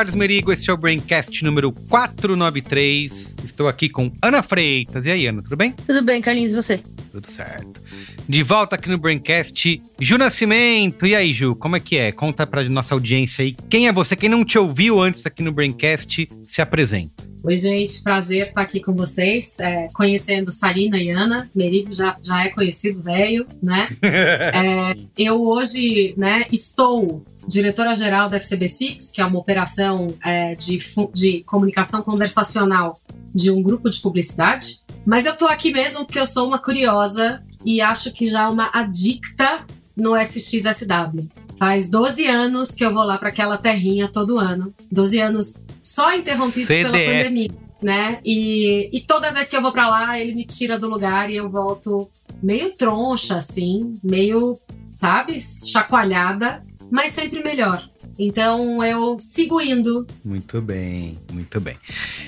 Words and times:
Carlos 0.00 0.14
Merigo, 0.14 0.50
esse 0.50 0.70
é 0.70 0.72
o 0.72 0.78
Braincast 0.78 1.44
número 1.44 1.70
493. 1.72 3.36
Estou 3.44 3.68
aqui 3.68 3.86
com 3.86 4.10
Ana 4.22 4.42
Freitas. 4.42 5.04
E 5.04 5.10
aí, 5.10 5.26
Ana, 5.26 5.42
tudo 5.42 5.58
bem? 5.58 5.74
Tudo 5.86 6.02
bem, 6.02 6.22
Carlinhos, 6.22 6.52
e 6.52 6.54
você? 6.54 6.80
Tudo 7.12 7.30
certo. 7.30 7.82
De 8.26 8.42
volta 8.42 8.76
aqui 8.76 8.88
no 8.88 8.96
Braincast, 8.96 9.82
Ju 10.00 10.16
Nascimento. 10.16 11.06
E 11.06 11.14
aí, 11.14 11.34
Ju, 11.34 11.54
como 11.54 11.76
é 11.76 11.80
que 11.80 11.98
é? 11.98 12.12
Conta 12.12 12.46
pra 12.46 12.66
nossa 12.66 12.94
audiência 12.94 13.42
aí. 13.42 13.54
Quem 13.68 13.88
é 13.88 13.92
você? 13.92 14.16
Quem 14.16 14.30
não 14.30 14.42
te 14.42 14.58
ouviu 14.58 15.02
antes 15.02 15.26
aqui 15.26 15.42
no 15.42 15.52
Braincast, 15.52 16.26
se 16.46 16.62
apresenta. 16.62 17.22
Oi, 17.42 17.56
gente, 17.56 18.02
prazer 18.02 18.48
estar 18.48 18.60
aqui 18.60 18.80
com 18.80 18.94
vocês, 18.94 19.58
é, 19.60 19.86
conhecendo 19.94 20.52
Sarina 20.52 20.98
e 20.98 21.08
Ana. 21.08 21.50
Merigo 21.54 21.90
já, 21.90 22.16
já 22.22 22.44
é 22.44 22.50
conhecido, 22.50 23.02
velho, 23.02 23.46
né? 23.62 23.88
é, 24.02 24.94
eu 25.16 25.42
hoje 25.42 26.14
né, 26.18 26.44
estou 26.52 27.24
diretora-geral 27.46 28.28
da 28.28 28.38
FCB6, 28.38 29.12
que 29.14 29.20
é 29.20 29.24
uma 29.24 29.38
operação 29.38 30.14
é, 30.24 30.54
de, 30.54 30.78
de 31.12 31.42
comunicação 31.44 32.02
conversacional 32.02 33.00
de 33.34 33.50
um 33.50 33.62
grupo 33.62 33.88
de 33.88 34.00
publicidade. 34.00 34.80
Mas 35.06 35.26
eu 35.26 35.36
tô 35.36 35.46
aqui 35.46 35.72
mesmo 35.72 36.04
porque 36.04 36.18
eu 36.18 36.26
sou 36.26 36.46
uma 36.46 36.58
curiosa 36.58 37.42
e 37.64 37.80
acho 37.80 38.12
que 38.12 38.26
já 38.26 38.48
uma 38.48 38.70
adicta 38.72 39.64
no 39.96 40.16
SXSW. 40.16 41.28
Faz 41.58 41.90
12 41.90 42.26
anos 42.26 42.70
que 42.70 42.84
eu 42.84 42.92
vou 42.92 43.04
lá 43.04 43.18
para 43.18 43.28
aquela 43.28 43.58
terrinha 43.58 44.08
todo 44.08 44.38
ano. 44.38 44.74
12 44.90 45.20
anos 45.20 45.66
só 45.82 46.14
interrompidos 46.14 46.68
CDF. 46.68 46.90
pela 46.90 47.04
pandemia, 47.04 47.50
né? 47.82 48.18
E, 48.24 48.88
e 48.92 49.00
toda 49.00 49.32
vez 49.32 49.48
que 49.48 49.56
eu 49.56 49.62
vou 49.62 49.72
para 49.72 49.88
lá, 49.88 50.18
ele 50.18 50.34
me 50.34 50.46
tira 50.46 50.78
do 50.78 50.88
lugar 50.88 51.30
e 51.30 51.36
eu 51.36 51.50
volto 51.50 52.08
meio 52.42 52.72
troncha, 52.72 53.36
assim, 53.36 53.98
meio, 54.02 54.58
sabe, 54.90 55.38
chacoalhada 55.40 56.64
mas 56.90 57.12
sempre 57.12 57.42
melhor. 57.42 57.88
Então 58.18 58.84
eu 58.84 59.16
sigo 59.18 59.60
indo. 59.60 60.06
Muito 60.24 60.60
bem, 60.60 61.18
muito 61.32 61.60
bem. 61.60 61.76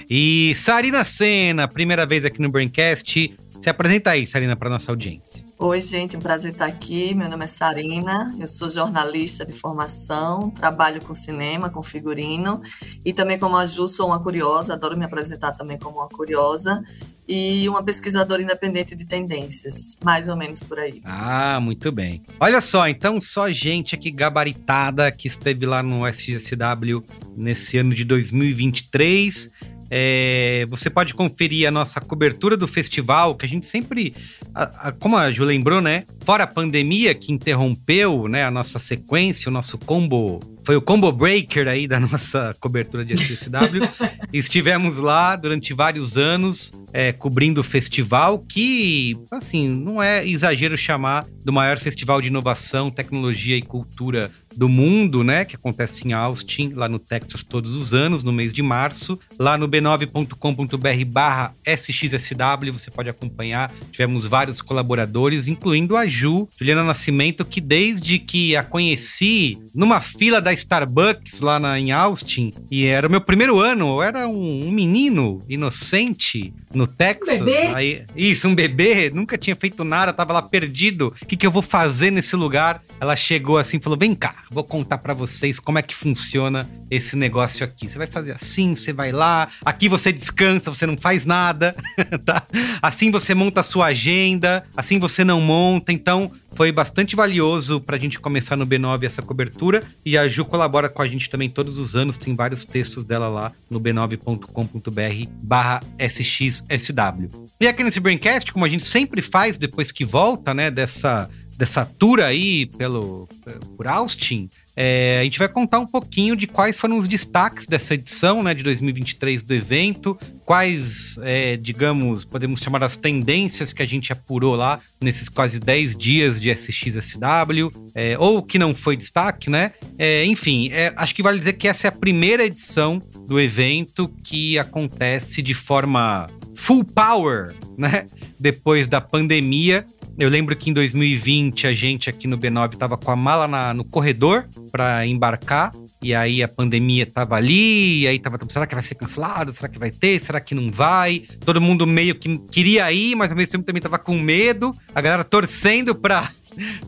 E 0.09 0.55
Sarina 0.57 1.05
Sena, 1.05 1.69
primeira 1.69 2.07
vez 2.07 2.25
aqui 2.25 2.41
no 2.41 2.51
Braincast. 2.51 3.37
Se 3.61 3.71
apresenta 3.71 4.11
aí, 4.11 4.27
Sarina, 4.27 4.57
para 4.57 4.69
nossa 4.69 4.91
audiência. 4.91 5.45
Oi, 5.57 5.81
gente, 5.81 6.17
um 6.17 6.21
prazer 6.21 6.51
estar 6.51 6.67
aqui. 6.67 7.15
Meu 7.15 7.29
nome 7.29 7.45
é 7.45 7.47
Sarina, 7.47 8.35
eu 8.37 8.49
sou 8.49 8.69
jornalista 8.69 9.47
de 9.47 9.53
formação, 9.53 10.51
trabalho 10.51 11.01
com 11.01 11.15
cinema, 11.15 11.71
com 11.71 11.81
figurino 11.81 12.61
e 13.05 13.13
também 13.13 13.39
como 13.39 13.57
a 13.57 13.65
Ju 13.65 13.87
sou 13.87 14.09
uma 14.09 14.21
curiosa, 14.21 14.73
adoro 14.73 14.99
me 14.99 15.05
apresentar 15.05 15.53
também 15.53 15.79
como 15.79 15.99
uma 15.99 16.09
curiosa 16.09 16.83
e 17.29 17.69
uma 17.69 17.83
pesquisadora 17.83 18.43
independente 18.43 18.95
de 18.97 19.07
tendências, 19.07 19.97
mais 20.05 20.29
ou 20.29 20.37
menos 20.37 20.61
por 20.61 20.79
aí. 20.79 21.01
Ah, 21.05 21.59
muito 21.61 21.91
bem. 21.93 22.23
Olha 22.41 22.61
só, 22.61 22.89
então 22.89 23.21
só 23.21 23.51
gente 23.51 23.95
aqui 23.95 24.11
gabaritada 24.11 25.11
que 25.11 25.29
esteve 25.29 25.65
lá 25.67 25.83
no 25.83 26.07
SGSW 26.07 27.05
nesse 27.37 27.79
ano 27.79 27.95
de 27.95 28.05
2023 28.05 29.51
é, 29.95 30.67
você 30.71 30.89
pode 30.89 31.13
conferir 31.13 31.69
a 31.69 31.71
nossa 31.71 32.01
cobertura 32.01 32.57
do 32.57 32.67
festival, 32.67 33.35
que 33.35 33.45
a 33.45 33.49
gente 33.49 33.67
sempre, 33.67 34.15
a, 34.55 34.89
a, 34.89 34.93
como 34.93 35.19
a 35.19 35.31
Ju 35.31 35.45
lembrou, 35.45 35.83
né? 35.83 36.05
Fora 36.25 36.45
a 36.45 36.47
pandemia 36.47 37.15
que 37.15 37.31
interrompeu 37.31 38.27
né, 38.27 38.43
a 38.43 38.51
nossa 38.51 38.79
sequência, 38.79 39.51
o 39.51 39.53
nosso 39.53 39.77
combo 39.77 40.41
foi 40.65 40.77
o 40.77 40.83
combo 40.83 41.11
breaker 41.11 41.69
aí 41.69 41.87
da 41.87 41.99
nossa 42.01 42.55
cobertura 42.61 43.05
de 43.05 43.15
SSW. 43.15 43.89
Estivemos 44.33 44.99
lá 44.99 45.37
durante 45.37 45.75
vários 45.75 46.17
anos 46.17 46.73
é, 46.93 47.13
cobrindo 47.13 47.61
o 47.61 47.65
festival, 47.65 48.39
que, 48.39 49.17
assim, 49.31 49.69
não 49.69 50.03
é 50.03 50.27
exagero 50.27 50.77
chamar 50.77 51.27
do 51.45 51.53
maior 51.53 51.79
festival 51.79 52.21
de 52.21 52.29
inovação, 52.29 52.91
tecnologia 52.91 53.57
e 53.57 53.63
cultura 53.63 54.31
do 54.57 54.69
mundo, 54.69 55.25
né? 55.25 55.45
Que 55.45 55.57
acontece 55.57 56.07
em 56.07 56.13
Austin, 56.13 56.73
lá 56.75 56.89
no 56.89 56.99
Texas, 56.99 57.43
todos 57.43 57.75
os 57.75 57.95
anos, 57.95 58.23
no 58.23 58.33
mês 58.33 58.53
de 58.53 58.63
março. 58.63 59.19
Lá 59.43 59.59
no 59.59 59.67
b9.com.br 59.67 61.05
barra 61.05 61.53
SXSW, 61.67 62.73
você 62.73 62.93
pode 62.93 63.11
acompanhar. 63.11 63.75
Tivemos 63.91 64.25
vários 64.25 64.61
colaboradores, 64.61 65.49
incluindo 65.49 65.97
a 65.97 66.07
Ju, 66.07 66.49
Juliana 66.57 66.85
Nascimento, 66.85 67.45
que 67.45 67.61
desde 67.61 68.21
que 68.21 68.55
a 68.55 68.63
conheci 68.63 69.59
numa 69.75 70.01
fila 70.01 70.41
da 70.41 70.53
Starbucks 70.53 71.41
lá 71.41 71.59
na, 71.59 71.77
em 71.77 71.91
Austin, 71.91 72.53
e 72.71 72.85
era 72.85 73.09
o 73.09 73.11
meu 73.11 73.21
primeiro 73.21 73.59
ano, 73.59 73.97
eu 73.97 74.03
era 74.03 74.29
um, 74.29 74.69
um 74.69 74.71
menino 74.71 75.43
inocente 75.49 76.55
no 76.73 76.87
Texas. 76.87 77.41
Um 77.41 77.45
bebê? 77.45 77.67
Aí, 77.75 78.05
isso, 78.15 78.47
um 78.47 78.55
bebê, 78.55 79.11
nunca 79.11 79.37
tinha 79.37 79.57
feito 79.57 79.83
nada, 79.83 80.13
tava 80.13 80.35
lá 80.35 80.43
perdido. 80.43 81.13
O 81.21 81.27
que, 81.27 81.37
que 81.37 81.47
eu 81.47 81.51
vou 81.51 81.63
fazer 81.63 82.13
nesse 82.13 82.37
lugar? 82.37 82.81
Ela 83.01 83.17
chegou 83.17 83.59
assim 83.59 83.79
e 83.79 83.81
falou: 83.81 83.99
vem 83.99 84.15
cá, 84.15 84.45
vou 84.51 84.63
contar 84.63 84.99
para 84.99 85.15
vocês 85.15 85.59
como 85.59 85.79
é 85.79 85.83
que 85.83 85.95
funciona 85.95 86.69
esse 86.91 87.17
negócio 87.17 87.65
aqui. 87.65 87.89
Você 87.89 87.99
vai 87.99 88.07
fazer 88.07 88.33
assim, 88.33 88.77
você 88.77 88.93
vai 88.93 89.11
lá, 89.11 89.32
aqui 89.65 89.89
você 89.89 90.13
descansa, 90.13 90.73
você 90.73 90.87
não 90.87 90.97
faz 90.97 91.25
nada, 91.25 91.75
tá? 92.25 92.43
Assim 92.81 93.11
você 93.11 93.35
monta 93.35 93.61
a 93.61 93.65
sua 93.65 93.87
agenda, 93.87 94.65
assim 94.77 94.99
você 94.99 95.25
não 95.25 95.41
monta. 95.41 95.93
Então, 95.93 96.31
foi 96.55 96.71
bastante 96.71 97.17
valioso 97.17 97.81
pra 97.81 97.99
gente 97.99 98.21
começar 98.21 98.57
no 98.57 98.67
B9 98.67 99.05
essa 99.05 99.23
cobertura. 99.23 99.83
E 100.05 100.17
a 100.17 100.29
Ju 100.29 100.45
colabora 100.45 100.89
com 100.89 101.03
a 101.03 101.07
gente 101.07 101.29
também 101.31 101.49
todos 101.49 101.79
os 101.79 101.95
anos, 101.95 102.17
tem 102.17 102.35
vários 102.35 102.65
textos 102.65 103.05
dela 103.05 103.29
lá 103.29 103.53
no 103.71 103.81
b9.com.br 103.81 105.31
barra 105.43 105.81
SXSW. 105.99 107.49
E 107.61 107.67
aqui 107.67 107.83
nesse 107.83 108.01
Braincast, 108.01 108.53
como 108.53 108.65
a 108.65 108.69
gente 108.69 108.85
sempre 108.85 109.23
faz 109.23 109.57
depois 109.57 109.93
que 109.93 110.05
volta, 110.05 110.53
né, 110.53 110.71
dessa 110.71 111.29
dessa 111.57 111.85
tour 111.85 112.21
aí 112.21 112.67
pelo, 112.67 113.29
por 113.77 113.87
Austin, 113.87 114.49
é, 114.75 115.19
a 115.21 115.25
gente 115.25 115.39
vai 115.39 115.49
contar 115.49 115.79
um 115.81 115.87
pouquinho 115.87 116.35
de 116.35 116.47
quais 116.47 116.79
foram 116.79 116.97
os 116.97 117.07
destaques 117.07 117.67
dessa 117.67 117.95
edição 117.95 118.43
né, 118.43 118.55
de 118.55 118.63
2023 118.63 119.43
do 119.43 119.53
evento, 119.53 120.19
quais, 120.47 121.19
é, 121.23 121.57
digamos, 121.57 122.25
podemos 122.25 122.61
chamar 122.61 122.83
as 122.83 122.97
tendências 122.97 123.73
que 123.73 123.83
a 123.83 123.87
gente 123.87 124.13
apurou 124.13 124.55
lá 124.55 124.81
nesses 125.01 125.29
quase 125.29 125.61
10 125.61 125.95
dias 125.95 126.41
de 126.41 126.51
SXSW, 126.51 127.71
é, 127.95 128.17
ou 128.19 128.43
que 128.43 128.59
não 128.59 128.75
foi 128.75 128.97
destaque, 128.97 129.51
né? 129.51 129.73
É, 129.99 130.25
enfim, 130.25 130.71
é, 130.73 130.93
acho 130.97 131.15
que 131.15 131.23
vale 131.23 131.39
dizer 131.39 131.53
que 131.55 131.69
essa 131.69 131.87
é 131.87 131.89
a 131.89 131.93
primeira 131.93 132.45
edição 132.45 133.03
do 133.27 133.39
evento 133.39 134.09
que 134.25 134.59
acontece 134.59 135.43
de 135.43 135.53
forma 135.53 136.29
full 136.55 136.85
power, 136.85 137.55
né? 137.77 138.07
Depois 138.41 138.87
da 138.87 139.01
pandemia 139.01 139.87
eu 140.19 140.29
lembro 140.29 140.55
que 140.57 140.71
em 140.71 140.73
2020 140.73 141.67
a 141.67 141.73
gente 141.73 142.11
aqui 142.11 142.27
no 142.27 142.39
B9 142.39 142.77
tava 142.77 142.97
com 142.97 143.11
a 143.11 143.17
mala 143.17 143.49
na, 143.49 143.75
no 143.75 143.85
corredor 143.85 144.49
para 144.71 145.07
embarcar. 145.07 145.73
E 146.03 146.13
aí 146.15 146.43
a 146.43 146.49
pandemia 146.49 147.07
tava 147.07 147.37
ali, 147.37 148.01
e 148.01 148.09
aí 148.09 148.19
tava, 148.19 148.37
será 148.49 148.67
que 148.67 148.75
vai 148.75 148.83
ser 148.83 148.97
cancelado? 148.97 149.53
Será 149.55 149.69
que 149.69 149.79
vai 149.79 149.91
ter? 149.91 150.19
Será 150.19 150.41
que 150.41 150.53
não 150.53 150.69
vai? 150.71 151.23
Todo 151.45 151.61
mundo 151.61 151.87
meio 151.87 152.17
que 152.17 152.39
queria 152.51 152.91
ir, 152.91 153.15
mas 153.15 153.31
ao 153.31 153.37
mesmo 153.37 153.53
tempo 153.53 153.65
também 153.65 153.81
tava 153.81 154.01
com 154.01 154.19
medo. 154.19 154.75
A 154.93 155.01
galera 155.01 155.23
torcendo 155.23 155.95
pra 155.95 156.29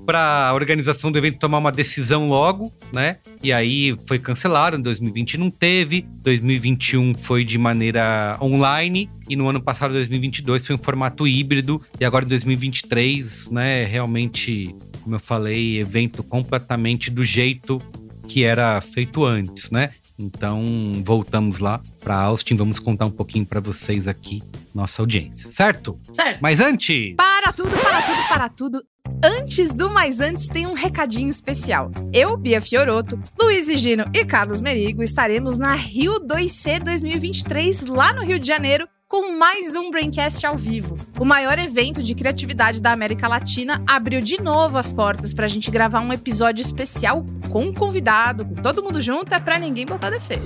para 0.04 0.48
a 0.48 0.54
organização 0.54 1.10
do 1.10 1.18
evento 1.18 1.38
tomar 1.38 1.58
uma 1.58 1.72
decisão 1.72 2.28
logo, 2.28 2.72
né? 2.92 3.18
E 3.42 3.52
aí 3.52 3.96
foi 4.06 4.18
cancelado, 4.18 4.76
em 4.76 4.82
2020 4.82 5.38
não 5.38 5.50
teve, 5.50 6.06
2021 6.22 7.14
foi 7.14 7.44
de 7.44 7.58
maneira 7.58 8.36
online 8.40 9.08
e 9.28 9.36
no 9.36 9.48
ano 9.48 9.60
passado, 9.60 9.92
2022, 9.92 10.66
foi 10.66 10.76
um 10.76 10.78
formato 10.78 11.26
híbrido 11.26 11.80
e 11.98 12.04
agora 12.04 12.24
em 12.24 12.28
2023, 12.28 13.50
né, 13.50 13.84
realmente, 13.84 14.74
como 15.02 15.16
eu 15.16 15.20
falei, 15.20 15.78
evento 15.78 16.22
completamente 16.22 17.10
do 17.10 17.24
jeito 17.24 17.80
que 18.28 18.44
era 18.44 18.80
feito 18.80 19.24
antes, 19.24 19.70
né? 19.70 19.90
Então, 20.18 20.62
voltamos 21.04 21.58
lá 21.58 21.80
para 22.00 22.16
Austin, 22.16 22.56
vamos 22.56 22.78
contar 22.78 23.06
um 23.06 23.10
pouquinho 23.10 23.44
para 23.44 23.60
vocês 23.60 24.06
aqui, 24.06 24.42
nossa 24.72 25.02
audiência, 25.02 25.50
certo? 25.52 25.98
Certo. 26.12 26.38
Mas 26.40 26.60
antes. 26.60 27.14
Para 27.16 27.52
tudo, 27.52 27.70
para 27.70 28.02
tudo, 28.02 28.28
para 28.28 28.48
tudo. 28.48 28.84
antes 29.24 29.74
do 29.74 29.90
mais 29.90 30.20
antes, 30.20 30.46
tem 30.48 30.66
um 30.66 30.72
recadinho 30.72 31.28
especial. 31.28 31.90
Eu, 32.12 32.36
Bia 32.36 32.60
Fioroto, 32.60 33.20
Luiz 33.40 33.66
Gino 33.80 34.04
e 34.14 34.24
Carlos 34.24 34.60
Merigo 34.60 35.02
estaremos 35.02 35.58
na 35.58 35.74
Rio 35.74 36.20
2C 36.20 36.82
2023, 36.82 37.86
lá 37.86 38.12
no 38.12 38.22
Rio 38.24 38.38
de 38.38 38.46
Janeiro, 38.46 38.88
com 39.14 39.30
mais 39.30 39.76
um 39.76 39.92
Braincast 39.92 40.44
ao 40.44 40.56
vivo. 40.56 40.96
O 41.20 41.24
maior 41.24 41.56
evento 41.56 42.02
de 42.02 42.16
criatividade 42.16 42.82
da 42.82 42.90
América 42.90 43.28
Latina 43.28 43.80
abriu 43.86 44.20
de 44.20 44.42
novo 44.42 44.76
as 44.76 44.90
portas 44.90 45.32
para 45.32 45.44
a 45.44 45.48
gente 45.48 45.70
gravar 45.70 46.00
um 46.00 46.12
episódio 46.12 46.60
especial 46.60 47.24
com 47.48 47.66
um 47.66 47.72
convidado, 47.72 48.44
com 48.44 48.56
todo 48.56 48.82
mundo 48.82 49.00
junto, 49.00 49.32
é 49.32 49.38
para 49.38 49.56
ninguém 49.56 49.86
botar 49.86 50.10
defeito. 50.10 50.42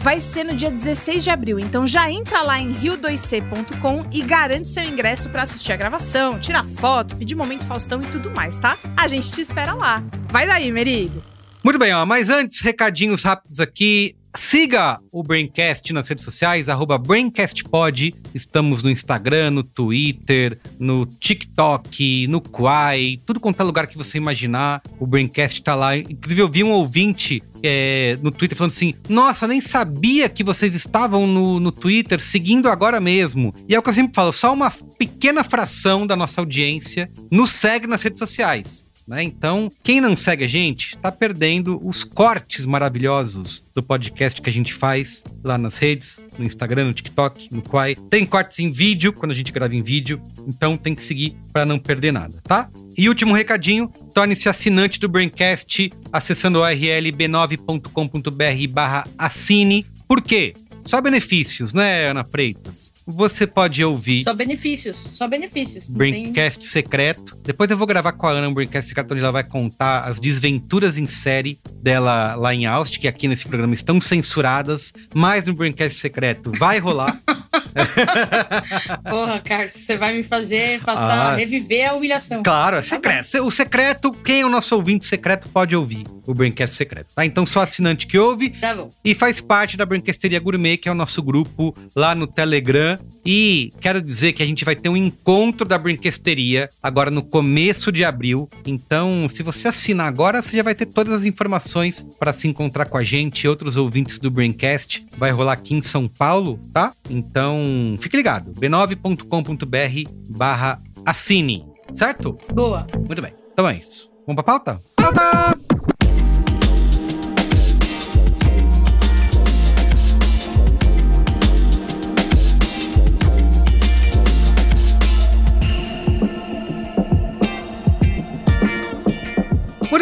Vai 0.00 0.18
ser 0.18 0.44
no 0.44 0.56
dia 0.56 0.70
16 0.70 1.24
de 1.24 1.28
abril, 1.28 1.58
então 1.58 1.86
já 1.86 2.10
entra 2.10 2.40
lá 2.40 2.58
em 2.58 2.74
rio2c.com 2.74 4.06
e 4.10 4.22
garante 4.22 4.70
seu 4.70 4.84
ingresso 4.84 5.28
para 5.28 5.42
assistir 5.42 5.72
a 5.72 5.76
gravação, 5.76 6.40
tirar 6.40 6.64
foto, 6.64 7.16
pedir 7.16 7.34
momento 7.34 7.66
Faustão 7.66 8.00
e 8.00 8.06
tudo 8.06 8.30
mais, 8.30 8.56
tá? 8.58 8.78
A 8.96 9.06
gente 9.06 9.30
te 9.30 9.42
espera 9.42 9.74
lá. 9.74 10.02
Vai 10.32 10.46
daí, 10.46 10.72
Merigo! 10.72 11.22
Muito 11.62 11.78
bem, 11.78 11.92
ó, 11.92 12.06
mas 12.06 12.30
antes, 12.30 12.62
recadinhos 12.62 13.24
rápidos 13.24 13.60
aqui. 13.60 14.16
Siga 14.36 15.00
o 15.10 15.22
Braincast 15.22 15.92
nas 15.94 16.08
redes 16.08 16.22
sociais, 16.22 16.68
arroba 16.68 16.98
BraincastPod. 16.98 18.14
Estamos 18.34 18.82
no 18.82 18.90
Instagram, 18.90 19.50
no 19.50 19.62
Twitter, 19.62 20.58
no 20.78 21.06
TikTok, 21.06 22.26
no 22.26 22.42
Quai, 22.42 23.18
tudo 23.24 23.40
quanto 23.40 23.60
é 23.60 23.64
lugar 23.64 23.86
que 23.86 23.96
você 23.96 24.18
imaginar, 24.18 24.82
o 25.00 25.06
Braincast 25.06 25.62
tá 25.62 25.74
lá. 25.74 25.96
Inclusive, 25.96 26.42
eu 26.42 26.48
vi 26.50 26.62
um 26.62 26.70
ouvinte 26.70 27.42
é, 27.62 28.18
no 28.22 28.30
Twitter 28.30 28.56
falando 28.56 28.72
assim: 28.72 28.94
Nossa, 29.08 29.48
nem 29.48 29.62
sabia 29.62 30.28
que 30.28 30.44
vocês 30.44 30.74
estavam 30.74 31.26
no, 31.26 31.58
no 31.58 31.72
Twitter 31.72 32.20
seguindo 32.20 32.68
agora 32.68 33.00
mesmo. 33.00 33.54
E 33.66 33.74
é 33.74 33.78
o 33.78 33.82
que 33.82 33.88
eu 33.88 33.94
sempre 33.94 34.14
falo: 34.14 34.32
só 34.32 34.52
uma 34.52 34.70
pequena 34.98 35.42
fração 35.42 36.06
da 36.06 36.14
nossa 36.14 36.42
audiência 36.42 37.10
nos 37.30 37.52
segue 37.52 37.86
nas 37.86 38.02
redes 38.02 38.18
sociais. 38.18 38.85
Né? 39.06 39.22
Então, 39.22 39.70
quem 39.82 40.00
não 40.00 40.16
segue 40.16 40.44
a 40.44 40.48
gente, 40.48 40.96
tá 40.98 41.12
perdendo 41.12 41.80
os 41.86 42.02
cortes 42.02 42.66
maravilhosos 42.66 43.64
do 43.72 43.82
podcast 43.82 44.40
que 44.40 44.50
a 44.50 44.52
gente 44.52 44.74
faz 44.74 45.22
lá 45.44 45.56
nas 45.56 45.78
redes, 45.78 46.22
no 46.36 46.44
Instagram, 46.44 46.86
no 46.86 46.92
TikTok, 46.92 47.48
no 47.52 47.62
Quai. 47.62 47.94
Tem 48.10 48.26
cortes 48.26 48.58
em 48.58 48.70
vídeo, 48.70 49.12
quando 49.12 49.30
a 49.30 49.34
gente 49.34 49.52
grava 49.52 49.76
em 49.76 49.82
vídeo, 49.82 50.20
então 50.46 50.76
tem 50.76 50.94
que 50.94 51.04
seguir 51.04 51.36
para 51.52 51.64
não 51.64 51.78
perder 51.78 52.12
nada, 52.12 52.40
tá? 52.42 52.68
E 52.98 53.08
último 53.08 53.34
recadinho, 53.34 53.88
torne-se 54.12 54.48
assinante 54.48 54.98
do 54.98 55.08
Braincast 55.08 55.92
acessando 56.12 56.58
o 56.58 56.62
URL 56.62 57.12
b9.com.br 57.12 58.72
barra 58.72 59.06
assine. 59.18 59.86
Por 60.08 60.22
quê? 60.22 60.54
Só 60.86 61.00
benefícios, 61.00 61.72
né, 61.72 62.08
Ana 62.08 62.24
Freitas? 62.24 62.92
Você 63.06 63.46
pode 63.46 63.84
ouvir. 63.84 64.22
Só 64.24 64.32
benefícios, 64.32 64.96
só 64.96 65.26
benefícios. 65.26 65.90
Braincast 65.90 66.60
Tem... 66.60 66.68
secreto. 66.68 67.36
Depois 67.42 67.70
eu 67.70 67.76
vou 67.76 67.86
gravar 67.86 68.12
com 68.12 68.26
a 68.26 68.30
Ana 68.30 68.48
um 68.48 68.54
Braincast 68.54 68.88
secreto 68.88 69.12
onde 69.12 69.20
ela 69.20 69.32
vai 69.32 69.44
contar 69.44 70.02
as 70.02 70.20
desventuras 70.20 70.96
em 70.96 71.06
série 71.06 71.60
dela 71.82 72.34
lá 72.36 72.54
em 72.54 72.66
Austin, 72.66 73.00
que 73.00 73.08
aqui 73.08 73.26
nesse 73.26 73.46
programa 73.46 73.74
estão 73.74 74.00
censuradas, 74.00 74.92
mas 75.14 75.46
no 75.46 75.54
Braincast 75.54 75.98
secreto 75.98 76.52
vai 76.56 76.78
rolar. 76.78 77.20
Porra, 79.08 79.40
Carlos, 79.40 79.72
você 79.72 79.96
vai 79.96 80.14
me 80.14 80.22
fazer 80.22 80.80
passar, 80.82 81.32
ah, 81.32 81.36
reviver 81.36 81.88
a 81.88 81.94
humilhação. 81.94 82.42
Claro, 82.42 82.76
é 82.76 82.80
tá 82.80 82.86
secreto. 82.86 83.30
Tá 83.30 83.42
o 83.42 83.50
secreto, 83.50 84.12
quem 84.12 84.40
é 84.40 84.46
o 84.46 84.48
nosso 84.48 84.74
ouvinte 84.74 85.04
secreto 85.04 85.48
pode 85.48 85.74
ouvir 85.76 86.04
o 86.26 86.34
Braincast 86.34 86.74
secreto, 86.74 87.08
tá? 87.14 87.24
Então 87.24 87.46
só 87.46 87.62
assinante 87.62 88.06
que 88.06 88.18
ouve. 88.18 88.50
Tá 88.50 88.74
bom. 88.74 88.90
E 89.04 89.14
faz 89.14 89.40
parte 89.40 89.76
da 89.76 89.86
Brancasteria 89.86 90.40
Gourmet, 90.40 90.75
que 90.76 90.88
é 90.88 90.92
o 90.92 90.94
nosso 90.94 91.22
grupo 91.22 91.74
lá 91.94 92.14
no 92.14 92.26
Telegram. 92.26 92.98
E 93.24 93.72
quero 93.80 94.00
dizer 94.00 94.32
que 94.32 94.42
a 94.42 94.46
gente 94.46 94.64
vai 94.64 94.76
ter 94.76 94.88
um 94.88 94.96
encontro 94.96 95.66
da 95.66 95.76
Brinquesteria 95.76 96.70
agora 96.80 97.10
no 97.10 97.22
começo 97.22 97.90
de 97.90 98.04
abril. 98.04 98.48
Então, 98.64 99.28
se 99.28 99.42
você 99.42 99.68
assinar 99.68 100.06
agora, 100.06 100.40
você 100.40 100.56
já 100.56 100.62
vai 100.62 100.74
ter 100.74 100.86
todas 100.86 101.12
as 101.12 101.24
informações 101.24 102.06
para 102.18 102.32
se 102.32 102.46
encontrar 102.46 102.86
com 102.86 102.96
a 102.96 103.02
gente 103.02 103.42
e 103.42 103.48
outros 103.48 103.76
ouvintes 103.76 104.18
do 104.20 104.30
Braincast. 104.30 105.04
Vai 105.16 105.32
rolar 105.32 105.54
aqui 105.54 105.74
em 105.74 105.82
São 105.82 106.06
Paulo, 106.06 106.60
tá? 106.72 106.92
Então, 107.10 107.94
fique 107.98 108.16
ligado. 108.16 108.52
b9.com.br 108.52 110.10
barra 110.28 110.80
assine, 111.04 111.64
certo? 111.92 112.38
Boa. 112.54 112.86
Muito 113.06 113.20
bem. 113.20 113.32
Então 113.52 113.68
é 113.68 113.76
isso. 113.76 114.08
Vamos 114.26 114.42
pra 114.42 114.58
pauta? 114.58 114.82
Pauta! 114.96 115.75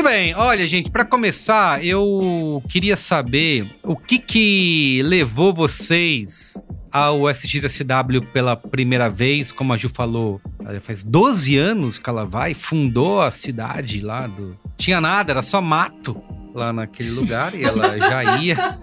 Bem, 0.05 0.35
olha, 0.35 0.67
gente, 0.67 0.91
para 0.91 1.03
começar, 1.03 1.83
eu 1.83 2.63
queria 2.69 2.95
saber 2.95 3.75
o 3.83 3.97
que 3.97 4.19
que 4.19 5.01
levou 5.03 5.55
vocês 5.55 6.63
ao 6.93 7.29
SXSW 7.31 8.21
pela 8.31 8.55
primeira 8.55 9.09
vez, 9.09 9.51
como 9.51 9.73
a 9.73 9.79
Ju 9.79 9.89
falou, 9.89 10.43
faz 10.83 11.03
12 11.03 11.57
anos 11.57 11.97
que 11.97 12.11
ela 12.11 12.27
vai, 12.27 12.53
fundou 12.53 13.23
a 13.23 13.31
cidade 13.31 14.03
lá 14.03 14.27
do. 14.27 14.55
Tinha 14.77 15.01
nada, 15.01 15.33
era 15.33 15.43
só 15.43 15.63
mato 15.63 16.23
lá 16.55 16.71
naquele 16.71 17.09
lugar 17.19 17.55
e 17.55 17.65
ela 17.65 17.99
já 17.99 18.39
ia. 18.41 18.79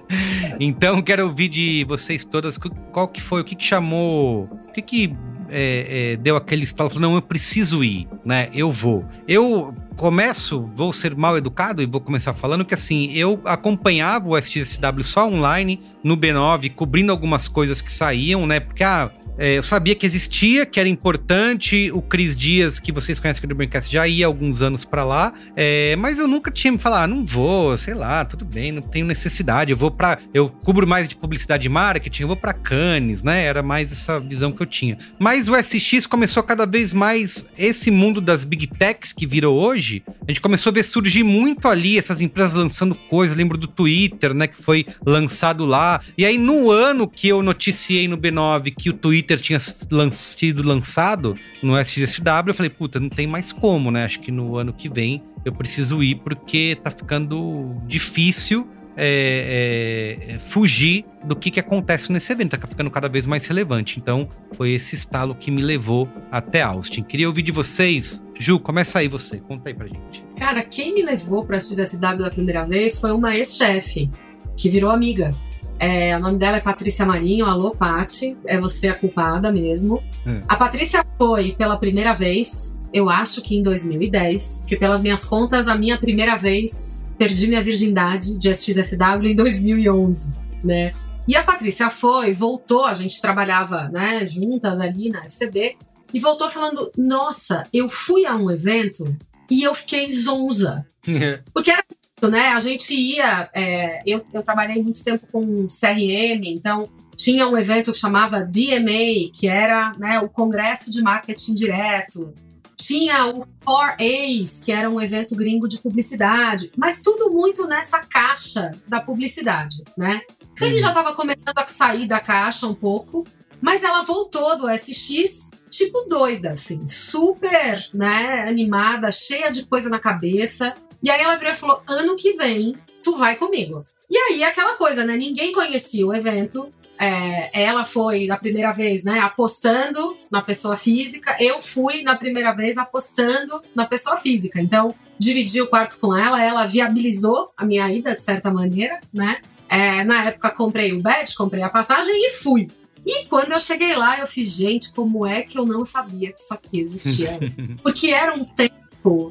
então, 0.60 1.00
quero 1.00 1.24
ouvir 1.24 1.48
de 1.48 1.86
vocês 1.88 2.22
todas 2.22 2.58
qual 2.92 3.08
que 3.08 3.22
foi, 3.22 3.40
o 3.40 3.44
que, 3.44 3.56
que 3.56 3.64
chamou, 3.64 4.44
o 4.68 4.72
que, 4.72 4.82
que 4.82 5.16
é, 5.50 6.12
é, 6.12 6.16
deu 6.16 6.36
aquele 6.36 6.64
estalo, 6.64 6.90
falou, 6.90 7.10
não, 7.10 7.16
eu 7.16 7.22
preciso 7.22 7.82
ir, 7.84 8.08
né? 8.24 8.48
Eu 8.52 8.70
vou. 8.70 9.04
Eu 9.26 9.74
começo, 9.96 10.62
vou 10.62 10.92
ser 10.92 11.16
mal 11.16 11.36
educado 11.36 11.82
e 11.82 11.86
vou 11.86 12.00
começar 12.00 12.32
falando 12.32 12.64
que 12.64 12.74
assim, 12.74 13.12
eu 13.12 13.40
acompanhava 13.44 14.28
o 14.28 14.36
SXSW 14.36 15.02
só 15.02 15.26
online 15.26 15.80
no 16.04 16.16
B9, 16.16 16.74
cobrindo 16.74 17.10
algumas 17.10 17.48
coisas 17.48 17.80
que 17.80 17.90
saíam, 17.90 18.46
né? 18.46 18.60
Porque 18.60 18.84
ah, 18.84 19.10
é, 19.38 19.58
eu 19.58 19.62
sabia 19.62 19.94
que 19.94 20.06
existia, 20.06 20.64
que 20.64 20.80
era 20.80 20.88
importante. 20.88 21.90
O 21.92 22.00
Cris 22.00 22.36
Dias, 22.36 22.78
que 22.78 22.90
vocês 22.90 23.18
conhecem 23.18 23.38
aqui 23.38 23.46
do 23.46 23.54
Braincast, 23.54 23.92
já 23.92 24.06
ia 24.08 24.26
há 24.26 24.28
alguns 24.28 24.62
anos 24.62 24.84
para 24.84 25.04
lá. 25.04 25.32
É, 25.54 25.94
mas 25.96 26.18
eu 26.18 26.26
nunca 26.26 26.50
tinha 26.50 26.72
me 26.72 26.78
falado, 26.78 27.04
ah, 27.04 27.06
não 27.06 27.24
vou, 27.24 27.76
sei 27.76 27.94
lá, 27.94 28.24
tudo 28.24 28.44
bem, 28.44 28.72
não 28.72 28.82
tenho 28.82 29.06
necessidade. 29.06 29.70
Eu 29.70 29.76
vou 29.76 29.90
para, 29.90 30.18
eu 30.32 30.48
cubro 30.48 30.86
mais 30.86 31.08
de 31.08 31.16
publicidade 31.16 31.66
e 31.66 31.68
marketing, 31.68 32.22
eu 32.22 32.28
vou 32.28 32.36
para 32.36 32.52
Cannes, 32.52 33.22
né? 33.22 33.44
Era 33.44 33.62
mais 33.62 33.92
essa 33.92 34.18
visão 34.18 34.52
que 34.52 34.62
eu 34.62 34.66
tinha. 34.66 34.96
Mas 35.18 35.48
o 35.48 35.54
SX 35.56 36.06
começou 36.06 36.42
cada 36.42 36.66
vez 36.66 36.92
mais 36.92 37.48
esse 37.58 37.90
mundo 37.90 38.20
das 38.20 38.44
big 38.44 38.66
techs 38.66 39.12
que 39.12 39.26
virou 39.26 39.60
hoje. 39.60 40.02
A 40.26 40.30
gente 40.30 40.40
começou 40.40 40.70
a 40.70 40.74
ver 40.74 40.84
surgir 40.84 41.22
muito 41.22 41.68
ali 41.68 41.98
essas 41.98 42.20
empresas 42.20 42.54
lançando 42.54 42.94
coisas. 42.94 43.36
Lembro 43.36 43.58
do 43.58 43.66
Twitter, 43.66 44.32
né, 44.32 44.46
que 44.46 44.60
foi 44.60 44.86
lançado 45.04 45.64
lá. 45.64 46.00
E 46.16 46.24
aí 46.24 46.38
no 46.38 46.70
ano 46.70 47.06
que 47.06 47.28
eu 47.28 47.42
noticiei 47.42 48.08
no 48.08 48.16
B9 48.16 48.74
que 48.76 48.90
o 48.90 48.92
Twitter 48.92 49.25
Twitter 49.26 49.40
tinha 49.40 49.58
sido 49.58 50.62
lançado 50.62 51.36
no 51.62 51.76
SXSW, 51.78 52.48
eu 52.48 52.54
falei, 52.54 52.70
puta, 52.70 53.00
não 53.00 53.08
tem 53.08 53.26
mais 53.26 53.50
como, 53.50 53.90
né? 53.90 54.04
Acho 54.04 54.20
que 54.20 54.30
no 54.30 54.56
ano 54.56 54.72
que 54.72 54.88
vem 54.88 55.22
eu 55.44 55.52
preciso 55.52 56.02
ir 56.02 56.16
porque 56.16 56.78
tá 56.82 56.90
ficando 56.90 57.76
difícil 57.86 58.68
é, 58.96 60.16
é, 60.28 60.34
é, 60.34 60.38
fugir 60.38 61.04
do 61.22 61.36
que, 61.36 61.50
que 61.50 61.60
acontece 61.60 62.10
nesse 62.10 62.32
evento, 62.32 62.56
tá 62.56 62.66
ficando 62.66 62.90
cada 62.90 63.08
vez 63.08 63.26
mais 63.26 63.44
relevante. 63.44 63.98
Então, 63.98 64.28
foi 64.56 64.70
esse 64.70 64.94
estalo 64.94 65.34
que 65.34 65.50
me 65.50 65.60
levou 65.60 66.08
até 66.30 66.62
Austin. 66.62 67.02
Queria 67.02 67.28
ouvir 67.28 67.42
de 67.42 67.52
vocês. 67.52 68.24
Ju, 68.38 68.58
começa 68.58 69.00
aí 69.00 69.08
você, 69.08 69.38
conta 69.38 69.68
aí 69.68 69.74
pra 69.74 69.86
gente. 69.86 70.24
Cara, 70.38 70.62
quem 70.64 70.94
me 70.94 71.02
levou 71.02 71.44
pra 71.44 71.60
XSW 71.60 72.18
da 72.18 72.30
primeira 72.30 72.64
vez 72.64 72.98
foi 72.98 73.12
uma 73.12 73.36
ex-chefe, 73.36 74.10
que 74.56 74.70
virou 74.70 74.90
amiga. 74.90 75.34
É, 75.78 76.16
o 76.16 76.20
nome 76.20 76.38
dela 76.38 76.56
é 76.56 76.60
Patrícia 76.60 77.04
Marinho. 77.04 77.46
Alô, 77.46 77.72
Pati. 77.72 78.36
É 78.46 78.60
você 78.60 78.88
a 78.88 78.94
culpada 78.94 79.52
mesmo. 79.52 80.02
É. 80.26 80.42
A 80.48 80.56
Patrícia 80.56 81.04
foi 81.18 81.52
pela 81.52 81.78
primeira 81.78 82.14
vez, 82.14 82.78
eu 82.92 83.10
acho 83.10 83.42
que 83.42 83.56
em 83.56 83.62
2010, 83.62 84.64
que 84.66 84.76
pelas 84.76 85.02
minhas 85.02 85.24
contas, 85.24 85.68
a 85.68 85.76
minha 85.76 85.98
primeira 85.98 86.36
vez 86.36 87.06
perdi 87.18 87.46
minha 87.48 87.62
virgindade 87.62 88.38
de 88.38 88.48
SXSW 88.48 89.26
em 89.26 89.34
2011, 89.34 90.34
né? 90.62 90.92
E 91.28 91.34
a 91.34 91.42
Patrícia 91.42 91.90
foi, 91.90 92.32
voltou, 92.32 92.84
a 92.84 92.94
gente 92.94 93.20
trabalhava, 93.20 93.88
né, 93.88 94.24
juntas 94.24 94.80
ali 94.80 95.08
na 95.08 95.24
FCB, 95.24 95.76
e 96.14 96.20
voltou 96.20 96.48
falando: 96.48 96.90
Nossa, 96.96 97.64
eu 97.72 97.88
fui 97.88 98.24
a 98.24 98.36
um 98.36 98.50
evento 98.50 99.16
e 99.50 99.62
eu 99.62 99.74
fiquei 99.74 100.08
zonza. 100.10 100.86
Porque 101.52 101.70
era 101.70 101.84
né? 102.22 102.48
A 102.48 102.60
gente 102.60 102.94
ia. 102.94 103.48
É, 103.52 104.02
eu, 104.06 104.24
eu 104.32 104.42
trabalhei 104.42 104.82
muito 104.82 105.04
tempo 105.04 105.26
com 105.30 105.66
CRM, 105.68 106.44
então 106.46 106.88
tinha 107.16 107.48
um 107.48 107.56
evento 107.56 107.92
que 107.92 107.98
chamava 107.98 108.44
DMA, 108.44 109.30
que 109.32 109.48
era 109.48 109.92
né, 109.98 110.20
o 110.20 110.28
Congresso 110.28 110.90
de 110.90 111.02
Marketing 111.02 111.54
Direto. 111.54 112.34
Tinha 112.76 113.26
o 113.26 113.40
4As, 113.66 114.64
que 114.64 114.70
era 114.70 114.88
um 114.88 115.00
evento 115.00 115.34
gringo 115.34 115.66
de 115.66 115.78
publicidade, 115.78 116.70
mas 116.76 117.02
tudo 117.02 117.30
muito 117.30 117.66
nessa 117.66 118.00
caixa 118.00 118.72
da 118.86 119.00
publicidade, 119.00 119.82
né? 119.96 120.20
Ele 120.60 120.74
uhum. 120.74 120.80
já 120.80 120.88
estava 120.88 121.14
começando 121.14 121.56
a 121.56 121.66
sair 121.66 122.06
da 122.06 122.20
caixa 122.20 122.66
um 122.66 122.74
pouco, 122.74 123.24
mas 123.60 123.82
ela 123.82 124.02
voltou 124.02 124.56
do 124.58 124.68
SX 124.68 125.50
tipo 125.68 126.02
doida, 126.02 126.52
assim, 126.52 126.86
super, 126.86 127.86
né, 127.92 128.46
animada, 128.48 129.10
cheia 129.10 129.50
de 129.50 129.66
coisa 129.66 129.90
na 129.90 129.98
cabeça. 129.98 130.74
E 131.06 131.10
aí 131.10 131.22
ela 131.22 131.36
virou 131.36 131.52
e 131.52 131.56
falou: 131.56 131.82
ano 131.86 132.16
que 132.16 132.32
vem, 132.32 132.76
tu 133.00 133.16
vai 133.16 133.36
comigo. 133.36 133.86
E 134.10 134.18
aí, 134.18 134.42
aquela 134.42 134.74
coisa, 134.74 135.04
né? 135.04 135.16
Ninguém 135.16 135.52
conhecia 135.52 136.04
o 136.04 136.12
evento. 136.12 136.68
É, 136.98 137.62
ela 137.62 137.84
foi 137.84 138.26
na 138.26 138.36
primeira 138.36 138.72
vez, 138.72 139.04
né, 139.04 139.20
apostando 139.20 140.16
na 140.30 140.42
pessoa 140.42 140.76
física. 140.76 141.36
Eu 141.38 141.60
fui 141.60 142.02
na 142.02 142.16
primeira 142.16 142.52
vez 142.52 142.76
apostando 142.76 143.62
na 143.74 143.86
pessoa 143.86 144.16
física. 144.16 144.60
Então, 144.60 144.94
dividi 145.16 145.60
o 145.60 145.68
quarto 145.68 146.00
com 146.00 146.16
ela, 146.16 146.42
ela 146.42 146.66
viabilizou 146.66 147.52
a 147.56 147.64
minha 147.64 147.88
ida 147.92 148.16
de 148.16 148.22
certa 148.22 148.50
maneira, 148.50 148.98
né? 149.12 149.38
É, 149.68 150.02
na 150.02 150.24
época 150.24 150.50
comprei 150.50 150.92
o 150.92 151.00
badge, 151.00 151.36
comprei 151.36 151.62
a 151.62 151.68
passagem 151.68 152.14
e 152.14 152.30
fui. 152.30 152.68
E 153.04 153.26
quando 153.26 153.52
eu 153.52 153.60
cheguei 153.60 153.94
lá, 153.94 154.18
eu 154.18 154.26
fiz, 154.26 154.48
gente, 154.48 154.92
como 154.92 155.24
é 155.24 155.42
que 155.42 155.58
eu 155.58 155.66
não 155.66 155.84
sabia 155.84 156.32
que 156.32 156.40
isso 156.40 156.54
aqui 156.54 156.80
existia? 156.80 157.38
Porque 157.82 158.08
era 158.08 158.34
um 158.34 158.44
tempo 158.44 158.85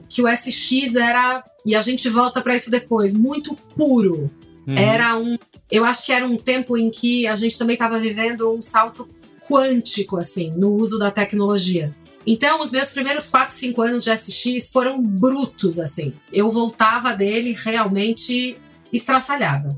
que 0.09 0.21
o 0.21 0.27
SX 0.27 0.95
era, 0.95 1.43
e 1.65 1.75
a 1.75 1.81
gente 1.81 2.09
volta 2.09 2.41
para 2.41 2.55
isso 2.55 2.71
depois, 2.71 3.13
muito 3.13 3.55
puro. 3.75 4.29
Uhum. 4.67 4.77
Era 4.77 5.17
um. 5.17 5.37
Eu 5.71 5.83
acho 5.85 6.05
que 6.05 6.11
era 6.11 6.25
um 6.25 6.37
tempo 6.37 6.77
em 6.77 6.89
que 6.89 7.27
a 7.27 7.35
gente 7.35 7.57
também 7.57 7.75
estava 7.75 7.99
vivendo 7.99 8.51
um 8.51 8.61
salto 8.61 9.07
quântico, 9.47 10.17
assim, 10.17 10.51
no 10.51 10.73
uso 10.73 10.97
da 10.97 11.11
tecnologia. 11.11 11.91
Então, 12.25 12.59
os 12.59 12.71
meus 12.71 12.89
primeiros 12.91 13.29
4, 13.29 13.53
5 13.53 13.81
anos 13.81 14.03
de 14.03 14.17
SX 14.17 14.71
foram 14.71 14.99
brutos, 14.99 15.79
assim. 15.79 16.13
Eu 16.33 16.49
voltava 16.49 17.13
dele 17.13 17.55
realmente 17.55 18.57
estraçalhada. 18.91 19.69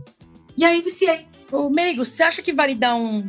E 0.55 0.63
aí 0.63 0.81
viciei. 0.81 1.25
Ô, 1.51 1.69
Merigo, 1.69 2.05
você 2.05 2.23
acha 2.23 2.41
que 2.41 2.53
vale 2.53 2.73
dar 2.73 2.95
um, 2.95 3.27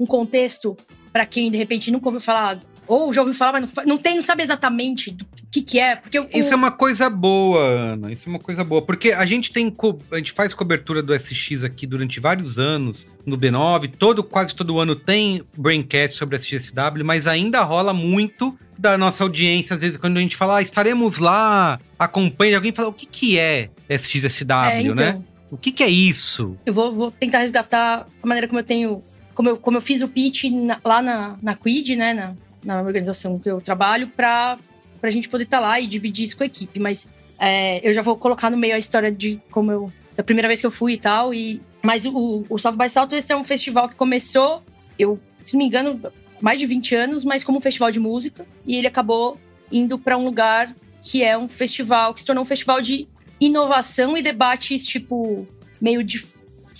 um 0.00 0.06
contexto 0.06 0.76
para 1.12 1.24
quem 1.24 1.50
de 1.50 1.56
repente 1.56 1.90
nunca 1.90 2.08
ouviu 2.08 2.20
falar 2.20 2.60
ou 2.86 3.12
já 3.12 3.20
ouviu 3.20 3.34
falar, 3.34 3.60
mas 3.60 3.72
não, 3.74 3.84
não 3.84 3.98
tem, 3.98 4.16
não 4.16 4.22
sabe 4.22 4.42
exatamente 4.42 5.10
do 5.10 5.24
que, 5.56 5.62
que 5.62 5.78
é. 5.78 5.96
Porque 5.96 6.18
o, 6.18 6.28
Isso 6.34 6.52
é 6.52 6.56
uma 6.56 6.70
coisa 6.70 7.08
boa, 7.08 7.60
Ana. 7.60 8.12
Isso 8.12 8.28
é 8.28 8.30
uma 8.30 8.38
coisa 8.38 8.62
boa. 8.62 8.82
Porque 8.82 9.12
a 9.12 9.24
gente 9.24 9.52
tem. 9.52 9.72
A 10.10 10.16
gente 10.16 10.32
faz 10.32 10.52
cobertura 10.52 11.02
do 11.02 11.14
SX 11.14 11.64
aqui 11.64 11.86
durante 11.86 12.20
vários 12.20 12.58
anos 12.58 13.06
no 13.24 13.38
B9. 13.38 13.92
Todo, 13.98 14.22
quase 14.22 14.54
todo 14.54 14.78
ano 14.78 14.94
tem 14.94 15.42
braincast 15.56 16.16
sobre 16.16 16.36
SXSW, 16.36 17.04
mas 17.04 17.26
ainda 17.26 17.62
rola 17.62 17.92
muito 17.92 18.56
da 18.78 18.98
nossa 18.98 19.24
audiência, 19.24 19.74
às 19.74 19.80
vezes, 19.80 19.96
quando 19.96 20.18
a 20.18 20.20
gente 20.20 20.36
fala, 20.36 20.58
ah, 20.58 20.62
estaremos 20.62 21.16
lá, 21.16 21.80
acompanhe, 21.98 22.54
alguém 22.54 22.72
fala, 22.72 22.88
o 22.88 22.92
que, 22.92 23.06
que 23.06 23.38
é 23.38 23.70
SXSW, 23.88 24.52
é, 24.70 24.82
então, 24.82 24.94
né? 24.94 25.22
O 25.50 25.56
que, 25.56 25.72
que 25.72 25.82
é 25.82 25.88
isso? 25.88 26.58
Eu 26.66 26.74
vou, 26.74 26.94
vou 26.94 27.10
tentar 27.10 27.38
resgatar 27.38 28.06
a 28.22 28.26
maneira 28.26 28.46
como 28.46 28.60
eu 28.60 28.64
tenho 28.64 29.02
como 29.32 29.50
eu, 29.50 29.56
como 29.58 29.76
eu 29.76 29.82
fiz 29.82 30.00
o 30.02 30.08
pitch 30.08 30.44
na, 30.44 30.78
lá 30.82 31.02
na, 31.02 31.36
na 31.42 31.54
Quid, 31.54 31.94
né, 31.94 32.14
na, 32.14 32.34
na 32.64 32.82
organização 32.82 33.38
que 33.38 33.48
eu 33.48 33.60
trabalho, 33.60 34.08
para 34.08 34.58
a 35.02 35.10
gente 35.10 35.28
poder 35.28 35.44
estar 35.44 35.58
tá 35.58 35.66
lá 35.66 35.80
e 35.80 35.86
dividir 35.86 36.24
isso 36.24 36.36
com 36.36 36.42
a 36.42 36.46
equipe. 36.46 36.78
Mas 36.80 37.10
é, 37.38 37.86
eu 37.86 37.92
já 37.92 38.02
vou 38.02 38.16
colocar 38.16 38.50
no 38.50 38.56
meio 38.56 38.74
a 38.74 38.78
história 38.78 39.10
de 39.10 39.40
como 39.50 39.70
eu. 39.70 39.92
da 40.16 40.22
primeira 40.22 40.48
vez 40.48 40.60
que 40.60 40.66
eu 40.66 40.70
fui 40.70 40.94
e 40.94 40.98
tal. 40.98 41.32
E, 41.32 41.60
mas 41.82 42.04
o, 42.04 42.44
o 42.48 42.58
South 42.58 42.76
by 42.76 42.88
Southwest 42.88 43.30
é 43.30 43.36
um 43.36 43.44
festival 43.44 43.88
que 43.88 43.94
começou, 43.94 44.62
eu, 44.98 45.20
se 45.44 45.54
não 45.54 45.58
me 45.58 45.66
engano, 45.66 46.00
mais 46.40 46.58
de 46.58 46.66
20 46.66 46.94
anos, 46.94 47.24
mas 47.24 47.44
como 47.44 47.58
um 47.58 47.60
festival 47.60 47.90
de 47.90 48.00
música. 48.00 48.46
E 48.66 48.76
ele 48.76 48.86
acabou 48.86 49.38
indo 49.70 49.98
para 49.98 50.16
um 50.16 50.24
lugar 50.24 50.74
que 51.00 51.22
é 51.22 51.36
um 51.36 51.48
festival, 51.48 52.14
que 52.14 52.20
se 52.20 52.26
tornou 52.26 52.42
um 52.42 52.46
festival 52.46 52.80
de 52.80 53.06
inovação 53.40 54.16
e 54.16 54.22
debates, 54.22 54.84
tipo, 54.84 55.46
meio 55.80 56.02
de 56.02 56.20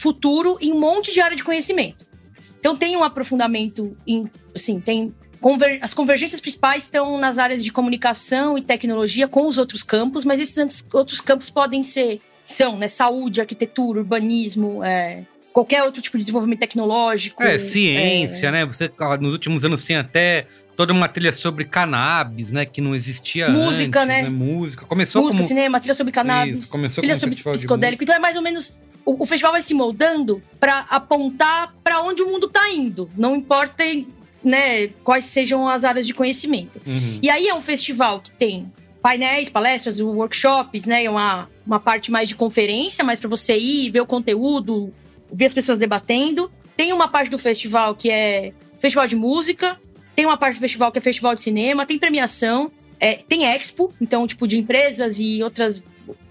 futuro 0.00 0.58
em 0.61 0.73
um 0.73 0.80
monte 0.80 1.12
de 1.12 1.20
área 1.20 1.37
de 1.37 1.44
conhecimento. 1.44 2.04
Então 2.58 2.76
tem 2.76 2.96
um 2.96 3.04
aprofundamento 3.04 3.96
em, 4.06 4.28
assim, 4.54 4.80
tem 4.80 5.14
conver 5.40 5.78
as 5.83 5.95
convergências 5.95 6.40
principais 6.40 6.85
estão 6.85 7.19
nas 7.19 7.38
áreas 7.38 7.64
de 7.64 7.71
comunicação 7.71 8.57
e 8.57 8.62
tecnologia 8.62 9.28
com 9.28 9.47
os 9.47 9.59
outros 9.59 9.83
campos, 9.83 10.25
mas 10.25 10.40
esses 10.40 10.85
outros 10.93 11.21
campos 11.21 11.50
podem 11.50 11.83
ser 11.83 12.21
são, 12.45 12.76
né, 12.78 12.87
saúde, 12.87 13.40
arquitetura, 13.40 13.99
urbanismo, 13.99 14.83
é, 14.85 15.25
qualquer 15.52 15.83
outro 15.83 16.00
tipo 16.00 16.16
de 16.16 16.23
desenvolvimento 16.23 16.61
tecnológico. 16.61 17.43
É, 17.43 17.59
ciência, 17.59 18.49
é... 18.49 18.52
né? 18.52 18.64
Você 18.66 18.90
nos 19.21 19.33
últimos 19.33 19.64
anos 19.64 19.85
tem 19.85 19.97
até 19.97 20.47
toda 20.76 20.93
uma 20.93 21.09
trilha 21.09 21.33
sobre 21.33 21.64
cannabis, 21.64 22.52
né? 22.52 22.66
Que 22.66 22.81
não 22.81 22.95
existia 22.95 23.49
Música, 23.49 24.02
antes, 24.02 24.16
né? 24.16 24.23
né? 24.23 24.28
Música. 24.28 24.85
Começou 24.85 25.23
Música, 25.23 25.38
como... 25.38 25.49
cinema, 25.49 25.81
trilha 25.81 25.95
sobre 25.95 26.12
cannabis. 26.12 26.59
Isso, 26.59 26.71
começou 26.71 27.00
trilha 27.00 27.16
sobre 27.16 27.35
psicodélico. 27.35 28.05
Então 28.05 28.14
é 28.14 28.19
mais 28.19 28.37
ou 28.37 28.43
menos 28.43 28.76
o, 29.05 29.23
o 29.23 29.26
festival 29.26 29.52
vai 29.52 29.62
se 29.62 29.73
moldando 29.73 30.43
para 30.61 30.81
apontar 30.90 31.73
para 31.83 32.02
onde 32.02 32.23
o 32.23 32.26
mundo 32.26 32.49
tá 32.49 32.71
indo. 32.71 33.09
Não 33.16 33.35
importa 33.35 33.83
né, 34.47 34.87
quais 35.03 35.25
sejam 35.25 35.69
as 35.69 35.83
áreas 35.83 36.07
de 36.07 36.15
conhecimento. 36.15 36.81
Uhum. 36.87 37.19
E 37.21 37.29
aí 37.29 37.49
é 37.49 37.55
um 37.55 37.61
festival 37.61 38.21
que 38.21 38.31
tem 38.31 38.71
painéis, 39.03 39.49
palestras, 39.49 40.00
workshops, 40.00 40.87
né? 40.87 41.11
Uma, 41.11 41.49
uma 41.67 41.81
parte 41.81 42.12
mais 42.12 42.29
de 42.29 42.37
conferência, 42.37 43.05
mais 43.05 43.19
para 43.19 43.29
você 43.29 43.59
ir, 43.59 43.91
ver 43.91 44.03
o 44.03 44.07
conteúdo, 44.07 44.93
ver 45.33 45.47
as 45.47 45.55
pessoas 45.55 45.81
debatendo. 45.81 46.50
Tem 46.76 46.93
uma 46.93 47.09
parte 47.09 47.29
do 47.29 47.38
festival 47.38 47.97
que 47.97 48.09
é 48.09 48.53
festival 48.79 49.09
de 49.09 49.17
música, 49.17 49.81
tem 50.15 50.25
uma 50.25 50.37
parte 50.37 50.55
do 50.55 50.61
festival 50.61 50.93
que 50.93 50.99
é 50.99 51.00
festival 51.00 51.35
de 51.35 51.43
cinema, 51.43 51.85
tem 51.85 51.99
premiação, 51.99 52.71
é, 53.00 53.15
tem 53.15 53.47
expo, 53.47 53.93
então, 54.00 54.26
tipo, 54.29 54.47
de 54.47 54.57
empresas 54.57 55.19
e 55.19 55.43
outras 55.43 55.83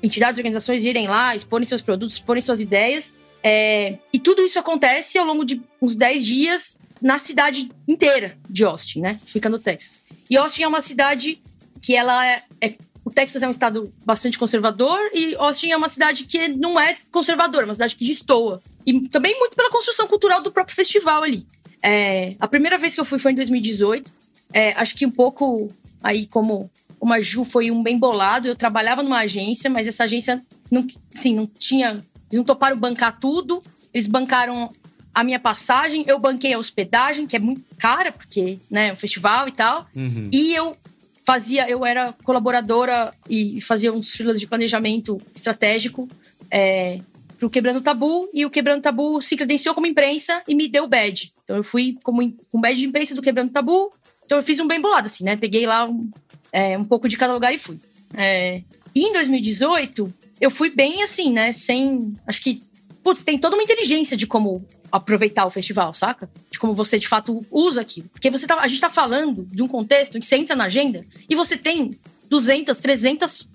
entidades 0.02 0.38
e 0.38 0.40
organizações 0.40 0.86
irem 0.86 1.08
lá, 1.08 1.36
exporem 1.36 1.66
seus 1.66 1.82
produtos, 1.82 2.16
exporem 2.16 2.42
suas 2.42 2.62
ideias. 2.62 3.12
É, 3.44 3.98
e 4.14 4.20
tudo 4.20 4.42
isso 4.42 4.58
acontece 4.58 5.18
ao 5.18 5.26
longo 5.26 5.44
de 5.44 5.62
uns 5.82 5.96
10 5.96 6.26
dias 6.26 6.80
na 7.06 7.20
cidade 7.20 7.70
inteira 7.88 8.36
de 8.50 8.64
Austin, 8.64 9.00
né? 9.00 9.20
Fica 9.28 9.48
no 9.48 9.60
Texas. 9.60 10.02
E 10.28 10.36
Austin 10.36 10.64
é 10.64 10.68
uma 10.68 10.82
cidade 10.82 11.40
que 11.80 11.96
ela 11.96 12.26
é, 12.26 12.42
é 12.60 12.74
o 13.06 13.12
Texas 13.12 13.44
é 13.44 13.48
um 13.48 13.52
estado 13.52 13.94
bastante 14.04 14.40
conservador 14.40 15.00
e 15.14 15.36
Austin 15.36 15.70
é 15.70 15.78
uma 15.78 15.88
cidade 15.88 16.24
que 16.24 16.48
não 16.48 16.80
é 16.80 16.98
conservadora, 17.12 17.64
é 17.64 17.68
uma 17.68 17.76
cidade 17.76 17.96
que 17.96 18.04
destoa. 18.04 18.60
E 18.84 19.08
também 19.10 19.38
muito 19.38 19.56
pela 19.56 19.70
construção 19.70 20.08
cultural 20.08 20.42
do 20.42 20.52
próprio 20.52 20.76
festival 20.76 21.22
ali. 21.22 21.46
É, 21.80 22.36
a 22.40 22.48
primeira 22.48 22.76
vez 22.76 22.96
que 22.96 23.02
eu 23.02 23.06
fui 23.06 23.20
foi 23.20 23.34
em 23.34 23.36
2018. 23.36 24.12
É, 24.52 24.72
acho 24.72 24.96
que 24.96 25.06
um 25.06 25.12
pouco 25.12 25.72
aí 26.02 26.26
como 26.26 26.72
como 26.98 27.14
a 27.14 27.22
Ju 27.22 27.46
foi 27.46 27.70
um 27.70 27.84
bem 27.84 28.00
bolado, 28.00 28.48
eu 28.48 28.56
trabalhava 28.56 29.04
numa 29.04 29.20
agência, 29.20 29.70
mas 29.70 29.86
essa 29.86 30.06
agência 30.06 30.44
não, 30.72 30.88
sim, 31.12 31.36
não 31.36 31.46
tinha. 31.46 32.04
Eles 32.32 32.38
não 32.40 32.44
toparam 32.44 32.76
bancar 32.76 33.20
tudo, 33.20 33.62
eles 33.94 34.08
bancaram 34.08 34.72
a 35.16 35.24
minha 35.24 35.40
passagem, 35.40 36.04
eu 36.08 36.20
banquei 36.20 36.54
a 36.54 36.60
hospedagem, 36.60 37.26
que 37.26 37.36
é 37.36 37.40
muito 37.40 37.64
cara, 37.78 38.12
porque, 38.12 38.60
né, 38.70 38.92
o 38.92 38.98
festival 38.98 39.48
e 39.48 39.52
tal. 39.52 39.88
Uhum. 39.96 40.30
E 40.32 40.54
eu 40.54 40.76
fazia, 41.24 41.68
eu 41.70 41.86
era 41.86 42.14
colaboradora 42.24 43.12
e 43.30 43.60
fazia 43.62 43.92
uns 43.94 44.12
filas 44.12 44.40
de 44.40 44.46
planejamento 44.46 45.20
estratégico 45.34 46.08
é, 46.52 47.00
pro 47.38 47.50
Quebrando 47.50 47.82
Tabu, 47.82 48.30
e 48.34 48.46
o 48.46 48.50
Quebrando 48.50 48.82
Tabu 48.82 49.22
se 49.22 49.36
credenciou 49.36 49.74
como 49.74 49.88
imprensa 49.88 50.44
e 50.48 50.54
me 50.54 50.68
deu 50.68 50.84
o 50.84 50.88
badge. 50.88 51.32
Então 51.44 51.56
eu 51.56 51.64
fui 51.64 51.98
como, 52.04 52.32
com 52.52 52.60
badge 52.60 52.82
de 52.82 52.88
imprensa 52.88 53.16
do 53.16 53.22
Quebrando 53.22 53.52
Tabu, 53.52 53.92
então 54.26 54.38
eu 54.38 54.44
fiz 54.44 54.60
um 54.60 54.68
bem 54.68 54.82
bolado, 54.82 55.08
assim, 55.08 55.24
né? 55.24 55.38
Peguei 55.38 55.66
lá 55.66 55.88
um, 55.88 56.12
é, 56.52 56.78
um 56.78 56.86
pouco 56.86 57.08
de 57.08 57.18
cada 57.18 57.34
lugar 57.34 57.54
e 57.54 57.58
fui. 57.58 57.80
É, 58.14 58.62
e 58.94 59.08
em 59.08 59.14
2018, 59.14 60.14
eu 60.40 60.52
fui 60.52 60.70
bem 60.70 61.04
assim, 61.04 61.32
né? 61.32 61.54
Sem. 61.54 62.14
Acho 62.26 62.42
que. 62.42 62.62
Putz, 63.06 63.24
tem 63.24 63.38
toda 63.38 63.56
uma 63.56 63.62
inteligência 63.62 64.18
de 64.18 64.26
como 64.26 64.68
aproveitar 64.92 65.46
o 65.46 65.52
festival, 65.52 65.94
saca? 65.94 66.28
De 66.50 66.58
como 66.58 66.74
você 66.74 66.98
de 66.98 67.08
fato 67.08 67.46
usa 67.52 67.82
aquilo. 67.82 68.10
Porque 68.10 68.32
você 68.32 68.48
tá, 68.48 68.60
a 68.60 68.68
gente 68.68 68.82
tá 68.82 68.90
falando 68.90 69.46
de 69.46 69.62
um 69.62 69.68
contexto 69.68 70.18
em 70.18 70.20
que 70.20 70.26
você 70.26 70.38
entra 70.38 70.56
na 70.56 70.64
agenda 70.64 71.06
e 71.30 71.36
você 71.36 71.56
tem 71.56 71.96
200, 72.28 72.76
300 72.82 73.48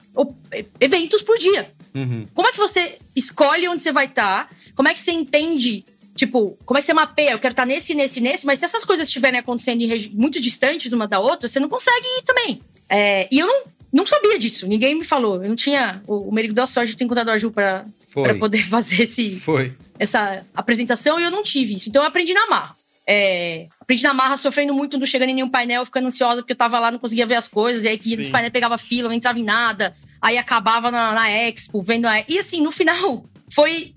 eventos 0.78 1.22
por 1.22 1.36
dia. 1.36 1.68
Uhum. 1.92 2.28
Como 2.32 2.46
é 2.46 2.52
que 2.52 2.58
você 2.58 2.98
escolhe 3.16 3.66
onde 3.66 3.82
você 3.82 3.90
vai 3.90 4.04
estar? 4.04 4.46
Tá? 4.46 4.54
Como 4.76 4.86
é 4.86 4.94
que 4.94 5.00
você 5.00 5.10
entende 5.10 5.84
Tipo, 6.14 6.56
como 6.64 6.78
é 6.78 6.80
que 6.80 6.86
você 6.86 6.94
mapeia? 6.94 7.32
Eu 7.32 7.38
quero 7.40 7.52
estar 7.52 7.62
tá 7.62 7.66
nesse, 7.66 7.92
nesse, 7.94 8.20
nesse, 8.20 8.46
mas 8.46 8.58
se 8.60 8.64
essas 8.66 8.84
coisas 8.84 9.08
estiverem 9.08 9.40
acontecendo 9.40 9.82
muito 10.12 10.40
distantes 10.40 10.92
uma 10.92 11.08
da 11.08 11.18
outra, 11.18 11.48
você 11.48 11.58
não 11.58 11.68
consegue 11.68 12.06
ir 12.18 12.22
também. 12.22 12.60
É, 12.88 13.26
e 13.32 13.38
eu 13.38 13.46
não, 13.46 13.62
não 13.92 14.06
sabia 14.06 14.38
disso, 14.38 14.66
ninguém 14.66 14.94
me 14.94 15.04
falou. 15.04 15.42
Eu 15.42 15.48
não 15.48 15.56
tinha. 15.56 16.02
O, 16.06 16.28
o 16.28 16.32
Merigo 16.32 16.54
deu 16.54 16.64
a 16.64 16.66
sorte 16.66 16.90
de 16.90 16.96
ter 16.96 17.04
encontrado 17.04 17.30
a 17.30 17.38
Ju 17.38 17.50
pra, 17.50 17.84
pra 18.12 18.34
poder 18.34 18.64
fazer 18.68 19.02
esse, 19.02 19.40
Foi. 19.40 19.74
essa 19.98 20.44
apresentação 20.54 21.18
e 21.18 21.24
eu 21.24 21.30
não 21.30 21.42
tive 21.42 21.74
isso. 21.74 21.88
Então 21.88 22.02
eu 22.02 22.08
aprendi 22.08 22.32
na 22.32 22.46
marra. 22.46 22.76
É, 23.06 23.66
aprendi 23.80 24.04
na 24.04 24.14
marra, 24.14 24.36
sofrendo 24.36 24.72
muito, 24.72 24.96
não 24.96 25.04
chegando 25.04 25.30
em 25.30 25.34
nenhum 25.34 25.48
painel, 25.48 25.84
ficando 25.84 26.06
ansiosa 26.06 26.42
porque 26.42 26.52
eu 26.52 26.56
tava 26.56 26.78
lá, 26.78 26.92
não 26.92 26.98
conseguia 26.98 27.26
ver 27.26 27.34
as 27.34 27.48
coisas, 27.48 27.82
e 27.82 27.88
aí 27.88 28.00
ia 28.04 28.16
nesse 28.16 28.30
painel, 28.30 28.52
pegava 28.52 28.78
fila, 28.78 29.08
não 29.08 29.16
entrava 29.16 29.40
em 29.40 29.42
nada, 29.42 29.92
aí 30.22 30.38
acabava 30.38 30.92
na, 30.92 31.12
na 31.12 31.28
Expo, 31.28 31.82
vendo 31.82 32.06
a... 32.06 32.20
E 32.28 32.38
assim, 32.38 32.62
no 32.62 32.70
final, 32.70 33.24
foi... 33.50 33.94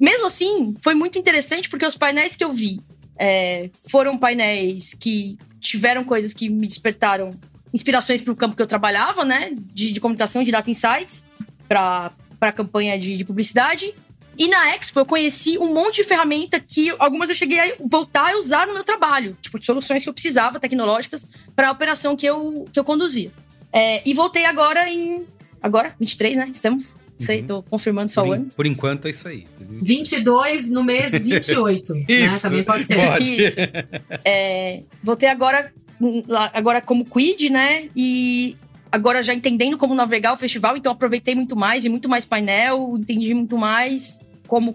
Mesmo 0.00 0.26
assim, 0.26 0.74
foi 0.80 0.94
muito 0.94 1.18
interessante, 1.18 1.68
porque 1.68 1.84
os 1.84 1.96
painéis 1.96 2.36
que 2.36 2.44
eu 2.44 2.52
vi 2.52 2.80
é, 3.18 3.68
foram 3.90 4.16
painéis 4.16 4.94
que 4.94 5.36
tiveram 5.60 6.04
coisas 6.04 6.32
que 6.32 6.48
me 6.48 6.66
despertaram 6.66 7.30
inspirações 7.78 8.20
para 8.20 8.32
o 8.32 8.36
campo 8.36 8.56
que 8.56 8.62
eu 8.62 8.66
trabalhava, 8.66 9.24
né? 9.24 9.52
De, 9.72 9.92
de 9.92 10.00
comunicação, 10.00 10.42
de 10.42 10.50
data 10.50 10.70
insights, 10.70 11.24
para 11.68 12.12
a 12.40 12.52
campanha 12.52 12.98
de, 12.98 13.16
de, 13.16 13.24
publicidade. 13.24 13.94
E 14.36 14.48
na 14.48 14.74
Expo 14.74 15.00
eu 15.00 15.06
conheci 15.06 15.58
um 15.58 15.72
monte 15.72 15.96
de 15.96 16.04
ferramenta 16.04 16.60
que 16.60 16.94
algumas 16.98 17.28
eu 17.28 17.34
cheguei 17.34 17.58
a 17.58 17.74
voltar 17.80 18.34
a 18.34 18.38
usar 18.38 18.66
no 18.66 18.74
meu 18.74 18.84
trabalho. 18.84 19.36
Tipo, 19.40 19.58
de 19.58 19.66
soluções 19.66 20.02
que 20.02 20.08
eu 20.08 20.12
precisava, 20.12 20.60
tecnológicas, 20.60 21.28
para 21.54 21.68
a 21.68 21.72
operação 21.72 22.16
que 22.16 22.26
eu, 22.26 22.68
que 22.72 22.78
eu 22.78 22.84
conduzia. 22.84 23.30
É, 23.72 24.02
e 24.08 24.14
voltei 24.14 24.44
agora 24.44 24.88
em. 24.88 25.24
Agora? 25.60 25.94
23, 25.98 26.36
né? 26.36 26.48
Estamos? 26.52 26.96
Sei, 27.18 27.40
uhum. 27.40 27.46
tô 27.46 27.62
confirmando 27.64 28.12
só 28.12 28.24
o 28.24 28.32
ano. 28.32 28.46
Por 28.54 28.64
enquanto 28.64 29.08
é 29.08 29.10
isso 29.10 29.26
aí. 29.26 29.44
22 29.58 30.70
no 30.70 30.84
mês 30.84 31.10
28, 31.18 31.92
né? 31.94 32.06
Também 32.40 32.62
pode 32.62 32.84
ser. 32.84 32.96
Pode. 32.96 33.42
Isso. 33.42 33.58
É, 34.24 34.82
voltei 35.02 35.28
agora, 35.28 35.72
agora 36.52 36.80
como 36.80 37.04
Quid, 37.04 37.50
né? 37.50 37.88
E 37.94 38.56
agora 38.90 39.22
já 39.22 39.34
entendendo 39.34 39.76
como 39.76 39.94
navegar 39.94 40.32
o 40.32 40.36
festival, 40.36 40.76
então 40.76 40.92
aproveitei 40.92 41.34
muito 41.34 41.54
mais 41.54 41.84
e 41.84 41.88
muito 41.88 42.08
mais 42.08 42.24
painel, 42.24 42.94
entendi 42.98 43.34
muito 43.34 43.58
mais 43.58 44.20
como, 44.46 44.74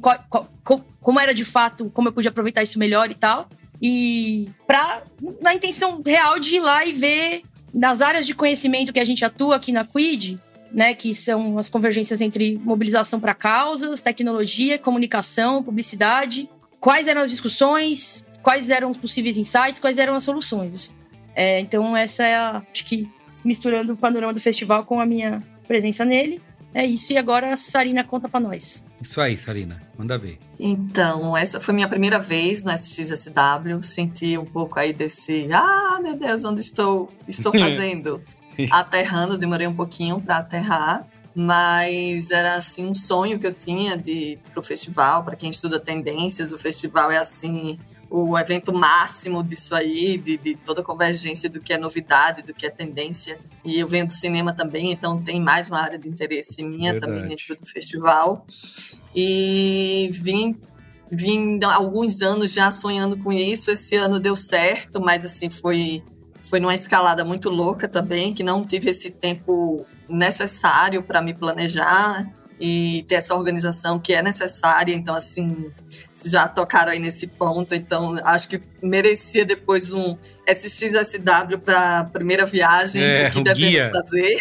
como, 0.64 0.86
como 1.02 1.20
era 1.20 1.34
de 1.34 1.44
fato, 1.44 1.90
como 1.94 2.08
eu 2.08 2.14
podia 2.14 2.30
aproveitar 2.30 2.64
isso 2.64 2.78
melhor 2.78 3.10
e 3.10 3.16
tal. 3.16 3.50
E 3.82 4.48
pra, 4.66 5.04
na 5.42 5.54
intenção 5.54 6.02
real 6.06 6.40
de 6.40 6.56
ir 6.56 6.60
lá 6.62 6.86
e 6.86 6.94
ver 6.94 7.42
nas 7.74 8.02
áreas 8.02 8.26
de 8.26 8.36
conhecimento 8.36 8.94
que 8.94 9.00
a 9.00 9.06
gente 9.06 9.26
atua 9.26 9.56
aqui 9.56 9.72
na 9.72 9.84
Quid, 9.84 10.40
né, 10.72 10.94
que 10.94 11.14
são 11.14 11.58
as 11.58 11.70
convergências 11.70 12.22
entre 12.22 12.58
mobilização 12.64 13.20
para 13.20 13.34
causas, 13.34 14.00
tecnologia, 14.00 14.78
comunicação, 14.80 15.64
publicidade. 15.64 16.48
Quais 16.80 17.08
eram 17.08 17.22
as 17.22 17.32
discussões, 17.32 18.26
quais 18.42 18.70
eram 18.70 18.92
os 18.92 18.98
possíveis 18.98 19.38
insights, 19.38 19.80
quais 19.80 19.98
eram 19.98 20.16
as 20.16 20.24
soluções. 20.24 20.92
É, 21.36 21.60
então, 21.60 21.96
essa 21.96 22.24
é 22.24 22.36
a. 22.36 22.64
Acho 22.72 22.86
que 22.86 23.10
misturando 23.44 23.94
o 23.94 23.98
panorama 23.98 24.34
do 24.34 24.40
festival 24.40 24.86
com 24.86 25.00
a 25.00 25.06
minha 25.06 25.44
presença 25.68 26.06
nele. 26.06 26.42
É 26.74 26.84
isso, 26.84 27.14
e 27.14 27.18
agora 27.18 27.54
a 27.54 27.58
Sarina 27.58 28.04
conta 28.04 28.28
para 28.28 28.40
nós. 28.40 28.84
Isso 29.00 29.22
aí, 29.22 29.38
Sarina, 29.38 29.80
manda 29.96 30.18
ver. 30.18 30.40
Então, 30.60 31.38
essa 31.38 31.62
foi 31.62 31.72
minha 31.72 31.88
primeira 31.88 32.18
vez 32.18 32.64
no 32.64 32.72
SXSW. 32.72 33.84
Senti 33.84 34.38
um 34.40 34.46
pouco 34.46 34.80
aí 34.80 34.92
desse, 34.92 35.50
ah, 35.54 36.00
meu 36.02 36.16
Deus, 36.16 36.44
onde 36.44 36.62
estou, 36.62 37.08
estou 37.28 37.52
fazendo? 37.58 38.24
aterrando, 38.72 39.38
demorei 39.38 39.68
um 39.68 39.76
pouquinho 39.76 40.22
para 40.22 40.38
aterrar, 40.38 41.08
mas 41.36 42.32
era 42.32 42.56
assim 42.56 42.86
um 42.86 42.94
sonho 42.94 43.40
que 43.40 43.48
eu 43.48 43.54
tinha 43.54 43.98
de 43.98 44.38
pro 44.54 44.64
festival, 44.64 45.24
para 45.24 45.36
quem 45.36 45.50
estuda 45.50 45.80
tendências, 45.80 46.54
o 46.54 46.58
festival 46.58 47.12
é 47.12 47.18
assim 47.18 47.80
o 48.16 48.38
evento 48.38 48.72
máximo 48.72 49.44
disso 49.44 49.74
aí, 49.74 50.20
de, 50.20 50.38
de, 50.38 50.56
toda 50.56 50.82
a 50.82 50.84
convergência 50.84 51.50
do 51.50 51.60
que 51.60 51.74
é 51.74 51.80
novidade, 51.80 52.44
do 52.44 52.54
que 52.54 52.64
é 52.64 52.70
tendência. 52.70 53.40
E 53.66 53.80
eu 53.80 53.88
venho 53.88 54.06
do 54.06 54.14
cinema 54.14 54.54
também, 54.54 54.92
então 54.92 55.20
tem 55.20 55.42
mais 55.42 55.68
uma 55.68 55.80
área 55.80 55.98
de 55.98 56.08
interesse 56.08 56.64
minha 56.64 56.92
Verdade. 56.92 57.12
também 57.12 57.30
dentro 57.30 57.56
do 57.56 57.66
festival. 57.66 58.46
E 59.16 60.12
vim, 60.12 60.56
vim 61.10 61.60
há 61.64 61.74
alguns 61.74 62.22
anos 62.22 62.54
já 62.54 62.70
sonhando 62.70 63.18
com 63.18 63.34
isso. 63.34 63.72
Esse 63.72 63.96
ano 63.96 64.20
deu 64.20 64.36
certo, 64.36 65.02
mas 65.02 65.26
assim 65.26 65.50
foi 65.50 66.04
foi 66.44 66.60
numa 66.60 66.76
escalada 66.76 67.26
muito 67.26 67.50
louca 67.50 67.88
também, 67.88 68.32
que 68.32 68.44
não 68.44 68.64
tive 68.64 68.92
esse 68.92 69.10
tempo 69.10 69.84
necessário 70.08 71.02
para 71.02 71.20
me 71.20 71.34
planejar 71.34 72.32
e 72.60 73.04
ter 73.08 73.16
essa 73.16 73.36
organização 73.36 74.00
que 74.00 74.14
é 74.14 74.22
necessária. 74.22 74.94
Então, 74.94 75.16
assim, 75.16 75.72
já 76.26 76.48
tocaram 76.48 76.92
aí 76.92 77.00
nesse 77.00 77.28
ponto. 77.28 77.74
Então, 77.76 78.16
acho 78.24 78.48
que 78.48 78.62
merecia 78.82 79.46
depois 79.46 79.94
um 79.94 80.18
SXSW 80.48 81.58
para 81.64 82.00
a 82.00 82.04
primeira 82.04 82.46
viagem, 82.46 83.04
é, 83.04 83.28
o 83.28 83.32
que 83.32 83.42
devemos 83.42 83.82
guia. 83.82 83.92
fazer. 83.92 84.38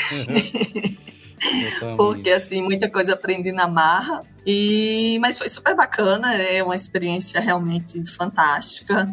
Uhum. 1.83 1.97
Porque, 1.97 2.31
assim, 2.31 2.63
muita 2.63 2.89
coisa 2.89 3.15
aprendi 3.15 3.51
na 3.51 3.67
marra. 3.67 4.21
E, 4.47 5.19
mas 5.21 5.39
foi 5.39 5.49
super 5.49 5.75
bacana, 5.75 6.35
é 6.35 6.63
uma 6.63 6.75
experiência 6.75 7.41
realmente 7.41 8.05
fantástica 8.11 9.09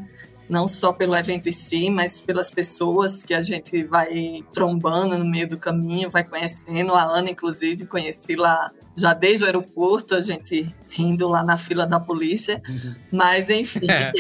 não 0.50 0.68
só 0.68 0.92
pelo 0.92 1.16
evento 1.16 1.48
em 1.48 1.52
si, 1.52 1.90
mas 1.92 2.20
pelas 2.20 2.50
pessoas 2.50 3.22
que 3.22 3.34
a 3.34 3.42
gente 3.42 3.84
vai 3.84 4.44
trombando 4.52 5.18
no 5.18 5.24
meio 5.24 5.48
do 5.48 5.58
caminho, 5.58 6.10
vai 6.10 6.24
conhecendo. 6.24 6.94
A 6.94 7.04
Ana, 7.04 7.30
inclusive, 7.30 7.86
conheci 7.86 8.36
lá 8.36 8.72
já 9.00 9.14
desde 9.14 9.44
o 9.44 9.48
aeroporto, 9.48 10.16
a 10.16 10.22
gente 10.22 10.74
rindo 10.90 11.28
lá 11.28 11.44
na 11.44 11.58
fila 11.58 11.86
da 11.86 12.00
polícia. 12.00 12.62
Uhum. 12.68 12.96
Mas, 13.12 13.50
enfim, 13.50 13.88
é. 13.90 14.12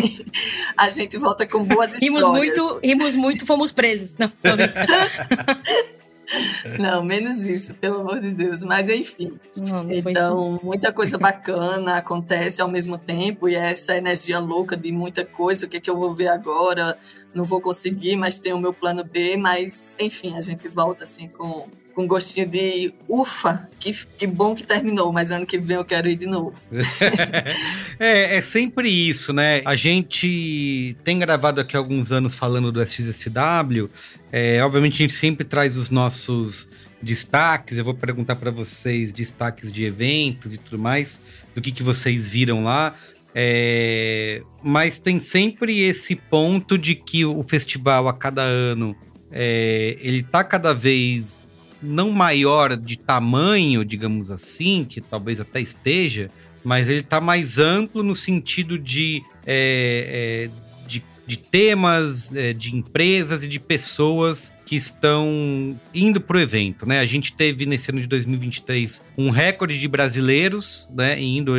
a 0.76 0.88
gente 0.90 1.16
volta 1.18 1.46
com 1.46 1.64
boas 1.64 1.94
rimos 2.00 2.20
histórias. 2.20 2.58
Muito, 2.58 2.80
rimos 2.82 3.14
muito, 3.14 3.46
fomos 3.46 3.72
presos. 3.72 4.16
Não, 4.18 4.30
Não, 6.78 7.02
menos 7.02 7.46
isso, 7.46 7.72
pelo 7.74 8.00
amor 8.00 8.20
de 8.20 8.30
Deus. 8.30 8.62
Mas 8.62 8.88
enfim. 8.88 9.38
Não, 9.56 9.82
não 9.82 9.92
então, 9.92 10.60
muita 10.62 10.92
coisa 10.92 11.16
bacana 11.16 11.96
acontece 11.96 12.60
ao 12.60 12.68
mesmo 12.68 12.98
tempo 12.98 13.48
e 13.48 13.54
é 13.54 13.70
essa 13.70 13.96
energia 13.96 14.38
louca 14.38 14.76
de 14.76 14.92
muita 14.92 15.24
coisa. 15.24 15.66
O 15.66 15.68
que 15.68 15.78
é 15.78 15.80
que 15.80 15.88
eu 15.88 15.96
vou 15.96 16.12
ver 16.12 16.28
agora? 16.28 16.98
Não 17.34 17.44
vou 17.44 17.60
conseguir, 17.60 18.16
mas 18.16 18.38
tenho 18.38 18.56
o 18.56 18.60
meu 18.60 18.72
plano 18.72 19.04
B. 19.04 19.36
Mas, 19.36 19.96
enfim, 19.98 20.36
a 20.36 20.40
gente 20.40 20.68
volta 20.68 21.04
assim 21.04 21.28
com 21.28 21.66
com 21.98 22.06
gostinho 22.06 22.46
de 22.46 22.94
ufa, 23.08 23.68
que, 23.80 23.92
que 24.16 24.24
bom 24.24 24.54
que 24.54 24.62
terminou, 24.62 25.12
mas 25.12 25.32
ano 25.32 25.44
que 25.44 25.58
vem 25.58 25.78
eu 25.78 25.84
quero 25.84 26.08
ir 26.08 26.14
de 26.14 26.28
novo. 26.28 26.54
é, 27.98 28.36
é 28.36 28.42
sempre 28.42 28.88
isso, 28.88 29.32
né? 29.32 29.62
A 29.64 29.74
gente 29.74 30.96
tem 31.02 31.18
gravado 31.18 31.60
aqui 31.60 31.76
alguns 31.76 32.12
anos 32.12 32.36
falando 32.36 32.70
do 32.70 32.80
SXSW. 32.80 33.90
É, 34.30 34.62
obviamente 34.62 34.94
a 34.94 34.98
gente 34.98 35.12
sempre 35.12 35.44
traz 35.44 35.76
os 35.76 35.90
nossos 35.90 36.70
destaques. 37.02 37.76
Eu 37.76 37.84
vou 37.84 37.94
perguntar 37.94 38.36
para 38.36 38.52
vocês 38.52 39.12
destaques 39.12 39.72
de 39.72 39.82
eventos 39.82 40.54
e 40.54 40.58
tudo 40.58 40.78
mais, 40.78 41.18
do 41.52 41.60
que, 41.60 41.72
que 41.72 41.82
vocês 41.82 42.28
viram 42.28 42.62
lá. 42.62 42.94
É, 43.34 44.40
mas 44.62 45.00
tem 45.00 45.18
sempre 45.18 45.80
esse 45.80 46.14
ponto 46.14 46.78
de 46.78 46.94
que 46.94 47.24
o 47.24 47.42
festival 47.42 48.06
a 48.06 48.14
cada 48.14 48.42
ano 48.42 48.96
é, 49.32 49.98
ele 50.00 50.22
tá 50.22 50.44
cada 50.44 50.72
vez 50.72 51.47
não 51.82 52.10
maior 52.10 52.76
de 52.76 52.96
tamanho, 52.96 53.84
digamos 53.84 54.30
assim, 54.30 54.84
que 54.84 55.00
talvez 55.00 55.40
até 55.40 55.60
esteja, 55.60 56.30
mas 56.64 56.88
ele 56.88 57.00
está 57.00 57.20
mais 57.20 57.58
amplo 57.58 58.02
no 58.02 58.14
sentido 58.14 58.78
de, 58.78 59.22
é, 59.46 60.48
é, 60.50 60.86
de, 60.86 61.02
de, 61.26 61.36
temas, 61.36 62.34
é, 62.34 62.52
de 62.52 62.74
empresas 62.74 63.44
e 63.44 63.48
de 63.48 63.58
pessoas 63.58 64.52
que 64.68 64.76
estão 64.76 65.74
indo 65.94 66.20
para 66.20 66.36
o 66.36 66.40
evento, 66.40 66.86
né? 66.86 67.00
A 67.00 67.06
gente 67.06 67.32
teve 67.32 67.64
nesse 67.64 67.90
ano 67.90 68.02
de 68.02 68.06
2023 68.06 69.02
um 69.16 69.30
recorde 69.30 69.78
de 69.78 69.88
brasileiros, 69.88 70.90
né? 70.94 71.18
Indo, 71.18 71.54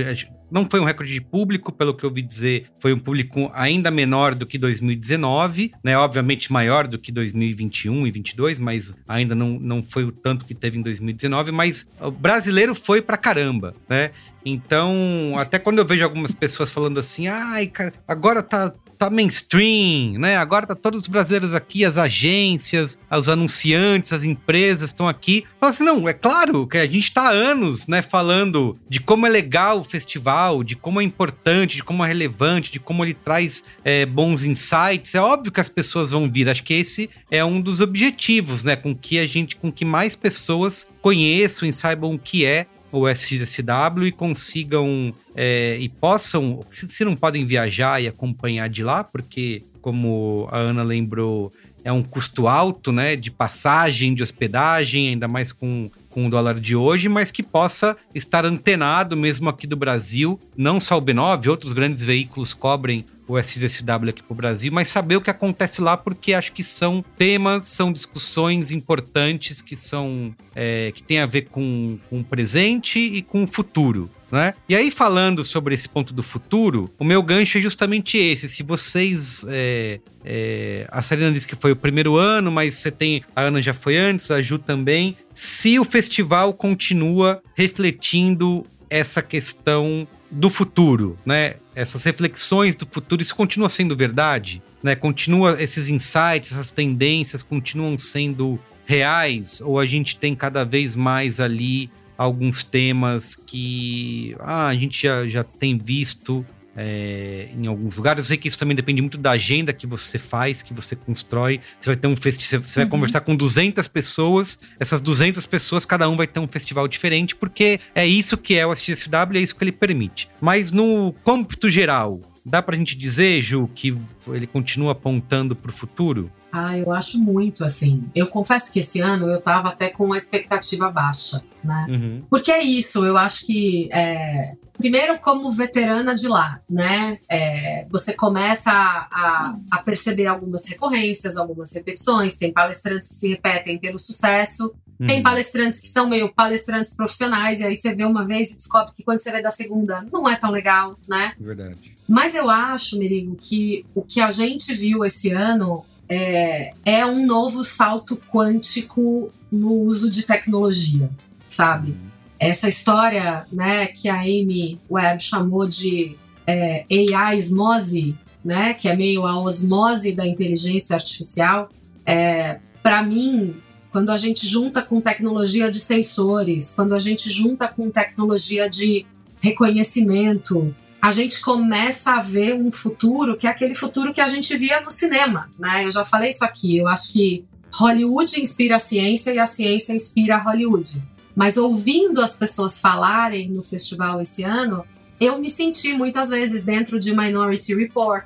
não 0.51 0.69
foi 0.69 0.79
um 0.79 0.83
recorde 0.83 1.11
de 1.11 1.19
público, 1.19 1.71
pelo 1.71 1.95
que 1.95 2.03
eu 2.03 2.09
ouvi 2.09 2.21
dizer, 2.21 2.67
foi 2.77 2.93
um 2.93 2.99
público 2.99 3.49
ainda 3.55 3.89
menor 3.89 4.35
do 4.35 4.45
que 4.45 4.59
2019, 4.59 5.71
né? 5.83 5.97
Obviamente 5.97 6.53
maior 6.53 6.87
do 6.87 6.99
que 6.99 7.11
2021 7.11 7.93
e 7.93 8.11
2022, 8.11 8.59
mas 8.59 8.93
ainda 9.07 9.33
não, 9.33 9.59
não 9.59 9.81
foi 9.81 10.03
o 10.03 10.11
tanto 10.11 10.45
que 10.45 10.53
teve 10.53 10.77
em 10.77 10.83
2019. 10.83 11.51
Mas 11.51 11.87
o 11.99 12.11
brasileiro 12.11 12.75
foi 12.75 13.01
pra 13.01 13.17
caramba, 13.17 13.73
né? 13.89 14.11
Então, 14.45 15.33
até 15.35 15.57
quando 15.57 15.79
eu 15.79 15.85
vejo 15.85 16.03
algumas 16.03 16.35
pessoas 16.35 16.69
falando 16.69 16.99
assim, 16.99 17.27
ai, 17.27 17.65
cara, 17.65 17.93
agora 18.07 18.43
tá, 18.43 18.71
tá 18.99 19.09
mainstream, 19.09 20.19
né? 20.19 20.35
Agora 20.35 20.67
tá 20.67 20.75
todos 20.75 21.01
os 21.01 21.07
brasileiros 21.07 21.55
aqui, 21.55 21.85
as 21.85 21.97
agências, 21.97 22.99
os 23.09 23.29
anunciantes, 23.29 24.11
as 24.11 24.25
empresas 24.25 24.89
estão 24.89 25.07
aqui. 25.07 25.45
Fala 25.57 25.71
assim, 25.71 25.85
não, 25.85 26.07
é 26.07 26.11
claro 26.11 26.67
que 26.67 26.77
a 26.77 26.85
gente 26.85 27.13
tá 27.13 27.29
há 27.29 27.29
anos, 27.29 27.87
né, 27.87 28.01
falando 28.01 28.77
de 28.89 28.99
como 28.99 29.25
é 29.25 29.29
legal 29.29 29.79
o 29.79 29.83
festival, 29.85 30.65
de 30.65 30.75
como 30.75 30.99
é 30.99 31.03
importante, 31.03 31.77
de 31.77 31.83
como 31.83 32.03
é 32.03 32.07
relevante, 32.09 32.69
de 32.69 32.79
como 32.79 33.05
ele 33.05 33.13
traz 33.13 33.63
é, 33.85 34.05
bons 34.05 34.43
insights. 34.43 35.15
É 35.15 35.21
óbvio 35.21 35.53
que 35.53 35.61
as 35.61 35.69
pessoas 35.69 36.11
vão 36.11 36.29
vir. 36.29 36.49
Acho 36.49 36.63
que 36.63 36.73
esse 36.73 37.09
é 37.31 37.43
um 37.45 37.61
dos 37.61 37.79
objetivos, 37.79 38.65
né? 38.65 38.75
Com 38.75 38.93
que 38.93 39.17
a 39.17 39.25
gente, 39.25 39.55
com 39.55 39.71
que 39.71 39.85
mais 39.85 40.13
pessoas 40.13 40.89
conheçam 41.01 41.65
e 41.65 41.71
saibam 41.71 42.15
o 42.15 42.19
que 42.19 42.43
é 42.43 42.67
o 42.91 43.07
SXSW 43.07 44.05
e 44.05 44.11
consigam 44.11 45.13
é, 45.35 45.77
e 45.79 45.87
possam, 45.89 46.63
se 46.71 47.05
não 47.05 47.15
podem 47.15 47.45
viajar 47.45 48.01
e 48.01 48.07
acompanhar 48.07 48.69
de 48.69 48.83
lá, 48.83 49.03
porque, 49.03 49.63
como 49.81 50.47
a 50.51 50.57
Ana 50.57 50.83
lembrou, 50.83 51.51
é 51.83 51.91
um 51.91 52.03
custo 52.03 52.47
alto, 52.47 52.91
né, 52.91 53.15
de 53.15 53.31
passagem, 53.31 54.13
de 54.13 54.23
hospedagem, 54.23 55.09
ainda 55.09 55.27
mais 55.27 55.51
com, 55.51 55.89
com 56.09 56.25
o 56.25 56.29
dólar 56.29 56.59
de 56.59 56.75
hoje, 56.75 57.07
mas 57.07 57.31
que 57.31 57.43
possa 57.43 57.95
estar 58.13 58.45
antenado 58.45 59.15
mesmo 59.15 59.49
aqui 59.49 59.67
do 59.67 59.75
Brasil, 59.75 60.39
não 60.57 60.79
só 60.79 60.97
o 60.97 61.01
B9, 61.01 61.47
outros 61.47 61.73
grandes 61.73 62.03
veículos 62.03 62.53
cobrem 62.53 63.05
o 63.27 63.37
SZSW 63.37 64.09
aqui 64.09 64.23
para 64.23 64.33
o 64.33 64.35
Brasil, 64.35 64.71
mas 64.71 64.89
saber 64.89 65.15
o 65.15 65.21
que 65.21 65.29
acontece 65.29 65.81
lá, 65.81 65.95
porque 65.95 66.33
acho 66.33 66.51
que 66.51 66.63
são 66.63 67.05
temas, 67.15 67.67
são 67.67 67.93
discussões 67.93 68.71
importantes 68.71 69.61
que 69.61 69.75
são 69.75 70.35
é, 70.55 70.91
que 70.95 71.03
tem 71.03 71.19
a 71.19 71.27
ver 71.27 71.43
com, 71.43 71.99
com 72.09 72.21
o 72.21 72.23
presente 72.23 72.99
e 72.99 73.21
com 73.21 73.43
o 73.43 73.47
futuro. 73.47 74.09
Né? 74.31 74.53
E 74.67 74.75
aí, 74.75 74.91
falando 74.91 75.43
sobre 75.43 75.73
esse 75.73 75.89
ponto 75.89 76.13
do 76.13 76.21
futuro, 76.21 76.89
o 76.99 77.03
meu 77.03 77.21
gancho 77.23 77.57
é 77.57 77.61
justamente 77.61 78.17
esse. 78.17 78.47
Se 78.47 78.61
vocês. 78.61 79.43
É, 79.47 79.99
é, 80.23 80.87
a 80.91 81.01
Sarina 81.01 81.31
disse 81.31 81.47
que 81.47 81.55
foi 81.55 81.71
o 81.71 81.75
primeiro 81.75 82.15
ano, 82.15 82.51
mas 82.51 82.75
você 82.75 82.91
tem. 82.91 83.23
A 83.35 83.43
Ana 83.43 83.61
já 83.61 83.73
foi 83.73 83.97
antes, 83.97 84.29
a 84.29 84.41
Ju 84.41 84.59
também. 84.59 85.17
Se 85.33 85.79
o 85.79 85.85
festival 85.85 86.53
continua 86.53 87.41
refletindo 87.55 88.65
essa 88.89 89.21
questão 89.21 90.07
do 90.29 90.49
futuro, 90.49 91.17
né? 91.25 91.55
Essas 91.73 92.03
reflexões 92.03 92.75
do 92.75 92.85
futuro, 92.85 93.21
isso 93.21 93.35
continua 93.35 93.69
sendo 93.69 93.95
verdade, 93.95 94.61
né? 94.83 94.95
Continua 94.95 95.57
esses 95.59 95.89
insights, 95.89 96.51
essas 96.51 96.71
tendências 96.71 97.41
continuam 97.41 97.97
sendo 97.97 98.59
reais 98.85 99.61
ou 99.61 99.79
a 99.79 99.85
gente 99.85 100.17
tem 100.17 100.35
cada 100.35 100.63
vez 100.63 100.95
mais 100.95 101.39
ali 101.39 101.89
alguns 102.19 102.65
temas 102.65 103.33
que 103.33 104.35
ah, 104.41 104.67
a 104.67 104.75
gente 104.75 105.03
já, 105.03 105.25
já 105.25 105.41
tem 105.41 105.77
visto 105.77 106.45
é, 106.75 107.47
em 107.57 107.65
alguns 107.65 107.95
lugares. 107.95 108.25
Eu 108.25 108.27
sei 108.27 108.35
que 108.35 108.49
isso 108.49 108.59
também 108.59 108.75
depende 108.75 109.01
muito 109.01 109.17
da 109.17 109.31
agenda 109.31 109.71
que 109.71 109.87
você 109.87 110.19
faz, 110.19 110.61
que 110.61 110.73
você 110.73 110.97
constrói. 110.97 111.61
Você 111.79 111.89
vai 111.89 111.95
ter 111.95 112.07
um 112.07 112.17
festival, 112.17 112.67
você 112.67 112.75
vai 112.75 112.83
uhum. 112.83 112.89
conversar 112.89 113.21
com 113.21 113.33
200 113.33 113.87
pessoas, 113.87 114.59
essas 114.77 114.99
200 114.99 115.45
pessoas, 115.45 115.85
cada 115.85 116.09
um 116.09 116.17
vai 116.17 116.27
ter 116.27 116.41
um 116.41 116.47
festival 116.47 116.89
diferente, 116.89 117.37
porque 117.37 117.79
é 117.95 118.05
isso 118.05 118.35
que 118.35 118.55
é 118.55 118.67
o 118.67 118.73
SXSW, 118.73 119.37
é 119.37 119.39
isso 119.39 119.55
que 119.55 119.63
ele 119.63 119.71
permite. 119.71 120.27
Mas 120.41 120.73
no 120.73 121.15
cômputo 121.23 121.69
geral, 121.69 122.19
dá 122.45 122.61
pra 122.61 122.75
gente 122.75 122.97
dizer, 122.97 123.41
Ju, 123.41 123.69
que 123.73 123.95
ele 124.27 124.45
continua 124.45 124.91
apontando 124.91 125.55
pro 125.55 125.71
futuro? 125.71 126.29
Ah, 126.51 126.77
eu 126.77 126.91
acho 126.91 127.19
muito, 127.19 127.63
assim. 127.63 128.09
Eu 128.15 128.27
confesso 128.27 128.73
que 128.73 128.79
esse 128.79 128.99
ano 128.99 129.27
eu 129.27 129.39
tava 129.39 129.69
até 129.69 129.89
com 129.89 130.05
uma 130.05 130.17
expectativa 130.17 130.89
baixa, 130.89 131.43
né? 131.63 131.85
Uhum. 131.89 132.23
Porque 132.29 132.51
é 132.51 132.61
isso, 132.63 133.05
eu 133.05 133.17
acho 133.17 133.45
que 133.45 133.89
é, 133.91 134.55
primeiro 134.79 135.19
como 135.19 135.51
veterana 135.51 136.15
de 136.15 136.27
lá, 136.27 136.59
né? 136.69 137.19
É, 137.29 137.85
você 137.89 138.13
começa 138.13 138.71
a, 138.71 139.07
a, 139.11 139.59
a, 139.69 139.83
perceber 139.83 140.25
algumas 140.25 140.65
recorrências, 140.67 141.37
algumas 141.37 141.71
repetições. 141.73 142.37
Tem 142.37 142.51
palestrantes 142.51 143.09
que 143.09 143.13
se 143.15 143.27
repetem 143.27 143.77
pelo 143.77 143.99
sucesso. 143.99 144.73
Uhum. 144.99 145.07
Tem 145.07 145.21
palestrantes 145.21 145.79
que 145.79 145.87
são 145.87 146.09
meio 146.09 146.33
palestrantes 146.33 146.93
profissionais, 146.93 147.59
e 147.59 147.65
aí 147.65 147.75
você 147.75 147.93
vê 147.93 148.03
uma 148.03 148.25
vez 148.25 148.51
e 148.51 148.57
descobre 148.57 148.93
que 148.93 149.03
quando 149.03 149.19
você 149.19 149.31
vê 149.31 149.41
da 149.41 149.51
segunda 149.51 150.05
não 150.11 150.27
é 150.27 150.35
tão 150.35 150.49
legal, 150.49 150.97
né? 151.07 151.33
Verdade. 151.39 151.95
Mas 152.07 152.33
eu 152.33 152.49
acho, 152.49 152.97
Merigo, 152.97 153.35
que 153.35 153.85
o 153.93 154.01
que 154.01 154.19
a 154.19 154.31
gente 154.31 154.73
viu 154.73 155.05
esse 155.05 155.31
ano 155.31 155.85
é, 156.09 156.73
é 156.83 157.05
um 157.05 157.25
novo 157.25 157.63
salto 157.63 158.19
quântico 158.31 159.31
no 159.51 159.73
uso 159.73 160.09
de 160.09 160.23
tecnologia, 160.23 161.09
sabe? 161.45 161.95
Essa 162.39 162.67
história 162.67 163.45
né, 163.51 163.87
que 163.87 164.09
a 164.09 164.21
Amy 164.21 164.79
Webb 164.89 165.23
chamou 165.23 165.67
de 165.67 166.15
é, 166.47 166.83
AI 166.89 167.37
osmose, 167.37 168.15
né, 168.43 168.73
que 168.73 168.87
é 168.87 168.95
meio 168.95 169.25
a 169.25 169.39
osmose 169.39 170.13
da 170.13 170.25
inteligência 170.25 170.95
artificial, 170.95 171.69
é, 172.05 172.59
para 172.81 173.03
mim, 173.03 173.55
quando 173.91 174.09
a 174.09 174.17
gente 174.17 174.47
junta 174.47 174.81
com 174.81 175.01
tecnologia 175.01 175.69
de 175.69 175.79
sensores, 175.79 176.73
quando 176.73 176.95
a 176.95 176.99
gente 176.99 177.29
junta 177.29 177.67
com 177.67 177.89
tecnologia 177.91 178.69
de 178.69 179.05
reconhecimento, 179.41 180.73
a 181.01 181.11
gente 181.11 181.41
começa 181.41 182.11
a 182.11 182.21
ver 182.21 182.53
um 182.53 182.71
futuro 182.71 183.37
que 183.37 183.47
é 183.47 183.49
aquele 183.49 183.73
futuro 183.73 184.13
que 184.13 184.21
a 184.21 184.27
gente 184.27 184.55
via 184.57 184.81
no 184.81 184.91
cinema, 184.91 185.49
né? 185.57 185.85
Eu 185.85 185.91
já 185.91 186.03
falei 186.03 186.29
isso 186.29 186.43
aqui, 186.43 186.77
eu 186.77 186.87
acho 186.87 187.13
que 187.13 187.45
Hollywood 187.71 188.39
inspira 188.39 188.75
a 188.75 188.79
ciência 188.79 189.31
e 189.31 189.39
a 189.39 189.45
ciência 189.45 189.93
inspira 189.93 190.37
Hollywood. 190.37 191.01
Mas 191.35 191.55
ouvindo 191.55 192.21
as 192.21 192.35
pessoas 192.35 192.81
falarem 192.81 193.49
no 193.49 193.63
festival 193.63 194.19
esse 194.19 194.43
ano, 194.43 194.83
eu 195.19 195.39
me 195.39 195.49
senti 195.49 195.93
muitas 195.93 196.29
vezes 196.29 196.63
dentro 196.65 196.99
de 196.99 197.15
Minority 197.15 197.75
Report, 197.75 198.25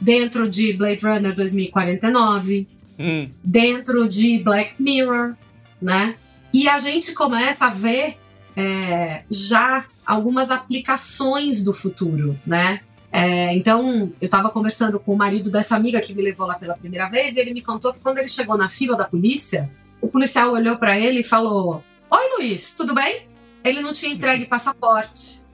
dentro 0.00 0.48
de 0.48 0.72
Blade 0.72 1.00
Runner 1.02 1.34
2049, 1.34 2.66
hum. 2.98 3.28
dentro 3.42 4.08
de 4.08 4.38
Black 4.38 4.82
Mirror, 4.82 5.34
né? 5.80 6.14
E 6.52 6.68
a 6.68 6.78
gente 6.78 7.12
começa 7.12 7.66
a 7.66 7.70
ver 7.70 8.16
é, 8.56 9.22
já 9.30 9.84
algumas 10.06 10.50
aplicações 10.50 11.62
do 11.62 11.72
futuro, 11.72 12.38
né? 12.46 12.80
É, 13.16 13.54
então, 13.54 14.12
eu 14.20 14.26
estava 14.26 14.50
conversando 14.50 14.98
com 14.98 15.12
o 15.12 15.16
marido 15.16 15.50
dessa 15.50 15.76
amiga 15.76 16.00
que 16.00 16.12
me 16.12 16.20
levou 16.20 16.46
lá 16.46 16.54
pela 16.54 16.74
primeira 16.74 17.08
vez 17.08 17.36
e 17.36 17.40
ele 17.40 17.54
me 17.54 17.62
contou 17.62 17.92
que 17.92 18.00
quando 18.00 18.18
ele 18.18 18.26
chegou 18.26 18.56
na 18.56 18.68
fila 18.68 18.96
da 18.96 19.04
polícia, 19.04 19.70
o 20.00 20.08
policial 20.08 20.52
olhou 20.52 20.76
para 20.76 20.98
ele 20.98 21.20
e 21.20 21.24
falou: 21.24 21.82
Oi, 22.10 22.30
Luiz, 22.36 22.74
tudo 22.74 22.92
bem? 22.92 23.28
Ele 23.62 23.80
não 23.80 23.92
tinha 23.92 24.12
entregue 24.12 24.46
passaporte. 24.46 25.44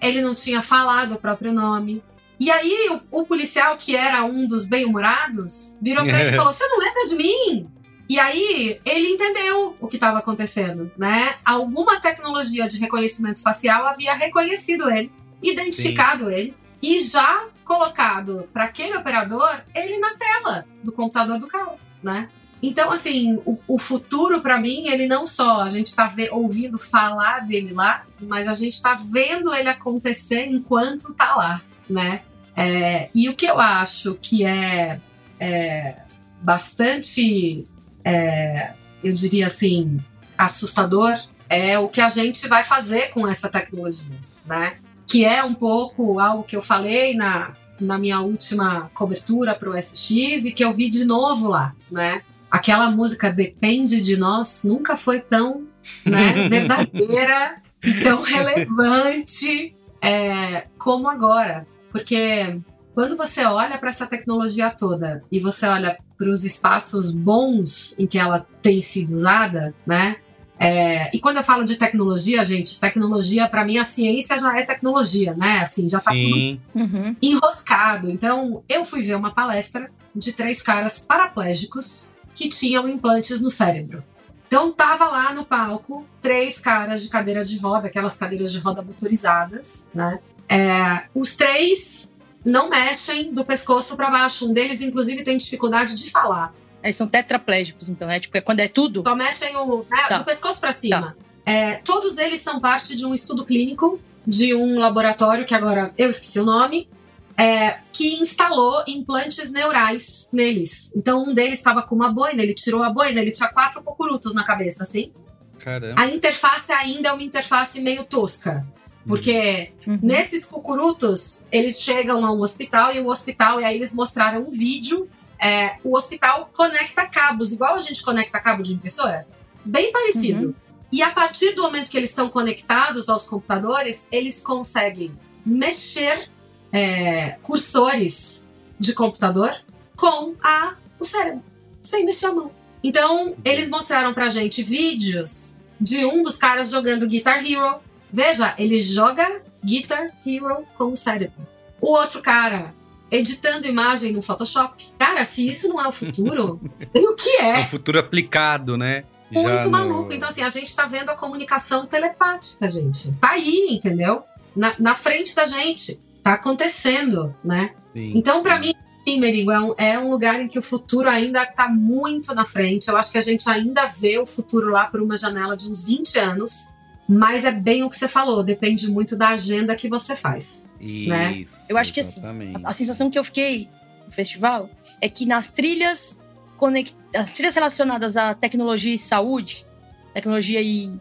Ele 0.00 0.20
não 0.20 0.34
tinha 0.34 0.62
falado 0.62 1.14
o 1.14 1.18
próprio 1.18 1.52
nome. 1.52 2.02
E 2.38 2.50
aí, 2.50 2.90
o, 3.10 3.20
o 3.20 3.26
policial, 3.26 3.76
que 3.78 3.96
era 3.96 4.24
um 4.24 4.46
dos 4.46 4.66
bem-humorados, 4.66 5.78
virou 5.80 6.04
pra 6.04 6.20
ele 6.20 6.30
e 6.30 6.36
falou: 6.36 6.52
Você 6.52 6.66
não 6.66 6.78
lembra 6.78 7.06
de 7.06 7.14
mim? 7.16 7.66
E 8.10 8.18
aí, 8.18 8.80
ele 8.84 9.10
entendeu 9.10 9.76
o 9.80 9.86
que 9.86 9.94
estava 9.94 10.18
acontecendo, 10.18 10.90
né? 10.98 11.36
Alguma 11.44 12.00
tecnologia 12.00 12.66
de 12.66 12.80
reconhecimento 12.80 13.40
facial 13.40 13.86
havia 13.86 14.14
reconhecido 14.14 14.90
ele, 14.90 15.12
identificado 15.40 16.24
Sim. 16.24 16.32
ele 16.32 16.54
e 16.82 16.98
já 17.04 17.46
colocado 17.64 18.48
para 18.52 18.64
aquele 18.64 18.96
operador 18.96 19.62
ele 19.72 19.96
na 19.98 20.12
tela 20.16 20.66
do 20.82 20.90
computador 20.90 21.38
do 21.38 21.46
carro, 21.46 21.78
né? 22.02 22.28
Então, 22.60 22.90
assim, 22.90 23.40
o, 23.46 23.56
o 23.68 23.78
futuro 23.78 24.40
para 24.40 24.58
mim, 24.58 24.88
ele 24.88 25.06
não 25.06 25.24
só 25.24 25.62
a 25.62 25.68
gente 25.68 25.86
está 25.86 26.12
ouvindo 26.32 26.80
falar 26.80 27.46
dele 27.46 27.72
lá, 27.72 28.04
mas 28.22 28.48
a 28.48 28.54
gente 28.54 28.72
está 28.72 28.94
vendo 28.94 29.54
ele 29.54 29.68
acontecer 29.68 30.46
enquanto 30.46 31.12
está 31.12 31.36
lá, 31.36 31.62
né? 31.88 32.22
É, 32.56 33.08
e 33.14 33.28
o 33.28 33.36
que 33.36 33.46
eu 33.46 33.60
acho 33.60 34.18
que 34.20 34.44
é, 34.44 35.00
é 35.38 35.96
bastante, 36.42 37.68
é, 38.10 38.72
eu 39.02 39.14
diria 39.14 39.46
assim, 39.46 39.98
assustador 40.36 41.18
é 41.48 41.78
o 41.78 41.88
que 41.88 42.00
a 42.00 42.08
gente 42.08 42.46
vai 42.48 42.62
fazer 42.62 43.10
com 43.10 43.26
essa 43.26 43.48
tecnologia, 43.48 44.16
né? 44.46 44.74
Que 45.06 45.24
é 45.24 45.42
um 45.42 45.54
pouco 45.54 46.20
algo 46.20 46.44
que 46.44 46.56
eu 46.56 46.62
falei 46.62 47.14
na, 47.14 47.52
na 47.80 47.98
minha 47.98 48.20
última 48.20 48.88
cobertura 48.94 49.54
para 49.54 49.70
o 49.70 49.76
SX 49.80 50.44
e 50.44 50.52
que 50.52 50.64
eu 50.64 50.72
vi 50.72 50.88
de 50.88 51.04
novo 51.04 51.48
lá, 51.48 51.74
né? 51.90 52.22
aquela 52.50 52.90
música 52.90 53.30
Depende 53.30 54.00
de 54.00 54.16
Nós 54.16 54.64
nunca 54.64 54.96
foi 54.96 55.20
tão 55.20 55.66
né, 56.04 56.48
verdadeira 56.50 57.62
e 57.82 58.02
tão 58.02 58.22
relevante 58.22 59.74
é, 60.02 60.66
como 60.76 61.08
agora. 61.08 61.66
Porque 61.92 62.60
quando 62.94 63.16
você 63.16 63.44
olha 63.44 63.78
para 63.78 63.88
essa 63.88 64.06
tecnologia 64.06 64.70
toda 64.70 65.22
e 65.30 65.38
você 65.38 65.66
olha 65.66 65.96
para 66.20 66.28
os 66.28 66.44
espaços 66.44 67.12
bons 67.12 67.98
em 67.98 68.06
que 68.06 68.18
ela 68.18 68.46
tem 68.60 68.82
sido 68.82 69.16
usada, 69.16 69.74
né? 69.86 70.16
É, 70.58 71.10
e 71.16 71.18
quando 71.18 71.38
eu 71.38 71.42
falo 71.42 71.64
de 71.64 71.76
tecnologia, 71.76 72.44
gente, 72.44 72.78
tecnologia, 72.78 73.48
para 73.48 73.64
mim, 73.64 73.78
a 73.78 73.84
ciência 73.84 74.38
já 74.38 74.54
é 74.58 74.62
tecnologia, 74.62 75.32
né? 75.32 75.60
Assim, 75.60 75.88
já 75.88 75.98
tá 75.98 76.12
Sim. 76.12 76.60
tudo 76.74 76.84
uhum. 76.84 77.16
enroscado. 77.22 78.10
Então, 78.10 78.62
eu 78.68 78.84
fui 78.84 79.00
ver 79.00 79.14
uma 79.14 79.32
palestra 79.32 79.90
de 80.14 80.34
três 80.34 80.60
caras 80.60 81.00
paraplégicos 81.00 82.10
que 82.34 82.50
tinham 82.50 82.86
implantes 82.86 83.40
no 83.40 83.50
cérebro. 83.50 84.04
Então 84.46 84.72
tava 84.72 85.06
lá 85.06 85.32
no 85.32 85.44
palco 85.44 86.04
três 86.20 86.58
caras 86.58 87.04
de 87.04 87.08
cadeira 87.08 87.44
de 87.44 87.56
roda, 87.56 87.86
aquelas 87.86 88.16
cadeiras 88.16 88.52
de 88.52 88.58
roda 88.58 88.82
motorizadas, 88.82 89.88
né? 89.94 90.18
É, 90.48 91.04
os 91.14 91.36
três 91.36 92.12
não 92.44 92.68
mexem 92.68 93.32
do 93.32 93.44
pescoço 93.44 93.96
para 93.96 94.10
baixo. 94.10 94.48
Um 94.48 94.52
deles, 94.52 94.80
inclusive, 94.80 95.22
tem 95.22 95.36
dificuldade 95.36 95.94
de 95.94 96.10
falar. 96.10 96.54
Eles 96.82 96.96
são 96.96 97.06
tetraplégicos, 97.06 97.88
então, 97.88 98.08
né? 98.08 98.18
Tipo, 98.18 98.38
é 98.38 98.40
quando 98.40 98.60
é 98.60 98.68
tudo. 98.68 99.02
Só 99.06 99.14
mexem 99.14 99.56
o, 99.56 99.84
né, 99.90 100.06
tá. 100.08 100.18
do 100.18 100.24
pescoço 100.24 100.58
para 100.58 100.72
cima. 100.72 101.16
Tá. 101.44 101.52
É, 101.52 101.74
todos 101.76 102.16
eles 102.16 102.40
são 102.40 102.60
parte 102.60 102.96
de 102.96 103.04
um 103.04 103.12
estudo 103.12 103.44
clínico 103.44 104.00
de 104.26 104.54
um 104.54 104.78
laboratório 104.78 105.44
que 105.44 105.54
agora 105.54 105.92
eu 105.96 106.10
esqueci 106.10 106.38
o 106.38 106.44
nome, 106.44 106.88
é, 107.36 107.78
que 107.92 108.20
instalou 108.20 108.84
implantes 108.86 109.50
neurais 109.50 110.28
neles. 110.32 110.94
Então, 110.94 111.24
um 111.24 111.34
deles 111.34 111.58
estava 111.58 111.82
com 111.82 111.94
uma 111.94 112.12
boina, 112.12 112.42
ele 112.42 112.54
tirou 112.54 112.82
a 112.82 112.90
boina, 112.90 113.20
ele 113.20 113.30
tinha 113.30 113.48
quatro 113.48 113.82
cocurutos 113.82 114.34
na 114.34 114.44
cabeça, 114.44 114.82
assim. 114.82 115.10
Caramba. 115.58 116.00
A 116.00 116.06
interface 116.06 116.72
ainda 116.72 117.08
é 117.08 117.12
uma 117.12 117.22
interface 117.22 117.80
meio 117.80 118.04
tosca. 118.04 118.66
Porque 119.06 119.72
uhum. 119.86 119.98
nesses 120.02 120.44
cucurutos, 120.44 121.46
eles 121.50 121.80
chegam 121.80 122.24
a 122.24 122.32
um 122.32 122.40
hospital 122.40 122.94
e 122.94 123.00
o 123.00 123.08
hospital, 123.08 123.60
e 123.60 123.64
aí 123.64 123.76
eles 123.76 123.94
mostraram 123.94 124.42
um 124.42 124.50
vídeo. 124.50 125.08
É, 125.38 125.76
o 125.82 125.96
hospital 125.96 126.50
conecta 126.54 127.06
cabos, 127.06 127.52
igual 127.52 127.74
a 127.74 127.80
gente 127.80 128.02
conecta 128.02 128.38
cabo 128.40 128.62
de 128.62 128.74
impressora. 128.74 129.26
Bem 129.64 129.90
parecido. 129.90 130.48
Uhum. 130.48 130.54
E 130.92 131.02
a 131.02 131.10
partir 131.10 131.54
do 131.54 131.62
momento 131.62 131.90
que 131.90 131.96
eles 131.96 132.10
estão 132.10 132.28
conectados 132.28 133.08
aos 133.08 133.24
computadores, 133.24 134.08
eles 134.10 134.42
conseguem 134.42 135.12
mexer 135.46 136.28
é, 136.72 137.38
cursores 137.42 138.48
de 138.78 138.92
computador 138.94 139.54
com 139.96 140.34
a, 140.42 140.74
o 140.98 141.04
cérebro, 141.04 141.42
sem 141.82 142.04
mexer 142.04 142.26
a 142.26 142.32
mão. 142.32 142.50
Então, 142.82 143.36
eles 143.44 143.68
mostraram 143.68 144.14
pra 144.14 144.28
gente 144.28 144.62
vídeos 144.62 145.58
de 145.80 146.04
um 146.04 146.22
dos 146.22 146.36
caras 146.36 146.70
jogando 146.70 147.06
Guitar 147.06 147.44
Hero. 147.44 147.80
Veja, 148.12 148.54
ele 148.58 148.78
joga 148.78 149.42
Guitar 149.64 150.10
Hero 150.26 150.64
com 150.76 150.92
o 150.92 150.96
cérebro. 150.96 151.46
O 151.80 151.92
outro 151.92 152.20
cara 152.20 152.74
editando 153.10 153.66
imagem 153.66 154.12
no 154.12 154.22
Photoshop. 154.22 154.86
Cara, 154.98 155.24
se 155.24 155.48
isso 155.48 155.68
não 155.68 155.80
é 155.80 155.88
o 155.88 155.92
futuro, 155.92 156.60
o 156.94 157.14
que 157.14 157.30
é? 157.40 157.60
É 157.60 157.64
o 157.64 157.68
futuro 157.68 157.98
aplicado, 157.98 158.76
né? 158.76 159.04
muito 159.30 159.64
no... 159.64 159.70
maluco. 159.70 160.12
Então, 160.12 160.28
assim, 160.28 160.42
a 160.42 160.48
gente 160.48 160.74
tá 160.74 160.86
vendo 160.86 161.10
a 161.10 161.14
comunicação 161.14 161.86
telepática, 161.86 162.68
gente. 162.68 163.12
Tá 163.14 163.30
aí, 163.30 163.68
entendeu? 163.70 164.22
Na, 164.54 164.74
na 164.78 164.94
frente 164.94 165.34
da 165.34 165.46
gente. 165.46 166.00
Tá 166.22 166.34
acontecendo, 166.34 167.34
né? 167.42 167.70
Sim, 167.92 168.12
então, 168.14 168.42
para 168.42 168.58
mim, 168.58 168.74
sim, 169.06 169.18
Merigo, 169.18 169.50
é 169.50 169.60
um, 169.60 169.74
é 169.78 169.98
um 169.98 170.10
lugar 170.10 170.40
em 170.40 170.48
que 170.48 170.58
o 170.58 170.62
futuro 170.62 171.08
ainda 171.08 171.46
tá 171.46 171.68
muito 171.68 172.34
na 172.34 172.44
frente. 172.44 172.88
Eu 172.88 172.96
acho 172.96 173.10
que 173.10 173.18
a 173.18 173.22
gente 173.22 173.48
ainda 173.48 173.86
vê 173.86 174.18
o 174.18 174.26
futuro 174.26 174.70
lá 174.70 174.84
por 174.84 175.00
uma 175.00 175.16
janela 175.16 175.56
de 175.56 175.66
uns 175.66 175.86
20 175.86 176.18
anos. 176.18 176.68
Mas 177.12 177.44
é 177.44 177.50
bem 177.50 177.82
o 177.82 177.90
que 177.90 177.96
você 177.96 178.06
falou, 178.06 178.44
depende 178.44 178.88
muito 178.88 179.16
da 179.16 179.28
agenda 179.30 179.74
que 179.74 179.88
você 179.88 180.14
faz. 180.14 180.70
Né? 180.78 181.38
Isso, 181.38 181.52
né? 181.54 181.64
Eu 181.68 181.76
acho 181.76 181.92
que 181.92 182.00
assim, 182.00 182.22
a, 182.62 182.70
a 182.70 182.72
sensação 182.72 183.10
que 183.10 183.18
eu 183.18 183.24
fiquei 183.24 183.68
no 184.06 184.12
festival 184.12 184.70
é 185.00 185.08
que 185.08 185.26
nas 185.26 185.48
trilhas 185.48 186.22
conect... 186.56 186.94
as 187.12 187.32
trilhas 187.32 187.56
relacionadas 187.56 188.16
à 188.16 188.32
tecnologia 188.32 188.94
e 188.94 188.98
saúde, 188.98 189.66
tecnologia 190.14 190.62
e 190.62 190.92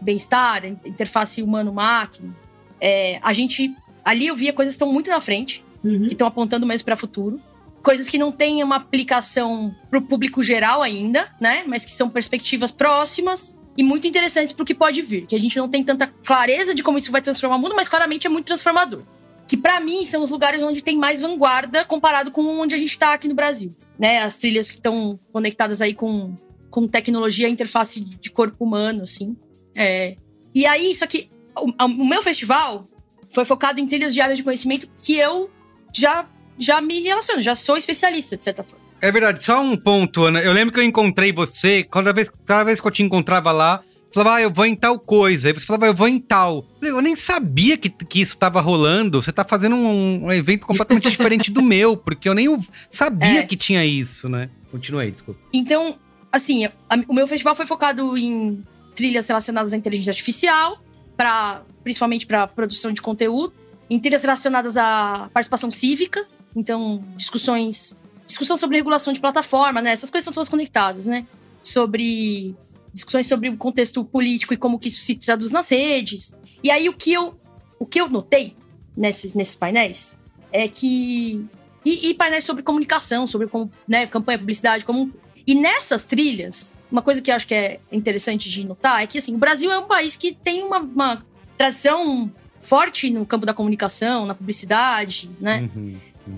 bem-estar, 0.00 0.64
interface 0.64 1.42
humano-máquina, 1.42 2.32
é, 2.80 3.18
a 3.20 3.32
gente 3.32 3.74
ali 4.04 4.28
eu 4.28 4.36
via 4.36 4.52
coisas 4.52 4.74
que 4.74 4.76
estão 4.76 4.92
muito 4.92 5.10
na 5.10 5.20
frente, 5.20 5.64
uhum. 5.82 6.06
que 6.06 6.12
estão 6.12 6.26
apontando 6.26 6.64
mais 6.64 6.82
para 6.82 6.94
o 6.94 6.96
futuro, 6.96 7.40
coisas 7.82 8.08
que 8.08 8.16
não 8.16 8.30
têm 8.30 8.62
uma 8.62 8.76
aplicação 8.76 9.74
para 9.90 9.98
o 9.98 10.02
público 10.02 10.40
geral 10.40 10.82
ainda, 10.82 11.28
né? 11.40 11.64
Mas 11.66 11.84
que 11.84 11.90
são 11.90 12.08
perspectivas 12.08 12.70
próximas 12.70 13.58
e 13.78 13.82
muito 13.84 14.08
interessantes 14.08 14.52
para 14.52 14.64
o 14.64 14.66
que 14.66 14.74
pode 14.74 15.00
vir. 15.00 15.24
Que 15.24 15.36
a 15.36 15.38
gente 15.38 15.56
não 15.56 15.68
tem 15.68 15.84
tanta 15.84 16.08
clareza 16.08 16.74
de 16.74 16.82
como 16.82 16.98
isso 16.98 17.12
vai 17.12 17.22
transformar 17.22 17.54
o 17.54 17.58
mundo, 17.60 17.76
mas 17.76 17.88
claramente 17.88 18.26
é 18.26 18.30
muito 18.30 18.46
transformador. 18.46 19.04
Que 19.46 19.56
para 19.56 19.78
mim 19.78 20.04
são 20.04 20.20
os 20.20 20.30
lugares 20.30 20.60
onde 20.60 20.82
tem 20.82 20.98
mais 20.98 21.20
vanguarda 21.20 21.84
comparado 21.84 22.32
com 22.32 22.42
onde 22.42 22.74
a 22.74 22.78
gente 22.78 22.90
está 22.90 23.14
aqui 23.14 23.28
no 23.28 23.36
Brasil. 23.36 23.72
Né? 23.96 24.18
As 24.18 24.36
trilhas 24.36 24.68
que 24.68 24.78
estão 24.78 25.18
conectadas 25.32 25.80
aí 25.80 25.94
com, 25.94 26.34
com 26.68 26.88
tecnologia, 26.88 27.48
interface 27.48 28.00
de 28.00 28.30
corpo 28.30 28.64
humano, 28.64 29.04
assim. 29.04 29.36
É. 29.76 30.16
E 30.52 30.66
aí, 30.66 30.90
isso 30.90 31.04
aqui. 31.04 31.30
O, 31.56 31.84
o 31.84 32.04
meu 32.04 32.20
festival 32.20 32.84
foi 33.30 33.44
focado 33.44 33.78
em 33.78 33.86
trilhas 33.86 34.12
de 34.12 34.20
áreas 34.20 34.38
de 34.38 34.42
conhecimento 34.42 34.88
que 35.00 35.14
eu 35.16 35.48
já, 35.94 36.28
já 36.58 36.80
me 36.80 37.00
relaciono, 37.00 37.40
já 37.40 37.54
sou 37.54 37.76
especialista, 37.76 38.36
de 38.36 38.42
certa 38.42 38.64
forma. 38.64 38.77
É 39.00 39.12
verdade, 39.12 39.44
só 39.44 39.62
um 39.62 39.76
ponto, 39.76 40.24
Ana. 40.24 40.40
Eu 40.40 40.52
lembro 40.52 40.74
que 40.74 40.80
eu 40.80 40.84
encontrei 40.84 41.32
você, 41.32 41.84
cada 41.84 42.12
vez, 42.12 42.30
cada 42.44 42.64
vez 42.64 42.80
que 42.80 42.86
eu 42.86 42.90
te 42.90 43.02
encontrava 43.02 43.52
lá, 43.52 43.82
falava, 44.12 44.36
ah, 44.36 44.42
eu 44.42 44.50
vou 44.50 44.66
em 44.66 44.74
tal 44.74 44.98
coisa. 44.98 45.48
Aí 45.48 45.54
você 45.54 45.64
falava, 45.64 45.86
eu 45.86 45.94
vou 45.94 46.08
em 46.08 46.18
tal. 46.18 46.64
Eu 46.82 47.00
nem 47.00 47.14
sabia 47.14 47.76
que, 47.76 47.88
que 47.88 48.20
isso 48.20 48.34
estava 48.34 48.60
rolando. 48.60 49.22
Você 49.22 49.32
tá 49.32 49.44
fazendo 49.44 49.76
um, 49.76 50.24
um 50.24 50.32
evento 50.32 50.66
completamente 50.66 51.10
diferente 51.10 51.50
do 51.50 51.62
meu, 51.62 51.96
porque 51.96 52.28
eu 52.28 52.34
nem 52.34 52.48
sabia 52.90 53.40
é. 53.40 53.46
que 53.46 53.56
tinha 53.56 53.84
isso, 53.84 54.28
né? 54.28 54.50
Continua 54.70 55.02
aí, 55.02 55.10
desculpa. 55.10 55.40
Então, 55.52 55.96
assim, 56.32 56.66
a, 56.66 56.72
o 57.06 57.14
meu 57.14 57.26
festival 57.26 57.54
foi 57.54 57.66
focado 57.66 58.16
em 58.16 58.62
trilhas 58.94 59.28
relacionadas 59.28 59.72
à 59.72 59.76
inteligência 59.76 60.10
artificial, 60.10 60.82
pra, 61.16 61.62
principalmente 61.84 62.26
para 62.26 62.46
produção 62.48 62.92
de 62.92 63.00
conteúdo, 63.00 63.52
em 63.88 63.98
trilhas 63.98 64.22
relacionadas 64.22 64.76
à 64.76 65.30
participação 65.32 65.70
cívica, 65.70 66.26
então 66.54 67.02
discussões 67.16 67.96
discussão 68.28 68.56
sobre 68.56 68.76
regulação 68.76 69.12
de 69.12 69.20
plataforma, 69.20 69.82
né? 69.82 69.90
Essas 69.90 70.10
coisas 70.10 70.24
são 70.24 70.32
todas 70.32 70.48
conectadas, 70.48 71.06
né? 71.06 71.26
Sobre 71.62 72.54
discussões 72.92 73.26
sobre 73.26 73.48
o 73.48 73.56
contexto 73.56 74.04
político 74.04 74.54
e 74.54 74.56
como 74.56 74.78
que 74.78 74.88
isso 74.88 75.00
se 75.00 75.16
traduz 75.16 75.50
nas 75.50 75.68
redes. 75.70 76.36
E 76.62 76.70
aí 76.70 76.88
o 76.88 76.92
que 76.92 77.12
eu 77.12 77.38
o 77.78 77.86
que 77.86 78.00
eu 78.00 78.08
notei 78.08 78.56
nesses 78.96 79.34
nesses 79.34 79.56
painéis 79.56 80.16
é 80.52 80.68
que 80.68 81.44
e, 81.84 82.10
e 82.10 82.14
painéis 82.14 82.44
sobre 82.44 82.62
comunicação, 82.62 83.26
sobre 83.26 83.46
como, 83.46 83.70
né, 83.86 84.06
campanha, 84.06 84.38
publicidade, 84.38 84.84
como 84.84 85.12
e 85.46 85.54
nessas 85.54 86.04
trilhas, 86.04 86.72
uma 86.92 87.00
coisa 87.00 87.22
que 87.22 87.30
eu 87.30 87.34
acho 87.34 87.46
que 87.46 87.54
é 87.54 87.80
interessante 87.90 88.50
de 88.50 88.66
notar 88.66 89.02
é 89.02 89.06
que 89.06 89.16
assim, 89.16 89.34
o 89.34 89.38
Brasil 89.38 89.72
é 89.72 89.78
um 89.78 89.86
país 89.86 90.14
que 90.14 90.32
tem 90.32 90.62
uma, 90.62 90.78
uma 90.78 91.24
tradição 91.56 92.30
forte 92.60 93.08
no 93.10 93.24
campo 93.24 93.46
da 93.46 93.54
comunicação, 93.54 94.26
na 94.26 94.34
publicidade, 94.34 95.30
né? 95.40 95.70
Uhum. 95.74 95.96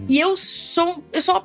E 0.09 0.19
eu 0.19 0.37
sou, 0.37 1.05
eu 1.13 1.23
sou 1.23 1.45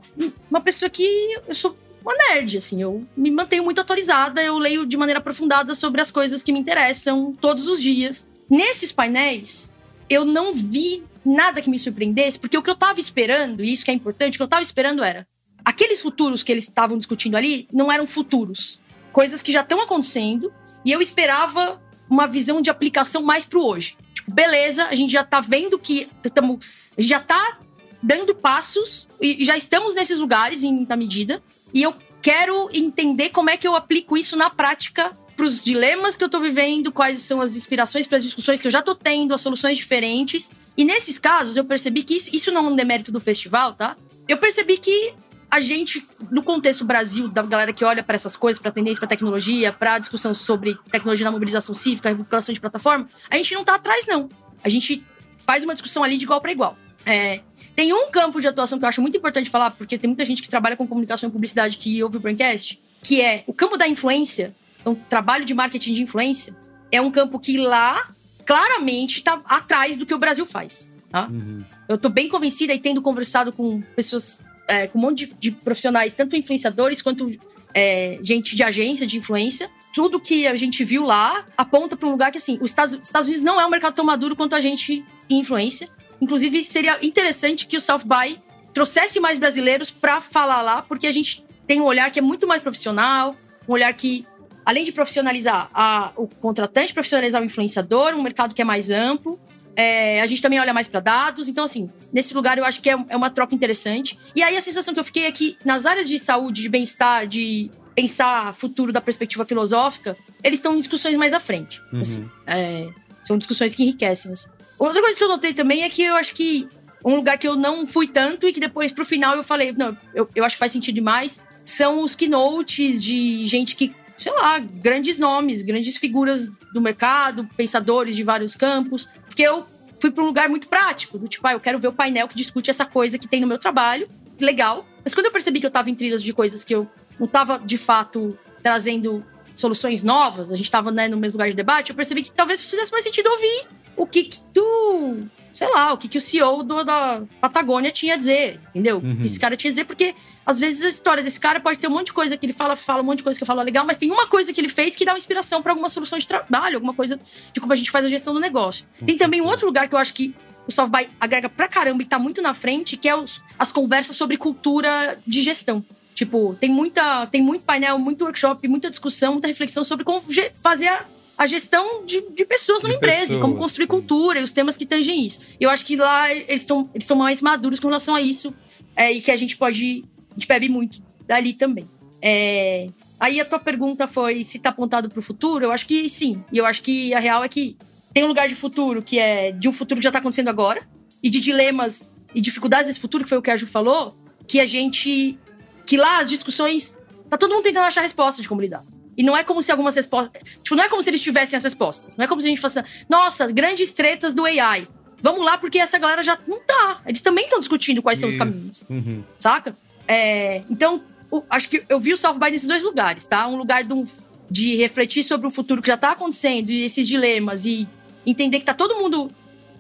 uma 0.50 0.62
pessoa 0.62 0.90
que. 0.90 1.06
Eu 1.48 1.56
sou 1.56 1.76
uma 2.02 2.16
nerd, 2.16 2.58
assim. 2.58 2.82
Eu 2.82 3.02
me 3.16 3.32
mantenho 3.32 3.64
muito 3.64 3.82
atualizada, 3.82 4.42
eu 4.42 4.58
leio 4.58 4.86
de 4.86 4.98
maneira 4.98 5.20
aprofundada 5.20 5.76
sobre 5.76 6.02
as 6.02 6.12
coisas 6.12 6.42
que 6.42 6.52
me 6.52 6.60
interessam 6.60 7.34
todos 7.40 7.68
os 7.68 7.82
dias. 7.82 8.28
Nesses 8.50 8.92
painéis, 8.92 9.74
eu 10.10 10.24
não 10.24 10.54
vi 10.54 11.04
nada 11.26 11.62
que 11.62 11.70
me 11.70 11.80
surpreendesse, 11.80 12.40
porque 12.40 12.58
o 12.58 12.62
que 12.62 12.70
eu 12.70 12.76
tava 12.76 13.00
esperando, 13.00 13.64
e 13.64 13.74
isso 13.74 13.84
que 13.84 13.92
é 13.92 13.94
importante, 13.94 14.36
o 14.36 14.38
que 14.38 14.44
eu 14.44 14.48
tava 14.48 14.62
esperando 14.62 15.04
era. 15.04 15.28
Aqueles 15.64 16.00
futuros 16.00 16.44
que 16.44 16.52
eles 16.52 16.68
estavam 16.68 16.98
discutindo 16.98 17.36
ali 17.36 17.68
não 17.74 17.92
eram 17.92 18.06
futuros. 18.06 18.80
Coisas 19.12 19.42
que 19.42 19.52
já 19.52 19.62
estão 19.62 19.82
acontecendo, 19.82 20.54
e 20.84 20.92
eu 20.92 21.02
esperava 21.02 21.82
uma 22.08 22.28
visão 22.28 22.62
de 22.62 22.70
aplicação 22.70 23.24
mais 23.24 23.46
pro 23.46 23.66
hoje. 23.66 23.98
Tipo, 24.14 24.32
beleza, 24.32 24.86
a 24.86 24.96
gente 24.96 25.12
já 25.12 25.24
tá 25.24 25.42
vendo 25.42 25.80
que. 25.80 26.08
Tamo, 26.34 26.60
já 26.98 27.20
tá 27.20 27.60
dando 28.06 28.36
passos 28.36 29.08
e 29.20 29.44
já 29.44 29.58
estamos 29.58 29.96
nesses 29.96 30.20
lugares 30.20 30.64
em 30.64 30.72
muita 30.72 30.96
medida. 30.96 31.42
E 31.74 31.82
eu 31.82 31.96
quero 32.22 32.70
entender 32.72 33.30
como 33.30 33.50
é 33.50 33.58
que 33.58 33.68
eu 33.68 33.76
aplico 33.76 34.16
isso 34.16 34.38
na 34.38 34.48
prática 34.48 35.18
para 35.36 35.46
os 35.46 35.64
dilemas 35.64 36.16
que 36.16 36.24
eu 36.24 36.28
estou 36.28 36.40
vivendo, 36.40 36.92
quais 36.92 37.20
são 37.22 37.42
as 37.42 37.56
inspirações 37.56 38.08
para 38.08 38.20
as 38.20 38.24
discussões 38.24 38.62
que 38.62 38.68
eu 38.68 38.72
já 38.72 38.80
estou 38.80 38.94
tendo, 38.94 39.34
as 39.34 39.42
soluções 39.42 39.76
diferentes. 39.76 40.52
E 40.78 40.86
nesses 40.86 41.18
casos 41.18 41.58
eu 41.58 41.66
percebi 41.66 42.04
que 42.04 42.16
isso, 42.16 42.34
isso 42.34 42.52
não 42.52 42.68
é 42.68 42.70
um 42.70 42.76
demérito 42.76 43.12
do 43.12 43.20
festival, 43.20 43.74
tá? 43.74 43.98
Eu 44.28 44.38
percebi 44.38 44.78
que 44.78 45.14
a 45.50 45.60
gente, 45.60 46.08
no 46.30 46.44
contexto 46.44 46.86
Brasil, 46.86 47.28
da 47.28 47.42
galera 47.42 47.74
que 47.74 47.84
olha 47.84 48.04
para 48.04 48.16
essas 48.16 48.36
coisas, 48.36 48.62
para 48.62 48.72
tendência, 48.72 49.00
para 49.00 49.10
tecnologia, 49.10 49.74
para 49.74 49.98
discussão 49.98 50.34
sobre 50.34 50.78
tecnologia 50.92 51.26
na 51.26 51.32
mobilização 51.32 51.74
cívica, 51.74 52.10
regulação 52.10 52.54
de 52.54 52.62
plataforma, 52.62 53.10
a 53.30 53.38
gente 53.38 53.56
não 53.56 53.64
tá 53.64 53.76
atrás, 53.76 54.06
não. 54.06 54.30
A 54.64 54.70
gente 54.70 55.04
faz 55.46 55.64
uma 55.64 55.74
discussão 55.74 56.04
ali 56.04 56.18
de 56.18 56.24
igual 56.24 56.40
para 56.40 56.52
igual. 56.52 56.78
É, 57.06 57.42
tem 57.76 57.94
um 57.94 58.10
campo 58.10 58.40
de 58.40 58.48
atuação 58.48 58.80
que 58.80 58.86
eu 58.86 58.90
acho 58.90 59.02
muito 59.02 59.18
importante 59.18 59.50
falar, 59.50 59.72
porque 59.72 59.98
tem 59.98 60.08
muita 60.08 60.24
gente 60.24 60.42
que 60.42 60.48
trabalha 60.48 60.78
com 60.78 60.88
comunicação 60.88 61.28
e 61.28 61.32
publicidade 61.32 61.78
que 61.78 62.02
ouve 62.02 62.18
o 62.18 62.20
Braincast, 62.20 62.82
que 63.04 63.22
é 63.22 63.44
o 63.46 63.54
campo 63.54 63.78
da 63.78 63.88
influência. 63.88 64.56
Então, 64.80 64.96
trabalho 65.10 65.44
de 65.44 65.54
marketing 65.54 65.94
de 65.94 66.02
influência 66.02 66.56
é 66.92 67.02
um 67.02 67.12
campo 67.12 67.38
que 67.40 67.58
lá 67.58 68.10
claramente 68.46 69.18
está 69.18 69.42
atrás 69.46 69.98
do 69.98 70.06
que 70.06 70.14
o 70.14 70.18
Brasil 70.18 70.46
faz. 70.46 70.92
Tá? 71.10 71.28
Uhum. 71.28 71.64
Eu 71.90 71.98
tô 71.98 72.08
bem 72.08 72.30
convencida 72.30 72.74
e 72.74 72.80
tendo 72.80 73.02
conversado 73.02 73.52
com 73.52 73.82
pessoas, 73.96 74.44
é, 74.68 74.88
com 74.88 74.98
um 74.98 75.02
monte 75.02 75.26
de, 75.26 75.34
de, 75.34 75.52
profissionais, 75.52 76.14
tanto 76.14 76.36
influenciadores 76.36 77.02
quanto 77.02 77.32
é, 77.74 78.20
gente 78.22 78.56
de 78.56 78.64
agência 78.64 79.06
de 79.06 79.18
influência. 79.18 79.70
Tudo 79.94 80.20
que 80.20 80.48
a 80.48 80.56
gente 80.56 80.84
viu 80.84 81.04
lá 81.04 81.46
aponta 81.58 81.96
para 81.98 82.08
um 82.08 82.12
lugar 82.12 82.32
que, 82.32 82.38
assim, 82.38 82.58
os 82.62 82.72
Estados, 82.72 82.94
Estados 83.02 83.28
Unidos 83.28 83.44
não 83.44 83.60
é 83.60 83.66
um 83.66 83.70
mercado 83.70 83.96
tão 83.96 84.06
maduro 84.06 84.36
quanto 84.36 84.56
a 84.56 84.62
gente 84.62 85.04
em 85.30 85.40
influência. 85.40 85.90
Inclusive, 86.26 86.64
seria 86.64 86.98
interessante 87.06 87.68
que 87.68 87.78
o 87.78 87.82
South 87.82 88.00
by 88.04 88.42
trouxesse 88.74 89.20
mais 89.20 89.38
brasileiros 89.38 89.92
para 89.92 90.20
falar 90.20 90.64
lá, 90.64 90.82
porque 90.82 91.06
a 91.06 91.12
gente 91.12 91.46
tem 91.68 91.80
um 91.80 91.84
olhar 91.84 92.10
que 92.10 92.18
é 92.18 92.22
muito 92.22 92.48
mais 92.48 92.64
profissional, 92.64 93.36
um 93.70 93.74
olhar 93.74 93.94
que, 93.94 94.26
além 94.66 94.84
de 94.84 94.92
profissionalizar 94.92 95.70
a, 95.72 96.12
o 96.16 96.28
contratante, 96.28 96.92
profissionalizar 96.96 97.40
o 97.44 97.46
influenciador, 97.46 98.16
um 98.16 98.24
mercado 98.24 98.56
que 98.56 98.62
é 98.62 98.66
mais 98.66 98.90
amplo. 98.90 99.40
É, 99.76 100.20
a 100.20 100.26
gente 100.26 100.42
também 100.42 100.60
olha 100.60 100.74
mais 100.74 100.88
para 100.88 101.00
dados. 101.00 101.48
Então, 101.48 101.64
assim, 101.64 101.92
nesse 102.12 102.34
lugar 102.34 102.58
eu 102.58 102.66
acho 102.66 102.82
que 102.82 102.90
é, 102.90 102.98
é 103.10 103.16
uma 103.16 103.30
troca 103.30 103.54
interessante. 103.54 104.18
E 104.36 104.42
aí 104.42 104.58
a 104.58 104.62
sensação 104.62 104.96
que 104.96 105.00
eu 105.00 105.04
fiquei 105.04 105.26
é 105.26 105.32
que 105.32 105.60
nas 105.64 105.86
áreas 105.86 106.10
de 106.10 106.18
saúde, 106.18 106.64
de 106.64 106.70
bem-estar, 106.70 107.28
de 107.28 107.70
pensar 107.94 108.52
futuro 108.56 108.92
da 108.92 109.00
perspectiva 109.00 109.46
filosófica, 109.46 110.18
eles 110.44 110.58
estão 110.58 110.74
em 110.74 110.80
discussões 110.80 111.16
mais 111.18 111.34
à 111.34 111.40
frente. 111.40 111.80
Uhum. 111.94 112.02
Assim, 112.02 112.30
é, 112.48 112.90
são 113.24 113.38
discussões 113.38 113.76
que 113.76 113.84
enriquecem. 113.84 114.32
Assim. 114.32 114.55
Outra 114.78 115.02
coisa 115.02 115.18
que 115.18 115.24
eu 115.24 115.28
notei 115.28 115.54
também 115.54 115.84
é 115.84 115.90
que 115.90 116.04
eu 116.04 116.16
acho 116.16 116.34
que 116.34 116.68
um 117.04 117.16
lugar 117.16 117.38
que 117.38 117.48
eu 117.48 117.56
não 117.56 117.86
fui 117.86 118.08
tanto 118.08 118.48
e 118.48 118.54
que 118.54 118.60
depois 118.60 118.92
pro 118.92 119.06
final 119.06 119.36
eu 119.36 119.44
falei, 119.44 119.72
não, 119.72 119.96
eu, 120.14 120.28
eu 120.36 120.44
acho 120.44 120.56
que 120.56 120.60
faz 120.60 120.72
sentido 120.72 120.96
demais, 120.96 121.42
são 121.64 122.02
os 122.02 122.16
keynotes 122.16 123.02
de 123.02 123.46
gente 123.48 123.76
que, 123.76 123.94
sei 124.18 124.34
lá, 124.34 124.60
grandes 124.60 125.18
nomes, 125.18 125.62
grandes 125.62 125.98
figuras 125.98 126.50
do 126.74 126.82
mercado, 126.82 127.48
pensadores 127.56 128.16
de 128.16 128.24
vários 128.24 128.56
campos, 128.56 129.08
porque 129.26 129.44
eu 129.44 129.66
fui 130.00 130.12
para 130.12 130.24
um 130.24 130.28
lugar 130.28 130.50
muito 130.50 130.68
prático, 130.68 131.18
do 131.18 131.28
tipo, 131.28 131.48
ah, 131.48 131.54
eu 131.54 131.60
quero 131.60 131.80
ver 131.80 131.88
o 131.88 131.94
painel 131.94 132.28
que 132.28 132.36
discute 132.36 132.70
essa 132.70 132.86
coisa 132.86 133.18
que 133.18 133.28
tem 133.28 133.40
no 133.40 133.48
meu 133.48 133.58
trabalho, 133.58 134.08
legal. 134.40 134.86
Mas 135.04 135.14
quando 135.14 135.28
eu 135.28 135.32
percebi 135.32 135.60
que 135.60 135.66
eu 135.66 135.72
tava 135.72 135.90
em 135.90 135.96
trilhas 135.96 136.22
de 136.22 136.34
coisas 136.34 136.64
que 136.64 136.76
eu 136.76 136.90
não 137.20 137.28
tava 137.28 137.60
de 137.60 137.78
fato 137.78 138.38
trazendo 138.62 139.24
soluções 139.54 140.04
novas, 140.04 140.52
a 140.52 140.56
gente 140.56 140.70
tava 140.70 140.92
né, 140.92 141.08
no 141.08 141.18
mesmo 141.18 141.38
lugar 141.38 141.50
de 141.50 141.56
debate, 141.56 141.92
eu 141.92 141.96
percebi 141.96 142.24
que 142.24 142.32
talvez 142.32 142.64
fizesse 142.64 142.92
mais 142.92 143.04
sentido 143.04 143.30
ouvir 143.30 143.68
o 143.96 144.06
que, 144.06 144.24
que 144.24 144.40
tu. 144.54 145.28
Sei 145.54 145.70
lá, 145.70 145.94
o 145.94 145.98
que, 145.98 146.10
que 146.10 146.18
o 146.18 146.22
CEO 146.22 146.64
do, 146.64 146.84
da 146.84 147.22
Patagônia 147.40 147.90
tinha 147.90 148.16
a 148.16 148.18
dizer, 148.18 148.60
entendeu? 148.70 148.98
Uhum. 148.98 149.12
O 149.12 149.16
que 149.16 149.26
esse 149.26 149.40
cara 149.40 149.56
tinha 149.56 149.70
a 149.70 149.72
dizer, 149.72 149.86
porque 149.86 150.14
às 150.46 150.60
vezes 150.60 150.84
a 150.84 150.90
história 150.90 151.24
desse 151.24 151.40
cara 151.40 151.62
pode 151.62 151.80
ter 151.80 151.88
um 151.88 151.92
monte 151.92 152.08
de 152.08 152.14
coisa 152.14 152.36
que 152.36 152.46
ele 152.46 152.52
fala, 152.52 152.76
fala 152.76 153.02
um 153.02 153.06
monte 153.06 153.20
de 153.20 153.24
coisa 153.24 153.40
que 153.40 153.44
eu 153.44 153.48
falo 153.48 153.62
legal, 153.62 153.86
mas 153.86 153.98
tem 153.98 154.12
uma 154.12 154.28
coisa 154.28 154.52
que 154.52 154.60
ele 154.60 154.68
fez 154.68 154.98
que 154.98 155.06
dá 155.06 155.14
uma 155.14 155.18
inspiração 155.18 155.62
para 155.62 155.72
alguma 155.72 155.88
solução 155.88 156.20
de 156.20 156.28
trabalho, 156.28 156.76
alguma 156.76 156.94
coisa 156.94 157.18
de 157.54 157.62
como 157.62 157.72
a 157.72 157.76
gente 157.78 157.90
faz 157.90 158.06
a 158.06 158.10
gestão 158.10 158.34
do 158.34 158.40
negócio. 158.42 158.86
Tem 159.06 159.18
também 159.18 159.40
um 159.40 159.46
outro 159.46 159.66
lugar 159.66 159.88
que 159.88 159.96
eu 159.96 160.00
acho 160.00 160.14
que 160.14 160.36
o 160.68 160.72
South 160.74 160.90
by 160.90 161.08
agrega 161.20 161.48
pra 161.48 161.70
caramba 161.70 162.02
e 162.04 162.06
tá 162.06 162.20
muito 162.20 162.42
na 162.42 162.54
frente, 162.54 162.98
que 162.98 163.08
é 163.08 163.16
os, 163.16 163.42
as 163.58 163.72
conversas 163.72 164.18
sobre 164.18 164.36
cultura 164.36 165.18
de 165.26 165.42
gestão. 165.42 165.86
Tipo, 166.14 166.56
tem 166.60 166.70
muita, 166.70 167.28
tem 167.28 167.42
muito 167.42 167.64
painel, 167.64 168.00
muito 168.00 168.24
workshop, 168.24 168.68
muita 168.68 168.90
discussão, 168.90 169.34
muita 169.34 169.48
reflexão 169.48 169.84
sobre 169.84 170.06
como 170.06 170.22
fazer 170.62 170.88
a, 170.88 171.06
a 171.38 171.46
gestão 171.46 172.06
de, 172.06 172.22
de 172.32 172.46
pessoas 172.46 172.84
numa 172.84 172.96
empresa, 172.96 173.22
pessoas, 173.22 173.42
como 173.42 173.58
construir 173.58 173.86
sim. 173.86 173.92
cultura 173.92 174.40
e 174.40 174.44
os 174.44 174.52
temas 174.52 174.78
que 174.78 174.86
tangem 174.86 175.26
isso. 175.26 175.42
E 175.60 175.64
eu 175.64 175.70
acho 175.70 175.86
que 175.86 175.96
lá 175.96 176.34
eles 176.34 176.62
estão 176.62 176.90
eles 176.94 177.10
mais 177.12 177.42
maduros 177.42 177.80
com 177.80 177.88
relação 177.88 178.16
a 178.16 178.22
isso 178.22 178.54
é, 178.96 179.12
e 179.12 179.22
que 179.22 179.32
a 179.32 179.36
gente 179.36 179.58
pode, 179.58 180.06
a 180.32 180.34
gente 180.34 180.48
bebe 180.48 180.70
muito 180.70 181.02
dali 181.28 181.54
também. 181.54 181.88
É, 182.22 182.88
aí 183.20 183.40
a 183.40 183.46
tua 183.46 183.60
pergunta 183.60 184.08
foi 184.08 184.44
se 184.44 184.58
está 184.58 184.70
apontado 184.70 185.10
para 185.10 185.20
o 185.20 185.22
futuro. 185.22 185.66
Eu 185.66 185.72
acho 185.72 185.86
que 185.86 186.10
sim. 186.10 186.44
E 186.52 186.58
eu 186.58 186.66
acho 186.66 186.82
que 186.82 187.14
a 187.14 187.20
real 187.20 187.44
é 187.44 187.50
que 187.50 187.78
tem 188.14 188.24
um 188.24 188.28
lugar 188.28 188.48
de 188.48 188.56
futuro 188.56 189.02
que 189.02 189.20
é 189.20 189.52
de 189.52 189.68
um 189.68 189.74
futuro 189.74 190.00
que 190.00 190.04
já 190.04 190.10
está 190.10 190.20
acontecendo 190.20 190.48
agora 190.48 190.88
e 191.22 191.30
de 191.30 191.40
dilemas 191.40 192.14
e 192.34 192.42
dificuldades 192.42 192.88
desse 192.88 193.00
futuro, 193.00 193.24
que 193.24 193.30
foi 193.30 193.38
o 193.38 193.42
que 193.42 193.52
a 193.52 193.58
Ju 193.58 193.68
falou, 193.68 194.14
que 194.48 194.60
a 194.60 194.66
gente. 194.66 195.38
que 195.86 195.98
lá 195.98 196.20
as 196.20 196.30
discussões. 196.30 196.98
tá 197.30 197.38
todo 197.38 197.54
mundo 197.54 197.64
tentando 197.64 197.86
achar 197.86 198.02
respostas 198.02 198.42
de 198.44 198.50
como 198.50 198.62
lidar. 198.62 198.84
E 199.18 199.24
não 199.24 199.36
é 199.36 199.44
como 199.44 199.62
se 199.62 199.72
algumas 199.72 199.96
respostas. 199.96 200.42
Tipo, 200.64 200.76
não 200.76 200.84
é 200.84 200.90
como 200.90 201.02
se 201.02 201.10
eles 201.10 201.22
tivessem 201.22 201.56
as 201.56 201.64
respostas. 201.64 202.18
Não 202.18 202.26
é 202.26 202.28
como 202.28 202.42
se 202.42 202.48
a 202.48 202.50
gente 202.50 202.62
fosse. 202.62 202.84
Nossa, 203.10 203.52
grandes 203.52 203.94
tretas 203.94 204.34
do 204.34 204.46
AI. 204.46 204.88
Vamos 205.22 205.46
lá, 205.46 205.58
porque 205.58 205.80
essa 205.80 205.98
galera 205.98 206.22
já 206.22 206.38
não 206.48 206.60
tá. 206.60 207.02
Eles 207.06 207.22
também 207.22 207.46
estão 207.46 207.60
discutindo 207.60 208.02
quais 208.02 208.20
são 208.20 208.30
os 208.30 208.36
caminhos. 208.36 208.84
Uhum. 208.90 209.24
Saca? 209.40 209.76
É, 210.08 210.62
então, 210.70 211.02
o, 211.32 211.44
acho 211.50 211.70
que 211.70 211.84
eu 211.90 212.00
vi 212.00 212.14
o 212.14 212.18
South 212.18 212.38
by 212.38 212.52
nesses 212.52 212.68
dois 212.68 212.84
lugares, 212.84 213.26
tá? 213.26 213.48
Um 213.48 213.56
lugar 213.56 213.84
de, 213.84 213.94
um, 213.94 214.06
de 214.50 214.76
refletir 214.76 215.24
sobre 215.24 215.48
um 215.48 215.52
futuro 215.52 215.82
que 215.82 215.88
já 215.88 215.98
tá 215.98 216.12
acontecendo 216.12 216.70
e 216.70 216.84
esses 216.84 217.08
dilemas 217.08 217.66
e 217.66 217.88
entender 218.26 218.60
que 218.60 218.66
tá 218.66 218.74
todo 218.74 218.96
mundo 218.96 219.32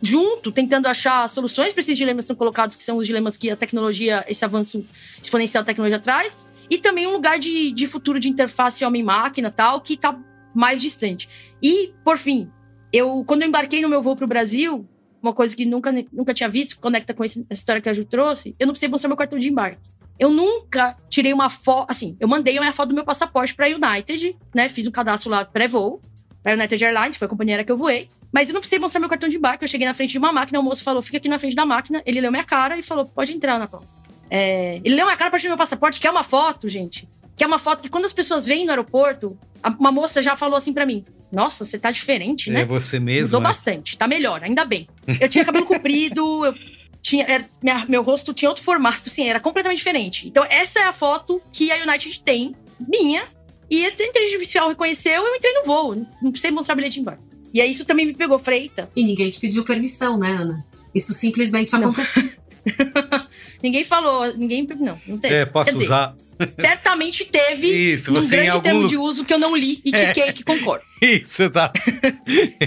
junto, 0.01 0.51
tentando 0.51 0.87
achar 0.87 1.27
soluções 1.29 1.73
para 1.73 1.81
esses 1.81 1.97
dilemas 1.97 2.23
que 2.25 2.31
estão 2.31 2.35
colocados, 2.35 2.75
que 2.75 2.83
são 2.83 2.97
os 2.97 3.07
dilemas 3.07 3.37
que 3.37 3.49
a 3.49 3.55
tecnologia, 3.55 4.23
esse 4.27 4.43
avanço 4.45 4.85
exponencial 5.21 5.63
da 5.63 5.67
tecnologia 5.67 5.99
traz, 5.99 6.37
e 6.69 6.77
também 6.77 7.07
um 7.07 7.11
lugar 7.11 7.39
de, 7.39 7.71
de 7.71 7.87
futuro 7.87 8.19
de 8.19 8.29
interface 8.29 8.83
homem-máquina 8.83 9.51
tal, 9.51 9.81
que 9.81 9.93
está 9.93 10.17
mais 10.53 10.81
distante. 10.81 11.29
E, 11.61 11.93
por 12.03 12.17
fim, 12.17 12.49
eu 12.91 13.23
quando 13.25 13.41
eu 13.41 13.47
embarquei 13.47 13.81
no 13.81 13.89
meu 13.89 14.01
voo 14.01 14.15
para 14.15 14.25
o 14.25 14.27
Brasil, 14.27 14.87
uma 15.21 15.33
coisa 15.33 15.55
que 15.55 15.65
nunca, 15.65 15.91
nunca 16.11 16.33
tinha 16.33 16.49
visto, 16.49 16.79
conecta 16.79 17.13
com 17.13 17.23
essa 17.23 17.45
história 17.49 17.81
que 17.81 17.89
a 17.89 17.93
Ju 17.93 18.05
trouxe, 18.05 18.55
eu 18.59 18.67
não 18.67 18.73
precisei 18.73 18.89
mostrar 18.89 19.07
meu 19.07 19.17
cartão 19.17 19.39
de 19.39 19.49
embarque. 19.49 19.79
Eu 20.17 20.31
nunca 20.31 20.95
tirei 21.09 21.33
uma 21.33 21.49
foto, 21.49 21.89
assim, 21.89 22.15
eu 22.19 22.27
mandei 22.27 22.57
a 22.57 22.61
minha 22.61 22.71
foto 22.71 22.89
do 22.89 22.95
meu 22.95 23.03
passaporte 23.03 23.53
para 23.53 23.67
United, 23.67 24.37
né? 24.55 24.69
Fiz 24.69 24.87
um 24.87 24.91
cadastro 24.91 25.29
lá 25.29 25.43
pré-voo, 25.43 26.01
para 26.41 26.53
United 26.53 26.85
Airlines, 26.85 27.17
foi 27.17 27.25
a 27.25 27.29
companhia 27.29 27.63
que 27.63 27.71
eu 27.71 27.77
voei. 27.77 28.07
Mas 28.31 28.49
eu 28.49 28.53
não 28.53 28.61
precisei 28.61 28.77
mostrar 28.77 28.99
meu 28.99 29.09
cartão 29.09 29.27
de 29.27 29.35
embarque. 29.35 29.63
Eu 29.63 29.67
cheguei 29.67 29.87
na 29.87 29.93
frente 29.93 30.11
de 30.11 30.17
uma 30.17 30.31
máquina, 30.31 30.59
o 30.59 30.63
moço 30.63 30.83
falou: 30.83 31.01
fica 31.01 31.17
aqui 31.17 31.27
na 31.27 31.39
frente 31.39 31.55
da 31.55 31.65
máquina. 31.65 32.03
Ele 32.05 32.21
leu 32.21 32.31
minha 32.31 32.43
cara 32.43 32.77
e 32.77 32.83
falou: 32.83 33.05
pode 33.05 33.33
entrar, 33.33 33.55
Ana 33.55 33.67
Paula. 33.67 33.87
É, 34.29 34.81
ele 34.83 34.95
leu 34.95 35.05
minha 35.05 35.17
cara 35.17 35.29
pra 35.29 35.39
tirar 35.39 35.51
meu 35.51 35.57
passaporte, 35.57 35.99
que 35.99 36.07
é 36.07 36.11
uma 36.11 36.23
foto, 36.23 36.67
gente. 36.67 37.07
Que 37.35 37.43
é 37.43 37.47
uma 37.47 37.59
foto 37.59 37.83
que 37.83 37.89
quando 37.89 38.05
as 38.05 38.13
pessoas 38.13 38.45
vêm 38.45 38.65
no 38.65 38.71
aeroporto, 38.71 39.37
uma 39.79 39.91
moça 39.91 40.23
já 40.23 40.35
falou 40.35 40.55
assim 40.55 40.73
para 40.73 40.85
mim: 40.85 41.03
Nossa, 41.31 41.65
você 41.65 41.77
tá 41.77 41.91
diferente, 41.91 42.49
né? 42.49 42.61
É 42.61 42.65
você 42.65 42.99
mesmo. 42.99 43.27
Mudou 43.27 43.41
bastante, 43.41 43.97
tá 43.97 44.07
melhor, 44.07 44.43
ainda 44.43 44.63
bem. 44.63 44.87
Eu 45.19 45.29
tinha 45.29 45.43
cabelo 45.43 45.65
comprido, 45.65 46.45
eu 46.45 46.55
tinha, 47.01 47.23
era, 47.27 47.45
minha, 47.61 47.85
meu 47.87 48.01
rosto 48.01 48.33
tinha 48.33 48.49
outro 48.49 48.63
formato, 48.63 49.09
assim, 49.09 49.27
era 49.29 49.39
completamente 49.39 49.77
diferente. 49.77 50.27
Então, 50.27 50.43
essa 50.49 50.79
é 50.79 50.83
a 50.85 50.93
foto 50.93 51.39
que 51.51 51.71
a 51.71 51.83
United 51.83 52.19
tem, 52.21 52.55
minha. 52.79 53.23
E 53.69 53.83
a 53.83 53.89
inteligência 53.89 54.35
artificial 54.35 54.69
reconheceu, 54.69 55.23
eu 55.23 55.35
entrei 55.35 55.53
no 55.53 55.63
voo. 55.65 55.95
Não 56.21 56.31
precisei 56.31 56.51
mostrar 56.51 56.75
bilhete 56.75 56.95
de 56.95 56.99
embarque. 57.01 57.23
E 57.53 57.61
aí 57.61 57.71
isso 57.71 57.85
também 57.85 58.05
me 58.05 58.13
pegou, 58.13 58.37
freita. 58.37 58.89
E 58.95 59.03
ninguém 59.03 59.29
te 59.29 59.39
pediu 59.39 59.63
permissão, 59.63 60.17
né, 60.17 60.31
Ana? 60.31 60.65
Isso 60.93 61.13
simplesmente 61.13 61.71
não. 61.73 61.89
aconteceu. 61.89 62.29
ninguém 63.61 63.83
falou, 63.83 64.35
ninguém. 64.35 64.67
Não, 64.79 64.99
não 65.07 65.17
teve. 65.17 65.35
É, 65.35 65.45
posso 65.45 65.71
dizer, 65.71 65.85
usar. 65.85 66.15
Certamente 66.59 67.25
teve 67.25 67.93
Isso, 67.93 68.15
um 68.15 68.27
grande 68.27 68.49
algum... 68.49 68.61
termo 68.61 68.87
de 68.87 68.97
uso 68.97 69.23
que 69.23 69.33
eu 69.33 69.39
não 69.39 69.55
li 69.55 69.81
e 69.85 69.95
é. 69.95 70.05
cliquei 70.05 70.29
é. 70.29 70.33
que 70.33 70.43
concordo. 70.43 70.83
Isso, 71.01 71.49
tá. 71.49 71.71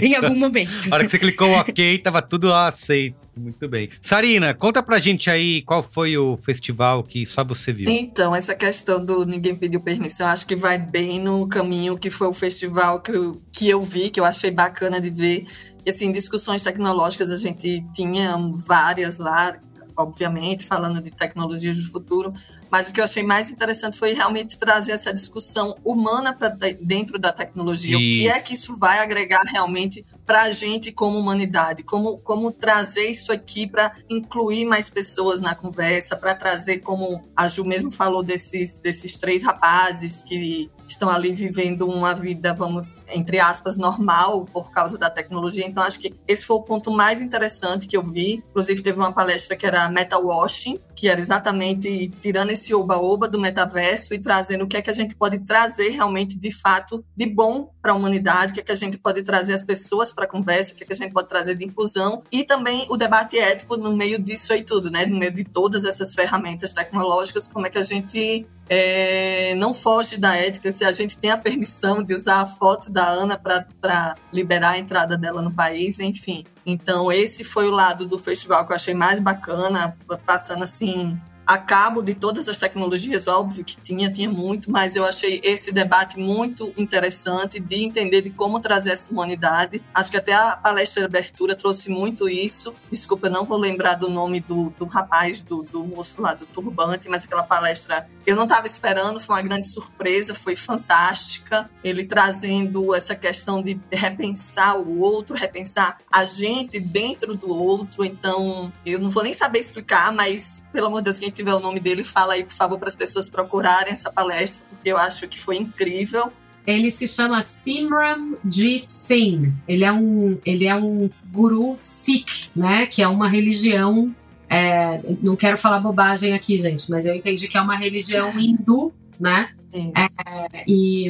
em 0.01 0.15
algum 0.15 0.35
momento. 0.35 0.71
A 0.89 0.95
hora 0.95 1.03
que 1.03 1.11
você 1.11 1.19
clicou 1.19 1.51
OK, 1.51 1.97
tava 1.99 2.21
tudo 2.21 2.53
aceito. 2.53 3.17
Muito 3.35 3.69
bem. 3.69 3.89
Sarina, 4.01 4.53
conta 4.53 4.83
pra 4.83 4.99
gente 4.99 5.29
aí 5.29 5.61
qual 5.61 5.81
foi 5.81 6.17
o 6.17 6.37
festival 6.37 7.03
que 7.03 7.25
só 7.25 7.41
você 7.41 7.71
viu. 7.71 7.89
Então, 7.89 8.35
essa 8.35 8.53
questão 8.53 9.03
do 9.03 9.25
ninguém 9.25 9.55
pediu 9.55 9.79
permissão, 9.79 10.27
acho 10.27 10.45
que 10.45 10.57
vai 10.57 10.77
bem 10.77 11.19
no 11.19 11.47
caminho 11.47 11.97
que 11.97 12.09
foi 12.09 12.27
o 12.27 12.33
festival 12.33 13.01
que 13.01 13.11
eu, 13.11 13.41
que 13.51 13.69
eu 13.69 13.81
vi, 13.81 14.09
que 14.09 14.19
eu 14.19 14.25
achei 14.25 14.51
bacana 14.51 14.99
de 14.99 15.09
ver. 15.09 15.45
E, 15.85 15.89
assim, 15.89 16.11
discussões 16.11 16.61
tecnológicas 16.61 17.31
a 17.31 17.37
gente 17.37 17.81
tinha 17.93 18.35
várias 18.55 19.17
lá, 19.17 19.57
obviamente, 19.99 20.65
falando 20.65 21.01
de 21.01 21.11
tecnologias 21.11 21.77
do 21.77 21.91
futuro, 21.91 22.33
mas 22.71 22.89
o 22.89 22.93
que 22.93 23.01
eu 23.01 23.03
achei 23.03 23.21
mais 23.21 23.51
interessante 23.51 23.97
foi 23.97 24.13
realmente 24.13 24.57
trazer 24.57 24.93
essa 24.93 25.13
discussão 25.13 25.75
humana 25.83 26.33
para 26.33 26.49
dentro 26.79 27.19
da 27.19 27.33
tecnologia. 27.33 27.97
Isso. 27.97 27.97
O 27.97 27.99
que 27.99 28.29
é 28.29 28.39
que 28.39 28.53
isso 28.53 28.75
vai 28.77 28.99
agregar 28.99 29.43
realmente 29.43 30.05
para 30.25 30.43
a 30.43 30.51
gente 30.51 30.91
como 30.91 31.17
humanidade, 31.17 31.83
como, 31.83 32.17
como 32.19 32.51
trazer 32.51 33.09
isso 33.09 33.31
aqui 33.31 33.67
para 33.67 33.91
incluir 34.09 34.63
mais 34.65 34.89
pessoas 34.89 35.41
na 35.41 35.53
conversa, 35.53 36.15
para 36.15 36.33
trazer, 36.33 36.77
como 36.79 37.27
a 37.35 37.47
Ju 37.47 37.65
mesmo 37.65 37.91
falou, 37.91 38.23
desses, 38.23 38.75
desses 38.75 39.17
três 39.17 39.43
rapazes 39.43 40.21
que 40.21 40.69
estão 40.93 41.09
ali 41.09 41.33
vivendo 41.33 41.87
uma 41.87 42.13
vida, 42.13 42.53
vamos, 42.53 42.95
entre 43.07 43.39
aspas, 43.39 43.77
normal 43.77 44.45
por 44.45 44.71
causa 44.71 44.97
da 44.97 45.09
tecnologia. 45.09 45.65
Então, 45.65 45.83
acho 45.83 45.99
que 45.99 46.13
esse 46.27 46.45
foi 46.45 46.57
o 46.57 46.63
ponto 46.63 46.91
mais 46.91 47.21
interessante 47.21 47.87
que 47.87 47.97
eu 47.97 48.03
vi. 48.03 48.43
Inclusive, 48.49 48.81
teve 48.81 48.99
uma 48.99 49.11
palestra 49.11 49.55
que 49.55 49.65
era 49.65 49.89
Metal 49.89 50.23
Washing, 50.23 50.79
que 50.99 51.07
era 51.07 51.21
exatamente 51.21 52.11
tirando 52.21 52.51
esse 52.51 52.73
oba-oba 52.73 53.25
do 53.25 53.39
metaverso 53.39 54.13
e 54.13 54.19
trazendo 54.19 54.65
o 54.65 54.67
que 54.67 54.75
é 54.75 54.81
que 54.81 54.89
a 54.89 54.93
gente 54.93 55.15
pode 55.15 55.39
trazer 55.39 55.91
realmente, 55.91 56.37
de 56.37 56.51
fato, 56.51 57.05
de 57.15 57.25
bom 57.25 57.71
para 57.81 57.93
a 57.93 57.95
humanidade, 57.95 58.51
o 58.51 58.53
que 58.53 58.59
é 58.59 58.63
que 58.63 58.71
a 58.73 58.75
gente 58.75 58.97
pode 58.97 59.23
trazer 59.23 59.53
as 59.53 59.63
pessoas 59.63 60.11
para 60.11 60.25
a 60.25 60.27
conversa, 60.27 60.73
o 60.73 60.75
que 60.75 60.83
é 60.83 60.85
que 60.85 60.91
a 60.91 60.95
gente 60.97 61.13
pode 61.13 61.29
trazer 61.29 61.55
de 61.55 61.65
inclusão 61.65 62.21
e 62.29 62.43
também 62.43 62.85
o 62.89 62.97
debate 62.97 63.39
ético 63.39 63.77
no 63.77 63.95
meio 63.95 64.21
disso 64.21 64.51
aí 64.51 64.61
tudo, 64.61 64.91
né? 64.91 65.05
No 65.05 65.17
meio 65.17 65.33
de 65.33 65.45
todas 65.45 65.85
essas 65.85 66.13
ferramentas 66.13 66.73
tecnológicas, 66.73 67.47
como 67.47 67.65
é 67.65 67.69
que 67.69 67.77
a 67.77 67.83
gente 67.83 68.45
é, 68.67 69.55
não 69.55 69.73
foge 69.73 70.17
da 70.17 70.35
ética 70.35 70.69
se 70.69 70.83
a 70.83 70.91
gente 70.91 71.17
tem 71.17 71.31
a 71.31 71.37
permissão 71.37 72.03
de 72.03 72.13
usar 72.13 72.41
a 72.41 72.45
foto 72.45 72.91
da 72.91 73.07
Ana 73.07 73.37
para 73.37 74.15
liberar 74.33 74.71
a 74.71 74.77
entrada 74.77 75.17
dela 75.17 75.41
no 75.41 75.51
país, 75.51 75.97
enfim. 75.99 76.43
Então, 76.71 77.11
esse 77.11 77.43
foi 77.43 77.67
o 77.67 77.71
lado 77.71 78.05
do 78.05 78.19
festival 78.19 78.65
que 78.65 78.71
eu 78.71 78.75
achei 78.75 78.93
mais 78.93 79.19
bacana, 79.19 79.97
passando 80.25 80.63
assim 80.63 81.19
a 81.49 81.57
cabo 81.57 82.03
de 82.03 82.13
todas 82.13 82.47
as 82.47 82.59
tecnologias, 82.59 83.27
óbvio 83.27 83.65
que 83.65 83.75
tinha, 83.75 84.07
tinha 84.11 84.29
muito, 84.29 84.69
mas 84.69 84.95
eu 84.95 85.03
achei 85.03 85.41
esse 85.43 85.71
debate 85.71 86.19
muito 86.19 86.71
interessante 86.77 87.59
de 87.59 87.83
entender 87.83 88.21
de 88.21 88.29
como 88.29 88.59
trazer 88.59 88.91
essa 88.91 89.11
humanidade. 89.11 89.81
Acho 89.91 90.11
que 90.11 90.17
até 90.17 90.31
a 90.31 90.55
palestra 90.55 91.01
de 91.01 91.07
abertura 91.07 91.55
trouxe 91.55 91.89
muito 91.89 92.29
isso. 92.29 92.71
Desculpa, 92.91 93.25
eu 93.25 93.31
não 93.31 93.45
vou 93.45 93.57
lembrar 93.57 93.95
do 93.95 94.07
nome 94.07 94.41
do, 94.41 94.69
do 94.77 94.85
rapaz, 94.85 95.41
do, 95.41 95.63
do 95.63 95.83
moço 95.83 96.21
lá 96.21 96.35
do 96.35 96.45
turbante, 96.45 97.09
mas 97.09 97.25
aquela 97.25 97.41
palestra 97.41 98.07
eu 98.29 98.35
não 98.35 98.43
estava 98.43 98.67
esperando, 98.67 99.19
foi 99.19 99.37
uma 99.37 99.41
grande 99.41 99.67
surpresa, 99.67 100.35
foi 100.35 100.55
fantástica. 100.55 101.67
Ele 101.83 102.05
trazendo 102.05 102.93
essa 102.93 103.15
questão 103.15 103.59
de 103.59 103.79
repensar 103.91 104.77
o 104.77 104.99
outro, 104.99 105.35
repensar 105.35 105.97
a 106.11 106.23
gente 106.23 106.79
dentro 106.79 107.33
do 107.33 107.49
outro. 107.49 108.05
Então, 108.05 108.71
eu 108.85 108.99
não 108.99 109.09
vou 109.09 109.23
nem 109.23 109.33
saber 109.33 109.57
explicar, 109.57 110.13
mas 110.13 110.63
pelo 110.71 110.85
amor 110.85 110.99
de 110.99 111.05
Deus, 111.05 111.17
quem 111.17 111.31
tiver 111.39 111.53
o 111.53 111.59
nome 111.59 111.79
dele, 111.79 112.03
fala 112.03 112.33
aí, 112.33 112.43
por 112.43 112.53
favor, 112.53 112.77
para 112.77 112.89
as 112.89 112.95
pessoas 112.95 113.29
procurarem 113.29 113.93
essa 113.93 114.11
palestra, 114.11 114.65
porque 114.69 114.91
eu 114.91 114.97
acho 114.97 115.27
que 115.27 115.39
foi 115.39 115.57
incrível. 115.57 116.31
Ele 116.67 116.91
se 116.91 117.07
chama 117.07 117.41
Simran 117.41 118.35
Jit 118.49 118.91
Singh. 118.91 119.51
Ele 119.67 119.85
é 119.85 119.91
um, 119.91 120.37
ele 120.45 120.67
é 120.67 120.75
um 120.75 121.09
guru 121.31 121.79
Sikh, 121.81 122.51
né? 122.55 122.85
Que 122.85 123.01
é 123.01 123.07
uma 123.07 123.27
religião. 123.27 124.13
É, 124.49 124.99
não 125.21 125.35
quero 125.35 125.57
falar 125.57 125.79
bobagem 125.79 126.33
aqui, 126.33 126.59
gente, 126.59 126.91
mas 126.91 127.05
eu 127.05 127.15
entendi 127.15 127.47
que 127.47 127.57
é 127.57 127.61
uma 127.61 127.77
religião 127.77 128.37
hindu, 128.37 128.93
né? 129.19 129.49
É, 129.71 130.63
e, 130.67 131.07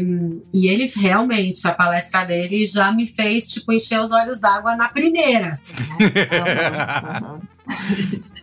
e 0.54 0.68
ele 0.68 0.92
realmente, 0.94 1.65
a 1.65 1.72
palestra 1.72 2.26
dele 2.26 2.65
já 2.65 2.92
me 2.92 3.08
fez 3.08 3.48
tipo 3.48 3.72
encher 3.72 4.02
os 4.02 4.12
olhos 4.12 4.42
d'água 4.42 4.76
na 4.76 4.89
primeira. 4.89 5.52
Assim, 5.52 5.74
né? 5.74 5.98
uhum, 7.24 7.34
uhum. 7.34 7.42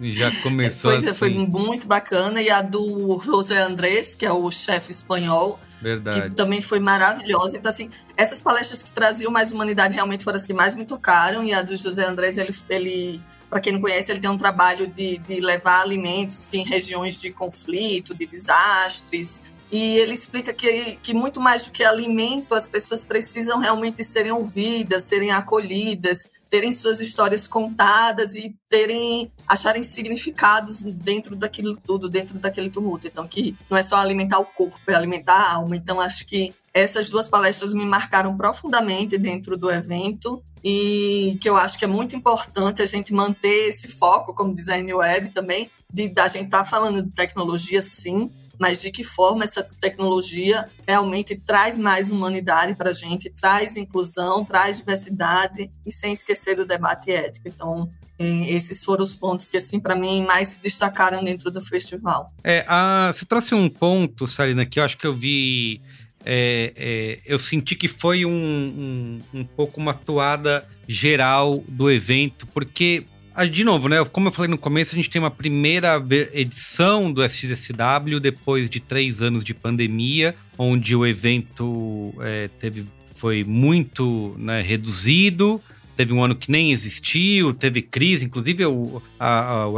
Já 0.00 0.30
começou 0.42 0.90
pois 0.90 1.02
assim. 1.02 1.10
é, 1.10 1.14
foi 1.14 1.28
assim. 1.28 1.46
muito 1.46 1.86
bacana. 1.86 2.40
E 2.40 2.50
a 2.50 2.62
do 2.62 3.20
José 3.24 3.58
Andrés, 3.58 4.14
que 4.14 4.24
é 4.24 4.32
o 4.32 4.50
chefe 4.50 4.90
espanhol, 4.90 5.58
Verdade. 5.80 6.30
que 6.30 6.36
também 6.36 6.60
foi 6.60 6.80
maravilhosa. 6.80 7.56
Então, 7.56 7.70
assim, 7.70 7.88
essas 8.16 8.40
palestras 8.40 8.82
que 8.82 8.92
traziam 8.92 9.30
mais 9.30 9.52
humanidade 9.52 9.94
realmente 9.94 10.24
foram 10.24 10.36
as 10.36 10.46
que 10.46 10.54
mais 10.54 10.74
me 10.74 10.84
tocaram. 10.84 11.44
E 11.44 11.52
a 11.52 11.62
do 11.62 11.76
José 11.76 12.04
Andrés, 12.04 12.38
ele, 12.38 12.54
ele 12.68 13.22
para 13.48 13.60
quem 13.60 13.72
não 13.72 13.80
conhece, 13.80 14.10
ele 14.10 14.20
tem 14.20 14.30
um 14.30 14.38
trabalho 14.38 14.86
de, 14.86 15.18
de 15.18 15.40
levar 15.40 15.82
alimentos 15.82 16.52
em 16.52 16.64
regiões 16.64 17.20
de 17.20 17.30
conflito, 17.30 18.14
de 18.14 18.26
desastres. 18.26 19.40
E 19.70 19.98
ele 19.98 20.12
explica 20.12 20.52
que, 20.52 20.96
que 21.02 21.12
muito 21.12 21.40
mais 21.40 21.64
do 21.64 21.72
que 21.72 21.84
alimento, 21.84 22.54
as 22.54 22.68
pessoas 22.68 23.04
precisam 23.04 23.58
realmente 23.58 24.02
serem 24.04 24.32
ouvidas, 24.32 25.04
serem 25.04 25.32
acolhidas 25.32 26.30
terem 26.48 26.72
suas 26.72 27.00
histórias 27.00 27.46
contadas 27.46 28.34
e 28.34 28.54
terem 28.68 29.30
acharem 29.46 29.82
significados 29.82 30.82
dentro 30.82 31.36
daquilo 31.36 31.76
tudo, 31.76 32.08
dentro 32.08 32.38
daquele 32.38 32.70
tumulto. 32.70 33.06
Então, 33.06 33.26
que 33.26 33.56
não 33.70 33.76
é 33.76 33.82
só 33.82 33.96
alimentar 33.96 34.38
o 34.38 34.44
corpo, 34.44 34.78
é 34.88 34.94
alimentar 34.94 35.34
a 35.34 35.54
alma. 35.54 35.76
Então, 35.76 36.00
acho 36.00 36.26
que 36.26 36.54
essas 36.72 37.08
duas 37.08 37.28
palestras 37.28 37.72
me 37.72 37.86
marcaram 37.86 38.36
profundamente 38.36 39.16
dentro 39.16 39.56
do 39.56 39.70
evento 39.70 40.42
e 40.62 41.38
que 41.40 41.48
eu 41.48 41.56
acho 41.56 41.78
que 41.78 41.84
é 41.84 41.88
muito 41.88 42.16
importante 42.16 42.82
a 42.82 42.86
gente 42.86 43.14
manter 43.14 43.68
esse 43.68 43.88
foco 43.88 44.34
como 44.34 44.54
design 44.54 44.92
web 44.92 45.30
também, 45.30 45.70
de 45.92 46.08
da 46.08 46.28
gente 46.28 46.46
estar 46.46 46.58
tá 46.58 46.64
falando 46.64 47.02
de 47.02 47.10
tecnologia 47.12 47.80
sim, 47.80 48.30
mas 48.58 48.80
de 48.80 48.90
que 48.90 49.04
forma 49.04 49.44
essa 49.44 49.62
tecnologia 49.80 50.68
realmente 50.86 51.34
traz 51.36 51.78
mais 51.78 52.10
humanidade 52.10 52.74
para 52.74 52.90
a 52.90 52.92
gente, 52.92 53.30
traz 53.30 53.76
inclusão, 53.76 54.44
traz 54.44 54.78
diversidade 54.78 55.70
e 55.84 55.92
sem 55.92 56.12
esquecer 56.12 56.56
do 56.56 56.64
debate 56.64 57.10
ético. 57.10 57.48
Então, 57.48 57.90
é, 58.18 58.50
esses 58.50 58.82
foram 58.82 59.04
os 59.04 59.14
pontos 59.14 59.48
que, 59.50 59.56
assim, 59.56 59.78
para 59.78 59.94
mim, 59.94 60.24
mais 60.24 60.48
se 60.48 60.62
destacaram 60.62 61.22
dentro 61.22 61.50
do 61.50 61.60
festival. 61.60 62.32
É, 62.42 62.64
a, 62.66 63.12
você 63.14 63.24
trouxe 63.24 63.54
um 63.54 63.68
ponto, 63.68 64.26
Sarina, 64.26 64.64
que 64.64 64.80
eu 64.80 64.84
acho 64.84 64.96
que 64.96 65.06
eu 65.06 65.14
vi. 65.14 65.80
É, 66.24 66.72
é, 66.76 67.18
eu 67.24 67.38
senti 67.38 67.76
que 67.76 67.86
foi 67.86 68.24
um, 68.24 68.30
um, 68.32 69.40
um 69.40 69.44
pouco 69.44 69.80
uma 69.80 69.94
toada 69.94 70.66
geral 70.88 71.62
do 71.68 71.90
evento, 71.90 72.46
porque 72.48 73.04
de 73.44 73.64
novo, 73.64 73.88
né? 73.88 74.02
Como 74.04 74.28
eu 74.28 74.32
falei 74.32 74.50
no 74.50 74.56
começo, 74.56 74.94
a 74.94 74.96
gente 74.96 75.10
tem 75.10 75.20
uma 75.20 75.30
primeira 75.30 76.02
edição 76.32 77.12
do 77.12 77.22
SXSW 77.22 78.18
depois 78.20 78.70
de 78.70 78.80
três 78.80 79.20
anos 79.20 79.44
de 79.44 79.52
pandemia, 79.52 80.34
onde 80.56 80.96
o 80.96 81.04
evento 81.04 82.14
é, 82.20 82.48
teve, 82.58 82.86
foi 83.14 83.44
muito 83.44 84.34
né, 84.38 84.62
reduzido. 84.62 85.60
Teve 85.96 86.12
um 86.12 86.22
ano 86.22 86.36
que 86.36 86.50
nem 86.50 86.72
existiu, 86.72 87.54
teve 87.54 87.82
crise, 87.82 88.24
inclusive 88.24 88.64
o, 88.66 89.02
a, 89.18 89.66
o 89.66 89.76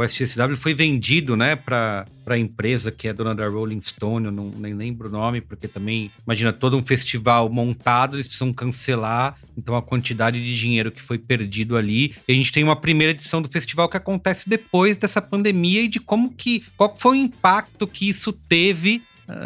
foi 0.57 0.73
vendido, 0.73 1.35
né, 1.37 1.55
para 1.55 2.05
a 2.27 2.37
empresa 2.37 2.91
que 2.91 3.07
é 3.07 3.13
dona 3.13 3.33
da 3.33 3.47
Rolling 3.47 3.81
Stone, 3.81 4.25
eu 4.25 4.31
não, 4.31 4.49
nem 4.57 4.73
lembro 4.73 5.07
o 5.07 5.11
nome, 5.11 5.41
porque 5.41 5.67
também, 5.67 6.11
imagina, 6.25 6.51
todo 6.51 6.77
um 6.77 6.85
festival 6.85 7.49
montado, 7.49 8.15
eles 8.15 8.27
precisam 8.27 8.53
cancelar, 8.53 9.37
então 9.57 9.75
a 9.75 9.81
quantidade 9.81 10.43
de 10.43 10.57
dinheiro 10.57 10.91
que 10.91 11.01
foi 11.01 11.17
perdido 11.17 11.77
ali. 11.77 12.13
E 12.27 12.33
a 12.33 12.35
gente 12.35 12.51
tem 12.51 12.63
uma 12.63 12.75
primeira 12.75 13.11
edição 13.11 13.41
do 13.41 13.49
festival 13.49 13.87
que 13.89 13.97
acontece 13.97 14.49
depois 14.49 14.97
dessa 14.97 15.21
pandemia 15.21 15.83
e 15.83 15.87
de 15.87 15.99
como 15.99 16.33
que, 16.33 16.63
qual 16.75 16.95
foi 16.97 17.17
o 17.17 17.21
impacto 17.21 17.87
que 17.87 18.09
isso 18.09 18.33
teve 18.33 19.01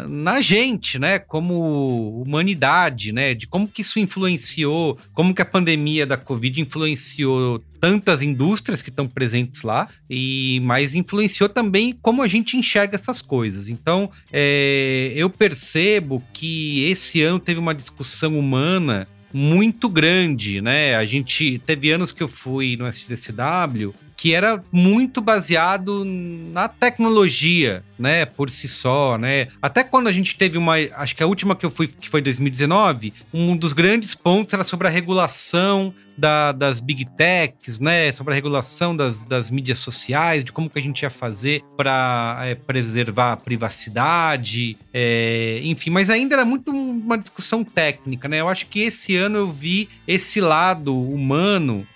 na 0.08 0.40
gente, 0.40 0.98
né, 0.98 1.18
como 1.18 2.22
humanidade, 2.22 3.12
né, 3.12 3.34
de 3.34 3.46
como 3.46 3.68
que 3.68 3.82
isso 3.82 3.98
influenciou, 3.98 4.98
como 5.12 5.34
que 5.34 5.42
a 5.42 5.46
pandemia 5.46 6.06
da 6.06 6.16
Covid 6.16 6.60
influenciou 6.60 7.62
tantas 7.80 8.22
indústrias 8.22 8.80
que 8.80 8.88
estão 8.88 9.06
presentes 9.06 9.62
lá, 9.62 9.88
e 10.08 10.60
mas 10.62 10.94
influenciou 10.94 11.48
também 11.48 11.96
como 12.00 12.22
a 12.22 12.26
gente 12.26 12.56
enxerga 12.56 12.96
essas 12.96 13.20
coisas. 13.20 13.68
Então, 13.68 14.10
é, 14.32 15.12
eu 15.14 15.28
percebo 15.28 16.22
que 16.32 16.84
esse 16.84 17.22
ano 17.22 17.38
teve 17.38 17.60
uma 17.60 17.74
discussão 17.74 18.38
humana 18.38 19.06
muito 19.32 19.88
grande, 19.88 20.60
né? 20.60 20.94
A 20.94 21.04
gente 21.04 21.60
teve 21.66 21.90
anos 21.90 22.12
que 22.12 22.22
eu 22.22 22.28
fui 22.28 22.76
no 22.76 22.86
SXSW 22.86 23.92
que 24.24 24.32
era 24.32 24.64
muito 24.72 25.20
baseado 25.20 26.02
na 26.02 26.66
tecnologia, 26.66 27.84
né, 27.98 28.24
por 28.24 28.48
si 28.48 28.66
só, 28.66 29.18
né? 29.18 29.48
Até 29.60 29.84
quando 29.84 30.06
a 30.06 30.12
gente 30.12 30.34
teve 30.34 30.56
uma, 30.56 30.76
acho 30.96 31.14
que 31.14 31.22
a 31.22 31.26
última 31.26 31.54
que 31.54 31.66
eu 31.66 31.70
fui, 31.70 31.88
que 31.88 32.08
foi 32.08 32.22
2019, 32.22 33.12
um 33.34 33.54
dos 33.54 33.74
grandes 33.74 34.14
pontos 34.14 34.54
era 34.54 34.64
sobre 34.64 34.88
a 34.88 34.90
regulação 34.90 35.92
da, 36.16 36.52
das 36.52 36.80
big 36.80 37.04
techs, 37.04 37.78
né, 37.78 38.12
sobre 38.12 38.32
a 38.32 38.34
regulação 38.34 38.96
das, 38.96 39.22
das 39.22 39.50
mídias 39.50 39.80
sociais, 39.80 40.42
de 40.42 40.52
como 40.52 40.70
que 40.70 40.78
a 40.78 40.82
gente 40.82 41.02
ia 41.02 41.10
fazer 41.10 41.62
para 41.76 42.40
é, 42.44 42.54
preservar 42.54 43.32
a 43.32 43.36
privacidade, 43.36 44.78
é, 44.90 45.60
enfim, 45.64 45.90
mas 45.90 46.08
ainda 46.08 46.36
era 46.36 46.46
muito 46.46 46.70
uma 46.70 47.18
discussão 47.18 47.62
técnica, 47.62 48.26
né? 48.26 48.40
Eu 48.40 48.48
acho 48.48 48.68
que 48.68 48.80
esse 48.80 49.16
ano 49.16 49.36
eu 49.36 49.52
vi 49.52 49.90
esse 50.08 50.40
lado 50.40 50.98
humano 50.98 51.86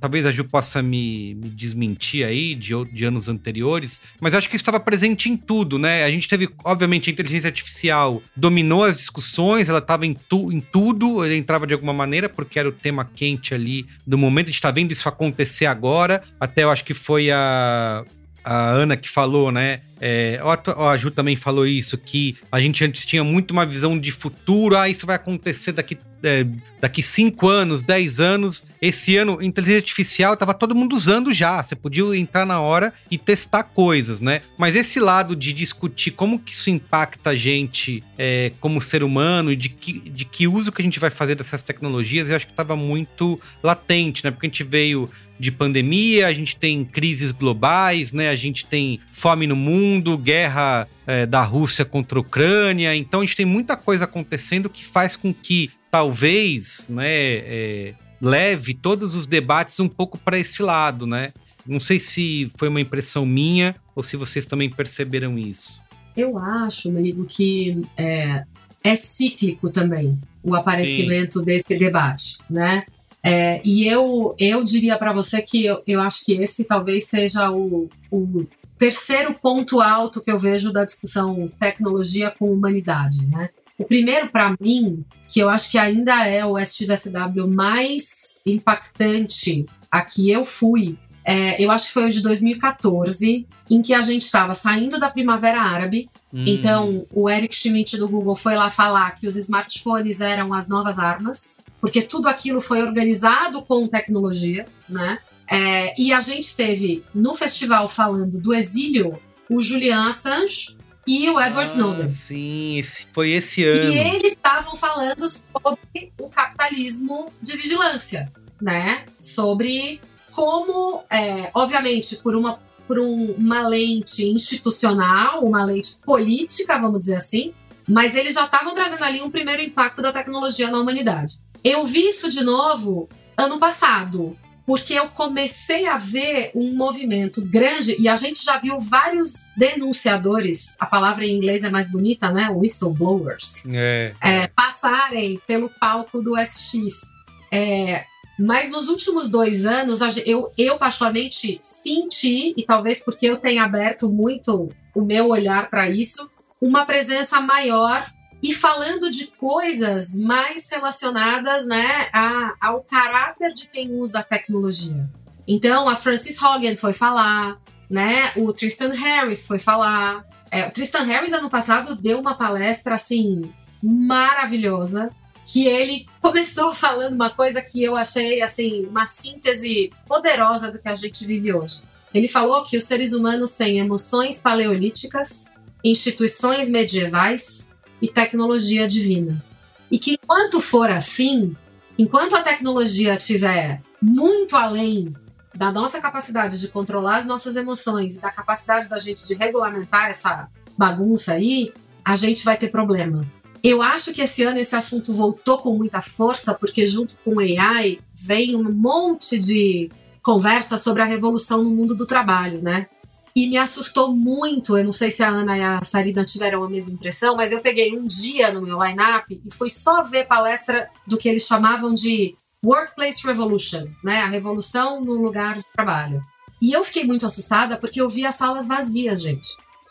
talvez 0.00 0.24
a 0.26 0.32
Ju 0.32 0.44
possa 0.44 0.82
me, 0.82 1.34
me 1.34 1.48
desmentir 1.48 2.24
aí 2.24 2.54
de, 2.54 2.72
de 2.92 3.04
anos 3.04 3.28
anteriores, 3.28 4.00
mas 4.20 4.32
eu 4.32 4.38
acho 4.38 4.48
que 4.48 4.56
isso 4.56 4.62
estava 4.62 4.78
presente 4.78 5.28
em 5.28 5.36
tudo, 5.36 5.78
né? 5.78 6.04
A 6.04 6.10
gente 6.10 6.28
teve, 6.28 6.48
obviamente, 6.64 7.10
a 7.10 7.12
inteligência 7.12 7.48
artificial 7.48 8.22
dominou 8.36 8.84
as 8.84 8.96
discussões, 8.96 9.68
ela 9.68 9.78
estava 9.78 10.06
em, 10.06 10.14
tu, 10.14 10.52
em 10.52 10.60
tudo, 10.60 11.24
ele 11.24 11.36
entrava 11.36 11.66
de 11.66 11.74
alguma 11.74 11.92
maneira, 11.92 12.28
porque 12.28 12.58
era 12.58 12.68
o 12.68 12.72
tema 12.72 13.04
quente 13.04 13.54
ali 13.54 13.86
do 14.06 14.16
momento. 14.16 14.46
A 14.46 14.50
gente 14.50 14.54
está 14.56 14.70
vendo 14.70 14.92
isso 14.92 15.08
acontecer 15.08 15.66
agora. 15.66 16.22
Até 16.38 16.64
eu 16.64 16.70
acho 16.70 16.84
que 16.84 16.94
foi 16.94 17.30
a, 17.30 18.04
a 18.46 18.70
Ana 18.70 18.96
que 18.96 19.08
falou, 19.08 19.50
né? 19.50 19.80
É, 20.00 20.38
a 20.76 20.96
Ju 20.96 21.10
também 21.10 21.34
falou 21.34 21.66
isso, 21.66 21.98
que 21.98 22.36
a 22.52 22.60
gente 22.60 22.84
antes 22.84 23.04
tinha 23.04 23.24
muito 23.24 23.50
uma 23.50 23.66
visão 23.66 23.98
de 23.98 24.12
futuro, 24.12 24.76
ah, 24.76 24.88
isso 24.88 25.06
vai 25.06 25.16
acontecer 25.16 25.72
daqui, 25.72 25.96
é, 26.22 26.46
daqui 26.78 27.02
5 27.02 27.48
anos, 27.48 27.82
10 27.82 28.20
anos. 28.20 28.64
Esse 28.80 29.16
ano, 29.16 29.42
inteligência 29.42 29.80
artificial 29.80 30.36
tava 30.36 30.54
todo 30.54 30.74
mundo 30.74 30.94
usando 30.94 31.32
já, 31.32 31.60
você 31.62 31.74
podia 31.74 32.16
entrar 32.16 32.46
na 32.46 32.60
hora 32.60 32.92
e 33.10 33.18
testar 33.18 33.64
coisas, 33.64 34.20
né? 34.20 34.42
Mas 34.56 34.76
esse 34.76 35.00
lado 35.00 35.34
de 35.34 35.52
discutir 35.52 36.12
como 36.12 36.38
que 36.38 36.52
isso 36.52 36.70
impacta 36.70 37.30
a 37.30 37.34
gente 37.34 38.04
é, 38.16 38.52
como 38.60 38.80
ser 38.80 39.02
humano 39.02 39.50
e 39.50 39.56
de 39.56 39.70
que, 39.70 39.98
de 40.08 40.24
que 40.24 40.46
uso 40.46 40.70
que 40.70 40.82
a 40.82 40.84
gente 40.84 41.00
vai 41.00 41.10
fazer 41.10 41.34
dessas 41.34 41.62
tecnologias, 41.62 42.30
eu 42.30 42.36
acho 42.36 42.46
que 42.46 42.52
tava 42.52 42.76
muito 42.76 43.40
latente, 43.62 44.22
né? 44.22 44.30
Porque 44.30 44.46
a 44.46 44.50
gente 44.50 44.62
veio 44.62 45.10
de 45.38 45.50
pandemia, 45.50 46.26
a 46.26 46.32
gente 46.32 46.56
tem 46.56 46.84
crises 46.84 47.30
globais, 47.30 48.12
né? 48.12 48.30
A 48.30 48.36
gente 48.36 48.64
tem 48.66 49.00
fome 49.12 49.46
no 49.46 49.56
mundo, 49.56 50.16
guerra 50.16 50.88
é, 51.06 51.26
da 51.26 51.42
Rússia 51.42 51.84
contra 51.84 52.18
a 52.18 52.20
Ucrânia. 52.20 52.94
Então 52.94 53.20
a 53.20 53.24
gente 53.24 53.36
tem 53.36 53.46
muita 53.46 53.76
coisa 53.76 54.04
acontecendo 54.04 54.70
que 54.70 54.84
faz 54.84 55.14
com 55.16 55.32
que 55.32 55.70
talvez, 55.90 56.88
né, 56.88 57.06
é, 57.08 57.94
leve 58.20 58.74
todos 58.74 59.14
os 59.14 59.26
debates 59.26 59.78
um 59.80 59.88
pouco 59.88 60.18
para 60.18 60.38
esse 60.38 60.62
lado, 60.62 61.06
né? 61.06 61.32
Não 61.66 61.80
sei 61.80 61.98
se 61.98 62.50
foi 62.56 62.68
uma 62.68 62.80
impressão 62.80 63.26
minha 63.26 63.74
ou 63.94 64.02
se 64.02 64.16
vocês 64.16 64.46
também 64.46 64.70
perceberam 64.70 65.38
isso. 65.38 65.80
Eu 66.16 66.38
acho, 66.38 66.88
amigo, 66.88 67.26
que 67.26 67.82
é, 67.96 68.44
é 68.82 68.96
cíclico 68.96 69.68
também 69.68 70.18
o 70.42 70.54
aparecimento 70.54 71.40
Sim. 71.40 71.44
desse 71.44 71.78
debate, 71.78 72.38
né? 72.48 72.84
É, 73.26 73.60
e 73.64 73.88
eu, 73.88 74.36
eu 74.38 74.62
diria 74.62 74.96
para 74.96 75.12
você 75.12 75.42
que 75.42 75.66
eu, 75.66 75.82
eu 75.84 76.00
acho 76.00 76.24
que 76.24 76.34
esse 76.34 76.64
talvez 76.64 77.06
seja 77.06 77.50
o, 77.50 77.88
o 78.08 78.46
terceiro 78.78 79.34
ponto 79.34 79.80
alto 79.80 80.22
que 80.22 80.30
eu 80.30 80.38
vejo 80.38 80.72
da 80.72 80.84
discussão 80.84 81.48
tecnologia 81.58 82.30
com 82.30 82.52
humanidade, 82.52 83.26
né? 83.26 83.50
O 83.76 83.84
primeiro, 83.84 84.28
para 84.28 84.54
mim, 84.60 85.04
que 85.28 85.40
eu 85.40 85.48
acho 85.48 85.72
que 85.72 85.76
ainda 85.76 86.24
é 86.24 86.46
o 86.46 86.56
SXSW 86.56 87.48
mais 87.48 88.38
impactante 88.46 89.66
a 89.90 90.02
que 90.02 90.30
eu 90.30 90.44
fui, 90.44 90.96
é, 91.28 91.60
eu 91.60 91.72
acho 91.72 91.88
que 91.88 91.92
foi 91.92 92.06
o 92.06 92.10
de 92.10 92.22
2014, 92.22 93.44
em 93.68 93.82
que 93.82 93.92
a 93.92 94.00
gente 94.00 94.22
estava 94.22 94.54
saindo 94.54 94.96
da 94.96 95.10
Primavera 95.10 95.60
Árabe. 95.60 96.08
Hum. 96.32 96.44
Então, 96.46 97.04
o 97.12 97.28
Eric 97.28 97.52
Schmidt 97.52 97.96
do 97.96 98.08
Google 98.08 98.36
foi 98.36 98.54
lá 98.54 98.70
falar 98.70 99.10
que 99.16 99.26
os 99.26 99.36
smartphones 99.36 100.20
eram 100.20 100.54
as 100.54 100.68
novas 100.68 101.00
armas, 101.00 101.64
porque 101.80 102.00
tudo 102.00 102.28
aquilo 102.28 102.60
foi 102.60 102.80
organizado 102.80 103.60
com 103.62 103.88
tecnologia, 103.88 104.66
né? 104.88 105.18
É, 105.50 106.00
e 106.00 106.12
a 106.12 106.20
gente 106.20 106.54
teve 106.54 107.02
no 107.12 107.34
festival 107.34 107.88
falando 107.88 108.38
do 108.38 108.54
exílio 108.54 109.18
o 109.50 109.60
Julian 109.60 110.08
Assange 110.08 110.76
e 111.04 111.28
o 111.28 111.40
Edward 111.40 111.72
ah, 111.72 111.74
Snowden. 111.74 112.08
Sim, 112.08 112.78
esse, 112.78 113.06
foi 113.12 113.32
esse 113.32 113.64
ano. 113.64 113.92
E 113.92 113.98
eles 113.98 114.32
estavam 114.32 114.76
falando 114.76 115.28
sobre 115.28 116.12
o 116.20 116.28
capitalismo 116.28 117.32
de 117.42 117.56
vigilância, 117.56 118.30
né? 118.60 119.04
Sobre 119.20 120.00
como, 120.36 121.02
é, 121.08 121.50
obviamente, 121.54 122.16
por 122.16 122.36
uma, 122.36 122.60
por 122.86 122.98
um, 122.98 123.32
uma 123.38 123.66
lente 123.66 124.22
institucional, 124.22 125.42
uma 125.42 125.64
lente 125.64 125.96
política, 126.04 126.78
vamos 126.78 126.98
dizer 126.98 127.16
assim, 127.16 127.54
mas 127.88 128.14
eles 128.14 128.34
já 128.34 128.44
estavam 128.44 128.74
trazendo 128.74 129.02
ali 129.02 129.22
um 129.22 129.30
primeiro 129.30 129.62
impacto 129.62 130.02
da 130.02 130.12
tecnologia 130.12 130.70
na 130.70 130.78
humanidade. 130.78 131.38
Eu 131.64 131.86
vi 131.86 132.06
isso 132.08 132.28
de 132.28 132.44
novo 132.44 133.08
ano 133.34 133.58
passado, 133.58 134.36
porque 134.66 134.92
eu 134.92 135.08
comecei 135.08 135.86
a 135.86 135.96
ver 135.96 136.50
um 136.54 136.76
movimento 136.76 137.40
grande 137.42 137.96
e 137.98 138.06
a 138.06 138.16
gente 138.16 138.44
já 138.44 138.58
viu 138.58 138.78
vários 138.78 139.32
denunciadores, 139.56 140.76
a 140.78 140.84
palavra 140.84 141.24
em 141.24 141.34
inglês 141.34 141.64
é 141.64 141.70
mais 141.70 141.90
bonita, 141.90 142.30
né? 142.30 142.50
Whistleblowers, 142.50 143.66
é. 143.72 144.12
É, 144.20 144.48
passarem 144.48 145.40
pelo 145.46 145.70
palco 145.80 146.20
do 146.20 146.36
SX. 146.36 147.10
É, 147.50 148.04
mas 148.38 148.70
nos 148.70 148.88
últimos 148.88 149.28
dois 149.28 149.64
anos, 149.64 150.00
eu, 150.26 150.52
eu 150.58 150.78
particularmente 150.78 151.58
senti, 151.62 152.54
e 152.56 152.62
talvez 152.64 153.02
porque 153.02 153.26
eu 153.26 153.38
tenha 153.38 153.64
aberto 153.64 154.10
muito 154.10 154.68
o 154.94 155.02
meu 155.02 155.28
olhar 155.28 155.68
para 155.68 155.88
isso, 155.88 156.30
uma 156.60 156.84
presença 156.84 157.40
maior 157.40 158.10
e 158.42 158.52
falando 158.52 159.10
de 159.10 159.26
coisas 159.26 160.14
mais 160.14 160.68
relacionadas 160.70 161.66
né, 161.66 162.08
a, 162.12 162.54
ao 162.60 162.82
caráter 162.82 163.52
de 163.52 163.68
quem 163.68 163.92
usa 163.92 164.20
a 164.20 164.22
tecnologia. 164.22 165.08
Então, 165.48 165.88
a 165.88 165.96
Frances 165.96 166.40
Hogan 166.42 166.76
foi 166.76 166.92
falar, 166.92 167.56
né? 167.88 168.32
O 168.36 168.52
Tristan 168.52 168.92
Harris 168.92 169.46
foi 169.46 169.58
falar. 169.58 170.24
É, 170.50 170.66
o 170.66 170.70
Tristan 170.70 171.04
Harris, 171.04 171.32
ano 171.32 171.48
passado, 171.48 171.94
deu 171.94 172.18
uma 172.18 172.34
palestra 172.34 172.96
assim 172.96 173.50
maravilhosa. 173.82 175.10
Que 175.46 175.66
ele 175.66 176.06
começou 176.20 176.74
falando 176.74 177.14
uma 177.14 177.30
coisa 177.30 177.62
que 177.62 177.82
eu 177.82 177.96
achei 177.96 178.42
assim, 178.42 178.84
uma 178.86 179.06
síntese 179.06 179.92
poderosa 180.06 180.72
do 180.72 180.78
que 180.78 180.88
a 180.88 180.94
gente 180.94 181.24
vive 181.24 181.52
hoje. 181.52 181.82
Ele 182.12 182.28
falou 182.28 182.64
que 182.64 182.76
os 182.76 182.84
seres 182.84 183.12
humanos 183.12 183.56
têm 183.56 183.78
emoções 183.78 184.40
paleolíticas, 184.40 185.54
instituições 185.84 186.68
medievais 186.68 187.70
e 188.00 188.08
tecnologia 188.08 188.88
divina. 188.88 189.42
E 189.90 189.98
que 189.98 190.14
enquanto 190.14 190.60
for 190.60 190.90
assim, 190.90 191.54
enquanto 191.98 192.34
a 192.34 192.42
tecnologia 192.42 193.14
estiver 193.14 193.80
muito 194.02 194.56
além 194.56 195.14
da 195.54 195.72
nossa 195.72 196.00
capacidade 196.00 196.60
de 196.60 196.68
controlar 196.68 197.18
as 197.18 197.26
nossas 197.26 197.56
emoções 197.56 198.16
e 198.16 198.20
da 198.20 198.30
capacidade 198.30 198.88
da 198.88 198.98
gente 198.98 199.26
de 199.26 199.34
regulamentar 199.34 200.08
essa 200.08 200.48
bagunça 200.76 201.32
aí, 201.32 201.72
a 202.04 202.14
gente 202.14 202.44
vai 202.44 202.56
ter 202.56 202.68
problema. 202.68 203.26
Eu 203.68 203.82
acho 203.82 204.14
que 204.14 204.22
esse 204.22 204.44
ano 204.44 204.60
esse 204.60 204.76
assunto 204.76 205.12
voltou 205.12 205.58
com 205.58 205.76
muita 205.76 206.00
força, 206.00 206.54
porque 206.54 206.86
junto 206.86 207.16
com 207.24 207.34
o 207.34 207.40
AI 207.40 207.98
vem 208.14 208.54
um 208.54 208.70
monte 208.70 209.40
de 209.40 209.90
conversa 210.22 210.78
sobre 210.78 211.02
a 211.02 211.04
revolução 211.04 211.64
no 211.64 211.70
mundo 211.70 211.92
do 211.92 212.06
trabalho, 212.06 212.62
né? 212.62 212.86
E 213.34 213.48
me 213.48 213.56
assustou 213.56 214.14
muito, 214.14 214.78
eu 214.78 214.84
não 214.84 214.92
sei 214.92 215.10
se 215.10 215.20
a 215.24 215.30
Ana 215.30 215.58
e 215.58 215.62
a 215.62 215.82
Sarina 215.82 216.24
tiveram 216.24 216.62
a 216.62 216.70
mesma 216.70 216.92
impressão, 216.92 217.34
mas 217.34 217.50
eu 217.50 217.60
peguei 217.60 217.98
um 217.98 218.06
dia 218.06 218.52
no 218.52 218.62
meu 218.62 218.80
line-up 218.80 219.42
e 219.44 219.52
fui 219.52 219.68
só 219.68 220.04
ver 220.04 220.28
palestra 220.28 220.88
do 221.04 221.18
que 221.18 221.28
eles 221.28 221.42
chamavam 221.42 221.92
de 221.92 222.36
Workplace 222.64 223.26
Revolution, 223.26 223.88
né? 224.04 224.20
A 224.20 224.28
revolução 224.28 225.00
no 225.00 225.14
lugar 225.14 225.56
de 225.56 225.64
trabalho. 225.74 226.22
E 226.62 226.72
eu 226.72 226.84
fiquei 226.84 227.02
muito 227.02 227.26
assustada 227.26 227.76
porque 227.76 228.00
eu 228.00 228.08
vi 228.08 228.24
as 228.24 228.36
salas 228.36 228.68
vazias, 228.68 229.20
gente. 229.20 229.48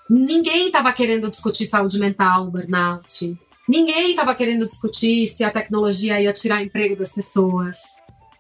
Ninguém 0.09 0.67
estava 0.67 0.93
querendo 0.93 1.30
discutir 1.30 1.65
saúde 1.65 1.99
mental, 1.99 2.49
burnout. 2.49 3.38
Ninguém 3.68 4.11
estava 4.11 4.36
querendo 4.36 4.68
discutir 4.68 5.28
se 5.28 5.43
a 5.43 5.51
tecnologia 5.51 6.22
ia 6.22 6.32
tirar 6.32 6.61
emprego 6.61 6.95
das 6.95 7.13
pessoas. 7.13 7.78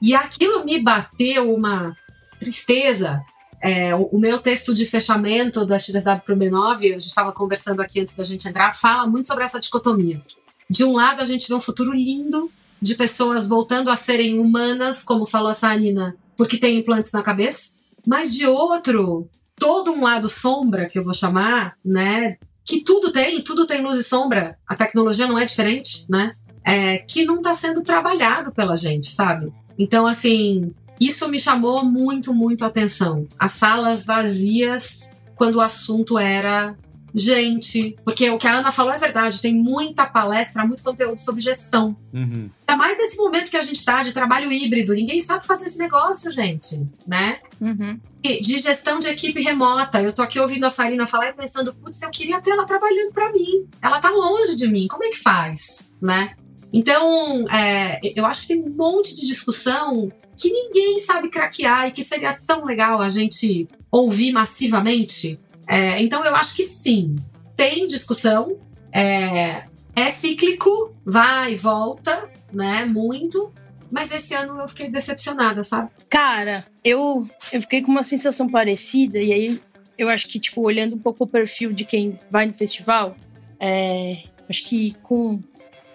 E 0.01 0.13
aquilo 0.13 0.63
me 0.63 0.79
bateu 0.79 1.53
uma 1.53 1.95
tristeza. 2.39 3.23
É, 3.61 3.95
o, 3.95 4.03
o, 4.11 4.19
meu 4.19 4.39
texto 4.39 4.73
de 4.73 4.85
fechamento 4.85 5.65
da 5.65 5.79
XSW 5.79 6.21
para 6.23 6.35
o 6.35 6.37
B9, 6.37 6.75
a 6.75 6.99
gente 6.99 7.07
estava 7.07 7.31
conversando 7.31 7.81
aqui 7.81 7.99
antes 7.99 8.15
da 8.15 8.23
gente 8.23 8.47
entrar, 8.47 8.75
fala 8.75 9.07
muito 9.07 9.27
sobre 9.27 9.43
essa 9.43 9.59
dicotomia. 9.59 10.21
De 10.69 10.83
um 10.83 10.93
lado, 10.93 11.21
a 11.21 11.25
gente 11.25 11.47
vê 11.47 11.53
um 11.55 11.59
futuro 11.59 11.91
lindo 11.91 12.51
de 12.81 12.93
pessoas 12.93 13.47
voltando 13.47 13.89
a 13.89 13.95
serem 13.95 14.37
humanas, 14.37 15.03
como 15.03 15.25
falou 15.25 15.49
a 15.49 15.53
Sarina, 15.55 16.15
porque 16.37 16.57
tem 16.57 16.77
implantes 16.77 17.11
na 17.11 17.23
cabeça, 17.23 17.73
mas 18.05 18.33
de 18.35 18.45
outro, 18.45 19.27
todo 19.55 19.91
um 19.91 20.03
lado 20.03 20.29
sombra, 20.29 20.87
que 20.87 20.99
eu 20.99 21.03
vou 21.03 21.13
chamar, 21.13 21.77
né? 21.83 22.37
Que 22.65 22.83
tudo 22.83 23.11
tem, 23.11 23.43
tudo 23.43 23.67
tem 23.67 23.81
luz 23.81 23.97
e 23.97 24.03
sombra, 24.03 24.57
a 24.67 24.75
tecnologia 24.75 25.27
não 25.27 25.37
é 25.37 25.45
diferente, 25.45 26.05
né? 26.09 26.33
É, 26.63 26.97
que 26.97 27.25
não 27.25 27.37
está 27.37 27.53
sendo 27.53 27.83
trabalhado 27.83 28.51
pela 28.51 28.75
gente, 28.75 29.07
sabe? 29.11 29.53
Então, 29.77 30.07
assim, 30.07 30.73
isso 30.99 31.29
me 31.29 31.37
chamou 31.37 31.85
muito, 31.85 32.33
muito 32.33 32.63
a 32.63 32.67
atenção. 32.67 33.27
As 33.37 33.51
salas 33.51 34.05
vazias 34.05 35.11
quando 35.35 35.55
o 35.55 35.61
assunto 35.61 36.17
era 36.17 36.75
gente, 37.13 37.95
porque 38.03 38.29
o 38.29 38.37
que 38.37 38.47
a 38.47 38.57
Ana 38.57 38.73
falou 38.73 38.91
é 38.91 38.97
verdade, 38.97 39.41
tem 39.41 39.53
muita 39.53 40.05
palestra, 40.05 40.65
muito 40.65 40.83
conteúdo 40.83 41.17
sobre 41.17 41.41
gestão. 41.41 41.95
Uhum. 42.13 42.49
É 42.67 42.75
mais 42.75 42.97
nesse 42.97 43.15
momento 43.15 43.49
que 43.49 43.55
a 43.55 43.61
gente 43.61 43.77
está 43.77 44.03
de 44.03 44.11
trabalho 44.11 44.51
híbrido, 44.51 44.93
ninguém 44.93 45.21
sabe 45.21 45.45
fazer 45.45 45.65
esse 45.65 45.77
negócio, 45.77 46.29
gente, 46.31 46.85
né? 47.07 47.39
Uhum. 47.59 47.99
De 48.21 48.57
gestão 48.59 48.99
de 48.99 49.07
equipe 49.07 49.41
remota. 49.41 50.01
Eu 50.01 50.13
tô 50.13 50.21
aqui 50.21 50.39
ouvindo 50.39 50.65
a 50.65 50.69
Sarina 50.69 51.07
falar 51.07 51.29
e 51.29 51.33
pensando, 51.33 51.73
putz, 51.73 52.01
eu 52.01 52.09
queria 52.09 52.41
ter 52.41 52.51
ela 52.51 52.65
trabalhando 52.65 53.11
para 53.13 53.31
mim. 53.31 53.67
Ela 53.81 53.99
tá 53.99 54.09
longe 54.09 54.55
de 54.55 54.67
mim, 54.67 54.87
como 54.87 55.03
é 55.03 55.09
que 55.09 55.19
faz, 55.19 55.95
né? 56.01 56.35
Então, 56.73 57.45
é, 57.49 58.01
eu 58.15 58.25
acho 58.25 58.41
que 58.41 58.47
tem 58.49 58.61
um 58.61 58.69
monte 58.69 59.15
de 59.15 59.25
discussão 59.25 60.11
que 60.35 60.51
ninguém 60.51 60.99
sabe 60.99 61.29
craquear 61.29 61.87
e 61.87 61.91
que 61.91 62.03
seria 62.03 62.37
tão 62.45 62.65
legal 62.65 62.99
a 62.99 63.07
gente 63.07 63.67
ouvir 63.89 64.33
massivamente 64.33 65.39
é, 65.67 66.01
então 66.01 66.23
eu 66.23 66.35
acho 66.35 66.55
que 66.55 66.63
sim, 66.63 67.15
tem 67.55 67.87
discussão, 67.87 68.57
é, 68.91 69.63
é 69.95 70.09
cíclico, 70.09 70.93
vai 71.05 71.53
e 71.53 71.55
volta, 71.55 72.29
né? 72.51 72.85
Muito. 72.85 73.51
Mas 73.91 74.11
esse 74.11 74.33
ano 74.33 74.59
eu 74.59 74.67
fiquei 74.67 74.89
decepcionada, 74.89 75.63
sabe? 75.63 75.89
Cara, 76.09 76.65
eu, 76.83 77.27
eu 77.51 77.61
fiquei 77.61 77.81
com 77.81 77.91
uma 77.91 78.03
sensação 78.03 78.49
parecida, 78.49 79.19
e 79.19 79.31
aí 79.31 79.61
eu 79.97 80.09
acho 80.09 80.27
que, 80.27 80.39
tipo, 80.39 80.61
olhando 80.61 80.95
um 80.95 80.99
pouco 80.99 81.23
o 81.23 81.27
perfil 81.27 81.71
de 81.71 81.85
quem 81.85 82.19
vai 82.29 82.45
no 82.45 82.53
festival, 82.53 83.15
é, 83.59 84.23
acho 84.49 84.63
que 84.63 84.93
com. 85.01 85.39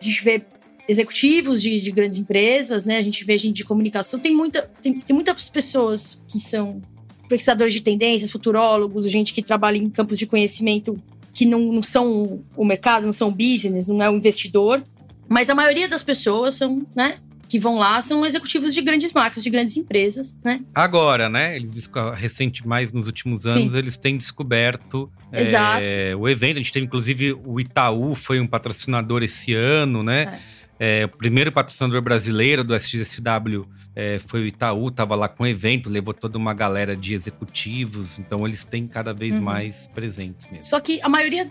A 0.00 0.04
gente 0.04 0.24
vê 0.24 0.42
executivos 0.88 1.60
de, 1.60 1.80
de, 1.80 1.90
grandes 1.90 2.18
empresas, 2.18 2.84
né? 2.84 2.96
A 2.96 3.02
gente 3.02 3.22
vê 3.24 3.36
gente 3.36 3.56
de 3.56 3.64
comunicação. 3.64 4.18
Tem, 4.18 4.34
muita, 4.34 4.62
tem, 4.82 4.98
tem 4.98 5.14
muitas 5.14 5.48
pessoas 5.48 6.24
que 6.26 6.40
são 6.40 6.82
pesquisadores 7.28 7.72
de 7.72 7.80
tendências, 7.80 8.30
futurólogos, 8.30 9.08
gente 9.08 9.32
que 9.32 9.42
trabalha 9.42 9.76
em 9.76 9.88
campos 9.88 10.18
de 10.18 10.26
conhecimento 10.26 11.00
que 11.32 11.46
não, 11.46 11.60
não 11.60 11.82
são 11.82 12.42
o 12.56 12.64
mercado, 12.64 13.06
não 13.06 13.12
são 13.12 13.30
business, 13.30 13.86
não 13.86 14.02
é 14.02 14.10
o 14.10 14.16
investidor. 14.16 14.82
Mas 15.28 15.48
a 15.48 15.54
maioria 15.54 15.88
das 15.88 16.02
pessoas 16.02 16.56
são, 16.56 16.84
né? 16.94 17.18
Que 17.50 17.58
vão 17.58 17.76
lá 17.76 18.00
são 18.00 18.24
executivos 18.24 18.72
de 18.72 18.80
grandes 18.80 19.12
marcas, 19.12 19.42
de 19.42 19.50
grandes 19.50 19.76
empresas, 19.76 20.38
né? 20.44 20.60
Agora, 20.72 21.28
né? 21.28 21.56
Eles 21.56 21.90
recente 22.14 22.64
mais 22.66 22.92
nos 22.92 23.06
últimos 23.06 23.44
anos, 23.44 23.72
Sim. 23.72 23.78
eles 23.78 23.96
têm 23.96 24.16
descoberto 24.16 25.10
é, 25.32 26.14
o 26.14 26.28
evento. 26.28 26.54
A 26.54 26.58
gente 26.58 26.72
teve 26.72 26.86
inclusive 26.86 27.32
o 27.32 27.58
Itaú 27.58 28.14
foi 28.14 28.38
um 28.38 28.46
patrocinador 28.46 29.24
esse 29.24 29.52
ano, 29.52 30.00
né? 30.00 30.40
É. 30.78 31.02
É, 31.02 31.04
o 31.06 31.08
primeiro 31.08 31.50
patrocinador 31.50 32.00
brasileiro 32.00 32.62
do 32.62 32.74
SXSW 32.74 33.66
é, 33.96 34.20
foi 34.26 34.42
o 34.42 34.46
Itaú, 34.46 34.88
estava 34.88 35.16
lá 35.16 35.28
com 35.28 35.42
o 35.42 35.46
evento, 35.46 35.90
levou 35.90 36.14
toda 36.14 36.38
uma 36.38 36.54
galera 36.54 36.96
de 36.96 37.14
executivos, 37.14 38.18
então 38.20 38.46
eles 38.46 38.62
têm 38.62 38.86
cada 38.86 39.12
vez 39.12 39.36
uhum. 39.36 39.42
mais 39.42 39.88
presentes 39.88 40.48
mesmo. 40.48 40.64
Só 40.64 40.78
que 40.78 41.00
a 41.02 41.08
maioria, 41.08 41.50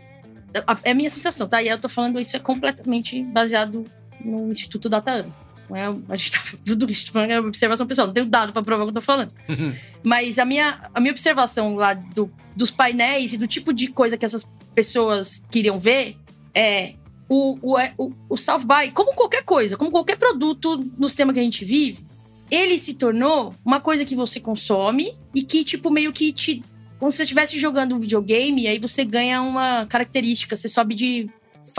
é 0.84 0.92
a 0.92 0.96
minha 0.96 1.10
sensação, 1.10 1.48
tá? 1.48 1.62
E 1.62 1.68
eu 1.68 1.78
tô 1.78 1.90
falando 1.90 2.20
isso 2.20 2.38
é 2.38 2.40
completamente 2.40 3.22
baseado 3.22 3.84
no 4.24 4.50
Instituto 4.50 4.90
Data 4.90 5.24
Não 5.24 5.49
é, 5.76 5.86
a 6.10 6.16
gente 6.16 6.32
tá, 6.32 6.42
tudo 6.66 6.86
que 6.86 6.94
a 6.94 6.96
gente 6.96 7.06
tá 7.08 7.12
falando 7.12 7.32
é 7.32 7.40
observação 7.40 7.88
pessoal, 7.88 8.08
não 8.08 8.14
tenho 8.14 8.26
dado 8.26 8.54
para 8.54 8.64
provar 8.64 8.84
o 8.84 8.88
que 8.88 8.92
eu 8.92 9.02
tô 9.02 9.02
falando. 9.02 9.34
Mas 10.04 10.40
a 10.40 10.46
minha, 10.46 10.90
a 10.94 11.00
minha 11.00 11.12
observação 11.12 11.76
lá 11.76 11.94
do, 11.94 12.32
dos 12.56 12.72
painéis 12.72 13.34
e 13.34 13.38
do 13.38 13.48
tipo 13.48 13.74
de 13.74 13.88
coisa 13.88 14.18
que 14.18 14.26
essas 14.26 14.46
pessoas 14.74 15.46
queriam 15.50 15.80
ver 15.80 16.18
é 16.54 16.94
o, 17.28 17.58
o, 17.62 17.78
é, 17.78 17.94
o, 17.98 18.12
o 18.28 18.36
South 18.38 18.66
By, 18.66 18.92
como 18.92 19.14
qualquer 19.14 19.44
coisa, 19.44 19.78
como 19.78 19.92
qualquer 19.92 20.18
produto 20.18 20.78
no 20.98 21.08
sistema 21.08 21.32
que 21.32 21.40
a 21.40 21.44
gente 21.44 21.64
vive, 21.64 22.04
ele 22.50 22.78
se 22.78 22.96
tornou 22.96 23.54
uma 23.64 23.80
coisa 23.80 24.04
que 24.04 24.16
você 24.16 24.40
consome 24.40 25.16
e 25.34 25.44
que, 25.44 25.64
tipo, 25.64 25.92
meio 25.92 26.12
que 26.12 26.34
te. 26.34 26.64
Como 26.98 27.12
se 27.12 27.18
você 27.18 27.24
estivesse 27.24 27.58
jogando 27.60 27.96
um 27.96 28.00
videogame, 28.00 28.64
e 28.64 28.68
aí 28.68 28.80
você 28.80 29.06
ganha 29.06 29.42
uma 29.42 29.86
característica, 29.86 30.58
você 30.58 30.68
sobe 30.68 30.96
de 30.96 31.30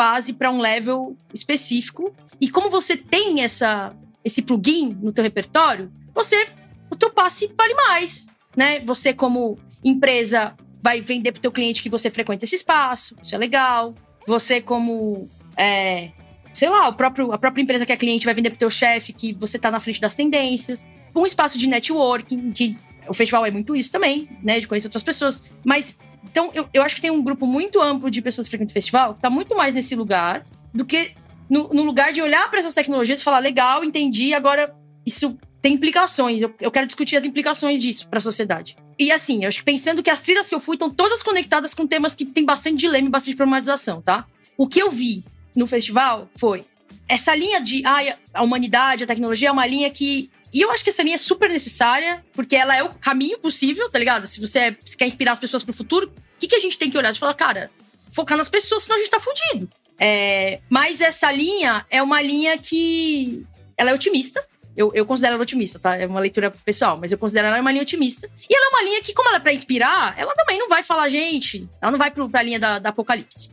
fase 0.01 0.33
para 0.33 0.51
um 0.51 0.59
level 0.59 1.15
específico. 1.35 2.15
E 2.41 2.49
como 2.49 2.71
você 2.71 2.97
tem 2.97 3.43
essa, 3.43 3.95
esse 4.25 4.41
plugin 4.41 4.97
no 5.03 5.13
teu 5.13 5.23
repertório, 5.23 5.93
você 6.15 6.49
o 6.91 6.97
teu 6.97 7.11
passe 7.11 7.53
vale 7.55 7.75
mais, 7.75 8.27
né? 8.57 8.81
Você 8.81 9.13
como 9.13 9.59
empresa 9.85 10.57
vai 10.83 11.03
vender 11.03 11.33
pro 11.33 11.43
teu 11.43 11.53
cliente 11.53 11.83
que 11.83 11.91
você 11.91 12.09
frequenta 12.09 12.47
esse 12.47 12.55
espaço, 12.55 13.15
isso 13.23 13.35
é 13.35 13.39
legal. 13.39 13.95
Você 14.27 14.63
como 14.63 15.29
é, 15.55 16.13
sei 16.55 16.71
lá, 16.71 16.89
o 16.89 16.95
próprio, 16.95 17.31
a 17.31 17.37
própria 17.37 17.63
empresa 17.63 17.85
que 17.85 17.93
é 17.93 17.97
cliente 17.99 18.25
vai 18.25 18.33
vender 18.33 18.49
pro 18.49 18.59
teu 18.59 18.71
chefe 18.71 19.13
que 19.13 19.35
você 19.35 19.59
tá 19.59 19.71
na 19.71 19.81
frente 19.81 20.01
das 20.01 20.15
tendências. 20.15 20.87
Um 21.15 21.27
espaço 21.27 21.59
de 21.59 21.67
networking, 21.67 22.53
que 22.53 22.75
o 23.07 23.13
festival 23.13 23.45
é 23.45 23.51
muito 23.51 23.77
isso 23.77 23.93
também, 23.93 24.31
né? 24.43 24.61
De 24.61 24.67
conhecer 24.67 24.87
outras 24.87 25.03
pessoas. 25.03 25.45
Mas, 25.63 25.99
então, 26.25 26.51
eu, 26.55 26.69
eu 26.73 26.83
acho 26.83 26.95
que 26.95 27.01
tem 27.01 27.11
um 27.11 27.23
grupo 27.23 27.47
muito 27.47 27.81
amplo 27.81 28.11
de 28.11 28.21
pessoas 28.21 28.47
que 28.47 28.51
frequentam 28.51 28.73
o 28.73 28.75
festival 28.75 29.15
que 29.15 29.21
tá 29.21 29.31
muito 29.31 29.57
mais 29.57 29.75
nesse 29.75 29.95
lugar 29.95 30.47
do 30.73 30.85
que 30.85 31.13
no, 31.49 31.69
no 31.69 31.83
lugar 31.83 32.13
de 32.13 32.23
olhar 32.23 32.49
para 32.49 32.61
essas 32.61 32.75
tecnologias 32.75 33.21
e 33.21 33.25
falar, 33.25 33.41
legal, 33.41 33.83
entendi, 33.83 34.33
agora 34.33 34.75
isso 35.05 35.37
tem 35.61 35.75
implicações. 35.75 36.41
Eu, 36.41 36.55
eu 36.61 36.71
quero 36.71 36.87
discutir 36.87 37.17
as 37.17 37.25
implicações 37.25 37.83
disso 37.83 38.09
para 38.09 38.19
a 38.19 38.23
sociedade. 38.23 38.77
E 38.99 39.11
assim, 39.11 39.43
eu 39.43 39.49
acho 39.49 39.59
que 39.59 39.65
pensando 39.65 40.03
que 40.03 40.11
as 40.11 40.21
trilhas 40.21 40.49
que 40.49 40.55
eu 40.55 40.61
fui 40.61 40.77
estão 40.77 40.91
todas 40.91 41.23
conectadas 41.23 41.75
com 41.75 41.87
temas 41.87 42.15
que 42.15 42.25
tem 42.25 42.45
bastante 42.45 42.77
dilema 42.77 43.09
e 43.09 43.11
bastante 43.11 43.37
problematização, 43.37 44.01
tá? 44.01 44.27
O 44.57 44.67
que 44.67 44.81
eu 44.81 44.91
vi 44.91 45.25
no 45.57 45.67
festival 45.67 46.29
foi 46.37 46.65
essa 47.09 47.35
linha 47.35 47.61
de 47.61 47.85
ah, 47.85 48.17
a 48.35 48.43
humanidade, 48.43 49.03
a 49.03 49.07
tecnologia 49.07 49.49
é 49.49 49.53
uma 49.53 49.67
linha 49.67 49.91
que. 49.91 50.31
E 50.53 50.61
eu 50.61 50.71
acho 50.71 50.83
que 50.83 50.91
essa 50.91 51.03
linha 51.03 51.15
é 51.15 51.19
super 51.19 51.49
necessária, 51.49 52.25
porque 52.35 52.57
ela 52.57 52.77
é 52.77 52.83
o 52.83 52.89
caminho 52.89 53.39
possível, 53.39 53.89
tá 53.91 53.99
ligado? 53.99 54.27
Se 54.27 54.41
você, 54.41 54.77
quer 54.99 55.07
inspirar 55.07 55.33
as 55.33 55.39
pessoas 55.39 55.63
pro 55.63 55.73
futuro, 55.73 56.09
o 56.09 56.13
que, 56.39 56.49
que 56.49 56.57
a 56.57 56.61
gente 56.61 56.77
tem 56.77 56.91
que 56.91 56.99
olhar? 56.99 57.13
De 57.13 57.21
falar, 57.21 57.35
cara, 57.35 57.71
focar 58.11 58.37
nas 58.37 58.49
pessoas, 58.49 58.83
senão 58.83 58.97
a 58.97 58.99
gente 58.99 59.11
tá 59.11 59.21
fudido. 59.21 59.69
É, 59.99 60.61
mas 60.69 61.01
essa 61.01 61.31
linha 61.31 61.85
é 61.91 62.03
uma 62.03 62.21
linha 62.23 62.57
que. 62.59 63.45
Ela 63.77 63.91
é 63.91 63.95
otimista. 63.95 64.45
Eu, 64.77 64.91
eu 64.95 65.05
considero 65.05 65.35
ela 65.35 65.43
otimista, 65.43 65.79
tá? 65.79 65.97
É 65.97 66.07
uma 66.07 66.21
leitura 66.21 66.51
pessoal, 66.51 66.97
mas 66.97 67.13
eu 67.13 67.19
considero 67.19 67.49
ela 67.49 67.61
uma 67.61 67.71
linha 67.71 67.83
otimista. 67.83 68.29
E 68.49 68.55
ela 68.55 68.67
é 68.67 68.69
uma 68.69 68.83
linha 68.83 69.03
que, 69.03 69.13
como 69.13 69.29
ela 69.29 69.37
é 69.37 69.41
pra 69.41 69.53
inspirar, 69.53 70.15
ela 70.17 70.35
também 70.35 70.59
não 70.59 70.69
vai 70.69 70.83
falar, 70.83 71.09
gente. 71.09 71.69
Ela 71.81 71.93
não 71.93 71.99
vai 71.99 72.11
pro, 72.11 72.29
pra 72.29 72.43
linha 72.43 72.59
da, 72.59 72.79
da 72.79 72.89
apocalipse. 72.89 73.51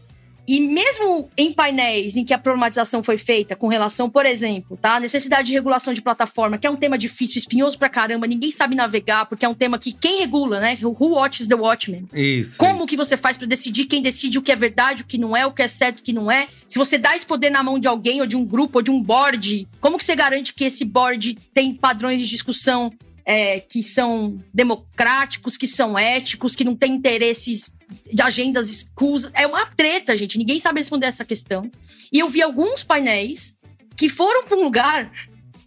E 0.47 0.61
mesmo 0.61 1.29
em 1.35 1.51
painéis 1.51 2.15
em 2.15 2.23
que 2.23 2.33
a 2.33 2.37
problematização 2.37 3.03
foi 3.03 3.17
feita 3.17 3.55
com 3.55 3.67
relação, 3.67 4.09
por 4.09 4.25
exemplo, 4.25 4.77
tá? 4.77 4.95
A 4.95 4.99
necessidade 4.99 5.49
de 5.49 5.53
regulação 5.53 5.93
de 5.93 6.01
plataforma, 6.01 6.57
que 6.57 6.65
é 6.65 6.69
um 6.69 6.75
tema 6.77 6.97
difícil, 6.97 7.37
espinhoso 7.37 7.77
pra 7.77 7.89
caramba, 7.89 8.25
ninguém 8.25 8.49
sabe 8.49 8.73
navegar, 8.73 9.25
porque 9.25 9.45
é 9.45 9.49
um 9.49 9.53
tema 9.53 9.77
que 9.77 9.91
quem 9.91 10.19
regula, 10.19 10.61
né? 10.61 10.77
Who 10.81 11.15
watches 11.15 11.47
the 11.47 11.55
watchman? 11.55 12.05
Isso. 12.13 12.57
Como 12.57 12.77
isso. 12.77 12.87
que 12.87 12.95
você 12.95 13.17
faz 13.17 13.35
pra 13.35 13.45
decidir 13.45 13.85
quem 13.85 14.01
decide 14.01 14.37
o 14.37 14.41
que 14.41 14.51
é 14.51 14.55
verdade, 14.55 15.03
o 15.03 15.05
que 15.05 15.17
não 15.17 15.35
é, 15.35 15.45
o 15.45 15.51
que 15.51 15.61
é 15.61 15.67
certo, 15.67 15.99
o 15.99 16.03
que 16.03 16.13
não 16.13 16.31
é? 16.31 16.47
Se 16.69 16.77
você 16.77 16.97
dá 16.97 17.13
esse 17.13 17.25
poder 17.25 17.49
na 17.49 17.61
mão 17.61 17.77
de 17.77 17.87
alguém, 17.87 18.21
ou 18.21 18.27
de 18.27 18.37
um 18.37 18.45
grupo, 18.45 18.79
ou 18.79 18.81
de 18.81 18.91
um 18.91 19.03
board, 19.03 19.67
como 19.81 19.97
que 19.97 20.05
você 20.05 20.15
garante 20.15 20.53
que 20.53 20.63
esse 20.63 20.85
board 20.85 21.35
tem 21.53 21.73
padrões 21.73 22.21
de 22.21 22.27
discussão 22.27 22.93
é, 23.25 23.59
que 23.59 23.83
são 23.83 24.41
democráticos, 24.53 25.57
que 25.57 25.67
são 25.67 25.99
éticos, 25.99 26.55
que 26.55 26.63
não 26.63 26.73
tem 26.73 26.93
interesses 26.93 27.75
de 28.11 28.21
agendas 28.21 28.69
escusas. 28.69 29.31
É 29.33 29.47
uma 29.47 29.65
treta, 29.65 30.17
gente. 30.17 30.37
Ninguém 30.37 30.59
sabe 30.59 30.79
responder 30.79 31.07
essa 31.07 31.25
questão. 31.25 31.69
E 32.11 32.19
eu 32.19 32.29
vi 32.29 32.41
alguns 32.41 32.83
painéis 32.83 33.57
que 33.95 34.09
foram 34.09 34.45
para 34.45 34.57
um 34.57 34.63
lugar 34.63 35.11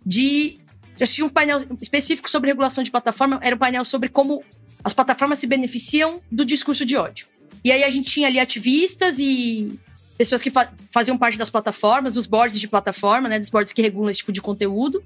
de. 0.04 0.58
Eu 0.98 1.04
assisti 1.04 1.22
um 1.22 1.28
painel 1.28 1.64
específico 1.80 2.30
sobre 2.30 2.50
regulação 2.50 2.84
de 2.84 2.90
plataforma. 2.90 3.38
Era 3.42 3.56
um 3.56 3.58
painel 3.58 3.84
sobre 3.84 4.08
como 4.08 4.44
as 4.84 4.92
plataformas 4.92 5.38
se 5.38 5.46
beneficiam 5.46 6.20
do 6.30 6.44
discurso 6.44 6.84
de 6.84 6.96
ódio. 6.96 7.26
E 7.64 7.72
aí 7.72 7.84
a 7.84 7.90
gente 7.90 8.10
tinha 8.10 8.28
ali 8.28 8.38
ativistas 8.38 9.18
e 9.18 9.78
pessoas 10.16 10.42
que 10.42 10.50
fa 10.50 10.70
faziam 10.90 11.16
parte 11.16 11.38
das 11.38 11.48
plataformas, 11.48 12.14
dos 12.14 12.26
boards 12.26 12.60
de 12.60 12.68
plataforma, 12.68 13.28
né? 13.28 13.38
Dos 13.38 13.48
boards 13.48 13.72
que 13.72 13.80
regulam 13.80 14.10
esse 14.10 14.18
tipo 14.18 14.32
de 14.32 14.42
conteúdo. 14.42 15.02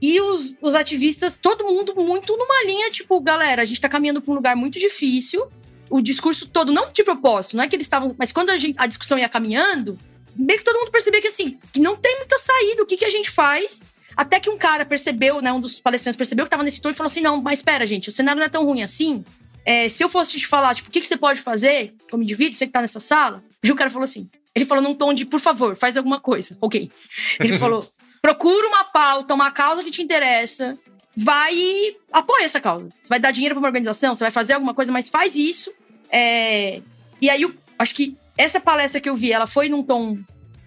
E 0.00 0.20
os, 0.20 0.54
os 0.62 0.74
ativistas, 0.74 1.38
todo 1.38 1.64
mundo 1.64 1.94
muito 1.96 2.36
numa 2.36 2.64
linha, 2.64 2.90
tipo, 2.90 3.20
galera, 3.20 3.62
a 3.62 3.64
gente 3.64 3.80
tá 3.80 3.88
caminhando 3.88 4.22
pra 4.22 4.30
um 4.30 4.34
lugar 4.34 4.54
muito 4.54 4.78
difícil. 4.78 5.46
O 5.90 6.00
discurso 6.00 6.46
todo, 6.46 6.72
não 6.72 6.92
de 6.92 7.02
propósito, 7.02 7.56
não 7.56 7.64
é 7.64 7.68
que 7.68 7.76
eles 7.76 7.86
estavam. 7.86 8.14
Mas 8.18 8.32
quando 8.32 8.50
a, 8.50 8.58
gente, 8.58 8.74
a 8.78 8.86
discussão 8.86 9.18
ia 9.18 9.28
caminhando, 9.28 9.98
meio 10.36 10.58
que 10.58 10.64
todo 10.64 10.78
mundo 10.78 10.90
percebia 10.90 11.20
que 11.20 11.28
assim, 11.28 11.58
que 11.72 11.80
não 11.80 11.96
tem 11.96 12.16
muita 12.18 12.38
saída, 12.38 12.82
o 12.82 12.86
que, 12.86 12.96
que 12.96 13.04
a 13.04 13.10
gente 13.10 13.30
faz? 13.30 13.80
Até 14.16 14.40
que 14.40 14.50
um 14.50 14.58
cara 14.58 14.84
percebeu, 14.84 15.40
né? 15.40 15.52
Um 15.52 15.60
dos 15.60 15.80
palestrantes 15.80 16.16
percebeu 16.16 16.44
que 16.44 16.50
tava 16.50 16.62
nesse 16.62 16.80
tom 16.80 16.90
e 16.90 16.94
falou 16.94 17.08
assim: 17.08 17.20
não, 17.20 17.40
mas 17.40 17.60
espera, 17.60 17.86
gente, 17.86 18.08
o 18.08 18.12
cenário 18.12 18.38
não 18.38 18.46
é 18.46 18.48
tão 18.48 18.64
ruim 18.64 18.82
assim. 18.82 19.24
É, 19.64 19.88
se 19.88 20.02
eu 20.02 20.08
fosse 20.08 20.38
te 20.38 20.46
falar, 20.46 20.74
tipo, 20.74 20.88
o 20.88 20.92
que, 20.92 21.00
que 21.00 21.06
você 21.06 21.16
pode 21.16 21.40
fazer 21.40 21.94
como 22.10 22.22
indivíduo, 22.22 22.54
você 22.54 22.66
que 22.66 22.72
tá 22.72 22.80
nessa 22.80 23.00
sala, 23.00 23.42
aí 23.62 23.70
o 23.70 23.76
cara 23.76 23.90
falou 23.90 24.04
assim: 24.04 24.28
ele 24.54 24.64
falou 24.64 24.82
num 24.82 24.94
tom 24.94 25.12
de, 25.12 25.24
por 25.24 25.40
favor, 25.40 25.76
faz 25.76 25.96
alguma 25.96 26.20
coisa. 26.20 26.56
Ok. 26.60 26.90
Ele 27.38 27.58
falou: 27.58 27.88
procura 28.20 28.66
uma 28.66 28.84
pauta, 28.84 29.34
uma 29.34 29.50
causa 29.50 29.84
que 29.84 29.90
te 29.90 30.02
interessa, 30.02 30.76
vai 31.18 31.52
e 31.52 31.96
apoia 32.12 32.44
essa 32.44 32.60
causa. 32.60 32.88
Você 32.88 33.08
vai 33.08 33.18
dar 33.18 33.32
dinheiro 33.32 33.54
pra 33.54 33.60
uma 33.60 33.68
organização, 33.68 34.14
você 34.14 34.24
vai 34.24 34.30
fazer 34.30 34.52
alguma 34.52 34.72
coisa, 34.72 34.92
mas 34.92 35.08
faz 35.08 35.34
isso. 35.34 35.72
É... 36.10 36.80
E 37.20 37.28
aí, 37.28 37.42
eu 37.42 37.52
acho 37.78 37.94
que 37.94 38.16
essa 38.36 38.60
palestra 38.60 39.00
que 39.00 39.08
eu 39.08 39.16
vi, 39.16 39.32
ela 39.32 39.46
foi 39.46 39.68
num 39.68 39.82
tom 39.82 40.18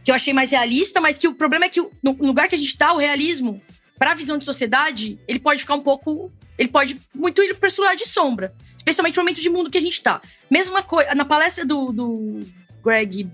que 0.03 0.11
eu 0.11 0.15
achei 0.15 0.33
mais 0.33 0.51
realista, 0.51 0.99
mas 0.99 1.17
que 1.17 1.27
o 1.27 1.33
problema 1.33 1.65
é 1.65 1.69
que 1.69 1.79
no 2.03 2.11
lugar 2.19 2.49
que 2.49 2.55
a 2.55 2.57
gente 2.57 2.77
tá, 2.77 2.91
o 2.91 2.97
realismo, 2.97 3.61
pra 3.97 4.13
visão 4.13 4.37
de 4.37 4.43
sociedade, 4.43 5.17
ele 5.27 5.39
pode 5.39 5.61
ficar 5.61 5.75
um 5.75 5.81
pouco. 5.81 6.31
Ele 6.57 6.67
pode 6.67 6.99
muito 7.15 7.41
ir 7.41 7.55
pra 7.55 7.69
esse 7.69 7.79
lado 7.79 7.97
de 7.97 8.07
sombra. 8.07 8.53
Especialmente 8.75 9.15
no 9.15 9.23
momento 9.23 9.39
de 9.39 9.49
mundo 9.49 9.69
que 9.69 9.77
a 9.77 9.81
gente 9.81 10.01
tá. 10.01 10.21
Mesma 10.49 10.81
coisa, 10.81 11.15
na 11.15 11.23
palestra 11.23 11.65
do, 11.65 11.91
do 11.93 12.39
Greg 12.83 13.29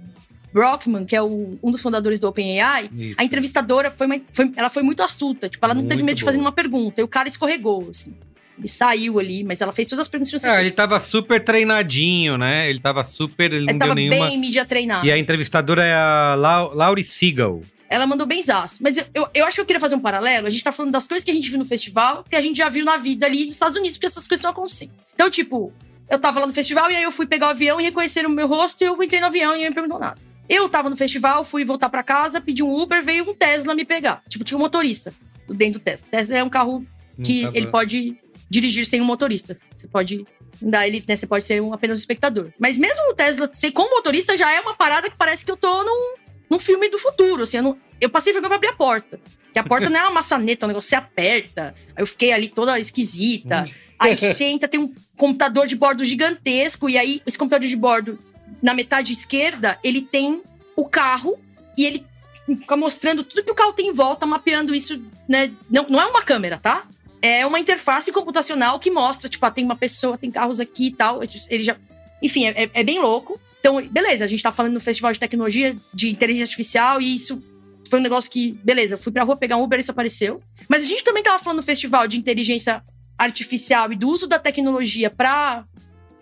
Brockman, 0.57 1.05
que 1.05 1.15
é 1.15 1.21
o, 1.21 1.57
um 1.61 1.71
dos 1.71 1.81
fundadores 1.81 2.19
do 2.19 2.27
OpenAI, 2.27 2.89
a 3.17 3.23
entrevistadora 3.23 3.91
foi, 3.91 4.07
uma- 4.07 4.19
foi- 4.33 4.51
ela 4.55 4.69
foi 4.69 4.81
muito 4.83 5.03
astuta. 5.03 5.47
Tipo, 5.47 5.63
ela 5.65 5.73
não 5.75 5.83
teve 5.83 5.95
Muito 6.01 6.05
medo 6.05 6.17
de 6.17 6.23
fazer 6.23 6.37
boa. 6.37 6.47
uma 6.47 6.51
pergunta. 6.51 6.99
E 6.99 7.03
o 7.03 7.07
cara 7.07 7.27
escorregou, 7.27 7.87
assim. 7.91 8.15
Ele 8.57 8.67
saiu 8.67 9.19
ali, 9.19 9.43
mas 9.43 9.61
ela 9.61 9.71
fez 9.71 9.87
todas 9.87 10.01
as 10.01 10.07
perguntas 10.07 10.31
que 10.33 10.39
você 10.39 10.47
fez. 10.47 10.59
ele 10.61 10.71
tava 10.71 10.99
super 10.99 11.39
treinadinho, 11.43 12.37
né? 12.39 12.67
Ele 12.69 12.79
tava 12.79 13.03
super. 13.03 13.53
Ele 13.53 13.65
não 13.65 13.69
Ele 13.71 13.73
deu 13.73 13.79
tava 13.79 13.93
nenhuma. 13.95 14.27
bem 14.27 14.37
mídia 14.39 14.65
treinado. 14.65 15.05
E 15.05 15.11
a 15.11 15.17
entrevistadora 15.17 15.83
é 15.85 15.93
a 15.93 16.33
Lau 16.35 16.73
Laurie 16.73 17.03
Siegel. 17.03 17.61
Ela 17.89 18.07
mandou 18.07 18.25
bem 18.25 18.41
zaço. 18.41 18.79
Mas 18.81 18.97
eu, 18.97 19.05
eu, 19.13 19.27
eu 19.33 19.45
acho 19.45 19.55
que 19.55 19.61
eu 19.61 19.65
queria 19.65 19.79
fazer 19.79 19.93
um 19.95 19.99
paralelo. 19.99 20.47
A 20.47 20.49
gente 20.49 20.63
tá 20.63 20.71
falando 20.71 20.91
das 20.91 21.05
coisas 21.07 21.23
que 21.23 21.29
a 21.29 21.33
gente 21.33 21.47
viu 21.49 21.59
no 21.59 21.65
festival, 21.65 22.23
que 22.29 22.35
a 22.35 22.41
gente 22.41 22.57
já 22.57 22.67
viu 22.67 22.83
na 22.83 22.97
vida 22.97 23.25
ali 23.27 23.45
nos 23.45 23.53
Estados 23.53 23.77
Unidos, 23.77 23.95
porque 23.97 24.07
essas 24.07 24.27
coisas 24.27 24.43
não 24.43 24.49
acontecem. 24.51 24.89
Então, 25.13 25.29
tipo, 25.29 25.71
eu 26.09 26.17
tava 26.19 26.39
lá 26.39 26.47
no 26.47 26.53
festival 26.53 26.89
e 26.91 26.95
aí 26.95 27.03
eu 27.03 27.11
fui 27.11 27.27
pegar 27.27 27.47
o 27.47 27.49
avião 27.51 27.79
e 27.79 27.83
reconheceram 27.83 28.29
o 28.29 28.33
meu 28.33 28.47
rosto 28.47 28.83
e 28.83 28.87
eu 28.87 29.01
entrei 29.03 29.19
no 29.21 29.27
avião 29.27 29.51
e 29.51 29.57
ninguém 29.57 29.69
me 29.69 29.75
perguntou 29.75 29.99
nada. 29.99 30.19
Eu 30.49 30.69
tava 30.69 30.89
no 30.89 30.95
festival, 30.95 31.43
fui 31.43 31.65
voltar 31.65 31.89
pra 31.89 32.03
casa, 32.03 32.39
pedi 32.39 32.63
um 32.63 32.73
Uber, 32.73 33.03
veio 33.03 33.29
um 33.29 33.33
Tesla 33.33 33.73
me 33.75 33.83
pegar. 33.85 34.21
Tipo, 34.29 34.43
tinha 34.45 34.57
um 34.57 34.61
motorista 34.61 35.13
dentro 35.49 35.79
do 35.79 35.83
Tesla. 35.83 36.07
Tesla 36.09 36.37
é 36.37 36.43
um 36.43 36.49
carro 36.49 36.85
que 37.23 37.43
ele 37.53 37.67
pode 37.67 38.17
dirigir 38.49 38.85
sem 38.85 39.01
um 39.01 39.05
motorista. 39.05 39.57
Você 39.75 39.87
pode 39.87 40.25
dar 40.61 40.87
ele, 40.87 41.03
né? 41.07 41.15
Você 41.15 41.27
pode 41.27 41.43
ser 41.45 41.61
um, 41.61 41.73
apenas 41.73 41.97
um 41.97 42.01
espectador. 42.01 42.51
Mas 42.59 42.77
mesmo 42.77 43.11
o 43.11 43.13
Tesla 43.13 43.49
ser 43.51 43.71
com 43.71 43.89
motorista 43.89 44.37
já 44.37 44.51
é 44.53 44.59
uma 44.61 44.73
parada 44.73 45.09
que 45.09 45.15
parece 45.17 45.43
que 45.43 45.51
eu 45.51 45.57
tô 45.57 45.83
num, 45.83 46.15
num 46.49 46.59
filme 46.59 46.89
do 46.89 46.97
futuro. 46.97 47.43
Assim, 47.43 47.57
eu, 47.57 47.63
não- 47.63 47.77
eu 47.99 48.09
passei 48.09 48.31
vergonha 48.31 48.49
pra 48.49 48.55
abrir 48.57 48.69
a 48.69 48.73
porta. 48.73 49.19
Que 49.51 49.59
a 49.59 49.63
porta 49.63 49.89
não 49.89 49.99
é 49.99 50.03
uma 50.03 50.11
maçaneta, 50.11 50.65
um 50.65 50.69
negócio 50.69 50.89
você 50.89 50.95
aperta. 50.95 51.73
Aí 51.95 52.01
eu 52.03 52.07
fiquei 52.07 52.31
ali 52.31 52.47
toda 52.47 52.79
esquisita. 52.79 53.65
Aí 53.99 54.11
você 54.33 54.43
entra, 54.45 54.67
tem 54.69 54.79
um 54.79 54.93
computador 55.15 55.65
de 55.67 55.75
bordo 55.75 56.05
gigantesco. 56.05 56.87
E 56.89 56.97
aí, 56.97 57.21
esse 57.25 57.37
computador 57.37 57.67
de 57.67 57.75
bordo, 57.75 58.19
na 58.61 58.73
metade 58.73 59.13
esquerda, 59.13 59.77
ele 59.83 60.01
tem 60.01 60.41
o 60.75 60.85
carro 60.85 61.37
e 61.77 61.85
ele 61.85 62.05
fica 62.45 62.77
mostrando 62.77 63.23
tudo 63.23 63.43
que 63.43 63.51
o 63.51 63.55
carro 63.55 63.73
tem 63.73 63.89
em 63.89 63.93
volta, 63.93 64.25
mapeando 64.25 64.73
isso, 64.73 65.01
né? 65.27 65.51
Não, 65.69 65.85
não 65.89 66.01
é 66.01 66.05
uma 66.05 66.21
câmera, 66.21 66.57
tá? 66.57 66.87
É 67.21 67.45
uma 67.45 67.59
interface 67.59 68.11
computacional 68.11 68.79
que 68.79 68.91
mostra, 68.91 69.27
tipo, 69.29 69.45
ah, 69.45 69.51
tem 69.51 69.65
uma 69.65 69.75
pessoa, 69.75 70.17
tem 70.17 70.31
carros 70.31 70.59
aqui 70.59 70.87
e 70.87 70.91
tal. 70.91 71.21
Ele 71.49 71.63
já. 71.63 71.75
Enfim, 72.21 72.47
é, 72.47 72.69
é- 72.73 72.83
bem 72.83 72.99
louco. 72.99 73.39
Então, 73.59 73.85
beleza, 73.87 74.23
a 74.23 74.27
gente 74.27 74.41
tá 74.41 74.51
falando 74.51 74.73
no 74.73 74.79
festival 74.79 75.11
de 75.11 75.19
tecnologia, 75.19 75.75
de 75.93 76.09
inteligência 76.09 76.45
artificial, 76.45 77.01
e 77.01 77.15
isso 77.15 77.43
foi 77.89 77.99
um 77.99 78.03
negócio 78.03 78.29
que, 78.29 78.51
beleza, 78.63 78.93
eu 78.93 78.97
fui 78.97 79.11
pra 79.11 79.23
rua 79.23 79.35
pegar 79.35 79.57
um 79.57 79.63
Uber 79.63 79.79
e 79.79 79.81
isso 79.81 79.91
apareceu. 79.91 80.41
Mas 80.69 80.83
a 80.83 80.87
gente 80.87 81.03
também 81.03 81.23
tava 81.23 81.43
falando 81.43 81.57
no 81.57 81.63
festival 81.63 82.07
de 82.07 82.17
inteligência 82.17 82.81
artificial 83.17 83.91
e 83.91 83.95
do 83.95 84.07
uso 84.07 84.27
da 84.27 84.37
tecnologia 84.37 85.09
pra, 85.09 85.65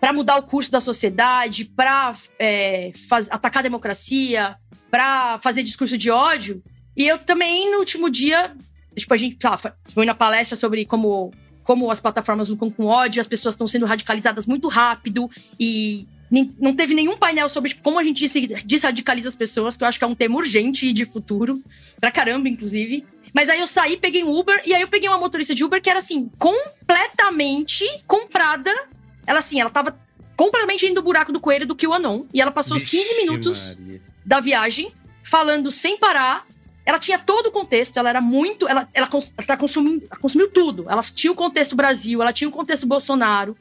pra 0.00 0.12
mudar 0.12 0.36
o 0.36 0.42
curso 0.42 0.70
da 0.70 0.80
sociedade, 0.80 1.64
pra 1.64 2.12
é, 2.38 2.92
atacar 3.30 3.60
a 3.60 3.62
democracia, 3.62 4.56
pra 4.90 5.38
fazer 5.42 5.62
discurso 5.62 5.96
de 5.96 6.10
ódio. 6.10 6.62
E 6.96 7.06
eu 7.06 7.18
também, 7.18 7.70
no 7.72 7.78
último 7.78 8.08
dia, 8.10 8.54
tipo, 8.94 9.12
a 9.12 9.16
gente 9.16 9.36
lá, 9.44 9.58
foi 9.92 10.06
na 10.06 10.14
palestra 10.14 10.56
sobre 10.56 10.84
como, 10.86 11.32
como 11.64 11.90
as 11.90 12.00
plataformas 12.00 12.48
lucram 12.48 12.70
com 12.70 12.86
ódio, 12.86 13.20
as 13.20 13.26
pessoas 13.26 13.54
estão 13.54 13.68
sendo 13.68 13.86
radicalizadas 13.86 14.46
muito 14.46 14.68
rápido 14.68 15.30
e 15.58 16.06
não 16.58 16.74
teve 16.74 16.92
nenhum 16.92 17.16
painel 17.16 17.48
sobre 17.48 17.68
tipo, 17.70 17.82
como 17.82 17.98
a 18.00 18.02
gente 18.02 18.26
des- 18.26 18.64
desradicaliza 18.64 19.28
as 19.28 19.36
pessoas, 19.36 19.76
que 19.76 19.84
eu 19.84 19.88
acho 19.88 19.96
que 19.98 20.04
é 20.04 20.08
um 20.08 20.14
tema 20.14 20.36
urgente 20.36 20.92
de 20.92 21.04
futuro, 21.06 21.62
pra 22.00 22.10
caramba, 22.10 22.48
inclusive. 22.48 23.04
Mas 23.32 23.48
aí 23.48 23.60
eu 23.60 23.66
saí, 23.66 23.96
peguei 23.96 24.24
um 24.24 24.36
Uber, 24.36 24.60
e 24.66 24.74
aí 24.74 24.80
eu 24.80 24.88
peguei 24.88 25.08
uma 25.08 25.18
motorista 25.18 25.54
de 25.54 25.62
Uber 25.62 25.80
que 25.80 25.88
era 25.90 25.98
assim, 26.00 26.28
completamente 26.38 27.84
comprada. 28.06 28.72
Ela 29.26 29.40
assim, 29.40 29.60
ela 29.60 29.70
tava 29.70 29.98
completamente 30.36 30.84
indo 30.86 30.96
do 30.96 31.02
buraco 31.02 31.32
do 31.32 31.40
coelho 31.40 31.66
do 31.66 31.74
QAnon. 31.76 32.24
E 32.32 32.40
ela 32.40 32.50
passou 32.50 32.76
os 32.76 32.84
15 32.84 33.02
Vixe, 33.04 33.16
minutos 33.20 33.76
Maria. 33.78 34.02
da 34.24 34.40
viagem, 34.40 34.92
falando 35.22 35.70
sem 35.70 35.96
parar. 35.98 36.46
Ela 36.84 36.98
tinha 37.00 37.18
todo 37.18 37.46
o 37.46 37.50
contexto, 37.50 37.96
ela 37.98 38.08
era 38.08 38.20
muito. 38.20 38.68
Ela, 38.68 38.88
ela, 38.94 39.08
ela 39.10 39.46
tá 39.46 39.56
consumindo, 39.56 40.06
ela 40.10 40.20
consumiu 40.20 40.48
tudo. 40.50 40.86
Ela 40.88 41.02
tinha 41.02 41.32
o 41.32 41.34
contexto 41.34 41.74
Brasil, 41.74 42.22
ela 42.22 42.32
tinha 42.32 42.48
o 42.48 42.52
contexto 42.52 42.86
Bolsonaro. 42.86 43.56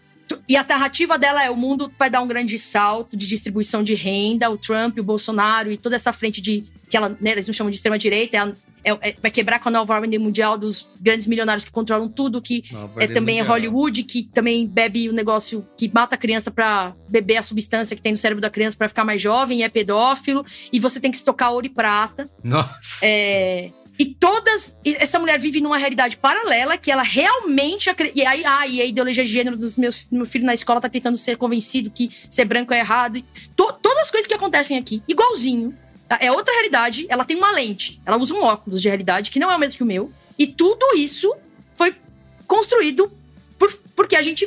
E 0.48 0.56
a 0.56 0.64
narrativa 0.64 1.18
dela 1.18 1.44
é: 1.44 1.50
o 1.50 1.56
mundo 1.56 1.92
vai 1.98 2.10
dar 2.10 2.22
um 2.22 2.28
grande 2.28 2.60
salto 2.60 3.16
de 3.18 3.26
distribuição 3.28 3.84
de 3.84 3.96
renda, 3.96 4.50
o 4.52 4.58
Trump, 4.58 4.98
o 5.00 5.04
Bolsonaro 5.04 5.72
e 5.72 5.78
toda 5.78 5.96
essa 5.96 6.14
frente 6.14 6.40
de. 6.42 6.66
que 6.90 6.96
ela, 6.96 7.10
né, 7.20 7.32
eles 7.32 7.48
não 7.48 7.54
chamam 7.54 7.72
de 7.72 7.78
extrema-direita, 7.78 8.38
é 8.38 8.40
a- 8.42 8.54
é- 8.86 9.10
é- 9.10 9.16
vai 9.22 9.32
quebrar 9.32 9.60
com 9.60 9.68
a 9.70 9.72
nova 9.72 9.94
ordem 9.96 10.20
mundial 10.20 10.58
dos 10.58 10.88
grandes 11.02 11.26
milionários 11.28 11.66
que 11.66 11.72
controlam 11.72 12.08
tudo, 12.08 12.42
que 12.42 12.64
Nova 12.72 13.04
é 13.04 13.08
também 13.08 13.40
é 13.40 13.42
mundial. 13.42 13.58
Hollywood, 13.58 14.04
que 14.04 14.24
também 14.24 14.68
bebe 14.68 15.10
o 15.10 15.14
negócio 15.14 15.68
que 15.78 15.92
mata 15.94 16.16
a 16.16 16.18
criança 16.18 16.52
pra 16.52 16.94
beber 17.10 17.38
a 17.38 17.44
substância 17.44 17.96
que 17.96 18.02
tem 18.02 18.12
no 18.12 18.18
cérebro 18.18 18.42
da 18.42 18.50
criança 18.50 18.78
pra 18.78 18.88
ficar 18.88 19.04
mais 19.04 19.22
jovem, 19.22 19.64
é 19.64 19.70
pedófilo, 19.70 20.46
e 20.72 20.80
você 20.80 21.00
tem 21.00 21.10
que 21.12 21.18
estocar 21.18 21.52
ouro 21.52 21.66
e 21.66 21.70
prata. 21.70 22.30
Nossa. 22.44 22.70
É, 23.02 23.72
E 23.98 24.04
todas. 24.06 24.78
Essa 24.84 25.18
mulher 25.20 25.40
vive 25.40 25.62
numa 25.62 25.78
realidade 25.78 26.18
paralela 26.18 26.78
que 26.78 26.92
ela 26.92 27.02
realmente. 27.02 27.90
acre- 27.90 28.12
E 28.14 28.26
aí, 28.26 28.44
ah, 28.46 28.68
e 28.68 28.82
a 28.82 28.86
ideologia 28.86 29.24
de 29.24 29.32
gênero 29.32 29.56
dos 29.56 29.78
meus 29.78 30.04
do 30.12 30.18
meu 30.18 30.26
filho 30.26 30.46
na 30.46 30.54
escola 30.54 30.82
tá 30.82 30.90
tentando 30.90 31.18
ser 31.18 31.38
convencido 31.38 31.90
que 31.90 32.10
ser 32.30 32.44
branco 32.44 32.74
é 32.74 32.80
errado. 32.80 33.16
E 33.18 33.22
to- 33.56 33.72
todas 33.82 34.00
as 34.04 34.12
coisas 34.12 34.28
que 34.28 34.34
acontecem 34.34 34.78
aqui, 34.78 35.02
igualzinho. 35.08 35.74
Tá? 36.08 36.18
É 36.22 36.32
outra 36.32 36.54
realidade, 36.54 37.06
ela 37.10 37.26
tem 37.26 37.36
uma 37.38 37.52
lente. 37.52 38.02
Ela 38.06 38.18
usa 38.18 38.34
um 38.34 38.44
óculos 38.44 38.82
de 38.82 38.88
realidade 38.88 39.32
que 39.32 39.40
não 39.40 39.52
é 39.52 39.56
o 39.56 39.60
mesmo 39.60 39.78
que 39.78 39.84
o 39.84 39.86
meu. 39.86 40.12
E 40.38 40.48
tudo 40.48 40.96
isso 40.98 41.34
foi 41.74 41.96
construído 42.48 43.12
por- 43.58 43.74
porque 43.96 44.16
a 44.16 44.22
gente. 44.22 44.46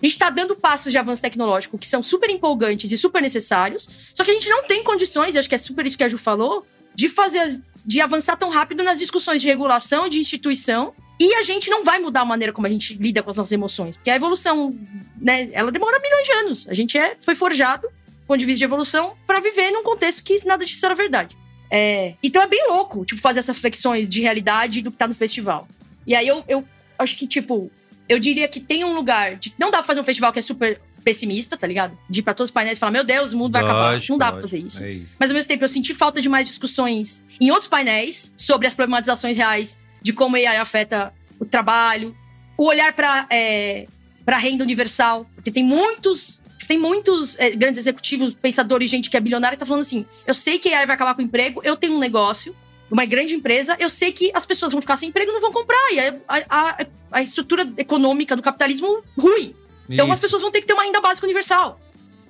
A 0.00 0.06
gente 0.06 0.16
tá 0.16 0.30
dando 0.30 0.54
passos 0.54 0.92
de 0.92 0.98
avanço 0.98 1.20
tecnológico 1.22 1.76
que 1.76 1.86
são 1.86 2.04
super 2.04 2.30
empolgantes 2.30 2.92
e 2.92 2.96
super 2.96 3.20
necessários, 3.20 3.88
só 4.14 4.22
que 4.22 4.30
a 4.30 4.34
gente 4.34 4.48
não 4.48 4.62
tem 4.64 4.84
condições, 4.84 5.34
e 5.34 5.38
acho 5.38 5.48
que 5.48 5.56
é 5.56 5.58
super 5.58 5.84
isso 5.84 5.98
que 5.98 6.04
a 6.04 6.08
Ju 6.08 6.16
falou, 6.16 6.64
de 6.94 7.08
fazer, 7.08 7.60
de 7.84 8.00
avançar 8.00 8.36
tão 8.36 8.48
rápido 8.48 8.84
nas 8.84 9.00
discussões 9.00 9.42
de 9.42 9.48
regulação, 9.48 10.08
de 10.08 10.20
instituição 10.20 10.94
E 11.20 11.34
a 11.34 11.42
gente 11.42 11.68
não 11.68 11.82
vai 11.82 11.98
mudar 11.98 12.20
a 12.20 12.24
maneira 12.24 12.52
como 12.52 12.68
a 12.68 12.70
gente 12.70 12.94
lida 12.94 13.24
com 13.24 13.30
as 13.30 13.36
nossas 13.36 13.50
emoções. 13.50 13.96
Porque 13.96 14.08
a 14.08 14.14
evolução, 14.14 14.72
né, 15.20 15.48
ela 15.52 15.72
demora 15.72 15.98
milhões 15.98 16.24
de 16.24 16.32
anos. 16.32 16.66
A 16.68 16.74
gente 16.74 16.96
é, 16.96 17.16
foi 17.20 17.34
forjado, 17.34 17.88
ponto 18.28 18.38
de 18.38 18.46
vista 18.46 18.58
de 18.58 18.64
evolução, 18.64 19.14
para 19.26 19.40
viver 19.40 19.70
num 19.72 19.82
contexto 19.82 20.22
que 20.22 20.46
nada 20.46 20.64
disso 20.64 20.84
era 20.84 20.94
verdade. 20.94 21.36
É, 21.70 22.14
então 22.22 22.40
é 22.40 22.46
bem 22.46 22.66
louco, 22.68 23.04
tipo, 23.04 23.20
fazer 23.20 23.40
essas 23.40 23.58
flexões 23.58 24.08
de 24.08 24.20
realidade 24.20 24.80
do 24.80 24.90
que 24.90 24.96
tá 24.96 25.08
no 25.08 25.14
festival. 25.14 25.68
E 26.06 26.14
aí 26.14 26.26
eu, 26.26 26.44
eu 26.48 26.64
acho 26.98 27.16
que, 27.16 27.26
tipo, 27.26 27.70
eu 28.08 28.18
diria 28.18 28.48
que 28.48 28.60
tem 28.60 28.84
um 28.84 28.94
lugar. 28.94 29.36
De, 29.36 29.52
não 29.58 29.70
dá 29.70 29.78
pra 29.78 29.86
fazer 29.86 30.00
um 30.00 30.04
festival 30.04 30.32
que 30.32 30.38
é 30.38 30.42
super 30.42 30.80
pessimista, 31.04 31.56
tá 31.56 31.66
ligado? 31.66 31.98
De 32.08 32.20
ir 32.20 32.22
pra 32.22 32.34
todos 32.34 32.50
os 32.50 32.54
painéis 32.54 32.78
e 32.78 32.80
falar, 32.80 32.92
meu 32.92 33.04
Deus, 33.04 33.32
o 33.32 33.36
mundo 33.36 33.52
vai 33.52 33.62
acabar. 33.62 34.00
Não 34.08 34.18
dá 34.18 34.26
pra 34.26 34.36
lógico, 34.36 34.48
fazer 34.48 34.58
isso. 34.58 34.82
é 34.82 34.90
isso. 34.92 35.16
Mas 35.18 35.30
ao 35.30 35.34
mesmo 35.34 35.48
tempo, 35.48 35.64
eu 35.64 35.68
senti 35.68 35.94
falta 35.94 36.20
de 36.20 36.28
mais 36.28 36.46
discussões 36.46 37.24
em 37.40 37.50
outros 37.50 37.68
painéis 37.68 38.32
sobre 38.36 38.66
as 38.66 38.74
problematizações 38.74 39.36
reais 39.36 39.80
de 40.02 40.12
como 40.12 40.36
a 40.36 40.38
AI 40.38 40.56
afeta 40.56 41.12
o 41.38 41.44
trabalho, 41.44 42.16
o 42.56 42.64
olhar 42.64 42.92
pra, 42.92 43.26
é, 43.30 43.86
pra 44.24 44.38
renda 44.38 44.64
universal. 44.64 45.26
Porque 45.34 45.50
tem 45.50 45.64
muitos. 45.64 46.40
Tem 46.68 46.76
muitos 46.76 47.38
é, 47.38 47.50
grandes 47.50 47.78
executivos, 47.78 48.34
pensadores, 48.34 48.90
gente 48.90 49.08
que 49.08 49.16
é 49.16 49.20
bilionária, 49.20 49.56
que 49.56 49.60
tá 49.60 49.66
falando 49.66 49.80
assim: 49.80 50.04
eu 50.26 50.34
sei 50.34 50.58
que 50.58 50.68
a 50.68 50.80
AI 50.80 50.86
vai 50.86 50.94
acabar 50.94 51.14
com 51.14 51.22
o 51.22 51.24
emprego, 51.24 51.62
eu 51.64 51.74
tenho 51.74 51.94
um 51.94 51.98
negócio, 51.98 52.54
uma 52.90 53.06
grande 53.06 53.34
empresa, 53.34 53.74
eu 53.80 53.88
sei 53.88 54.12
que 54.12 54.30
as 54.34 54.44
pessoas 54.44 54.70
vão 54.70 54.82
ficar 54.82 54.98
sem 54.98 55.08
emprego 55.08 55.30
e 55.30 55.34
não 55.34 55.40
vão 55.40 55.50
comprar. 55.50 55.92
E 55.92 55.98
a, 55.98 56.14
a, 56.28 56.86
a 57.10 57.22
estrutura 57.22 57.66
econômica 57.78 58.36
do 58.36 58.42
capitalismo 58.42 59.02
ruim. 59.18 59.54
Então 59.88 60.12
as 60.12 60.18
Isso. 60.18 60.26
pessoas 60.26 60.42
vão 60.42 60.50
ter 60.50 60.60
que 60.60 60.66
ter 60.66 60.74
uma 60.74 60.82
renda 60.82 61.00
básica 61.00 61.26
universal. 61.26 61.80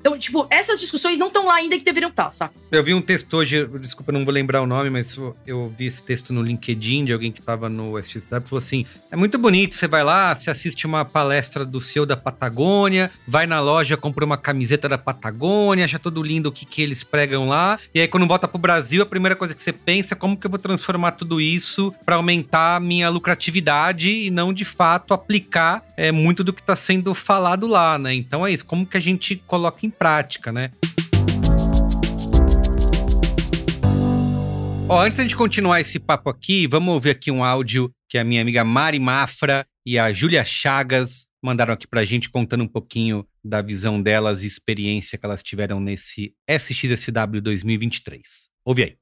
Então, 0.09 0.19
tipo, 0.19 0.47
essas 0.51 0.81
discussões 0.81 1.19
não 1.19 1.27
estão 1.27 1.45
lá 1.45 1.57
ainda 1.57 1.77
que 1.77 1.85
deveriam 1.85 2.09
estar, 2.09 2.33
sabe? 2.33 2.55
Eu 2.73 2.83
vi 2.83 2.95
um 2.95 3.03
texto 3.03 3.35
hoje, 3.37 3.67
desculpa, 3.79 4.11
não 4.11 4.25
vou 4.25 4.33
lembrar 4.33 4.63
o 4.63 4.67
nome, 4.67 4.89
mas 4.89 5.15
eu- 5.47 5.69
vi 5.77 5.85
esse 5.87 6.03
texto 6.03 6.33
no 6.33 6.41
LinkedIn 6.43 7.05
de 7.05 7.13
alguém 7.13 7.31
que 7.31 7.43
tava 7.43 7.69
no 7.69 7.99
SXW 7.99 8.41
falou 8.47 8.59
assim: 8.59 8.87
é 9.11 9.17
muito 9.17 9.37
bonito, 9.39 9.75
você 9.75 9.87
vai 9.87 10.03
lá, 10.03 10.35
você 10.35 10.51
assiste 10.51 10.87
uma 10.87 11.05
palestra 11.05 11.65
do 11.65 11.79
CEO 11.79 12.07
da 12.07 12.17
Patagônia, 12.17 13.11
vai 13.27 13.47
na 13.47 13.61
loja, 13.61 13.97
compra 13.99 14.25
uma 14.25 14.39
camiseta 14.39 14.89
da 14.89 14.97
Patagônia, 14.97 15.85
acha 15.85 15.99
tudo 15.99 16.23
lindo 16.23 16.49
o 16.49 16.53
que, 16.53 16.65
que 16.65 16.81
eles 16.81 17.05
pregam 17.05 17.47
lá, 17.47 17.79
e 17.95 18.01
aí 18.01 18.09
quando 18.09 18.27
volta 18.27 18.49
pro 18.49 18.59
Brasil, 18.59 19.03
a 19.03 19.07
primeira 19.07 19.37
coisa 19.37 19.55
que 19.55 19.63
você 19.63 19.73
pensa 19.73 20.15
é 20.15 20.17
como 20.17 20.37
que 20.39 20.47
eu 20.47 20.51
vou 20.51 20.59
transformar 20.59 21.13
tudo 21.13 21.39
isso 21.41 21.93
para 22.07 22.17
aumentar 22.17 22.81
minha 22.81 23.11
lucratividade 23.11 24.09
e 24.11 24.31
não 24.31 24.53
de 24.55 24.65
fato 24.65 25.13
aplicar 25.13 25.85
é, 25.97 26.11
muito 26.11 26.43
do 26.43 26.53
que 26.53 26.63
tá 26.63 26.77
sendo 26.77 27.15
falado 27.15 27.67
lá, 27.67 27.99
né? 27.99 28.15
Então 28.15 28.47
é 28.47 28.51
isso, 28.53 28.65
como 28.65 28.87
que 28.87 28.97
a 28.97 29.01
gente 29.01 29.37
coloca 29.47 29.85
em 29.85 29.91
prática, 29.99 30.53
né? 30.53 30.71
Ó, 34.89 35.03
antes 35.03 35.27
de 35.27 35.37
continuar 35.37 35.81
esse 35.81 35.99
papo 35.99 36.31
aqui, 36.31 36.67
vamos 36.67 36.95
ouvir 36.95 37.11
aqui 37.11 37.31
um 37.31 37.45
áudio 37.45 37.91
que 38.09 38.17
a 38.17 38.25
minha 38.25 38.41
amiga 38.41 38.65
Mari 38.65 38.99
Mafra 38.99 39.67
e 39.85 39.99
a 39.99 40.13
Júlia 40.13 40.45
Chagas 40.45 41.27
mandaram 41.43 41.75
aqui 41.75 41.87
pra 41.87 42.05
gente 42.05 42.31
contando 42.31 42.65
um 42.65 42.69
pouquinho 42.69 43.27
da 43.45 43.61
visão 43.61 44.01
delas 44.01 44.43
e 44.43 44.47
experiência 44.47 45.19
que 45.19 45.27
elas 45.27 45.43
tiveram 45.43 45.79
nesse 45.79 46.35
SXSW 46.49 47.41
2023. 47.43 48.49
Ouve 48.65 48.83
aí. 48.83 48.97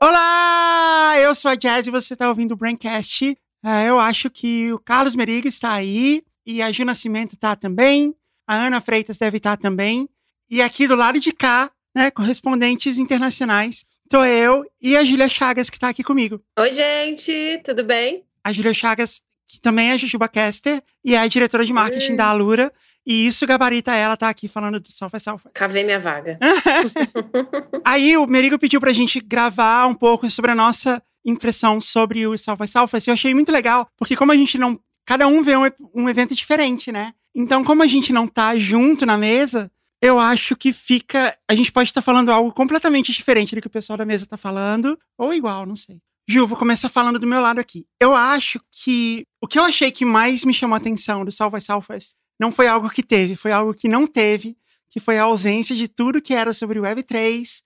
Olá, 0.00 1.14
eu 1.18 1.34
sou 1.34 1.50
a 1.50 1.54
Jazz 1.54 1.86
e 1.86 1.90
você 1.90 2.14
tá 2.14 2.28
ouvindo 2.28 2.52
o 2.52 2.56
Braincast. 2.56 3.36
É, 3.64 3.88
eu 3.88 3.98
acho 3.98 4.30
que 4.30 4.72
o 4.72 4.78
Carlos 4.78 5.14
Merigo 5.14 5.48
está 5.48 5.72
aí 5.72 6.22
e 6.46 6.62
a 6.62 6.70
Ju 6.72 6.84
Nascimento 6.84 7.36
tá 7.36 7.54
também, 7.54 8.14
a 8.46 8.66
Ana 8.66 8.80
Freitas 8.80 9.18
deve 9.18 9.36
estar 9.38 9.56
também. 9.56 10.08
E 10.52 10.60
aqui 10.60 10.86
do 10.86 10.94
lado 10.94 11.18
de 11.18 11.32
cá, 11.32 11.70
né, 11.94 12.10
correspondentes 12.10 12.98
internacionais, 12.98 13.86
tô 14.06 14.22
eu 14.22 14.62
e 14.82 14.94
a 14.94 15.02
Júlia 15.02 15.26
Chagas 15.26 15.70
que 15.70 15.78
tá 15.78 15.88
aqui 15.88 16.04
comigo. 16.04 16.42
Oi, 16.60 16.70
gente, 16.70 17.62
tudo 17.64 17.82
bem? 17.82 18.22
A 18.44 18.52
Júlia 18.52 18.74
Chagas, 18.74 19.22
que 19.48 19.58
também 19.62 19.92
é 19.92 19.96
Jujuba 19.96 20.28
Caster 20.28 20.82
e 21.02 21.14
é 21.14 21.18
a 21.18 21.26
diretora 21.26 21.64
de 21.64 21.72
marketing 21.72 22.08
Sim. 22.08 22.16
da 22.16 22.26
Alura. 22.26 22.70
E 23.06 23.26
isso 23.26 23.46
gabarita 23.46 23.94
ela 23.94 24.14
tá 24.14 24.28
aqui 24.28 24.46
falando 24.46 24.78
do 24.78 24.92
Salva 24.92 25.18
Salva. 25.18 25.50
Cavei 25.54 25.84
minha 25.84 25.98
vaga. 25.98 26.38
Aí 27.82 28.14
o 28.18 28.26
Merigo 28.26 28.58
pediu 28.58 28.78
pra 28.78 28.92
gente 28.92 29.20
gravar 29.20 29.86
um 29.86 29.94
pouco 29.94 30.30
sobre 30.30 30.50
a 30.50 30.54
nossa 30.54 31.02
impressão 31.24 31.80
sobre 31.80 32.26
o 32.26 32.32
by 32.32 32.68
Southwest. 32.68 33.08
Eu 33.08 33.14
achei 33.14 33.32
muito 33.32 33.50
legal, 33.50 33.88
porque 33.96 34.14
como 34.14 34.32
a 34.32 34.36
gente 34.36 34.58
não... 34.58 34.78
Cada 35.06 35.26
um 35.26 35.42
vê 35.42 35.56
um, 35.56 35.62
um 35.94 36.10
evento 36.10 36.34
diferente, 36.34 36.92
né? 36.92 37.14
Então, 37.34 37.64
como 37.64 37.82
a 37.82 37.86
gente 37.86 38.12
não 38.12 38.26
tá 38.26 38.54
junto 38.54 39.06
na 39.06 39.16
mesa, 39.16 39.72
eu 40.02 40.18
acho 40.18 40.56
que 40.56 40.72
fica... 40.72 41.38
A 41.48 41.54
gente 41.54 41.70
pode 41.70 41.88
estar 41.88 42.02
falando 42.02 42.32
algo 42.32 42.52
completamente 42.52 43.12
diferente 43.12 43.54
do 43.54 43.60
que 43.60 43.68
o 43.68 43.70
pessoal 43.70 43.96
da 43.96 44.04
mesa 44.04 44.26
tá 44.26 44.36
falando, 44.36 44.98
ou 45.16 45.32
igual, 45.32 45.64
não 45.64 45.76
sei. 45.76 46.00
Ju, 46.28 46.46
vou 46.46 46.58
começar 46.58 46.88
falando 46.88 47.20
do 47.20 47.26
meu 47.26 47.40
lado 47.40 47.60
aqui. 47.60 47.86
Eu 48.00 48.14
acho 48.14 48.60
que... 48.70 49.24
O 49.40 49.46
que 49.46 49.58
eu 49.58 49.62
achei 49.62 49.92
que 49.92 50.04
mais 50.04 50.44
me 50.44 50.52
chamou 50.52 50.74
a 50.74 50.78
atenção 50.78 51.24
do 51.24 51.30
by 51.50 51.60
Southwest 51.60 52.14
não 52.38 52.50
foi 52.50 52.66
algo 52.66 52.90
que 52.90 53.02
teve, 53.02 53.36
foi 53.36 53.52
algo 53.52 53.72
que 53.72 53.86
não 53.86 54.04
teve, 54.04 54.56
que 54.90 54.98
foi 54.98 55.18
a 55.18 55.22
ausência 55.22 55.76
de 55.76 55.86
tudo 55.86 56.20
que 56.20 56.34
era 56.34 56.52
sobre 56.52 56.80
Web3, 56.80 57.62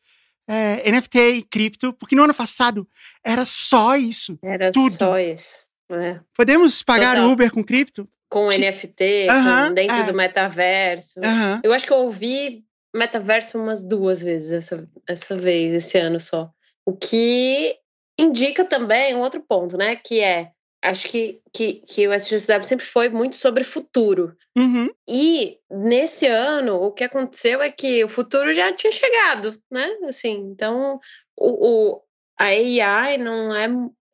é, 0.47 0.91
NFT 0.91 1.19
e 1.19 1.43
cripto, 1.43 1.93
porque 1.95 2.15
no 2.15 2.25
ano 2.25 2.35
passado 2.35 2.87
era 3.25 3.47
só 3.47 3.97
isso. 3.97 4.39
Era 4.43 4.71
Tudo. 4.71 4.93
só 4.93 5.19
isso. 5.19 5.67
Né? 5.89 6.21
Podemos 6.35 6.83
pagar 6.83 7.17
Total. 7.17 7.31
Uber 7.31 7.51
com 7.51 7.65
cripto? 7.65 8.09
Com 8.29 8.51
Sim. 8.51 8.63
NFT, 8.69 9.27
com 9.69 9.75
dentro 9.75 9.97
é. 9.97 10.05
do 10.05 10.15
metaverso. 10.15 11.21
Eu 11.63 11.73
acho 11.73 11.87
que 11.87 11.93
eu 11.93 11.99
ouvi 11.99 12.65
metaverso 12.95 13.59
umas 13.59 13.83
duas 13.83 14.23
vezes 14.23 14.53
essa, 14.53 14.89
essa 15.09 15.37
vez, 15.37 15.73
esse 15.73 15.99
ano 15.99 16.19
só. 16.19 16.51
O 16.85 16.97
que 16.97 17.77
indica 18.19 18.65
também 18.65 19.15
um 19.15 19.21
outro 19.21 19.41
ponto, 19.41 19.77
né? 19.77 19.95
Que 19.97 20.21
é, 20.21 20.51
acho 20.83 21.09
que, 21.09 21.41
que, 21.53 21.83
que 21.87 22.09
o 22.09 22.13
SGSW 22.13 22.65
sempre 22.65 22.87
foi 22.87 23.09
muito 23.09 23.37
sobre 23.37 23.63
futuro. 23.63 24.35
Uhum. 24.57 24.89
E 25.09 25.59
nesse 25.71 26.27
ano, 26.27 26.77
o 26.77 26.93
que 26.93 27.05
aconteceu 27.05 27.61
é 27.63 27.71
que 27.71 28.03
o 28.05 28.09
futuro 28.09 28.53
já 28.53 28.73
tinha 28.73 28.93
chegado, 28.93 29.55
né? 29.71 29.89
Assim, 30.09 30.49
então 30.51 30.99
o, 31.37 31.69
o- 31.95 32.03
a 32.39 32.47
AI 32.47 33.19
não 33.19 33.55
é, 33.55 33.69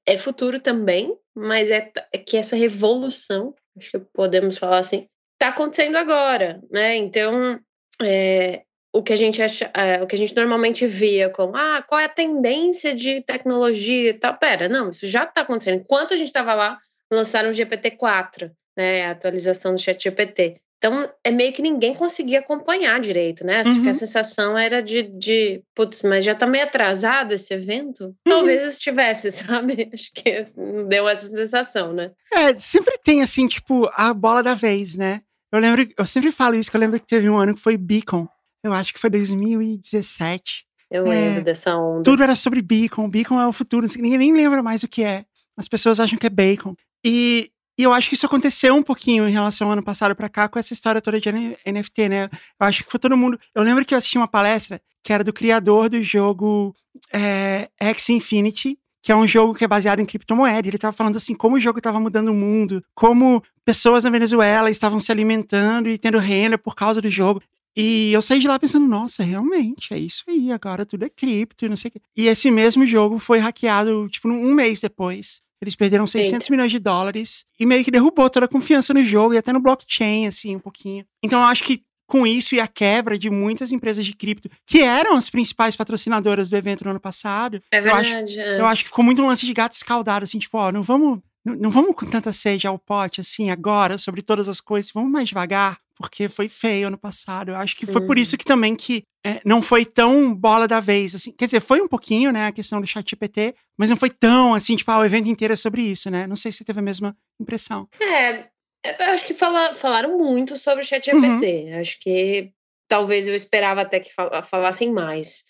é 0.06 0.18
futuro 0.18 0.60
também, 0.60 1.16
mas 1.34 1.70
é, 1.70 1.90
é 2.12 2.18
que 2.18 2.36
essa 2.36 2.56
revolução, 2.56 3.54
acho 3.76 3.90
que 3.90 3.98
podemos 3.98 4.58
falar 4.58 4.78
assim, 4.78 5.06
está 5.34 5.48
acontecendo 5.48 5.96
agora, 5.96 6.60
né? 6.70 6.96
Então 6.96 7.60
é, 8.02 8.62
o 8.92 9.02
que 9.02 9.12
a 9.12 9.16
gente 9.16 9.40
acha, 9.40 9.70
é, 9.74 10.02
o 10.02 10.06
que 10.06 10.14
a 10.14 10.18
gente 10.18 10.36
normalmente 10.36 10.86
via 10.86 11.30
como 11.30 11.56
ah, 11.56 11.82
qual 11.82 12.00
é 12.00 12.04
a 12.04 12.08
tendência 12.08 12.94
de 12.94 13.22
tecnologia 13.22 14.10
e 14.10 14.14
tal. 14.14 14.36
Pera, 14.36 14.68
não, 14.68 14.90
isso 14.90 15.06
já 15.06 15.24
está 15.24 15.42
acontecendo. 15.42 15.80
Enquanto 15.80 16.14
a 16.14 16.16
gente 16.16 16.28
estava 16.28 16.54
lá, 16.54 16.78
lançaram 17.10 17.50
o 17.50 17.52
GPT-4 17.52 18.50
né, 18.76 19.06
a 19.06 19.10
atualização 19.10 19.74
do 19.74 19.80
chat 19.80 20.02
GPT. 20.02 20.60
Então, 20.84 21.08
é 21.22 21.30
meio 21.30 21.52
que 21.52 21.62
ninguém 21.62 21.94
conseguia 21.94 22.40
acompanhar 22.40 22.98
direito, 22.98 23.46
né? 23.46 23.60
Acho 23.60 23.74
que 23.74 23.80
Uhum. 23.82 23.88
a 23.90 23.94
sensação 23.94 24.58
era 24.58 24.82
de, 24.82 25.04
de, 25.04 25.62
putz, 25.76 26.02
mas 26.02 26.24
já 26.24 26.34
tá 26.34 26.44
meio 26.44 26.64
atrasado 26.64 27.30
esse 27.32 27.54
evento? 27.54 28.12
Talvez 28.24 28.64
estivesse, 28.64 29.30
sabe? 29.30 29.88
Acho 29.92 30.10
que 30.12 30.42
deu 30.88 31.08
essa 31.08 31.28
sensação, 31.28 31.92
né? 31.92 32.10
É, 32.32 32.58
sempre 32.58 32.98
tem, 32.98 33.22
assim, 33.22 33.46
tipo, 33.46 33.88
a 33.94 34.12
bola 34.12 34.42
da 34.42 34.54
vez, 34.54 34.96
né? 34.96 35.22
Eu 35.52 35.60
lembro, 35.60 35.86
eu 35.96 36.04
sempre 36.06 36.32
falo 36.32 36.56
isso, 36.56 36.68
que 36.68 36.76
eu 36.76 36.80
lembro 36.80 36.98
que 36.98 37.06
teve 37.06 37.30
um 37.30 37.36
ano 37.38 37.54
que 37.54 37.60
foi 37.60 37.76
Beacon. 37.76 38.26
Eu 38.64 38.72
acho 38.72 38.92
que 38.92 38.98
foi 38.98 39.08
2017. 39.10 40.64
Eu 40.90 41.06
É, 41.06 41.10
lembro 41.10 41.44
dessa 41.44 41.76
onda. 41.76 42.02
Tudo 42.02 42.22
era 42.22 42.34
sobre 42.36 42.60
Beacon. 42.60 43.08
Beacon 43.08 43.40
é 43.40 43.46
o 43.46 43.52
futuro. 43.52 43.86
Ninguém 43.96 44.18
nem 44.18 44.32
lembra 44.32 44.62
mais 44.62 44.82
o 44.82 44.88
que 44.88 45.02
é. 45.02 45.24
As 45.56 45.68
pessoas 45.68 46.00
acham 46.00 46.18
que 46.18 46.26
é 46.26 46.30
bacon. 46.30 46.74
E, 47.04 47.50
e 47.82 47.84
eu 47.84 47.92
acho 47.92 48.08
que 48.08 48.14
isso 48.14 48.26
aconteceu 48.26 48.76
um 48.76 48.82
pouquinho 48.82 49.28
em 49.28 49.32
relação 49.32 49.66
ao 49.66 49.72
ano 49.72 49.82
passado 49.82 50.14
pra 50.14 50.28
cá 50.28 50.48
com 50.48 50.56
essa 50.56 50.72
história 50.72 51.02
toda 51.02 51.20
de 51.20 51.32
NFT, 51.66 52.08
né? 52.08 52.24
Eu 52.24 52.30
acho 52.60 52.84
que 52.84 52.90
foi 52.92 53.00
todo 53.00 53.16
mundo. 53.16 53.36
Eu 53.52 53.64
lembro 53.64 53.84
que 53.84 53.92
eu 53.92 53.98
assisti 53.98 54.16
uma 54.16 54.28
palestra 54.28 54.80
que 55.02 55.12
era 55.12 55.24
do 55.24 55.32
criador 55.32 55.88
do 55.88 56.00
jogo 56.00 56.76
é, 57.12 57.68
X 57.80 58.10
Infinity, 58.10 58.78
que 59.02 59.10
é 59.10 59.16
um 59.16 59.26
jogo 59.26 59.52
que 59.52 59.64
é 59.64 59.66
baseado 59.66 59.98
em 59.98 60.04
criptomoeda. 60.04 60.68
Ele 60.68 60.78
tava 60.78 60.92
falando 60.92 61.16
assim, 61.16 61.34
como 61.34 61.56
o 61.56 61.60
jogo 61.60 61.80
estava 61.80 61.98
mudando 61.98 62.28
o 62.28 62.34
mundo, 62.34 62.84
como 62.94 63.42
pessoas 63.64 64.04
na 64.04 64.10
Venezuela 64.10 64.70
estavam 64.70 65.00
se 65.00 65.10
alimentando 65.10 65.88
e 65.88 65.98
tendo 65.98 66.18
renda 66.18 66.56
por 66.56 66.76
causa 66.76 67.02
do 67.02 67.10
jogo. 67.10 67.42
E 67.76 68.12
eu 68.12 68.22
saí 68.22 68.38
de 68.38 68.46
lá 68.46 68.60
pensando, 68.60 68.86
nossa, 68.86 69.24
realmente, 69.24 69.92
é 69.92 69.98
isso 69.98 70.22
aí, 70.28 70.52
agora 70.52 70.86
tudo 70.86 71.04
é 71.04 71.08
cripto 71.08 71.64
e 71.64 71.68
não 71.68 71.76
sei 71.76 71.88
o 71.88 71.92
quê. 71.92 72.00
E 72.16 72.28
esse 72.28 72.48
mesmo 72.48 72.86
jogo 72.86 73.18
foi 73.18 73.40
hackeado, 73.40 74.08
tipo, 74.08 74.28
um 74.28 74.54
mês 74.54 74.80
depois. 74.80 75.42
Eles 75.62 75.76
perderam 75.76 76.06
600 76.06 76.48
milhões 76.50 76.70
de 76.72 76.78
dólares 76.78 77.44
e 77.58 77.64
meio 77.64 77.84
que 77.84 77.90
derrubou 77.90 78.28
toda 78.28 78.46
a 78.46 78.48
confiança 78.48 78.92
no 78.92 79.02
jogo 79.02 79.32
e 79.34 79.38
até 79.38 79.52
no 79.52 79.60
blockchain, 79.60 80.26
assim, 80.26 80.56
um 80.56 80.60
pouquinho. 80.60 81.04
Então 81.22 81.40
eu 81.40 81.46
acho 81.46 81.62
que 81.64 81.82
com 82.06 82.26
isso 82.26 82.54
e 82.54 82.60
a 82.60 82.66
quebra 82.66 83.16
de 83.18 83.30
muitas 83.30 83.72
empresas 83.72 84.04
de 84.04 84.14
cripto, 84.14 84.50
que 84.66 84.82
eram 84.82 85.16
as 85.16 85.30
principais 85.30 85.74
patrocinadoras 85.74 86.50
do 86.50 86.56
evento 86.56 86.84
no 86.84 86.90
ano 86.90 87.00
passado, 87.00 87.62
É 87.70 87.78
eu 87.78 87.94
acho 87.94 88.10
verdade. 88.10 88.38
é. 88.40 88.60
eu 88.60 88.66
acho 88.66 88.82
que 88.82 88.88
ficou 88.88 89.02
muito 89.04 89.22
um 89.22 89.26
lance 89.28 89.46
de 89.46 89.52
gato 89.54 89.72
escaldado, 89.72 90.24
assim, 90.24 90.38
tipo, 90.38 90.58
ó, 90.58 90.70
não 90.70 90.82
vamos, 90.82 91.20
não, 91.42 91.54
não 91.54 91.70
vamos 91.70 91.94
com 91.96 92.04
tanta 92.04 92.30
sede 92.30 92.66
ao 92.66 92.78
pote, 92.78 93.20
assim, 93.22 93.48
agora, 93.50 93.96
sobre 93.96 94.20
todas 94.20 94.46
as 94.46 94.60
coisas, 94.60 94.90
vamos 94.92 95.10
mais 95.10 95.28
devagar, 95.28 95.78
porque 95.96 96.28
foi 96.28 96.48
feio 96.48 96.88
ano 96.88 96.98
passado. 96.98 97.50
Eu 97.50 97.56
acho 97.56 97.76
que 97.76 97.86
foi 97.86 98.06
por 98.06 98.18
isso 98.18 98.36
que 98.36 98.44
também 98.44 98.74
que 98.74 99.04
é, 99.24 99.40
não 99.44 99.62
foi 99.62 99.84
tão 99.84 100.34
bola 100.34 100.66
da 100.66 100.80
vez, 100.80 101.14
assim. 101.14 101.32
Quer 101.32 101.44
dizer, 101.46 101.60
foi 101.60 101.80
um 101.80 101.88
pouquinho, 101.88 102.32
né, 102.32 102.46
a 102.46 102.52
questão 102.52 102.80
do 102.80 102.86
chat 102.86 103.08
GPT, 103.08 103.54
mas 103.78 103.88
não 103.88 103.96
foi 103.96 104.10
tão, 104.10 104.54
assim, 104.54 104.74
tipo, 104.76 104.90
ah, 104.90 104.98
o 104.98 105.04
evento 105.04 105.28
inteiro 105.28 105.52
é 105.52 105.56
sobre 105.56 105.82
isso, 105.82 106.10
né? 106.10 106.26
Não 106.26 106.36
sei 106.36 106.50
se 106.50 106.58
você 106.58 106.64
teve 106.64 106.80
a 106.80 106.82
mesma 106.82 107.16
impressão. 107.40 107.88
É, 108.00 108.48
eu 108.84 109.12
acho 109.12 109.24
que 109.24 109.34
fala, 109.34 109.74
falaram 109.74 110.18
muito 110.18 110.56
sobre 110.56 110.82
o 110.82 110.86
chat 110.86 111.04
GPT. 111.04 111.70
Uhum. 111.70 111.80
Acho 111.80 111.98
que 112.00 112.52
talvez 112.88 113.28
eu 113.28 113.34
esperava 113.34 113.82
até 113.82 114.00
que 114.00 114.12
fal 114.12 114.42
falassem 114.42 114.92
mais, 114.92 115.44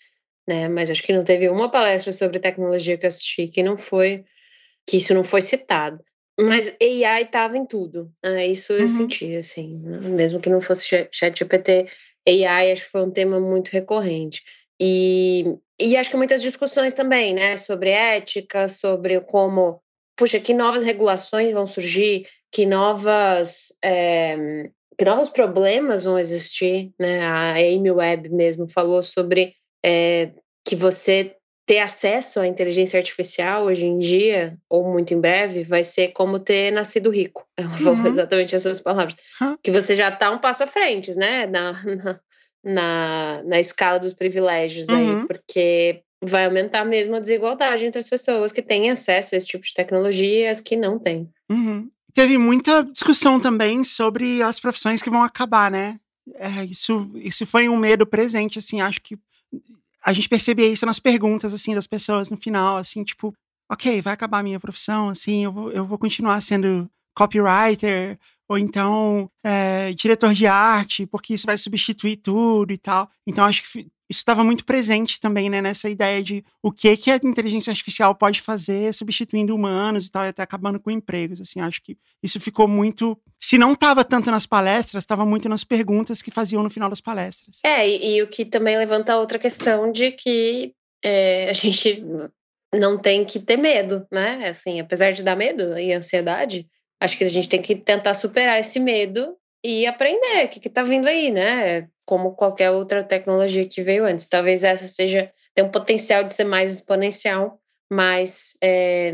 né? 0.47 0.69
Mas 0.69 0.91
acho 0.91 1.03
que 1.03 1.13
não 1.13 1.23
teve 1.23 1.49
uma 1.49 1.69
palestra 1.69 2.11
sobre 2.11 2.39
tecnologia 2.39 2.97
que 2.97 3.05
eu 3.05 3.09
assisti 3.09 3.47
que 3.47 3.63
não 3.63 3.77
foi, 3.77 4.23
que 4.87 4.97
isso 4.97 5.13
não 5.13 5.23
foi 5.23 5.41
citado. 5.41 6.03
Mas 6.39 6.75
AI 6.81 7.23
estava 7.23 7.57
em 7.57 7.65
tudo. 7.65 8.11
Né? 8.23 8.47
Isso 8.47 8.73
eu 8.73 8.83
uhum. 8.83 8.89
senti, 8.89 9.35
assim. 9.35 9.77
Né? 9.77 9.99
Mesmo 10.09 10.39
que 10.39 10.49
não 10.49 10.59
fosse 10.59 11.07
chat 11.11 11.37
GPT, 11.37 11.85
AI 12.27 12.71
acho 12.71 12.83
que 12.83 12.91
foi 12.91 13.03
um 13.03 13.11
tema 13.11 13.39
muito 13.39 13.69
recorrente. 13.69 14.41
E, 14.79 15.45
e 15.79 15.95
acho 15.95 16.09
que 16.09 16.17
muitas 16.17 16.41
discussões 16.41 16.93
também, 16.93 17.33
né? 17.33 17.55
Sobre 17.55 17.91
ética, 17.91 18.67
sobre 18.67 19.19
como, 19.21 19.79
puxa, 20.17 20.39
que 20.39 20.53
novas 20.53 20.83
regulações 20.83 21.53
vão 21.53 21.67
surgir, 21.67 22.27
que 22.51 22.65
novas. 22.65 23.73
É, 23.83 24.69
que 24.97 25.05
novos 25.05 25.29
problemas 25.29 26.03
vão 26.03 26.17
existir, 26.17 26.91
né? 26.99 27.21
A 27.21 27.53
Amy 27.53 27.91
Webb 27.91 28.29
mesmo 28.29 28.67
falou 28.67 29.01
sobre 29.01 29.53
é, 29.83 30.31
que 30.65 30.75
você 30.75 31.35
ter 31.65 31.79
acesso 31.79 32.39
à 32.39 32.47
inteligência 32.47 32.97
artificial 32.97 33.65
hoje 33.65 33.85
em 33.85 33.97
dia, 33.97 34.57
ou 34.69 34.91
muito 34.91 35.13
em 35.13 35.19
breve, 35.19 35.63
vai 35.63 35.83
ser 35.83 36.09
como 36.09 36.39
ter 36.39 36.71
nascido 36.71 37.09
rico. 37.09 37.45
Uhum. 37.83 38.07
exatamente 38.07 38.55
essas 38.55 38.79
palavras. 38.79 39.15
Uhum. 39.41 39.57
Que 39.61 39.71
você 39.71 39.95
já 39.95 40.09
está 40.09 40.31
um 40.31 40.39
passo 40.39 40.63
à 40.63 40.67
frente, 40.67 41.15
né? 41.17 41.45
Na, 41.45 41.73
na, 41.83 42.19
na, 42.63 43.43
na 43.43 43.59
escala 43.59 43.99
dos 43.99 44.13
privilégios 44.13 44.89
uhum. 44.89 45.21
aí, 45.21 45.27
porque 45.27 46.01
vai 46.21 46.45
aumentar 46.45 46.85
mesmo 46.85 47.15
a 47.15 47.19
desigualdade 47.19 47.85
entre 47.85 47.99
as 47.99 48.07
pessoas 48.07 48.51
que 48.51 48.61
têm 48.61 48.89
acesso 48.89 49.35
a 49.35 49.37
esse 49.37 49.47
tipo 49.47 49.63
de 49.63 49.73
tecnologia 49.73 50.45
e 50.45 50.47
as 50.47 50.61
que 50.61 50.75
não 50.75 50.97
têm. 50.97 51.29
Uhum. 51.49 51.89
Teve 52.13 52.37
muita 52.37 52.83
discussão 52.83 53.39
também 53.39 53.83
sobre 53.83 54.41
as 54.41 54.59
profissões 54.59 55.01
que 55.01 55.09
vão 55.09 55.23
acabar, 55.23 55.71
né? 55.71 55.99
É, 56.35 56.63
isso, 56.65 57.09
isso 57.15 57.45
foi 57.45 57.67
um 57.67 57.77
medo 57.77 58.05
presente, 58.05 58.59
assim, 58.59 58.79
acho 58.79 59.01
que 59.01 59.17
a 60.03 60.13
gente 60.13 60.29
percebia 60.29 60.67
isso 60.67 60.85
nas 60.85 60.99
perguntas, 60.99 61.53
assim, 61.53 61.73
das 61.73 61.87
pessoas 61.87 62.29
no 62.29 62.37
final, 62.37 62.77
assim, 62.77 63.03
tipo, 63.03 63.33
ok, 63.71 64.01
vai 64.01 64.13
acabar 64.13 64.39
a 64.39 64.43
minha 64.43 64.59
profissão, 64.59 65.09
assim, 65.09 65.45
eu 65.45 65.51
vou, 65.51 65.71
eu 65.71 65.85
vou 65.85 65.97
continuar 65.97 66.41
sendo 66.41 66.89
copywriter, 67.15 68.19
ou 68.47 68.57
então 68.57 69.29
é, 69.43 69.93
diretor 69.93 70.33
de 70.33 70.45
arte, 70.45 71.05
porque 71.05 71.33
isso 71.33 71.45
vai 71.45 71.57
substituir 71.57 72.17
tudo 72.17 72.71
e 72.71 72.77
tal. 72.77 73.09
Então, 73.25 73.45
acho 73.45 73.63
que 73.63 73.87
isso 74.09 74.19
estava 74.19 74.43
muito 74.43 74.65
presente 74.65 75.19
também, 75.19 75.49
né, 75.49 75.61
nessa 75.61 75.89
ideia 75.89 76.21
de 76.21 76.43
o 76.61 76.71
que 76.71 76.95
que 76.97 77.11
a 77.11 77.19
inteligência 77.23 77.71
artificial 77.71 78.13
pode 78.13 78.41
fazer 78.41 78.93
substituindo 78.93 79.55
humanos 79.55 80.07
e 80.07 80.11
tal, 80.11 80.25
e 80.25 80.27
até 80.27 80.43
acabando 80.43 80.79
com 80.79 80.91
empregos, 80.91 81.39
assim, 81.41 81.59
acho 81.59 81.81
que 81.81 81.97
isso 82.21 82.39
ficou 82.39 82.67
muito, 82.67 83.17
se 83.39 83.57
não 83.57 83.73
estava 83.73 84.03
tanto 84.03 84.29
nas 84.29 84.45
palestras, 84.45 85.03
estava 85.03 85.25
muito 85.25 85.47
nas 85.47 85.63
perguntas 85.63 86.21
que 86.21 86.31
faziam 86.31 86.63
no 86.63 86.69
final 86.69 86.89
das 86.89 87.01
palestras. 87.01 87.59
É, 87.63 87.87
e, 87.87 88.15
e 88.15 88.21
o 88.21 88.27
que 88.27 88.45
também 88.45 88.77
levanta 88.77 89.17
outra 89.17 89.39
questão 89.39 89.91
de 89.91 90.11
que 90.11 90.73
é, 91.03 91.49
a 91.51 91.53
gente 91.53 92.03
não 92.73 92.97
tem 92.97 93.23
que 93.23 93.39
ter 93.39 93.57
medo, 93.57 94.05
né, 94.11 94.47
assim, 94.47 94.79
apesar 94.79 95.11
de 95.11 95.23
dar 95.23 95.35
medo 95.35 95.77
e 95.77 95.93
ansiedade, 95.93 96.67
acho 96.99 97.17
que 97.17 97.23
a 97.23 97.29
gente 97.29 97.49
tem 97.49 97.61
que 97.61 97.75
tentar 97.75 98.13
superar 98.13 98.59
esse 98.59 98.79
medo 98.79 99.35
e 99.63 99.85
aprender 99.85 100.45
o 100.45 100.49
que 100.49 100.67
está 100.67 100.83
vindo 100.83 101.07
aí, 101.07 101.31
né? 101.31 101.87
Como 102.05 102.35
qualquer 102.35 102.71
outra 102.71 103.03
tecnologia 103.03 103.67
que 103.67 103.81
veio 103.81 104.05
antes. 104.05 104.25
Talvez 104.25 104.63
essa 104.63 104.85
seja 104.85 105.31
tem 105.55 105.63
um 105.63 105.71
potencial 105.71 106.23
de 106.23 106.33
ser 106.33 106.43
mais 106.43 106.73
exponencial, 106.73 107.59
mas 107.91 108.57
é, 108.61 109.13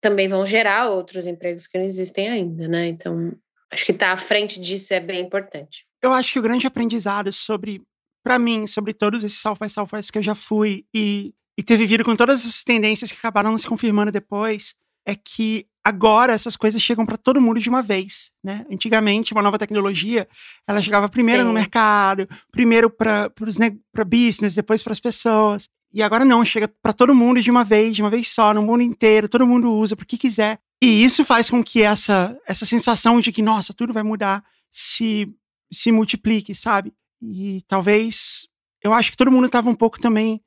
também 0.00 0.28
vão 0.28 0.44
gerar 0.44 0.88
outros 0.88 1.26
empregos 1.26 1.66
que 1.66 1.78
não 1.78 1.84
existem 1.84 2.28
ainda, 2.28 2.68
né? 2.68 2.88
Então, 2.88 3.32
acho 3.70 3.84
que 3.84 3.92
estar 3.92 4.06
tá 4.06 4.12
à 4.12 4.16
frente 4.16 4.60
disso 4.60 4.92
é 4.92 5.00
bem 5.00 5.20
importante. 5.20 5.86
Eu 6.02 6.12
acho 6.12 6.32
que 6.32 6.38
o 6.38 6.42
grande 6.42 6.66
aprendizado 6.66 7.32
sobre, 7.32 7.82
para 8.22 8.38
mim, 8.38 8.66
sobre 8.66 8.94
todos 8.94 9.22
esses 9.22 9.38
South 9.38 9.56
by 9.60 9.68
que 10.10 10.18
eu 10.18 10.22
já 10.22 10.34
fui 10.34 10.84
e, 10.94 11.34
e 11.58 11.62
ter 11.62 11.76
vivido 11.76 12.04
com 12.04 12.16
todas 12.16 12.40
essas 12.40 12.64
tendências 12.64 13.10
que 13.12 13.18
acabaram 13.18 13.56
se 13.56 13.66
confirmando 13.66 14.10
depois, 14.10 14.74
é 15.06 15.14
que 15.14 15.66
agora 15.84 16.32
essas 16.32 16.56
coisas 16.56 16.80
chegam 16.82 17.06
para 17.06 17.16
todo 17.16 17.40
mundo 17.40 17.60
de 17.60 17.68
uma 17.68 17.82
vez, 17.82 18.30
né? 18.42 18.64
Antigamente, 18.70 19.32
uma 19.32 19.42
nova 19.42 19.58
tecnologia, 19.58 20.28
ela 20.66 20.82
chegava 20.82 21.08
primeiro 21.08 21.42
Sim. 21.42 21.48
no 21.48 21.54
mercado, 21.54 22.28
primeiro 22.52 22.90
para 22.90 23.30
para 23.30 24.04
business, 24.04 24.54
depois 24.54 24.82
para 24.82 24.92
as 24.92 25.00
pessoas. 25.00 25.68
E 25.92 26.02
agora 26.02 26.24
não, 26.24 26.44
chega 26.44 26.68
para 26.82 26.92
todo 26.92 27.14
mundo 27.14 27.42
de 27.42 27.50
uma 27.50 27.64
vez, 27.64 27.96
de 27.96 28.02
uma 28.02 28.10
vez 28.10 28.28
só, 28.28 28.54
no 28.54 28.62
mundo 28.62 28.82
inteiro, 28.82 29.28
todo 29.28 29.46
mundo 29.46 29.72
usa 29.72 29.96
porque 29.96 30.16
quiser. 30.16 30.58
E 30.80 31.04
isso 31.04 31.24
faz 31.24 31.50
com 31.50 31.62
que 31.62 31.82
essa 31.82 32.38
essa 32.46 32.64
sensação 32.64 33.20
de 33.20 33.32
que 33.32 33.42
nossa, 33.42 33.74
tudo 33.74 33.92
vai 33.92 34.02
mudar 34.02 34.44
se 34.70 35.28
se 35.72 35.90
multiplique, 35.90 36.54
sabe? 36.54 36.92
E 37.22 37.62
talvez 37.66 38.48
eu 38.82 38.92
acho 38.92 39.10
que 39.10 39.16
todo 39.16 39.30
mundo 39.30 39.46
estava 39.46 39.68
um 39.68 39.74
pouco 39.74 39.98
também 39.98 40.40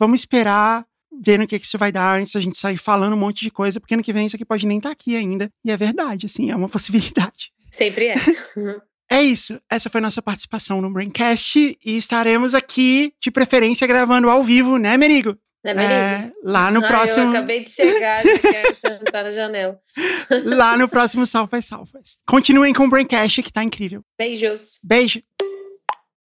vamos 0.00 0.20
esperar 0.20 0.86
vendo 1.20 1.44
o 1.44 1.46
que, 1.46 1.58
que 1.58 1.66
isso 1.66 1.76
vai 1.76 1.92
dar 1.92 2.18
antes 2.18 2.32
da 2.32 2.40
gente 2.40 2.58
sair 2.58 2.78
falando 2.78 3.12
um 3.12 3.18
monte 3.18 3.42
de 3.42 3.50
coisa, 3.50 3.78
porque 3.78 3.92
ano 3.92 4.02
que 4.02 4.12
vem 4.12 4.26
isso 4.26 4.36
aqui 4.36 4.44
pode 4.44 4.66
nem 4.66 4.78
estar 4.78 4.88
tá 4.88 4.92
aqui 4.92 5.14
ainda. 5.14 5.50
E 5.62 5.70
é 5.70 5.76
verdade, 5.76 6.26
assim, 6.26 6.50
é 6.50 6.56
uma 6.56 6.68
possibilidade. 6.70 7.52
Sempre 7.70 8.08
é. 8.08 8.16
é 9.10 9.22
isso. 9.22 9.60
Essa 9.68 9.90
foi 9.90 10.00
nossa 10.00 10.22
participação 10.22 10.80
no 10.80 10.90
Braincast 10.90 11.78
e 11.84 11.96
estaremos 11.96 12.54
aqui, 12.54 13.12
de 13.20 13.30
preferência, 13.30 13.86
gravando 13.86 14.30
ao 14.30 14.42
vivo, 14.42 14.78
né, 14.78 14.96
Merigo? 14.96 15.36
Né, 15.62 15.74
Merigo? 15.74 15.92
É, 15.92 16.32
lá 16.42 16.70
no 16.70 16.80
próximo. 16.80 17.24
Eu 17.26 17.28
acabei 17.28 17.60
de 17.60 17.68
chegar, 17.68 18.24
e 18.24 18.38
quero 18.38 18.74
sentar 18.74 19.24
na 19.24 19.30
janela. 19.30 19.78
lá 20.44 20.76
no 20.78 20.88
próximo 20.88 21.26
Salfas 21.26 21.66
Salfas. 21.66 22.18
Continuem 22.26 22.72
com 22.72 22.86
o 22.86 22.90
Braincast, 22.90 23.42
que 23.42 23.52
tá 23.52 23.62
incrível. 23.62 24.02
Beijos. 24.18 24.78
Beijo. 24.82 25.22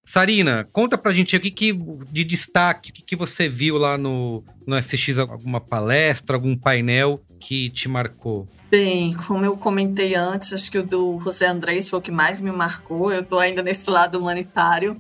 Sarina, 0.06 0.68
conta 0.72 0.97
pra 0.97 1.14
gente 1.14 1.36
o 1.36 1.39
que, 1.39 1.49
que 1.49 1.74
de 1.74 2.24
destaque, 2.24 2.91
o 2.91 2.93
que, 2.93 3.01
que 3.01 3.16
você 3.16 3.49
viu 3.49 3.78
lá 3.78 3.97
no, 3.97 4.43
no 4.66 4.82
SX, 4.82 5.18
alguma 5.18 5.60
palestra, 5.60 6.36
algum 6.36 6.56
painel 6.56 7.20
que 7.39 7.72
te 7.72 7.89
marcou? 7.89 8.47
Bem, 8.70 9.14
como 9.14 9.45
eu 9.45 9.56
comentei 9.56 10.16
antes, 10.16 10.51
acho 10.51 10.70
que 10.70 10.78
o 10.78 10.84
do 10.84 11.18
José 11.20 11.47
Andrés 11.47 11.88
foi 11.88 11.99
o 11.99 12.01
que 12.01 12.12
mais 12.12 12.39
me 12.39 12.51
marcou. 12.51 13.12
Eu 13.12 13.24
tô 13.24 13.39
ainda 13.39 13.64
nesse 13.64 13.89
lado 13.89 14.20
humanitário, 14.20 14.99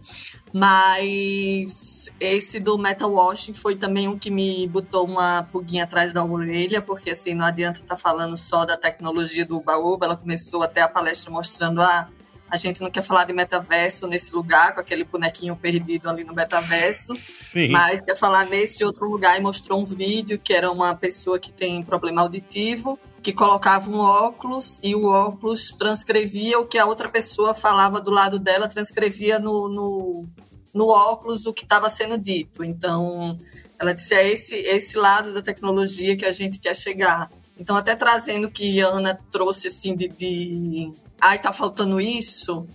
mas 0.53 2.11
esse 2.19 2.59
do 2.59 2.77
Metal 2.77 3.11
Washing 3.11 3.53
foi 3.53 3.75
também 3.75 4.07
um 4.07 4.17
que 4.17 4.31
me 4.31 4.67
botou 4.67 5.05
uma 5.05 5.43
pulguinha 5.51 5.83
atrás 5.83 6.13
da 6.13 6.23
orelha, 6.23 6.81
porque 6.81 7.11
assim, 7.11 7.33
não 7.33 7.45
adianta 7.45 7.79
estar 7.79 7.95
tá 7.95 8.01
falando 8.01 8.37
só 8.37 8.65
da 8.65 8.77
tecnologia 8.77 9.45
do 9.45 9.59
Baoba, 9.59 10.05
ela 10.05 10.17
começou 10.17 10.63
até 10.63 10.81
a 10.81 10.87
palestra 10.87 11.31
mostrando 11.31 11.81
a 11.81 11.85
ah, 11.85 12.07
a 12.49 12.57
gente 12.57 12.81
não 12.81 12.91
quer 12.91 13.01
falar 13.01 13.25
de 13.25 13.33
metaverso 13.33 14.07
nesse 14.07 14.33
lugar, 14.33 14.73
com 14.73 14.79
aquele 14.79 15.03
bonequinho 15.03 15.55
perdido 15.55 16.09
ali 16.09 16.23
no 16.23 16.33
metaverso, 16.33 17.15
Sim. 17.17 17.69
mas 17.69 18.05
quer 18.05 18.17
falar 18.17 18.45
nesse 18.45 18.83
outro 18.83 19.09
lugar 19.09 19.37
e 19.37 19.41
mostrou 19.41 19.81
um 19.81 19.85
vídeo 19.85 20.39
que 20.39 20.53
era 20.53 20.71
uma 20.71 20.95
pessoa 20.95 21.39
que 21.39 21.51
tem 21.51 21.81
problema 21.81 22.21
auditivo, 22.21 22.99
que 23.21 23.33
colocava 23.33 23.89
um 23.89 23.97
óculos 23.97 24.79
e 24.83 24.93
o 24.93 25.05
óculos 25.05 25.73
transcrevia 25.73 26.59
o 26.59 26.67
que 26.67 26.77
a 26.77 26.85
outra 26.85 27.09
pessoa 27.09 27.55
falava 27.55 27.99
do 27.99 28.11
lado 28.11 28.37
dela, 28.37 28.67
transcrevia 28.67 29.39
no, 29.39 29.67
no, 29.67 30.25
no 30.71 30.87
óculos 30.87 31.47
o 31.47 31.53
que 31.53 31.63
estava 31.63 31.89
sendo 31.89 32.19
dito. 32.19 32.63
Então, 32.63 33.35
ela 33.79 33.93
disse: 33.93 34.13
é 34.13 34.31
esse, 34.31 34.55
esse 34.55 34.95
lado 34.95 35.33
da 35.33 35.41
tecnologia 35.41 36.15
que 36.15 36.25
a 36.25 36.31
gente 36.31 36.59
quer 36.59 36.75
chegar. 36.75 37.31
Então, 37.57 37.75
até 37.75 37.95
trazendo 37.95 38.45
o 38.45 38.51
que 38.51 38.79
Ana 38.81 39.19
trouxe 39.31 39.67
assim 39.67 39.95
de, 39.95 40.07
de 40.07 40.93
ai, 41.19 41.39
tá 41.39 41.51
faltando 41.51 41.99
isso. 41.99 42.67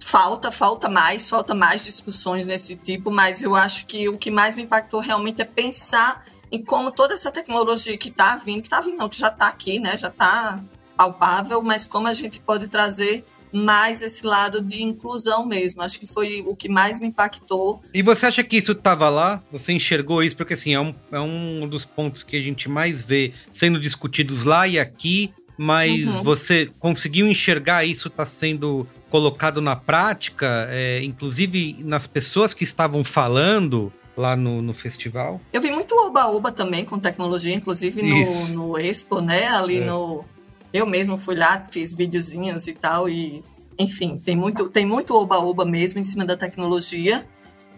Falta, 0.00 0.50
falta 0.50 0.88
mais, 0.88 1.28
falta 1.28 1.54
mais 1.54 1.84
discussões 1.84 2.46
nesse 2.46 2.74
tipo, 2.76 3.10
mas 3.10 3.42
eu 3.42 3.54
acho 3.54 3.84
que 3.84 4.08
o 4.08 4.16
que 4.16 4.30
mais 4.30 4.56
me 4.56 4.62
impactou 4.62 5.00
realmente 5.00 5.42
é 5.42 5.44
pensar 5.44 6.24
em 6.50 6.64
como 6.64 6.90
toda 6.90 7.12
essa 7.12 7.30
tecnologia 7.30 7.96
que 7.98 8.08
está 8.08 8.34
vindo, 8.36 8.62
que 8.62 8.68
está 8.68 8.80
vindo, 8.80 8.96
não, 8.96 9.08
que 9.08 9.18
já 9.18 9.28
está 9.28 9.48
aqui, 9.48 9.78
né, 9.78 9.98
já 9.98 10.08
está 10.08 10.64
palpável, 10.96 11.62
mas 11.62 11.86
como 11.86 12.08
a 12.08 12.14
gente 12.14 12.40
pode 12.40 12.68
trazer 12.68 13.24
mais 13.52 14.02
esse 14.02 14.26
lado 14.26 14.60
de 14.60 14.82
inclusão 14.82 15.46
mesmo. 15.46 15.82
Acho 15.82 15.98
que 15.98 16.06
foi 16.06 16.42
o 16.46 16.54
que 16.54 16.68
mais 16.68 17.00
me 17.00 17.06
impactou. 17.06 17.80
E 17.92 18.02
você 18.02 18.26
acha 18.26 18.44
que 18.44 18.56
isso 18.56 18.72
estava 18.72 19.08
lá? 19.08 19.42
Você 19.50 19.72
enxergou 19.72 20.22
isso? 20.22 20.36
Porque 20.36 20.54
assim, 20.54 20.74
é 20.74 20.80
um, 20.80 20.94
é 21.10 21.20
um 21.20 21.68
dos 21.68 21.84
pontos 21.84 22.22
que 22.22 22.36
a 22.36 22.42
gente 22.42 22.68
mais 22.68 23.02
vê 23.02 23.32
sendo 23.52 23.80
discutidos 23.80 24.44
lá 24.44 24.66
e 24.66 24.78
aqui 24.78 25.32
mas 25.58 26.06
uhum. 26.06 26.22
você 26.22 26.70
conseguiu 26.78 27.26
enxergar 27.26 27.84
isso 27.84 28.06
está 28.06 28.24
sendo 28.24 28.86
colocado 29.10 29.60
na 29.60 29.74
prática, 29.74 30.68
é, 30.70 31.02
inclusive 31.02 31.76
nas 31.80 32.06
pessoas 32.06 32.54
que 32.54 32.62
estavam 32.62 33.02
falando 33.02 33.92
lá 34.16 34.36
no, 34.36 34.62
no 34.62 34.72
festival? 34.72 35.40
Eu 35.52 35.60
vi 35.60 35.70
muito 35.70 35.94
oba-oba 35.94 36.52
também 36.52 36.84
com 36.84 36.98
tecnologia, 36.98 37.54
inclusive 37.54 38.02
no, 38.02 38.48
no 38.48 38.78
Expo, 38.78 39.20
né? 39.20 39.48
Ali 39.48 39.78
é. 39.78 39.84
no. 39.84 40.24
Eu 40.72 40.86
mesmo 40.86 41.16
fui 41.16 41.34
lá, 41.34 41.64
fiz 41.70 41.94
videozinhos 41.94 42.66
e 42.66 42.72
tal, 42.74 43.08
e 43.08 43.42
enfim, 43.78 44.20
tem 44.22 44.36
muito 44.36 44.68
tem 44.68 44.86
muito 44.86 45.14
oba-oba 45.14 45.64
mesmo 45.64 45.98
em 45.98 46.04
cima 46.04 46.24
da 46.24 46.36
tecnologia, 46.36 47.26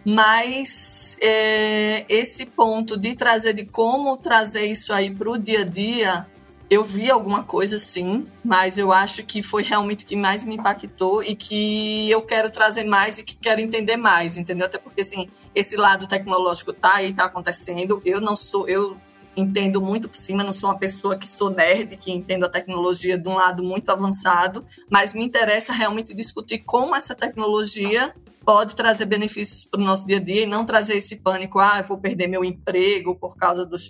mas 0.05 1.17
é, 1.21 2.05
esse 2.09 2.47
ponto 2.47 2.97
de 2.97 3.15
trazer, 3.15 3.53
de 3.53 3.65
como 3.65 4.17
trazer 4.17 4.67
isso 4.67 4.93
aí 4.93 5.11
para 5.11 5.31
o 5.31 5.39
dia 5.39 5.61
a 5.61 5.65
dia, 5.65 6.27
eu 6.71 6.85
vi 6.85 7.11
alguma 7.11 7.43
coisa 7.43 7.79
sim, 7.81 8.29
mas 8.45 8.79
eu 8.79 8.93
acho 8.93 9.25
que 9.25 9.43
foi 9.43 9.65
realmente 9.65 10.05
o 10.05 10.07
que 10.07 10.15
mais 10.15 10.45
me 10.45 10.55
impactou 10.55 11.21
e 11.21 11.35
que 11.35 12.09
eu 12.09 12.23
quero 12.23 12.49
trazer 12.49 12.85
mais 12.85 13.19
e 13.19 13.25
que 13.25 13.35
quero 13.37 13.61
entender 13.61 13.97
mais, 13.97 14.37
entendeu? 14.37 14.67
Até 14.67 14.79
porque 14.79 15.01
assim, 15.01 15.29
esse 15.53 15.77
lado 15.77 16.07
tecnológico 16.07 16.73
tá 16.73 16.95
aí, 16.95 17.13
tá 17.13 17.25
acontecendo. 17.25 18.01
Eu 18.05 18.21
não 18.21 18.37
sou, 18.37 18.69
eu 18.69 18.97
entendo 19.41 19.81
muito 19.81 20.09
por 20.09 20.17
cima, 20.17 20.45
não 20.45 20.53
sou 20.53 20.71
uma 20.71 20.79
pessoa 20.79 21.17
que 21.17 21.27
sou 21.27 21.51
nerd, 21.51 21.97
que 21.97 22.13
entendo 22.13 22.45
a 22.45 22.49
tecnologia 22.49 23.19
de 23.19 23.29
um 23.29 23.35
lado 23.35 23.63
muito 23.63 23.91
avançado, 23.91 24.65
mas 24.91 25.15
me 25.15 25.25
interessa 25.25 25.73
realmente 25.73 26.15
discutir 26.15 26.59
como 26.59 26.95
essa 26.95 27.15
tecnologia 27.15 28.15
pode 28.45 28.75
trazer 28.75 29.05
benefícios 29.05 29.65
para 29.65 29.81
o 29.81 29.85
nosso 29.85 30.07
dia 30.07 30.17
a 30.17 30.21
dia 30.21 30.43
e 30.43 30.47
não 30.47 30.65
trazer 30.65 30.95
esse 30.95 31.17
pânico, 31.17 31.59
ah, 31.59 31.79
eu 31.79 31.85
vou 31.85 31.99
perder 31.99 32.27
meu 32.27 32.45
emprego 32.45 33.15
por 33.15 33.37
causa 33.37 33.67
dos 33.67 33.89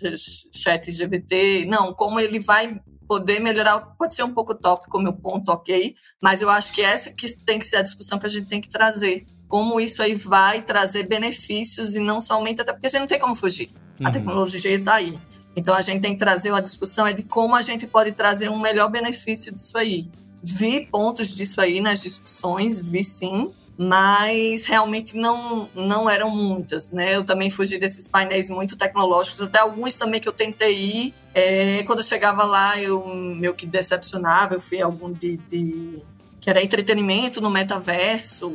chats 0.54 0.98
GVT. 0.98 1.66
Não, 1.66 1.94
como 1.94 2.18
ele 2.20 2.38
vai 2.40 2.80
poder 3.08 3.40
melhorar, 3.40 3.80
pode 3.98 4.14
ser 4.14 4.22
um 4.22 4.32
pouco 4.32 4.54
tópico 4.54 4.98
o 4.98 5.02
meu 5.02 5.12
ponto, 5.12 5.50
ok, 5.50 5.96
mas 6.22 6.42
eu 6.42 6.48
acho 6.48 6.72
que 6.72 6.80
essa 6.80 7.12
que 7.12 7.26
tem 7.44 7.58
que 7.58 7.64
ser 7.64 7.76
a 7.76 7.82
discussão 7.82 8.18
que 8.18 8.26
a 8.26 8.28
gente 8.28 8.48
tem 8.48 8.60
que 8.60 8.68
trazer. 8.68 9.24
Como 9.48 9.80
isso 9.80 10.00
aí 10.00 10.14
vai 10.14 10.62
trazer 10.62 11.08
benefícios 11.08 11.96
e 11.96 11.98
não 11.98 12.20
somente, 12.20 12.60
até 12.60 12.72
porque 12.72 12.86
a 12.86 12.90
gente 12.90 13.00
não 13.00 13.08
tem 13.08 13.18
como 13.18 13.34
fugir. 13.34 13.70
Uhum. 13.98 14.06
A 14.06 14.10
tecnologia 14.12 14.70
está 14.70 14.94
aí. 14.94 15.18
Então 15.54 15.74
a 15.74 15.80
gente 15.80 16.00
tem 16.00 16.12
que 16.12 16.18
trazer 16.18 16.50
uma 16.50 16.62
discussão 16.62 17.06
é 17.06 17.12
de 17.12 17.22
como 17.22 17.56
a 17.56 17.62
gente 17.62 17.86
pode 17.86 18.12
trazer 18.12 18.48
um 18.48 18.58
melhor 18.58 18.90
benefício 18.90 19.52
disso 19.52 19.76
aí. 19.76 20.08
Vi 20.42 20.86
pontos 20.86 21.34
disso 21.34 21.60
aí 21.60 21.80
nas 21.80 22.00
discussões, 22.00 22.80
vi 22.80 23.04
sim, 23.04 23.50
mas 23.76 24.66
realmente 24.66 25.16
não, 25.16 25.68
não 25.74 26.08
eram 26.08 26.30
muitas, 26.30 26.92
né? 26.92 27.16
Eu 27.16 27.24
também 27.24 27.50
fugi 27.50 27.78
desses 27.78 28.06
painéis 28.06 28.48
muito 28.48 28.76
tecnológicos, 28.76 29.40
até 29.40 29.58
alguns 29.58 29.96
também 29.96 30.20
que 30.20 30.28
eu 30.28 30.32
tentei 30.32 30.74
ir. 30.74 31.14
É, 31.34 31.82
quando 31.84 32.00
eu 32.00 32.04
chegava 32.04 32.44
lá, 32.44 32.78
eu 32.78 33.06
meio 33.06 33.54
que 33.54 33.66
decepcionava, 33.66 34.54
eu 34.54 34.60
fui 34.60 34.80
algum 34.80 35.12
de, 35.12 35.36
de 35.48 36.02
que 36.40 36.48
era 36.48 36.62
entretenimento 36.62 37.40
no 37.40 37.50
metaverso, 37.50 38.54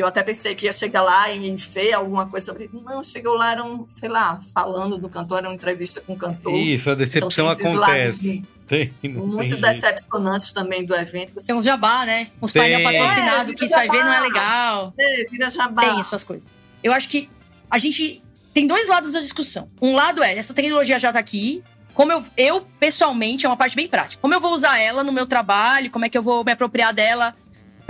eu 0.00 0.06
até 0.06 0.22
pensei 0.22 0.54
que 0.54 0.66
ia 0.66 0.72
chegar 0.72 1.02
lá 1.02 1.30
e 1.30 1.54
ver 1.56 1.92
alguma 1.92 2.26
coisa 2.26 2.46
sobre. 2.46 2.70
Não, 2.72 3.04
chegou 3.04 3.34
lá, 3.34 3.52
eram, 3.52 3.84
sei 3.88 4.08
lá, 4.08 4.40
falando 4.54 4.96
do 4.96 5.08
cantor, 5.08 5.38
era 5.38 5.48
uma 5.48 5.54
entrevista 5.54 6.00
com 6.00 6.14
o 6.14 6.16
cantor. 6.16 6.54
Isso, 6.54 6.90
a 6.90 6.94
decepção 6.94 7.28
então, 7.28 7.48
acontece. 7.48 8.44
Tem, 8.66 8.92
muito 9.02 9.56
tem 9.56 9.60
decepcionantes 9.60 10.52
também 10.52 10.84
do 10.84 10.94
evento. 10.94 11.34
Tem 11.44 11.54
uns 11.54 11.64
jabá, 11.64 12.06
né? 12.06 12.30
Uns 12.40 12.52
painéis 12.52 12.82
patrocinados 12.82 13.52
é, 13.52 13.54
que 13.54 13.68
vai 13.68 13.88
ver 13.88 14.04
não 14.04 14.12
é 14.12 14.20
legal. 14.20 14.94
É, 14.98 15.24
vira 15.30 15.50
jabá. 15.50 15.82
Tem 15.82 16.00
essas 16.00 16.24
coisas. 16.24 16.44
Eu 16.82 16.92
acho 16.92 17.08
que 17.08 17.28
a 17.70 17.78
gente 17.78 18.22
tem 18.54 18.66
dois 18.66 18.88
lados 18.88 19.12
da 19.12 19.20
discussão. 19.20 19.68
Um 19.82 19.94
lado 19.94 20.22
é, 20.22 20.36
essa 20.36 20.54
tecnologia 20.54 20.98
já 20.98 21.12
tá 21.12 21.18
aqui, 21.18 21.62
como 21.92 22.12
eu, 22.12 22.24
eu, 22.36 22.66
pessoalmente, 22.78 23.44
é 23.44 23.48
uma 23.48 23.56
parte 23.56 23.76
bem 23.76 23.86
prática. 23.86 24.20
Como 24.22 24.32
eu 24.32 24.40
vou 24.40 24.52
usar 24.52 24.78
ela 24.78 25.04
no 25.04 25.12
meu 25.12 25.26
trabalho, 25.26 25.90
como 25.90 26.04
é 26.04 26.08
que 26.08 26.16
eu 26.16 26.22
vou 26.22 26.44
me 26.44 26.52
apropriar 26.52 26.94
dela 26.94 27.34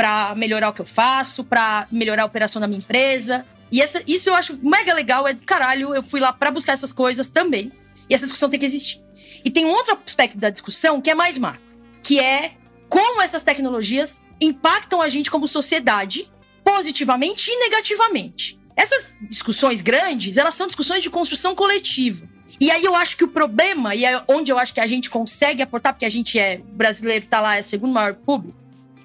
para 0.00 0.34
melhorar 0.34 0.70
o 0.70 0.72
que 0.72 0.80
eu 0.80 0.86
faço, 0.86 1.44
para 1.44 1.86
melhorar 1.92 2.22
a 2.22 2.24
operação 2.24 2.58
da 2.58 2.66
minha 2.66 2.78
empresa. 2.78 3.44
E 3.70 3.82
essa, 3.82 4.02
isso 4.06 4.30
eu 4.30 4.34
acho 4.34 4.58
mega 4.62 4.94
legal, 4.94 5.28
é 5.28 5.34
caralho, 5.34 5.94
eu 5.94 6.02
fui 6.02 6.18
lá 6.18 6.32
para 6.32 6.50
buscar 6.50 6.72
essas 6.72 6.90
coisas 6.90 7.28
também. 7.28 7.70
E 8.08 8.14
essa 8.14 8.24
discussão 8.24 8.48
tem 8.48 8.58
que 8.58 8.64
existir. 8.64 8.98
E 9.44 9.50
tem 9.50 9.66
um 9.66 9.68
outro 9.68 9.98
aspecto 10.06 10.38
da 10.38 10.48
discussão 10.48 11.02
que 11.02 11.10
é 11.10 11.14
mais 11.14 11.36
macro, 11.36 11.60
que 12.02 12.18
é 12.18 12.52
como 12.88 13.20
essas 13.20 13.42
tecnologias 13.42 14.24
impactam 14.40 15.02
a 15.02 15.08
gente 15.10 15.30
como 15.30 15.46
sociedade 15.46 16.32
positivamente 16.64 17.50
e 17.50 17.58
negativamente. 17.58 18.58
Essas 18.74 19.18
discussões 19.28 19.82
grandes, 19.82 20.38
elas 20.38 20.54
são 20.54 20.66
discussões 20.66 21.02
de 21.02 21.10
construção 21.10 21.54
coletiva. 21.54 22.26
E 22.58 22.70
aí 22.70 22.86
eu 22.86 22.94
acho 22.94 23.18
que 23.18 23.24
o 23.24 23.28
problema, 23.28 23.94
e 23.94 24.06
é 24.06 24.22
onde 24.26 24.50
eu 24.50 24.58
acho 24.58 24.72
que 24.72 24.80
a 24.80 24.86
gente 24.86 25.10
consegue 25.10 25.60
aportar, 25.60 25.92
porque 25.92 26.06
a 26.06 26.10
gente 26.10 26.38
é 26.38 26.56
brasileiro, 26.56 27.26
tá 27.26 27.38
lá, 27.38 27.58
é 27.58 27.60
o 27.60 27.64
segundo 27.64 27.92
maior 27.92 28.14
público, 28.14 28.59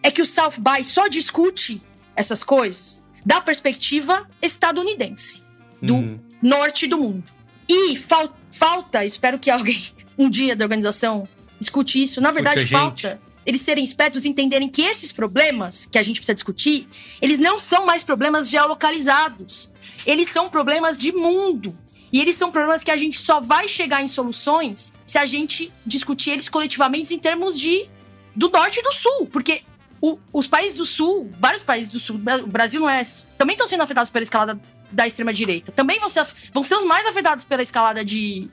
é 0.06 0.12
que 0.12 0.22
o 0.22 0.26
South 0.26 0.60
by 0.60 0.84
só 0.84 1.08
discute 1.08 1.82
essas 2.16 2.44
coisas 2.44 3.04
da 3.26 3.42
perspectiva 3.42 4.30
estadunidense, 4.40 5.42
do 5.82 5.96
uhum. 5.96 6.20
norte 6.40 6.86
do 6.86 7.00
mundo. 7.00 7.24
E 7.68 7.98
fal 7.98 8.38
falta, 8.52 9.04
espero 9.04 9.40
que 9.40 9.50
alguém 9.50 9.92
um 10.16 10.30
dia 10.30 10.56
da 10.56 10.64
organização 10.64 11.28
escute 11.60 12.04
isso. 12.04 12.22
Na 12.22 12.30
verdade, 12.32 12.68
falta 12.68 13.20
eles 13.48 13.62
serem 13.62 13.84
espertos 13.84 14.26
e 14.26 14.30
entenderem 14.30 14.70
que 14.70 14.84
esses 14.84 15.12
problemas 15.12 15.88
que 15.88 15.98
a 15.98 16.04
gente 16.04 16.20
precisa 16.20 16.36
discutir, 16.36 16.88
eles 17.20 17.40
não 17.40 17.58
são 17.58 17.84
mais 17.84 18.04
problemas 18.04 18.48
geolocalizados. 18.48 19.72
Eles 20.06 20.30
são 20.30 20.50
problemas 20.50 21.00
de 21.00 21.12
mundo. 21.12 21.76
E 22.14 22.22
eles 22.22 22.36
são 22.36 22.52
problemas 22.52 22.84
que 22.84 22.92
a 22.92 22.98
gente 22.98 23.20
só 23.20 23.40
vai 23.40 23.68
chegar 23.68 24.04
em 24.04 24.08
soluções 24.08 24.94
se 25.06 25.18
a 25.18 25.26
gente 25.26 25.72
discutir 25.86 26.30
eles 26.30 26.48
coletivamente 26.48 27.14
em 27.14 27.20
termos 27.20 27.60
de 27.60 27.88
do 28.36 28.50
norte 28.50 28.80
e 28.80 28.84
do 28.84 28.92
sul. 28.94 29.28
Porque 29.32 29.62
o, 30.06 30.20
os 30.32 30.46
países 30.46 30.74
do 30.74 30.86
sul, 30.86 31.32
vários 31.40 31.64
países 31.64 31.92
do 31.92 32.00
sul, 32.00 32.18
o 32.44 32.48
Brasil 32.48 32.80
não 32.80 32.90
é. 32.90 33.02
Também 33.38 33.56
estão 33.56 33.68
sendo 33.68 33.82
afetados 33.82 34.12
pela 34.12 34.24
escalada 34.24 34.60
da 34.92 35.08
extrema-direita. 35.08 35.72
Também 35.72 36.00
vão 36.00 36.10
ser, 36.10 36.26
vão 36.54 36.64
ser 36.64 36.76
os 36.76 36.86
mais 36.86 37.08
afetados 37.08 37.44
pela 37.44 37.64
escalada 37.64 38.06
de 38.06 38.48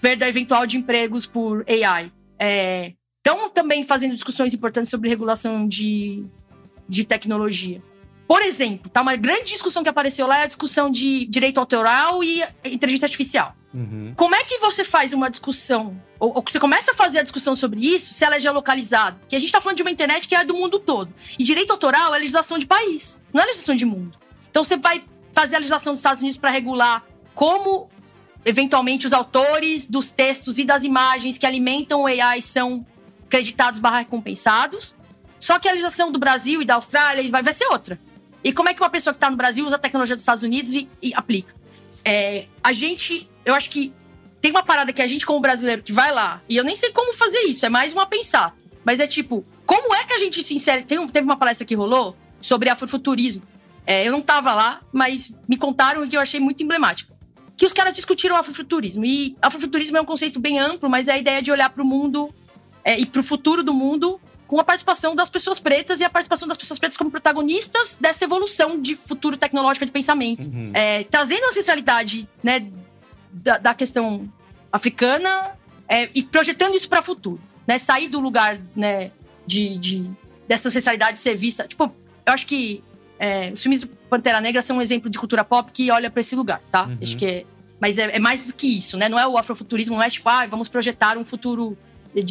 perda 0.00 0.28
eventual 0.28 0.66
de 0.66 0.76
empregos 0.76 1.24
por 1.24 1.64
AI. 1.68 2.12
Estão 3.18 3.46
é, 3.46 3.48
também 3.54 3.84
fazendo 3.84 4.14
discussões 4.14 4.52
importantes 4.52 4.90
sobre 4.90 5.08
regulação 5.08 5.68
de, 5.68 6.24
de 6.88 7.04
tecnologia. 7.04 7.80
Por 8.26 8.42
exemplo, 8.42 8.90
tá 8.90 9.00
uma 9.00 9.16
grande 9.16 9.52
discussão 9.52 9.82
que 9.82 9.88
apareceu 9.88 10.26
lá 10.26 10.40
é 10.40 10.42
a 10.42 10.46
discussão 10.46 10.90
de 10.90 11.26
direito 11.26 11.58
autoral 11.58 12.22
e 12.22 12.42
inteligência 12.64 13.06
artificial. 13.06 13.54
Uhum. 13.72 14.14
Como 14.16 14.34
é 14.34 14.44
que 14.44 14.58
você 14.58 14.82
faz 14.82 15.12
uma 15.12 15.30
discussão, 15.30 16.00
ou, 16.18 16.36
ou 16.36 16.44
você 16.46 16.58
começa 16.58 16.92
a 16.92 16.94
fazer 16.94 17.18
a 17.18 17.22
discussão 17.22 17.54
sobre 17.54 17.80
isso, 17.80 18.14
se 18.14 18.24
ela 18.24 18.36
é 18.36 18.40
geolocalizada? 18.40 19.20
Que 19.28 19.36
a 19.36 19.38
gente 19.38 19.52
tá 19.52 19.60
falando 19.60 19.76
de 19.76 19.82
uma 19.82 19.90
internet 19.90 20.26
que 20.26 20.34
é 20.34 20.44
do 20.44 20.54
mundo 20.54 20.78
todo. 20.78 21.12
E 21.38 21.44
direito 21.44 21.70
autoral 21.70 22.14
é 22.14 22.18
legislação 22.18 22.58
de 22.58 22.66
país, 22.66 23.22
não 23.32 23.42
é 23.42 23.46
legislação 23.46 23.76
de 23.76 23.84
mundo. 23.84 24.18
Então 24.50 24.64
você 24.64 24.76
vai 24.76 25.04
fazer 25.32 25.56
a 25.56 25.58
legislação 25.58 25.92
dos 25.92 26.00
Estados 26.00 26.20
Unidos 26.20 26.38
para 26.38 26.50
regular 26.50 27.04
como, 27.34 27.88
eventualmente, 28.44 29.06
os 29.06 29.12
autores 29.12 29.88
dos 29.88 30.10
textos 30.10 30.58
e 30.58 30.64
das 30.64 30.82
imagens 30.82 31.38
que 31.38 31.46
alimentam 31.46 32.02
o 32.02 32.06
AI 32.06 32.42
são 32.42 32.84
creditados 33.28 33.78
barra 33.78 33.98
recompensados. 33.98 34.96
Só 35.38 35.58
que 35.58 35.68
a 35.68 35.72
legislação 35.72 36.10
do 36.10 36.18
Brasil 36.18 36.60
e 36.60 36.64
da 36.64 36.74
Austrália 36.74 37.30
vai, 37.30 37.42
vai 37.42 37.52
ser 37.52 37.66
outra. 37.66 38.00
E 38.42 38.52
como 38.52 38.68
é 38.68 38.74
que 38.74 38.82
uma 38.82 38.90
pessoa 38.90 39.12
que 39.12 39.18
está 39.18 39.30
no 39.30 39.36
Brasil 39.36 39.64
usa 39.64 39.76
a 39.76 39.78
tecnologia 39.78 40.16
dos 40.16 40.22
Estados 40.22 40.42
Unidos 40.42 40.72
e, 40.72 40.88
e 41.02 41.14
aplica? 41.14 41.54
É, 42.04 42.46
a 42.62 42.72
gente 42.72 43.28
eu 43.48 43.54
acho 43.54 43.70
que 43.70 43.92
tem 44.40 44.50
uma 44.50 44.62
parada 44.62 44.92
que 44.92 45.02
a 45.02 45.06
gente, 45.06 45.26
como 45.26 45.40
brasileiro, 45.40 45.82
que 45.82 45.92
vai 45.92 46.12
lá, 46.12 46.40
e 46.48 46.56
eu 46.56 46.64
nem 46.64 46.76
sei 46.76 46.90
como 46.90 47.14
fazer 47.14 47.40
isso, 47.40 47.64
é 47.66 47.68
mais 47.68 47.92
uma 47.92 48.06
pensar. 48.06 48.54
Mas 48.84 49.00
é 49.00 49.06
tipo, 49.06 49.44
como 49.66 49.94
é 49.94 50.04
que 50.04 50.12
a 50.12 50.18
gente 50.18 50.42
se 50.42 50.54
insere? 50.54 50.82
Tem, 50.82 51.06
teve 51.08 51.24
uma 51.24 51.36
palestra 51.36 51.66
que 51.66 51.74
rolou 51.74 52.16
sobre 52.40 52.70
afrofuturismo. 52.70 53.42
É, 53.86 54.06
eu 54.06 54.12
não 54.12 54.22
tava 54.22 54.54
lá, 54.54 54.80
mas 54.92 55.34
me 55.48 55.56
contaram 55.56 56.04
e 56.04 56.08
que 56.08 56.16
eu 56.16 56.20
achei 56.20 56.38
muito 56.38 56.62
emblemático. 56.62 57.12
Que 57.56 57.66
os 57.66 57.72
caras 57.72 57.92
discutiram 57.92 58.36
afrofuturismo. 58.36 59.04
E 59.04 59.36
afrofuturismo 59.42 59.96
é 59.96 60.00
um 60.00 60.04
conceito 60.04 60.38
bem 60.38 60.58
amplo, 60.58 60.88
mas 60.88 61.08
é 61.08 61.12
a 61.12 61.18
ideia 61.18 61.42
de 61.42 61.50
olhar 61.50 61.70
para 61.70 61.82
o 61.82 61.86
mundo 61.86 62.32
é, 62.84 62.98
e 62.98 63.06
para 63.06 63.20
o 63.20 63.24
futuro 63.24 63.62
do 63.62 63.74
mundo 63.74 64.20
com 64.46 64.58
a 64.58 64.64
participação 64.64 65.14
das 65.14 65.28
pessoas 65.28 65.60
pretas 65.60 66.00
e 66.00 66.04
a 66.04 66.08
participação 66.08 66.48
das 66.48 66.56
pessoas 66.56 66.78
pretas 66.78 66.96
como 66.96 67.10
protagonistas 67.10 67.98
dessa 68.00 68.24
evolução 68.24 68.80
de 68.80 68.94
futuro 68.94 69.36
tecnológico 69.36 69.84
de 69.84 69.92
pensamento. 69.92 70.42
Uhum. 70.42 70.70
É, 70.72 71.04
trazendo 71.04 71.44
a 71.44 71.48
ancestralidade 71.48 72.26
né, 72.42 72.66
da, 73.42 73.58
da 73.58 73.74
questão 73.74 74.28
africana 74.72 75.52
é, 75.88 76.10
e 76.14 76.22
projetando 76.22 76.74
isso 76.74 76.88
para 76.88 77.00
o 77.00 77.02
futuro, 77.02 77.40
né? 77.66 77.78
Sair 77.78 78.08
do 78.08 78.20
lugar, 78.20 78.60
né, 78.76 79.10
de, 79.46 79.78
de 79.78 80.10
dessa 80.46 80.68
ancestralidade 80.68 81.18
ser 81.18 81.34
vista. 81.34 81.66
Tipo, 81.66 81.92
eu 82.26 82.32
acho 82.32 82.46
que 82.46 82.82
é, 83.18 83.50
os 83.52 83.62
filmes 83.62 83.80
do 83.80 83.88
Pantera 83.88 84.40
Negra 84.40 84.62
são 84.62 84.78
um 84.78 84.82
exemplo 84.82 85.10
de 85.10 85.18
cultura 85.18 85.44
pop 85.44 85.70
que 85.72 85.90
olha 85.90 86.10
para 86.10 86.20
esse 86.20 86.36
lugar, 86.36 86.60
tá? 86.70 86.84
Uhum. 86.84 86.98
Acho 87.02 87.16
que 87.16 87.26
é, 87.26 87.44
mas 87.80 87.98
é, 87.98 88.16
é, 88.16 88.18
mais 88.18 88.44
do 88.46 88.52
que 88.52 88.66
isso, 88.66 88.96
né? 88.96 89.08
Não 89.08 89.18
é 89.18 89.26
o 89.26 89.38
afrofuturismo, 89.38 89.96
não 89.96 90.02
é 90.02 90.10
tipo, 90.10 90.28
ah, 90.28 90.46
vamos 90.46 90.68
projetar 90.68 91.16
um 91.16 91.24
futuro 91.24 91.76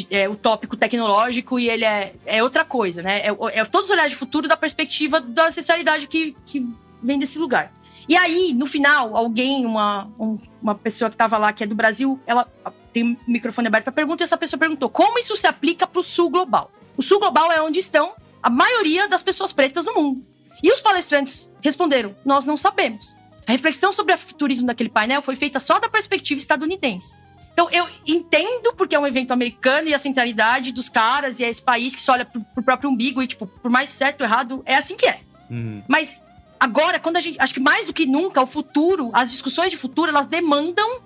é, 0.10 0.28
utópico 0.28 0.76
tecnológico 0.76 1.60
e 1.60 1.70
ele 1.70 1.86
é, 1.86 2.14
é 2.26 2.44
outra 2.44 2.66
coisa, 2.66 3.02
né? 3.02 3.22
É, 3.22 3.30
é 3.54 3.66
todos 3.66 3.88
os 3.88 3.92
olhares 3.92 4.12
de 4.12 4.18
futuro 4.18 4.48
da 4.48 4.58
perspectiva 4.58 5.22
da 5.22 5.48
ancestralidade 5.48 6.08
que, 6.08 6.36
que 6.46 6.66
vem 7.02 7.20
desse 7.20 7.40
lugar. 7.40 7.72
E 8.08 8.16
aí, 8.16 8.54
no 8.54 8.66
final, 8.66 9.16
alguém, 9.18 9.66
uma, 9.66 10.10
um, 10.20 10.36
uma 10.62 10.76
pessoa 10.76 11.10
que 11.10 11.16
estava 11.16 11.38
lá, 11.38 11.52
que 11.52 11.64
é 11.64 11.68
do 11.68 11.76
Brasil, 11.76 12.20
ela 12.26 12.48
tem 12.94 13.04
o 13.14 13.18
microfone 13.28 13.68
aberto 13.68 13.86
para 13.86 13.94
pergunta, 13.94 14.24
e 14.24 14.26
essa 14.26 14.38
pessoa 14.38 14.60
perguntou: 14.60 14.90
como 14.90 15.20
isso 15.20 15.36
se 15.36 15.46
aplica 15.46 15.86
para 15.86 16.00
o 16.00 16.04
sul 16.04 16.30
global? 16.30 16.72
O 16.96 17.02
sul 17.02 17.20
global 17.20 17.52
é 17.52 17.62
onde 17.62 17.80
estão 17.80 18.14
a 18.42 18.50
maioria 18.50 19.08
das 19.08 19.22
pessoas 19.22 19.52
pretas 19.52 19.86
no 19.86 19.94
mundo. 19.94 20.26
E 20.64 20.72
os 20.72 20.80
palestrantes 20.80 21.54
responderam: 21.62 22.16
nós 22.24 22.46
não 22.46 22.56
sabemos. 22.56 23.16
A 23.46 23.52
reflexão 23.52 23.92
sobre 23.92 24.14
o 24.14 24.18
futurismo 24.18 24.68
daquele 24.68 24.90
painel 24.90 25.22
foi 25.22 25.36
feita 25.36 25.60
só 25.60 25.80
da 25.80 25.90
perspectiva 25.90 26.40
estadunidense. 26.40 27.16
Então 27.54 27.70
eu 27.72 27.88
entendo 28.06 28.74
porque 28.76 28.96
é 28.96 29.00
um 29.00 29.08
evento 29.08 29.32
americano 29.32 29.88
e 29.88 29.94
a 29.94 29.98
centralidade 29.98 30.72
dos 30.72 30.90
caras 30.90 31.40
e 31.40 31.44
é 31.44 31.50
esse 31.50 31.62
país 31.62 31.96
que 31.96 32.02
só 32.02 32.12
olha 32.14 32.26
pro, 32.26 32.40
pro 32.54 32.62
próprio 32.62 32.90
umbigo 32.90 33.22
e, 33.22 33.26
tipo, 33.26 33.48
por 33.48 33.72
mais 33.72 33.90
certo 33.90 34.22
ou 34.22 34.28
errado, 34.28 34.62
é 34.66 34.76
assim 34.76 34.96
que 34.96 35.08
é. 35.08 35.22
Uhum. 35.50 35.82
Mas 35.88 36.22
agora, 36.60 37.00
quando 37.00 37.18
a 37.18 37.20
gente. 37.20 37.40
Acho 37.40 37.54
que 37.54 37.60
mais 37.60 37.86
do 37.86 37.94
que 37.94 38.06
nunca, 38.06 38.42
o 38.42 38.48
futuro, 38.48 39.10
as 39.14 39.32
discussões 39.32 39.72
de 39.72 39.78
futuro, 39.78 40.10
elas 40.10 40.28
demandam 40.28 41.00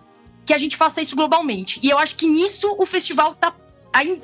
que 0.45 0.53
a 0.53 0.57
gente 0.57 0.75
faça 0.75 1.01
isso 1.01 1.15
globalmente. 1.15 1.79
E 1.83 1.89
eu 1.89 1.97
acho 1.97 2.15
que 2.15 2.27
nisso 2.27 2.75
o 2.79 2.85
festival 2.85 3.35
tá 3.35 3.53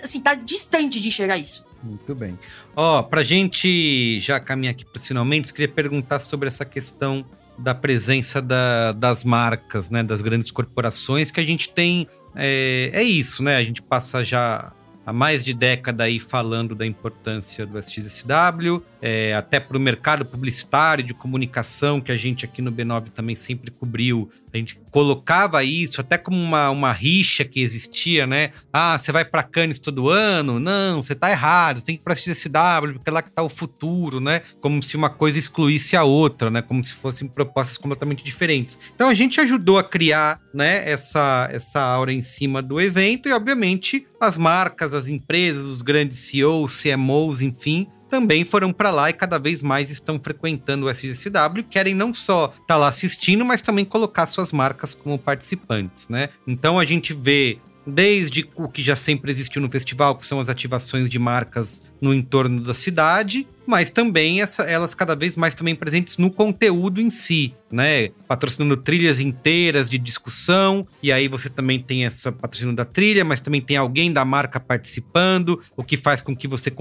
assim, 0.03 0.21
tá 0.21 0.33
distante 0.33 0.99
de 0.99 1.07
enxergar 1.09 1.37
isso. 1.37 1.65
Muito 1.83 2.15
bem. 2.15 2.37
Ó, 2.75 3.03
pra 3.03 3.21
gente 3.23 4.19
já 4.19 4.39
caminhar 4.39 4.71
aqui 4.71 4.83
para 4.83 5.01
finalmente, 5.01 5.53
queria 5.53 5.67
perguntar 5.67 6.19
sobre 6.19 6.47
essa 6.47 6.65
questão 6.65 7.25
da 7.57 7.73
presença 7.75 8.41
da- 8.41 8.91
das 8.93 9.23
marcas, 9.23 9.89
né, 9.89 10.03
das 10.03 10.21
grandes 10.21 10.51
corporações, 10.51 11.31
que 11.31 11.39
a 11.39 11.45
gente 11.45 11.69
tem. 11.69 12.07
É, 12.35 12.91
é 12.93 13.03
isso, 13.03 13.41
né? 13.43 13.57
A 13.57 13.63
gente 13.63 13.81
passa 13.81 14.23
já 14.23 14.71
há 15.05 15.13
mais 15.13 15.43
de 15.43 15.53
década 15.53 16.03
aí 16.03 16.19
falando 16.19 16.75
da 16.75 16.85
importância 16.85 17.65
do 17.65 17.77
SXSW, 17.79 18.83
é, 19.01 19.33
até 19.35 19.59
para 19.59 19.77
o 19.77 19.79
mercado 19.79 20.25
publicitário 20.25 21.03
de 21.03 21.13
comunicação, 21.13 22.01
que 22.01 22.11
a 22.11 22.17
gente 22.17 22.45
aqui 22.45 22.61
no 22.61 22.71
B9 22.71 23.11
também 23.11 23.35
sempre 23.35 23.71
cobriu. 23.71 24.29
A 24.53 24.57
gente 24.57 24.79
colocava 24.91 25.63
isso 25.63 26.01
até 26.01 26.17
como 26.17 26.37
uma, 26.37 26.69
uma 26.69 26.91
rixa 26.91 27.43
que 27.43 27.61
existia, 27.61 28.25
né? 28.25 28.51
Ah, 28.71 28.97
você 28.97 29.11
vai 29.11 29.23
para 29.23 29.43
Cannes 29.43 29.77
todo 29.77 30.09
ano? 30.09 30.59
Não, 30.59 31.03
você 31.03 31.13
tá 31.13 31.29
errado, 31.29 31.79
você 31.79 31.85
tem 31.85 31.95
que 31.95 32.01
ir 32.01 32.03
para 32.03 32.13
SXSW, 32.13 32.93
porque 32.93 33.09
é 33.09 33.11
lá 33.11 33.21
que 33.21 33.29
tá 33.29 33.43
o 33.43 33.49
futuro, 33.49 34.19
né? 34.19 34.41
Como 34.61 34.81
se 34.81 34.95
uma 34.95 35.09
coisa 35.09 35.37
excluísse 35.37 35.95
a 35.95 36.03
outra, 36.03 36.49
né? 36.49 36.61
Como 36.61 36.83
se 36.83 36.93
fossem 36.93 37.27
propostas 37.27 37.77
completamente 37.77 38.23
diferentes. 38.23 38.79
Então 38.95 39.09
a 39.09 39.13
gente 39.13 39.39
ajudou 39.39 39.77
a 39.77 39.83
criar, 39.83 40.39
né, 40.53 40.89
essa, 40.89 41.49
essa 41.51 41.81
aura 41.81 42.11
em 42.11 42.21
cima 42.21 42.61
do 42.61 42.81
evento 42.81 43.29
e, 43.29 43.33
obviamente, 43.33 44.07
as 44.19 44.37
marcas, 44.37 44.93
as 44.93 45.07
empresas, 45.07 45.65
os 45.65 45.81
grandes 45.81 46.17
CEOs, 46.19 46.81
CMOs, 46.81 47.41
enfim, 47.41 47.87
também 48.09 48.43
foram 48.43 48.73
para 48.73 48.91
lá 48.91 49.09
e 49.09 49.13
cada 49.13 49.37
vez 49.37 49.61
mais 49.61 49.89
estão 49.89 50.19
frequentando 50.19 50.85
o 50.85 50.89
SGCW, 50.89 51.63
querem 51.69 51.93
não 51.93 52.13
só 52.13 52.45
estar 52.45 52.61
tá 52.65 52.77
lá 52.77 52.87
assistindo, 52.87 53.45
mas 53.45 53.61
também 53.61 53.85
colocar 53.85 54.25
suas 54.27 54.51
marcas 54.51 54.93
como 54.93 55.17
participantes, 55.17 56.07
né? 56.07 56.29
Então 56.45 56.79
a 56.79 56.85
gente 56.85 57.13
vê 57.13 57.59
desde 57.87 58.47
o 58.55 58.67
que 58.67 58.83
já 58.83 58.97
sempre 58.97 59.31
existiu 59.31 59.61
no 59.61 59.71
festival, 59.71 60.15
que 60.15 60.27
são 60.27 60.39
as 60.39 60.49
ativações 60.49 61.07
de 61.07 61.17
marcas 61.17 61.81
no 62.01 62.13
entorno 62.13 62.61
da 62.61 62.73
cidade, 62.73 63.47
mas 63.65 63.89
também 63.89 64.41
essa, 64.41 64.63
elas 64.63 64.93
cada 64.93 65.15
vez 65.15 65.35
mais 65.35 65.55
também 65.55 65.75
presentes 65.75 66.17
no 66.17 66.29
conteúdo 66.29 67.01
em 67.01 67.09
si, 67.09 67.53
né? 67.71 68.09
Patrocinando 68.27 68.77
trilhas 68.77 69.19
inteiras 69.19 69.89
de 69.89 69.97
discussão, 69.97 70.87
e 71.01 71.11
aí 71.11 71.27
você 71.27 71.49
também 71.49 71.79
tem 71.79 72.05
essa 72.05 72.31
patrocínio 72.31 72.75
da 72.75 72.85
trilha, 72.85 73.25
mas 73.25 73.41
também 73.41 73.61
tem 73.61 73.75
alguém 73.75 74.11
da 74.11 74.23
marca 74.23 74.59
participando, 74.59 75.61
o 75.75 75.83
que 75.83 75.97
faz 75.97 76.21
com 76.21 76.35
que 76.35 76.47
você 76.47 76.71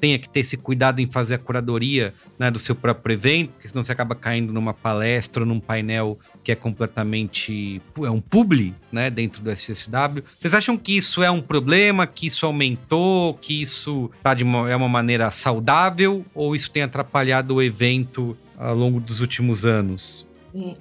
tenha 0.00 0.18
que 0.18 0.28
ter 0.28 0.40
esse 0.40 0.56
cuidado 0.56 1.00
em 1.00 1.10
fazer 1.10 1.34
a 1.34 1.38
curadoria 1.38 2.14
né, 2.38 2.50
do 2.50 2.58
seu 2.58 2.74
próprio 2.74 3.14
evento, 3.14 3.50
porque 3.52 3.68
senão 3.68 3.84
você 3.84 3.92
acaba 3.92 4.14
caindo 4.14 4.52
numa 4.52 4.74
palestra 4.74 5.44
num 5.44 5.60
painel 5.60 6.18
que 6.42 6.52
é 6.52 6.54
completamente. 6.54 7.80
é 7.98 8.10
um 8.10 8.20
publi, 8.20 8.74
né, 8.90 9.10
dentro 9.10 9.42
do 9.42 9.50
SSW. 9.50 10.22
Vocês 10.38 10.54
acham 10.54 10.76
que 10.76 10.96
isso 10.96 11.22
é 11.22 11.30
um 11.30 11.40
problema, 11.40 12.06
que 12.06 12.26
isso 12.26 12.44
aumentou, 12.44 13.34
que 13.34 13.62
isso 13.62 14.10
tá 14.22 14.34
de 14.34 14.42
uma, 14.42 14.70
é 14.70 14.76
uma 14.76 14.88
maneira 14.88 15.30
saudável, 15.30 16.24
ou 16.34 16.54
isso 16.54 16.70
tem 16.70 16.82
atrapalhado 16.82 17.54
o 17.54 17.62
evento 17.62 18.36
ao 18.58 18.74
longo 18.74 19.00
dos 19.00 19.20
últimos 19.20 19.64
anos? 19.64 20.26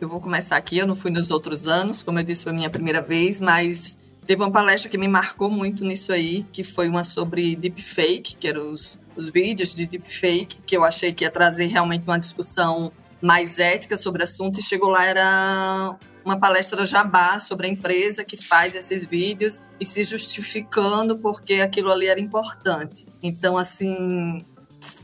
Eu 0.01 0.09
vou 0.09 0.19
começar 0.19 0.57
aqui, 0.57 0.77
eu 0.77 0.87
não 0.87 0.95
fui 0.95 1.11
nos 1.11 1.31
outros 1.31 1.67
anos, 1.67 2.03
como 2.03 2.19
eu 2.19 2.23
disse, 2.23 2.43
foi 2.43 2.51
minha 2.51 2.69
primeira 2.69 3.01
vez, 3.01 3.39
mas 3.39 3.97
teve 4.25 4.41
uma 4.41 4.51
palestra 4.51 4.89
que 4.89 4.97
me 4.97 5.07
marcou 5.07 5.49
muito 5.49 5.85
nisso 5.85 6.11
aí, 6.11 6.45
que 6.51 6.63
foi 6.63 6.89
uma 6.89 7.03
sobre 7.03 7.55
deepfake, 7.55 8.35
que 8.35 8.47
eram 8.47 8.73
os, 8.73 8.99
os 9.15 9.29
vídeos 9.29 9.73
de 9.73 9.85
deepfake, 9.85 10.57
que 10.65 10.75
eu 10.75 10.83
achei 10.83 11.13
que 11.13 11.23
ia 11.23 11.31
trazer 11.31 11.67
realmente 11.67 12.03
uma 12.05 12.19
discussão 12.19 12.91
mais 13.21 13.59
ética 13.59 13.97
sobre 13.97 14.21
o 14.21 14.23
assunto, 14.23 14.59
e 14.59 14.63
chegou 14.63 14.89
lá, 14.89 15.05
era 15.05 15.97
uma 16.23 16.39
palestra 16.39 16.85
jabá 16.85 17.39
sobre 17.39 17.67
a 17.67 17.69
empresa 17.69 18.23
que 18.23 18.37
faz 18.37 18.75
esses 18.75 19.07
vídeos 19.07 19.61
e 19.79 19.85
se 19.85 20.03
justificando 20.03 21.17
porque 21.17 21.55
aquilo 21.55 21.91
ali 21.91 22.07
era 22.07 22.19
importante. 22.19 23.05
Então, 23.21 23.57
assim, 23.57 24.45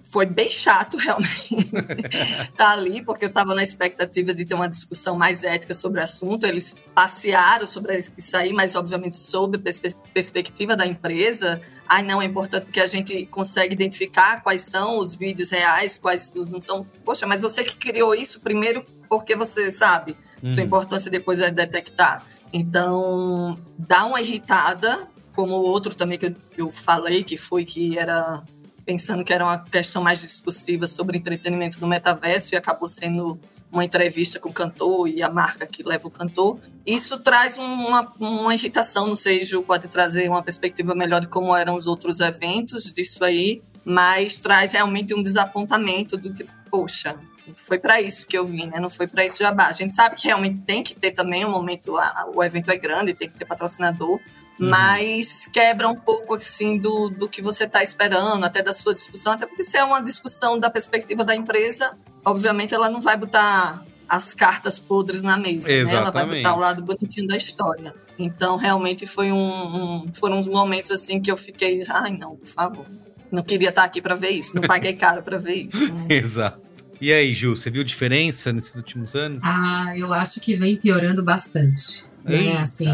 foi 0.07 0.25
bem 0.25 0.49
chato 0.49 0.95
realmente 0.97 1.53
estar 1.53 2.51
tá 2.55 2.71
ali, 2.71 3.01
porque 3.03 3.25
eu 3.25 3.29
estava 3.29 3.53
na 3.53 3.63
expectativa 3.63 4.33
de 4.33 4.45
ter 4.45 4.53
uma 4.53 4.69
discussão 4.69 5.15
mais 5.15 5.43
ética 5.43 5.73
sobre 5.73 5.99
o 5.99 6.03
assunto. 6.03 6.45
Eles 6.45 6.75
passearam 6.95 7.67
sobre 7.67 7.99
isso 8.17 8.37
aí, 8.37 8.53
mas 8.53 8.75
obviamente 8.75 9.15
sob 9.15 9.57
a 9.57 10.11
perspectiva 10.13 10.75
da 10.75 10.85
empresa. 10.85 11.61
Ai, 11.87 12.03
não, 12.03 12.21
é 12.21 12.25
importante 12.25 12.65
porque 12.65 12.79
a 12.79 12.87
gente 12.87 13.25
consegue 13.27 13.73
identificar 13.73 14.41
quais 14.41 14.61
são 14.61 14.97
os 14.97 15.15
vídeos 15.15 15.51
reais, 15.51 15.97
quais 15.97 16.33
não 16.33 16.59
são. 16.59 16.85
Poxa, 17.03 17.27
mas 17.27 17.41
você 17.41 17.63
que 17.63 17.75
criou 17.75 18.15
isso 18.15 18.39
primeiro, 18.39 18.85
porque 19.09 19.35
você 19.35 19.71
sabe 19.71 20.17
uhum. 20.41 20.51
sua 20.51 20.63
importância 20.63 21.11
depois 21.11 21.39
é 21.41 21.51
detectar. 21.51 22.25
Então, 22.51 23.59
dá 23.77 24.05
uma 24.05 24.21
irritada, 24.21 25.07
como 25.35 25.55
o 25.55 25.63
outro 25.63 25.93
também 25.93 26.17
que 26.17 26.27
eu, 26.27 26.35
eu 26.57 26.69
falei, 26.69 27.23
que 27.23 27.35
foi 27.35 27.65
que 27.65 27.97
era 27.97 28.43
pensando 28.87 29.21
que 29.21 29.33
era 29.33 29.43
uma 29.43 29.59
questão 29.59 30.01
mais 30.01 30.21
discursiva 30.21 30.87
sobre 30.87 31.17
entretenimento 31.17 31.81
no 31.81 31.87
metaverso 31.87 32.55
e 32.55 32.57
acabou 32.57 32.87
sendo 32.87 33.37
uma 33.69 33.83
entrevista 33.83 34.39
com 34.39 34.47
o 34.47 34.53
cantor 34.53 35.09
e 35.09 35.21
a 35.21 35.29
marca 35.29 35.67
que 35.67 35.83
leva 35.83 36.07
o 36.07 36.09
cantor. 36.09 36.57
Isso 36.85 37.19
traz 37.19 37.57
uma, 37.57 38.13
uma 38.17 38.55
irritação, 38.55 39.05
não 39.05 39.15
sei, 39.15 39.43
Ju 39.43 39.61
pode 39.61 39.89
trazer 39.89 40.29
uma 40.29 40.41
perspectiva 40.41 40.95
melhor 40.95 41.19
de 41.19 41.27
como 41.27 41.53
eram 41.53 41.75
os 41.75 41.85
outros 41.85 42.21
eventos 42.21 42.85
disso 42.93 43.25
aí, 43.25 43.61
mas 43.83 44.37
traz 44.37 44.71
realmente 44.71 45.13
um 45.13 45.21
desapontamento 45.21 46.15
do 46.15 46.33
tipo, 46.33 46.49
poxa, 46.71 47.17
foi 47.55 47.77
para 47.77 48.01
isso 48.01 48.25
que 48.25 48.37
eu 48.37 48.45
vim, 48.45 48.67
né? 48.67 48.79
Não 48.79 48.89
foi 48.89 49.05
para 49.05 49.25
isso 49.25 49.39
jabá. 49.39 49.67
A 49.67 49.73
gente 49.73 49.93
sabe 49.93 50.15
que 50.15 50.27
realmente 50.27 50.59
tem 50.59 50.81
que 50.81 50.95
ter 50.95 51.11
também 51.11 51.45
um 51.45 51.51
momento, 51.51 51.93
o 52.33 52.41
evento 52.41 52.71
é 52.71 52.77
grande, 52.77 53.13
tem 53.13 53.29
que 53.29 53.37
ter 53.37 53.45
patrocinador, 53.45 54.17
Uhum. 54.59 54.69
mas 54.69 55.47
quebra 55.53 55.87
um 55.87 55.95
pouco 55.95 56.33
assim 56.33 56.77
do, 56.77 57.09
do 57.09 57.29
que 57.29 57.41
você 57.41 57.65
está 57.65 57.83
esperando, 57.83 58.43
até 58.43 58.63
da 58.63 58.73
sua 58.73 58.93
discussão, 58.93 59.33
até 59.33 59.45
porque 59.45 59.63
se 59.63 59.77
é 59.77 59.83
uma 59.83 60.01
discussão 60.01 60.59
da 60.59 60.69
perspectiva 60.69 61.23
da 61.23 61.35
empresa, 61.35 61.95
obviamente 62.25 62.73
ela 62.73 62.89
não 62.89 62.99
vai 62.99 63.15
botar 63.15 63.85
as 64.09 64.33
cartas 64.33 64.79
podres 64.79 65.21
na 65.21 65.37
mesa, 65.37 65.67
né? 65.67 65.93
Ela 65.93 66.11
vai 66.11 66.25
botar 66.25 66.55
o 66.55 66.59
lado 66.59 66.81
bonitinho 66.81 67.27
da 67.27 67.35
história. 67.35 67.93
Então, 68.17 68.55
realmente 68.57 69.05
foi 69.05 69.31
um, 69.31 69.37
um, 69.37 70.13
foram 70.13 70.39
uns 70.39 70.47
momentos 70.47 70.91
assim 70.91 71.21
que 71.21 71.31
eu 71.31 71.37
fiquei, 71.37 71.83
ai 71.89 72.11
não, 72.11 72.35
por 72.35 72.47
favor, 72.47 72.85
não 73.31 73.43
queria 73.43 73.69
estar 73.69 73.83
aqui 73.83 74.01
para 74.01 74.15
ver 74.15 74.29
isso, 74.29 74.55
não 74.55 74.63
paguei 74.63 74.93
caro 74.95 75.21
para 75.21 75.37
ver 75.37 75.67
isso. 75.67 75.93
Né? 75.93 76.05
Exato. 76.09 76.65
E 76.99 77.13
aí, 77.13 77.31
Ju, 77.31 77.55
você 77.55 77.69
viu 77.69 77.83
diferença 77.83 78.51
nesses 78.51 78.75
últimos 78.75 79.13
anos? 79.13 79.43
Ah, 79.45 79.93
eu 79.95 80.11
acho 80.13 80.39
que 80.39 80.55
vem 80.55 80.75
piorando 80.75 81.21
bastante. 81.21 82.05
Né? 82.27 82.57
Assim, 82.57 82.89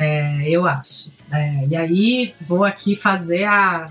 é, 0.00 0.48
eu 0.48 0.66
acho. 0.66 1.12
É, 1.30 1.66
e 1.66 1.76
aí 1.76 2.34
vou 2.40 2.64
aqui 2.64 2.96
fazer 2.96 3.44
a, 3.44 3.86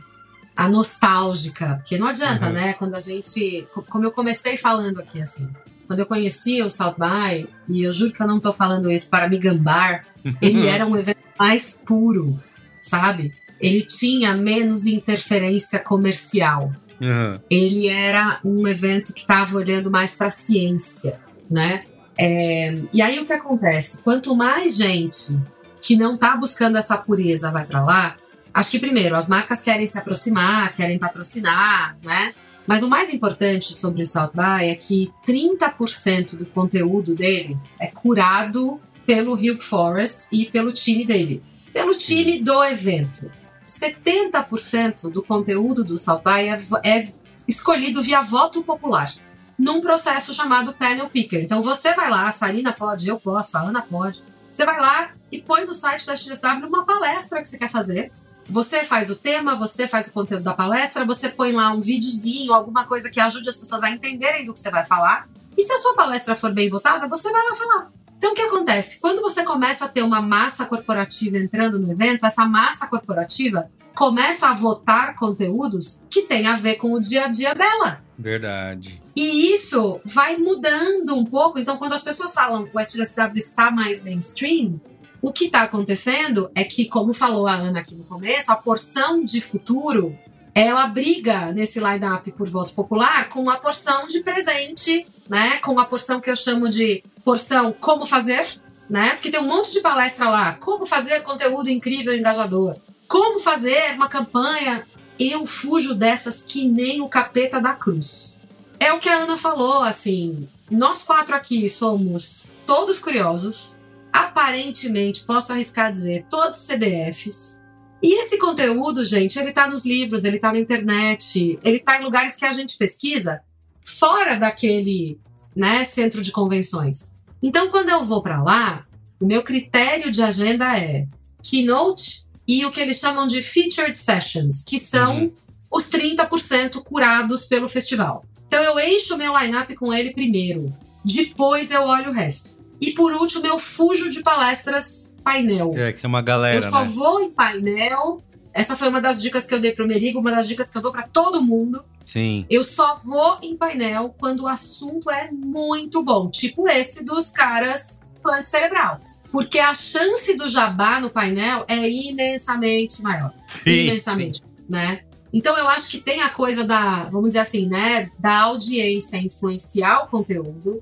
a 0.55 0.67
nostálgica, 0.67 1.75
porque 1.75 1.97
não 1.97 2.07
adianta, 2.07 2.47
uhum. 2.47 2.53
né? 2.53 2.73
Quando 2.73 2.95
a 2.95 2.99
gente. 2.99 3.67
Como 3.89 4.03
eu 4.03 4.11
comecei 4.11 4.57
falando 4.57 4.99
aqui, 4.99 5.21
assim, 5.21 5.47
quando 5.85 5.99
eu 5.99 6.05
conheci 6.05 6.61
o 6.61 6.69
South 6.69 6.95
By, 6.97 7.47
e 7.69 7.83
eu 7.83 7.93
juro 7.93 8.11
que 8.11 8.21
eu 8.21 8.27
não 8.27 8.39
tô 8.39 8.51
falando 8.51 8.91
isso 8.91 9.09
para 9.09 9.29
me 9.29 9.37
gambar, 9.37 10.05
ele 10.41 10.67
era 10.67 10.85
um 10.85 10.97
evento 10.97 11.19
mais 11.37 11.81
puro, 11.85 12.41
sabe? 12.81 13.33
Ele 13.59 13.81
tinha 13.81 14.35
menos 14.35 14.85
interferência 14.85 15.79
comercial. 15.79 16.73
Uhum. 16.99 17.39
Ele 17.49 17.87
era 17.87 18.39
um 18.43 18.67
evento 18.67 19.13
que 19.13 19.21
estava 19.21 19.55
olhando 19.55 19.89
mais 19.89 20.15
para 20.15 20.27
a 20.27 20.31
ciência, 20.31 21.19
né? 21.49 21.85
É, 22.17 22.75
e 22.91 23.01
aí 23.01 23.19
o 23.19 23.25
que 23.25 23.33
acontece? 23.33 24.01
Quanto 24.01 24.35
mais 24.35 24.75
gente 24.75 25.39
que 25.81 25.95
não 25.95 26.15
está 26.15 26.35
buscando 26.35 26.77
essa 26.77 26.97
pureza 26.97 27.51
vai 27.51 27.65
para 27.65 27.83
lá, 27.83 28.15
acho 28.53 28.71
que 28.71 28.79
primeiro 28.79 29.15
as 29.15 29.29
marcas 29.29 29.61
querem 29.61 29.85
se 29.85 29.97
aproximar, 29.97 30.73
querem 30.73 30.97
patrocinar, 30.97 31.97
né? 32.03 32.33
Mas 32.65 32.83
o 32.83 32.89
mais 32.89 33.13
importante 33.13 33.73
sobre 33.73 34.01
o 34.01 34.07
South 34.07 34.31
By 34.33 34.65
é 34.65 34.75
que 34.75 35.13
30% 35.25 36.35
do 36.35 36.45
conteúdo 36.45 37.15
dele 37.15 37.57
é 37.79 37.87
curado 37.87 38.81
pelo 39.05 39.35
Hugh 39.35 39.61
Forest 39.61 40.27
e 40.33 40.47
pelo 40.47 40.73
time 40.73 41.05
dele, 41.05 41.41
pelo 41.71 41.95
time 41.95 42.41
do 42.41 42.61
evento. 42.65 43.31
70% 43.65 45.09
do 45.09 45.23
conteúdo 45.23 45.83
do 45.83 45.97
South 45.97 46.21
By 46.23 46.49
é, 46.49 46.97
é 46.97 47.07
escolhido 47.47 48.03
via 48.03 48.21
voto 48.21 48.63
popular 48.63 49.13
num 49.57 49.81
processo 49.81 50.33
chamado 50.33 50.73
Panel 50.73 51.09
Picker. 51.09 51.43
Então 51.43 51.61
você 51.61 51.93
vai 51.93 52.09
lá, 52.09 52.27
a 52.27 52.31
Sarina 52.31 52.71
pode, 52.71 53.07
eu 53.07 53.19
posso, 53.19 53.57
a 53.57 53.61
Ana 53.61 53.81
pode. 53.81 54.23
Você 54.49 54.65
vai 54.65 54.79
lá 54.79 55.11
e 55.31 55.41
põe 55.41 55.65
no 55.65 55.73
site 55.73 56.05
da 56.05 56.15
XSW 56.15 56.67
uma 56.67 56.85
palestra 56.85 57.41
que 57.41 57.47
você 57.47 57.57
quer 57.57 57.69
fazer. 57.69 58.11
Você 58.49 58.85
faz 58.85 59.09
o 59.09 59.15
tema, 59.15 59.55
você 59.55 59.87
faz 59.87 60.07
o 60.07 60.13
conteúdo 60.13 60.43
da 60.43 60.53
palestra, 60.53 61.03
você 61.03 61.27
põe 61.27 61.51
lá 61.51 61.73
um 61.73 61.81
videozinho, 61.81 62.53
alguma 62.53 62.85
coisa 62.85 63.09
que 63.09 63.19
ajude 63.19 63.49
as 63.49 63.57
pessoas 63.57 63.83
a 63.83 63.89
entenderem 63.89 64.45
do 64.45 64.53
que 64.53 64.59
você 64.59 64.71
vai 64.71 64.85
falar. 64.85 65.27
E 65.57 65.63
se 65.63 65.71
a 65.73 65.77
sua 65.77 65.95
palestra 65.95 66.35
for 66.35 66.53
bem 66.53 66.69
votada, 66.69 67.07
você 67.07 67.29
vai 67.31 67.43
lá 67.43 67.55
falar. 67.55 67.91
Então, 68.17 68.31
o 68.31 68.35
que 68.35 68.41
acontece? 68.41 68.99
Quando 68.99 69.21
você 69.21 69.43
começa 69.43 69.85
a 69.85 69.87
ter 69.87 70.01
uma 70.01 70.21
massa 70.21 70.65
corporativa 70.65 71.37
entrando 71.37 71.77
no 71.77 71.91
evento, 71.91 72.25
essa 72.25 72.47
massa 72.47 72.87
corporativa 72.87 73.69
começa 73.93 74.47
a 74.47 74.53
votar 74.53 75.15
conteúdos 75.15 76.05
que 76.09 76.21
tem 76.23 76.47
a 76.47 76.55
ver 76.55 76.75
com 76.75 76.93
o 76.93 76.99
dia 76.99 77.25
a 77.25 77.27
dia 77.27 77.53
dela. 77.53 78.01
Verdade. 78.17 79.01
E 79.17 79.51
isso 79.51 79.99
vai 80.05 80.37
mudando 80.37 81.15
um 81.15 81.25
pouco. 81.25 81.57
Então, 81.57 81.75
quando 81.75 81.93
as 81.93 82.03
pessoas 82.03 82.35
falam 82.35 82.67
que 82.67 82.77
o 82.77 82.79
SGSW 82.79 83.35
está 83.35 83.71
mais 83.71 84.03
mainstream, 84.03 84.79
o 85.19 85.33
que 85.33 85.45
está 85.45 85.63
acontecendo 85.63 86.51
é 86.53 86.63
que, 86.63 86.85
como 86.85 87.15
falou 87.15 87.47
a 87.47 87.55
Ana 87.55 87.79
aqui 87.79 87.95
no 87.95 88.03
começo, 88.03 88.51
a 88.51 88.55
porção 88.55 89.25
de 89.25 89.41
futuro 89.41 90.15
ela 90.53 90.85
briga 90.85 91.51
nesse 91.51 91.79
line-up 91.79 92.31
por 92.33 92.47
voto 92.47 92.75
popular 92.75 93.27
com 93.29 93.41
uma 93.41 93.57
porção 93.57 94.05
de 94.05 94.19
presente, 94.19 95.07
né? 95.27 95.57
Com 95.63 95.71
uma 95.71 95.85
porção 95.85 96.21
que 96.21 96.29
eu 96.29 96.35
chamo 96.35 96.69
de 96.69 97.03
porção 97.25 97.73
como 97.73 98.05
fazer, 98.05 98.47
né? 98.87 99.15
Porque 99.15 99.31
tem 99.31 99.39
um 99.39 99.47
monte 99.47 99.73
de 99.73 99.81
palestra 99.81 100.29
lá. 100.29 100.53
Como 100.53 100.85
fazer 100.85 101.23
conteúdo 101.23 101.69
incrível 101.69 102.13
e 102.13 102.19
engajador. 102.19 102.75
Como 103.07 103.39
fazer 103.39 103.95
uma 103.95 104.09
campanha. 104.09 104.85
Eu 105.19 105.43
fujo 105.47 105.95
dessas 105.95 106.43
que 106.43 106.67
nem 106.67 107.01
o 107.01 107.09
capeta 107.09 107.59
da 107.59 107.73
cruz. 107.73 108.36
É 108.79 108.93
o 108.93 108.99
que 108.99 109.09
a 109.09 109.23
Ana 109.23 109.37
falou, 109.37 109.81
assim. 109.81 110.47
Nós 110.69 111.03
quatro 111.03 111.35
aqui 111.35 111.67
somos 111.69 112.49
todos 112.65 112.99
curiosos. 112.99 113.77
Aparentemente, 114.11 115.23
posso 115.23 115.51
arriscar 115.53 115.91
dizer, 115.91 116.25
todos 116.29 116.57
CDFs 116.57 117.61
e 118.01 118.19
esse 118.19 118.37
conteúdo, 118.37 119.03
gente, 119.03 119.39
ele 119.39 119.51
tá 119.51 119.67
nos 119.67 119.85
livros, 119.85 120.23
ele 120.23 120.39
tá 120.39 120.53
na 120.53 120.59
internet, 120.59 121.57
ele 121.63 121.79
tá 121.79 121.99
em 121.99 122.03
lugares 122.03 122.35
que 122.35 122.45
a 122.45 122.51
gente 122.51 122.77
pesquisa 122.77 123.41
fora 123.83 124.35
daquele, 124.35 125.19
né, 125.55 125.83
centro 125.83 126.21
de 126.21 126.31
convenções. 126.31 127.11
Então, 127.41 127.69
quando 127.69 127.89
eu 127.89 128.05
vou 128.05 128.21
para 128.21 128.41
lá, 128.41 128.85
o 129.19 129.25
meu 129.25 129.43
critério 129.43 130.11
de 130.11 130.21
agenda 130.21 130.77
é 130.77 131.07
keynote 131.41 132.25
e 132.47 132.65
o 132.65 132.71
que 132.71 132.79
eles 132.79 132.97
chamam 132.97 133.25
de 133.25 133.41
featured 133.41 133.97
sessions, 133.97 134.63
que 134.63 134.77
são 134.77 135.23
uhum. 135.23 135.33
os 135.71 135.89
30% 135.89 136.83
curados 136.83 137.45
pelo 137.45 137.67
festival. 137.67 138.23
Então, 138.47 138.63
eu 138.63 138.79
encho 138.79 139.15
o 139.15 139.17
meu 139.17 139.37
lineup 139.37 139.69
com 139.75 139.93
ele 139.93 140.13
primeiro, 140.13 140.73
depois 141.03 141.71
eu 141.71 141.83
olho 141.83 142.09
o 142.09 142.13
resto. 142.13 142.57
E 142.79 142.91
por 142.91 143.13
último, 143.13 143.45
eu 143.45 143.57
fujo 143.57 144.09
de 144.09 144.21
palestras 144.21 145.13
painel. 145.23 145.71
É, 145.75 145.91
que 145.91 146.05
é 146.05 146.07
uma 146.07 146.21
galera. 146.21 146.55
Eu 146.55 146.69
só 146.69 146.81
né? 146.83 146.91
vou 146.93 147.21
em 147.21 147.31
painel. 147.31 148.21
Essa 148.53 148.75
foi 148.75 148.87
uma 148.89 149.01
das 149.01 149.21
dicas 149.21 149.45
que 149.45 149.53
eu 149.53 149.59
dei 149.59 149.73
pro 149.73 149.87
Merigo, 149.87 150.19
uma 150.19 150.31
das 150.31 150.47
dicas 150.47 150.71
que 150.71 150.77
eu 150.77 150.81
dou 150.81 150.91
para 150.91 151.07
todo 151.07 151.43
mundo. 151.43 151.83
Sim. 152.05 152.45
Eu 152.49 152.63
só 152.63 152.95
vou 152.95 153.37
em 153.41 153.55
painel 153.55 154.15
quando 154.17 154.43
o 154.43 154.47
assunto 154.47 155.11
é 155.11 155.29
muito 155.31 156.03
bom, 156.03 156.29
tipo 156.29 156.67
esse 156.67 157.05
dos 157.05 157.29
caras 157.31 157.99
plante 158.23 158.47
cerebral. 158.47 158.99
Porque 159.31 159.59
a 159.59 159.73
chance 159.73 160.35
do 160.35 160.47
jabá 160.47 160.99
no 160.99 161.09
painel 161.09 161.65
é 161.67 161.87
imensamente 161.89 163.03
maior. 163.03 163.33
Sim, 163.45 163.87
imensamente, 163.87 164.37
sim. 164.37 164.43
né? 164.69 165.01
Então 165.33 165.57
eu 165.57 165.67
acho 165.67 165.89
que 165.89 165.99
tem 165.99 166.21
a 166.21 166.29
coisa 166.29 166.63
da, 166.63 167.03
vamos 167.05 167.29
dizer 167.29 167.39
assim, 167.39 167.67
né, 167.67 168.09
da 168.17 168.39
audiência 168.39 169.17
influenciar 169.17 170.03
o 170.03 170.07
conteúdo, 170.07 170.81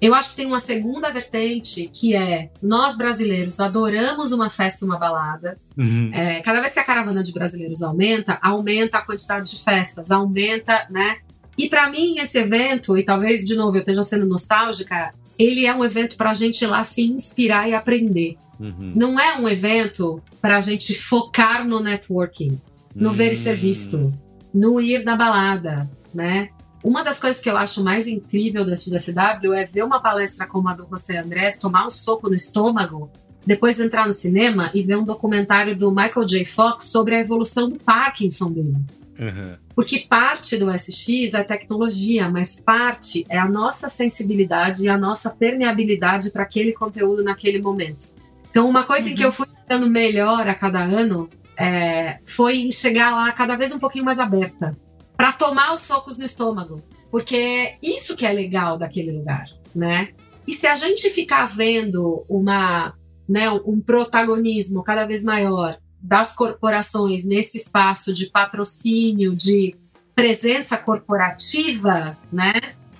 eu 0.00 0.14
acho 0.14 0.30
que 0.30 0.36
tem 0.36 0.46
uma 0.46 0.58
segunda 0.58 1.10
vertente 1.10 1.90
que 1.92 2.14
é 2.14 2.50
nós 2.62 2.96
brasileiros 2.96 3.58
adoramos 3.60 4.32
uma 4.32 4.50
festa 4.50 4.84
e 4.84 4.88
uma 4.88 4.98
balada. 4.98 5.58
Uhum. 5.76 6.10
É, 6.12 6.40
cada 6.42 6.60
vez 6.60 6.74
que 6.74 6.80
a 6.80 6.84
caravana 6.84 7.22
de 7.22 7.32
brasileiros 7.32 7.82
aumenta, 7.82 8.38
aumenta 8.42 8.98
a 8.98 9.02
quantidade 9.02 9.50
de 9.50 9.62
festas, 9.62 10.10
aumenta, 10.10 10.86
né? 10.90 11.18
E 11.56 11.68
para 11.68 11.90
mim 11.90 12.18
esse 12.18 12.38
evento, 12.38 12.98
e 12.98 13.02
talvez 13.02 13.44
de 13.44 13.54
novo 13.54 13.76
eu 13.76 13.80
esteja 13.80 14.02
sendo 14.02 14.26
nostálgica, 14.26 15.14
ele 15.38 15.66
é 15.66 15.74
um 15.74 15.84
evento 15.84 16.16
para 16.16 16.30
a 16.30 16.34
gente 16.34 16.62
ir 16.62 16.66
lá 16.66 16.84
se 16.84 17.02
inspirar 17.02 17.68
e 17.68 17.74
aprender. 17.74 18.36
Uhum. 18.60 18.92
Não 18.94 19.18
é 19.18 19.38
um 19.38 19.48
evento 19.48 20.22
para 20.40 20.58
a 20.58 20.60
gente 20.60 20.94
focar 20.98 21.66
no 21.66 21.80
networking, 21.80 22.60
no 23.00 23.12
ver 23.12 23.32
e 23.32 23.36
ser 23.36 23.54
Hum. 23.54 23.56
visto, 23.56 24.14
no 24.52 24.80
ir 24.80 25.04
na 25.04 25.16
balada, 25.16 25.90
né? 26.14 26.48
Uma 26.82 27.02
das 27.02 27.18
coisas 27.18 27.40
que 27.40 27.50
eu 27.50 27.56
acho 27.56 27.82
mais 27.82 28.06
incrível 28.06 28.64
do 28.64 28.72
SGSW 28.72 29.52
é 29.52 29.64
ver 29.64 29.82
uma 29.82 30.00
palestra 30.00 30.46
como 30.46 30.68
a 30.68 30.74
do 30.74 30.86
José 30.88 31.18
Andrés, 31.18 31.58
tomar 31.58 31.86
um 31.86 31.90
soco 31.90 32.28
no 32.28 32.34
estômago, 32.34 33.10
depois 33.44 33.80
entrar 33.80 34.06
no 34.06 34.12
cinema 34.12 34.70
e 34.72 34.82
ver 34.82 34.96
um 34.96 35.04
documentário 35.04 35.76
do 35.76 35.90
Michael 35.90 36.26
J. 36.26 36.44
Fox 36.44 36.84
sobre 36.86 37.16
a 37.16 37.20
evolução 37.20 37.68
do 37.68 37.78
Parkinson 37.78 38.50
dele. 38.50 38.76
Uhum. 39.18 39.56
Porque 39.74 40.00
parte 40.00 40.56
do 40.56 40.70
SX 40.70 41.34
é 41.34 41.42
tecnologia, 41.42 42.30
mas 42.30 42.60
parte 42.60 43.26
é 43.28 43.38
a 43.38 43.48
nossa 43.48 43.88
sensibilidade 43.88 44.84
e 44.84 44.88
a 44.88 44.96
nossa 44.96 45.30
permeabilidade 45.30 46.30
para 46.30 46.42
aquele 46.42 46.72
conteúdo 46.72 47.22
naquele 47.22 47.60
momento. 47.60 48.14
Então, 48.50 48.68
uma 48.68 48.84
coisa 48.84 49.10
em 49.10 49.14
que 49.14 49.24
eu 49.24 49.32
fui 49.32 49.46
ficando 49.46 49.88
melhor 49.88 50.48
a 50.48 50.54
cada 50.54 50.82
ano 50.82 51.28
é, 51.56 52.18
foi 52.26 52.70
chegar 52.70 53.10
lá 53.10 53.32
cada 53.32 53.56
vez 53.56 53.72
um 53.72 53.78
pouquinho 53.78 54.04
mais 54.04 54.18
aberta 54.18 54.76
para 55.16 55.32
tomar 55.32 55.72
os 55.72 55.80
socos 55.80 56.18
no 56.18 56.24
estômago, 56.24 56.82
porque 57.10 57.76
isso 57.82 58.14
que 58.14 58.26
é 58.26 58.32
legal 58.32 58.76
daquele 58.76 59.12
lugar, 59.12 59.48
né? 59.74 60.10
E 60.46 60.52
se 60.52 60.66
a 60.66 60.74
gente 60.74 61.10
ficar 61.10 61.46
vendo 61.46 62.24
uma, 62.28 62.94
né, 63.28 63.50
um 63.50 63.80
protagonismo 63.80 64.84
cada 64.84 65.06
vez 65.06 65.24
maior 65.24 65.78
das 66.00 66.34
corporações 66.34 67.24
nesse 67.24 67.56
espaço 67.56 68.12
de 68.12 68.26
patrocínio, 68.26 69.34
de 69.34 69.74
presença 70.14 70.76
corporativa, 70.76 72.16
né? 72.32 72.52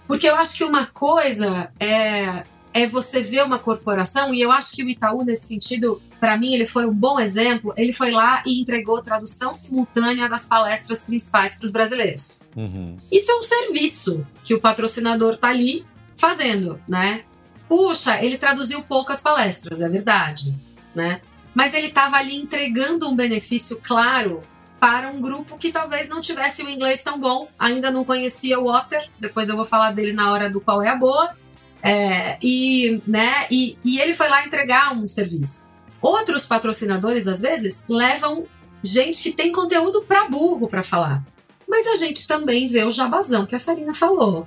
Porque 0.08 0.28
eu 0.28 0.36
acho 0.36 0.56
que 0.56 0.64
uma 0.64 0.86
coisa 0.86 1.70
é, 1.78 2.44
é 2.72 2.86
você 2.86 3.22
ver 3.22 3.44
uma 3.44 3.58
corporação, 3.58 4.34
e 4.34 4.40
eu 4.40 4.50
acho 4.50 4.74
que 4.74 4.82
o 4.82 4.88
Itaú, 4.88 5.24
nesse 5.24 5.46
sentido, 5.46 6.02
para 6.20 6.36
mim, 6.36 6.54
ele 6.54 6.66
foi 6.66 6.86
um 6.86 6.94
bom 6.94 7.20
exemplo. 7.20 7.72
Ele 7.76 7.92
foi 7.92 8.10
lá 8.10 8.42
e 8.46 8.60
entregou 8.60 9.02
tradução 9.02 9.52
simultânea 9.54 10.28
das 10.28 10.46
palestras 10.46 11.04
principais 11.04 11.56
para 11.56 11.66
os 11.66 11.72
brasileiros. 11.72 12.42
Uhum. 12.56 12.96
Isso 13.10 13.30
é 13.30 13.38
um 13.38 13.42
serviço 13.42 14.26
que 14.44 14.54
o 14.54 14.60
patrocinador 14.60 15.36
tá 15.36 15.48
ali 15.48 15.84
fazendo, 16.16 16.80
né? 16.88 17.22
Puxa, 17.68 18.22
ele 18.22 18.38
traduziu 18.38 18.82
poucas 18.82 19.20
palestras, 19.20 19.80
é 19.80 19.88
verdade, 19.88 20.54
né? 20.94 21.20
Mas 21.54 21.74
ele 21.74 21.88
estava 21.88 22.16
ali 22.16 22.36
entregando 22.36 23.08
um 23.08 23.16
benefício 23.16 23.80
claro 23.82 24.42
para 24.78 25.08
um 25.10 25.20
grupo 25.20 25.56
que 25.58 25.72
talvez 25.72 26.08
não 26.08 26.20
tivesse 26.20 26.62
o 26.62 26.68
inglês 26.68 27.02
tão 27.02 27.18
bom, 27.18 27.48
ainda 27.58 27.90
não 27.90 28.04
conhecia 28.04 28.60
o 28.60 28.66
Otter, 28.66 29.08
depois 29.18 29.48
eu 29.48 29.56
vou 29.56 29.64
falar 29.64 29.92
dele 29.92 30.12
na 30.12 30.30
hora 30.30 30.50
do 30.50 30.60
qual 30.60 30.82
é 30.82 30.88
a 30.88 30.96
boa, 30.96 31.34
é, 31.82 32.38
e, 32.42 33.00
né, 33.06 33.46
e, 33.50 33.78
e 33.84 33.98
ele 34.00 34.12
foi 34.12 34.28
lá 34.28 34.46
entregar 34.46 34.92
um 34.92 35.08
serviço. 35.08 35.65
Outros 36.00 36.46
patrocinadores, 36.46 37.26
às 37.26 37.40
vezes, 37.40 37.84
levam 37.88 38.46
gente 38.82 39.22
que 39.22 39.32
tem 39.32 39.52
conteúdo 39.52 40.02
para 40.02 40.28
burro 40.28 40.68
para 40.68 40.82
falar. 40.82 41.24
Mas 41.68 41.86
a 41.86 41.96
gente 41.96 42.26
também 42.26 42.68
vê 42.68 42.84
o 42.84 42.90
jabazão 42.90 43.46
que 43.46 43.54
a 43.54 43.58
Sarina 43.58 43.94
falou. 43.94 44.46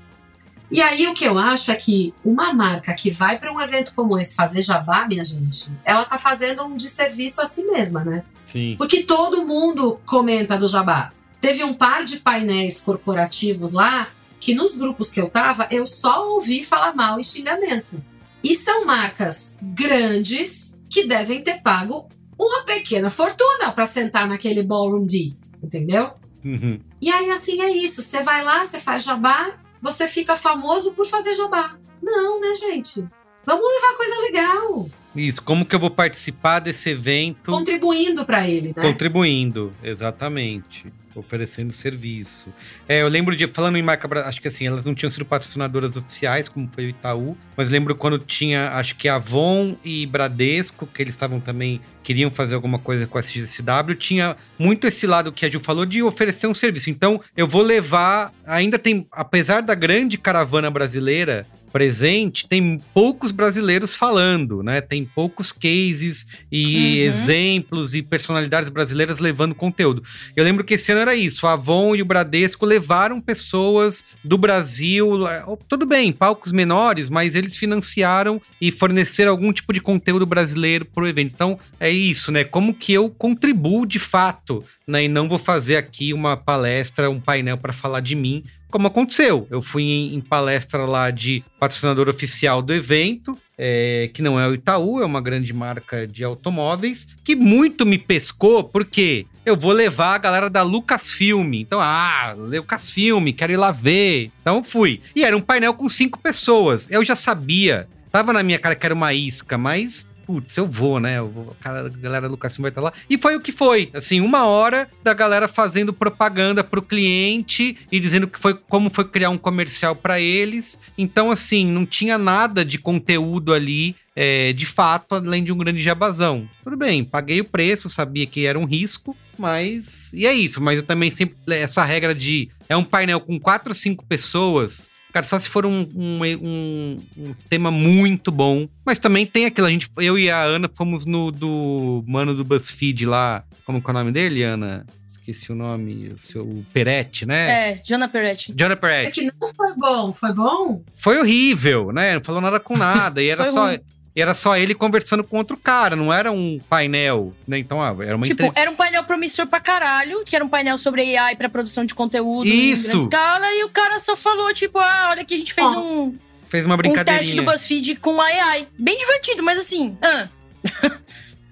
E 0.72 0.82
aí 0.82 1.08
o 1.08 1.14
que 1.14 1.26
eu 1.26 1.38
acho 1.38 1.72
é 1.72 1.76
que 1.76 2.14
uma 2.24 2.54
marca 2.54 2.94
que 2.94 3.10
vai 3.10 3.40
para 3.40 3.52
um 3.52 3.60
evento 3.60 3.94
como 3.96 4.18
esse 4.20 4.36
fazer 4.36 4.62
jabá, 4.62 5.08
minha 5.08 5.26
gente, 5.26 5.72
ela 5.84 6.06
tá 6.06 6.20
fazendo 6.20 6.64
um 6.64 6.78
desserviço 6.78 7.42
a 7.42 7.46
si 7.46 7.64
mesma, 7.64 8.04
né? 8.04 8.24
Sim. 8.46 8.76
Porque 8.78 9.04
todo 9.04 9.46
mundo 9.46 10.00
comenta 10.06 10.58
do 10.58 10.68
jabá. 10.68 11.12
Teve 11.42 11.64
um 11.64 11.74
par 11.74 12.06
de 12.06 12.18
painéis 12.18 12.82
corporativos 12.82 13.74
lá 13.74 14.10
que 14.40 14.54
nos 14.54 14.78
grupos 14.78 15.12
que 15.12 15.20
eu 15.20 15.30
tava, 15.30 15.68
eu 15.72 15.86
só 15.86 16.34
ouvi 16.34 16.64
falar 16.64 16.96
mal 16.96 17.20
e 17.20 17.24
xingamento. 17.24 18.02
E 18.44 18.56
são 18.56 18.86
marcas 18.86 19.58
grandes 19.62 20.79
que 20.90 21.06
devem 21.06 21.44
ter 21.44 21.62
pago 21.62 22.10
uma 22.38 22.64
pequena 22.64 23.10
fortuna 23.10 23.72
para 23.72 23.86
sentar 23.86 24.28
naquele 24.28 24.64
ballroom 24.64 25.06
D, 25.06 25.34
entendeu? 25.62 26.12
Uhum. 26.44 26.80
E 27.02 27.12
aí, 27.12 27.30
assim, 27.30 27.62
é 27.62 27.70
isso. 27.70 28.02
Você 28.02 28.24
vai 28.24 28.44
lá, 28.44 28.64
você 28.64 28.80
faz 28.80 29.04
jabá, 29.04 29.58
você 29.82 30.08
fica 30.08 30.36
famoso 30.36 30.94
por 30.94 31.06
fazer 31.06 31.36
jabá. 31.36 31.78
Não, 32.02 32.40
né, 32.40 32.56
gente? 32.56 33.06
Vamos 33.46 33.66
levar 33.68 33.98
coisa 33.98 34.22
legal. 34.22 34.90
Isso, 35.16 35.42
como 35.42 35.66
que 35.66 35.76
eu 35.76 35.80
vou 35.80 35.90
participar 35.90 36.60
desse 36.60 36.92
evento? 36.92 37.52
Contribuindo 37.52 38.26
para 38.26 38.48
ele, 38.48 38.74
né? 38.76 38.82
Contribuindo, 38.82 39.74
exatamente. 39.84 40.86
Oferecendo 41.16 41.72
serviço. 41.74 42.54
É, 42.88 43.02
eu 43.02 43.08
lembro 43.08 43.36
de, 43.36 43.48
falando 43.48 43.78
em 43.78 43.82
marca, 43.82 44.08
acho 44.28 44.42
que 44.42 44.48
assim, 44.48 44.68
elas 44.68 44.86
não 44.86 44.94
tinham 44.94 45.10
sido 45.10 45.26
patrocinadoras 45.26 45.98
oficiais, 45.98 46.48
como 46.48 46.70
foi 46.74 46.86
o 46.86 46.90
Itaú, 46.90 47.38
mas 47.58 47.70
lembro 47.70 47.96
quando 47.96 48.20
tinha, 48.20 48.70
acho 48.74 48.96
que 48.96 49.08
Avon 49.10 49.76
e 49.84 50.06
Bradesco, 50.06 50.86
que 50.88 51.02
eles 51.02 51.14
estavam 51.14 51.40
também, 51.40 51.82
queriam 52.04 52.32
fazer 52.32 52.56
alguma 52.56 52.80
coisa 52.80 53.06
com 53.06 53.18
a 53.18 53.22
SGSW, 53.22 53.96
tinha 53.98 54.36
muito 54.58 54.88
esse 54.88 55.06
lado 55.06 55.32
que 55.32 55.46
a 55.46 55.50
Ju 55.50 55.60
falou 55.60 55.86
de 55.86 56.02
oferecer 56.02 56.48
um 56.48 56.54
serviço. 56.54 56.90
Então, 56.90 57.22
eu 57.36 57.48
vou 57.48 57.62
levar, 57.62 58.34
ainda 58.46 58.80
tem, 58.80 59.08
apesar 59.12 59.62
da 59.62 59.76
grande 59.76 60.18
caravana 60.18 60.70
brasileira, 60.72 61.46
presente, 61.72 62.48
tem 62.48 62.82
poucos 62.96 63.32
brasileiros 63.32 63.94
falando, 63.94 64.64
né? 64.64 64.82
Tem 64.82 65.06
poucos 65.06 65.52
cases 65.52 66.26
e 66.52 66.66
Uhum. 66.66 67.06
exemplos 67.06 67.94
e 67.94 68.02
personalidades 68.02 68.70
brasileiras 68.70 69.20
levando 69.20 69.54
conteúdo. 69.54 70.04
Eu 70.36 70.44
lembro 70.44 70.64
que 70.64 70.74
esse 70.74 70.92
ano 70.92 70.99
era 71.00 71.16
isso, 71.16 71.48
a 71.48 71.54
Avon 71.54 71.96
e 71.96 72.02
o 72.02 72.06
Bradesco 72.06 72.66
levaram 72.66 73.20
pessoas 73.22 74.04
do 74.24 74.38
Brasil, 74.38 75.10
lá- 75.12 75.46
tudo 75.68 75.86
bem, 75.86 76.12
palcos 76.12 76.52
menores, 76.52 77.10
mas 77.10 77.36
eles 77.36 77.56
financiaram 77.56 78.42
e 78.62 78.72
forneceram 78.72 79.32
algum 79.32 79.52
tipo 79.54 79.72
de 79.74 79.80
conteúdo 79.82 80.26
brasileiro 80.26 80.86
pro 80.86 81.08
evento. 81.08 81.32
Então, 81.34 81.60
é 81.80 81.90
isso, 81.90 82.32
né? 82.32 82.44
Como 82.44 82.74
que 82.74 82.94
eu 82.94 83.10
contribuo 83.10 83.86
de 83.86 84.00
fato, 84.00 84.64
né? 84.88 85.04
E 85.04 85.08
não 85.08 85.28
vou 85.30 85.40
fazer 85.40 85.78
aqui 85.78 86.14
uma 86.14 86.36
palestra, 86.36 87.10
um 87.10 87.20
painel 87.20 87.58
para 87.58 87.74
falar 87.74 88.00
de 88.00 88.16
mim, 88.16 88.44
como 88.70 88.88
aconteceu. 88.88 89.48
Eu 89.50 89.62
fui 89.62 89.84
em, 89.84 90.16
em 90.16 90.22
palestra 90.22 90.86
lá 90.86 91.10
de 91.10 91.44
patrocinador 91.60 92.08
oficial 92.10 92.62
do 92.62 92.74
evento, 92.74 93.38
é, 93.62 94.10
que 94.14 94.22
não 94.22 94.40
é 94.40 94.48
o 94.48 94.54
Itaú, 94.54 95.02
é 95.02 95.06
uma 95.06 95.20
grande 95.20 95.52
marca 95.52 96.08
de 96.08 96.24
automóveis, 96.24 97.10
que 97.26 97.36
muito 97.36 97.86
me 97.86 97.98
pescou, 97.98 98.64
porque 98.64 99.26
eu 99.46 99.58
vou 99.58 99.74
levar 99.74 100.16
a 100.16 100.18
galera 100.18 100.50
da 100.50 100.64
Lucasfilm. 100.64 101.56
Então, 101.56 101.82
ah, 101.82 102.34
Lucasfilm, 102.38 103.34
quero 103.34 103.52
ir 103.52 103.58
lá 103.58 103.72
ver. 103.72 104.32
Então 104.42 104.64
fui. 104.64 105.02
E 105.14 105.26
era 105.26 105.36
um 105.36 105.42
painel 105.42 105.74
com 105.74 105.90
cinco 105.90 106.18
pessoas. 106.20 106.90
Eu 106.90 107.04
já 107.04 107.18
sabia, 107.18 107.86
tava 108.12 108.32
na 108.32 108.42
minha 108.42 108.58
cara 108.58 108.76
que 108.76 108.86
era 108.86 108.96
uma 108.96 109.14
isca, 109.14 109.58
mas 109.58 110.09
putz, 110.30 110.56
eu 110.58 110.68
vou, 110.68 111.00
né? 111.00 111.18
Eu 111.18 111.28
vou, 111.28 111.56
cara- 111.60 111.88
a 111.88 111.90
galera 111.90 112.28
do 112.28 112.34
Lucasfilm 112.34 112.62
vai 112.62 112.70
estar 112.70 112.82
lá. 112.82 112.94
E 113.10 113.18
foi 113.18 113.36
o 113.36 113.42
que 113.42 113.52
foi. 113.52 113.90
Assim, 113.96 114.22
uma 114.22 114.46
hora 114.46 114.88
da 115.04 115.12
galera 115.12 115.48
fazendo 115.48 115.92
propaganda 115.92 116.64
pro 116.64 116.84
cliente 116.84 117.76
e 117.92 118.00
dizendo 118.00 118.28
que 118.28 118.38
foi 118.40 118.54
como 118.54 118.92
foi 118.92 119.06
criar 119.06 119.32
um 119.32 119.40
comercial 119.40 119.96
para 119.96 120.20
eles. 120.20 120.80
Então, 120.96 121.32
assim, 121.32 121.66
não 121.66 121.84
tinha 121.84 122.16
nada 122.20 122.64
de 122.64 122.78
conteúdo 122.78 123.54
ali. 123.56 123.96
é, 124.16 124.52
de 124.54 124.66
fato, 124.66 125.16
além 125.16 125.42
de 125.44 125.52
um 125.52 125.58
grande 125.58 125.80
jabazão. 125.80 126.48
Tudo 126.62 126.76
bem, 126.76 127.06
paguei 127.06 127.40
o 127.40 127.46
preço, 127.46 127.90
sabia 127.90 128.26
que 128.28 128.46
era 128.46 128.60
um 128.60 128.66
risco, 128.66 129.16
mas. 129.38 130.12
E 130.14 130.28
é 130.28 130.34
isso, 130.34 130.62
mas 130.62 130.76
eu 130.78 130.84
também 130.84 131.10
sempre. 131.10 131.38
Essa 131.56 131.84
regra 131.86 132.14
de. 132.14 132.50
É 132.68 132.76
um 132.76 132.84
painel 132.84 133.20
com 133.22 133.40
quatro 133.40 133.70
ou 133.70 133.76
cinco 133.76 134.06
pessoas. 134.06 134.90
Cara, 135.20 135.28
só 135.28 135.38
se 135.38 135.50
for 135.50 135.66
um, 135.66 135.86
um, 135.96 136.20
um- 136.42 136.98
um 137.18 137.34
tema 137.50 137.70
muito 137.70 138.32
bom. 138.32 138.70
Mas 138.86 139.00
também 139.00 139.26
tem 139.26 139.46
aquilo, 139.46 139.68
a 139.68 139.70
gente, 139.70 139.90
eu 139.98 140.18
e 140.18 140.30
a 140.32 140.42
Ana 140.42 140.70
fomos 140.74 141.06
no 141.06 141.30
do 141.30 142.04
mano 142.08 142.34
do 142.34 142.46
BuzzFeed 142.46 143.06
lá. 143.06 143.44
Como 143.66 143.82
que 143.82 143.88
é 143.90 143.92
o 143.92 143.94
nome 143.94 144.12
dele, 144.14 144.44
Ana? 144.44 144.86
Esqueci 145.06 145.52
o 145.52 145.56
nome, 145.56 146.14
o 146.16 146.18
seu 146.18 146.64
Peretti, 146.74 147.26
né? 147.26 147.72
É, 147.74 147.82
Jana 147.86 148.08
Peretti. 148.08 148.54
Jonah 148.56 148.74
É 148.74 148.76
Peretti. 148.78 149.20
que 149.20 149.26
não 149.26 149.48
foi 149.56 149.76
bom, 149.76 150.14
foi 150.14 150.34
bom? 150.34 150.82
Foi 150.96 151.20
horrível, 151.20 151.92
né? 151.92 152.16
Não 152.16 152.24
falou 152.24 152.40
nada 152.42 152.60
com 152.62 152.78
nada. 152.78 153.22
E 153.22 153.28
era 153.28 153.46
só. 153.52 153.68
ruim. 153.68 153.80
E 154.20 154.22
era 154.22 154.34
só 154.34 154.58
ele 154.58 154.76
conversando 154.76 155.24
com 155.24 155.38
outro 155.38 155.56
cara, 155.56 155.96
não 155.96 156.12
era 156.12 156.30
um 156.30 156.60
painel, 156.70 157.34
né? 157.48 157.58
Então, 157.58 157.82
ah, 157.82 157.96
era 158.02 158.18
uma 158.18 158.26
Tipo, 158.26 158.34
entrevista. 158.34 158.60
era 158.60 158.70
um 158.70 158.76
painel 158.76 159.02
promissor 159.06 159.48
pra 159.48 159.62
caralho, 159.62 160.26
que 160.26 160.36
era 160.36 160.44
um 160.44 160.50
painel 160.50 160.78
sobre 160.78 161.16
AI 161.16 161.38
pra 161.38 161.48
produção 161.48 161.86
de 161.86 161.96
conteúdo 161.96 162.46
Isso. 162.46 162.88
em 162.88 162.90
grande 162.90 163.04
escala, 163.06 163.54
e 163.54 163.64
o 163.64 163.70
cara 163.70 163.98
só 163.98 164.18
falou, 164.18 164.54
tipo, 164.54 164.78
ah, 164.78 165.08
olha 165.12 165.24
que 165.24 165.36
a 165.36 165.38
gente 165.38 165.54
fez 165.54 165.66
Ó, 165.66 165.80
um, 165.80 166.18
Fez 166.50 166.66
uma 166.66 166.76
um 166.76 167.04
teste 167.06 167.34
do 167.34 167.44
BuzzFeed 167.44 167.96
com 167.96 168.20
AI. 168.20 168.68
Bem 168.78 168.98
divertido, 168.98 169.42
mas 169.42 169.58
assim, 169.58 169.98
ah. 170.02 170.28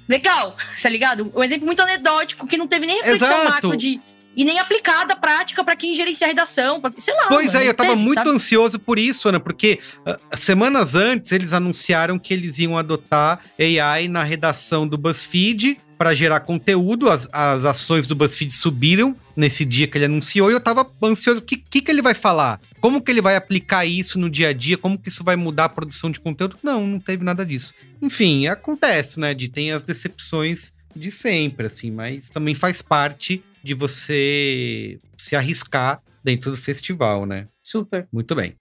legal, 0.06 0.58
tá 0.82 0.90
ligado? 0.90 1.32
Um 1.34 1.42
exemplo 1.42 1.66
muito 1.66 1.82
anedótico, 1.82 2.46
que 2.46 2.58
não 2.58 2.68
teve 2.68 2.86
nem 2.86 2.98
reflexão 2.98 3.30
Exato. 3.30 3.50
macro 3.50 3.78
de... 3.78 4.02
E 4.38 4.46
nem 4.46 4.60
aplicada 4.60 5.16
prática 5.16 5.64
pra 5.64 5.76
quem 5.76 5.96
gerencia 5.96 6.28
a 6.28 6.30
redação, 6.30 6.80
pra, 6.80 6.92
sei 6.96 7.16
lá. 7.16 7.26
Pois 7.28 7.54
mano, 7.54 7.66
é, 7.66 7.70
eu 7.70 7.74
tava 7.74 7.90
teve, 7.90 8.02
muito 8.04 8.20
sabe? 8.20 8.30
ansioso 8.30 8.78
por 8.78 9.00
isso, 9.00 9.28
Ana, 9.28 9.40
porque 9.40 9.80
ah, 10.06 10.38
semanas 10.38 10.94
antes 10.94 11.32
eles 11.32 11.54
anunciaram 11.54 12.20
que 12.20 12.36
eles 12.36 12.60
iam 12.60 12.78
adotar 12.78 13.42
AI 13.60 14.08
na 14.08 14.22
redação 14.22 14.88
do 14.88 14.96
BuzzFeed 14.96 15.80
para 15.98 16.14
gerar 16.14 16.42
conteúdo. 16.42 17.10
As, 17.10 17.28
as 17.34 17.66
ações 17.66 18.06
do 18.06 18.16
BuzzFeed 18.16 18.54
subiram 18.54 19.16
nesse 19.36 19.66
dia 19.66 19.88
que 19.88 19.98
ele 19.98 20.06
anunciou 20.06 20.52
e 20.52 20.54
eu 20.54 20.62
tava 20.62 20.88
ansioso. 21.04 21.40
O 21.40 21.44
que, 21.44 21.58
que, 21.58 21.82
que 21.82 21.90
ele 21.90 22.04
vai 22.04 22.14
falar? 22.14 22.62
Como 22.80 23.02
que 23.02 23.10
ele 23.10 23.22
vai 23.22 23.36
aplicar 23.36 23.88
isso 23.88 24.20
no 24.20 24.30
dia 24.30 24.50
a 24.50 24.54
dia? 24.54 24.78
Como 24.78 25.00
que 25.00 25.10
isso 25.10 25.24
vai 25.24 25.36
mudar 25.36 25.66
a 25.66 25.70
produção 25.70 26.12
de 26.12 26.20
conteúdo? 26.20 26.58
Não, 26.62 26.86
não 26.86 27.00
teve 27.00 27.24
nada 27.24 27.44
disso. 27.44 27.74
Enfim, 28.00 28.46
acontece, 28.46 29.20
né? 29.20 29.34
De 29.34 29.50
tem 29.50 29.72
as 29.72 29.84
decepções 29.84 30.74
de 30.96 31.12
sempre, 31.12 31.68
assim, 31.68 31.92
mas 31.92 32.30
também 32.30 32.56
faz 32.56 32.82
parte 32.82 33.44
de 33.68 33.74
você 33.74 34.98
se 35.18 35.36
arriscar 35.36 36.02
dentro 36.24 36.50
do 36.50 36.58
festival, 36.58 37.26
né? 37.26 37.48
Super. 37.60 38.08
Muito 38.12 38.34
bem. 38.34 38.56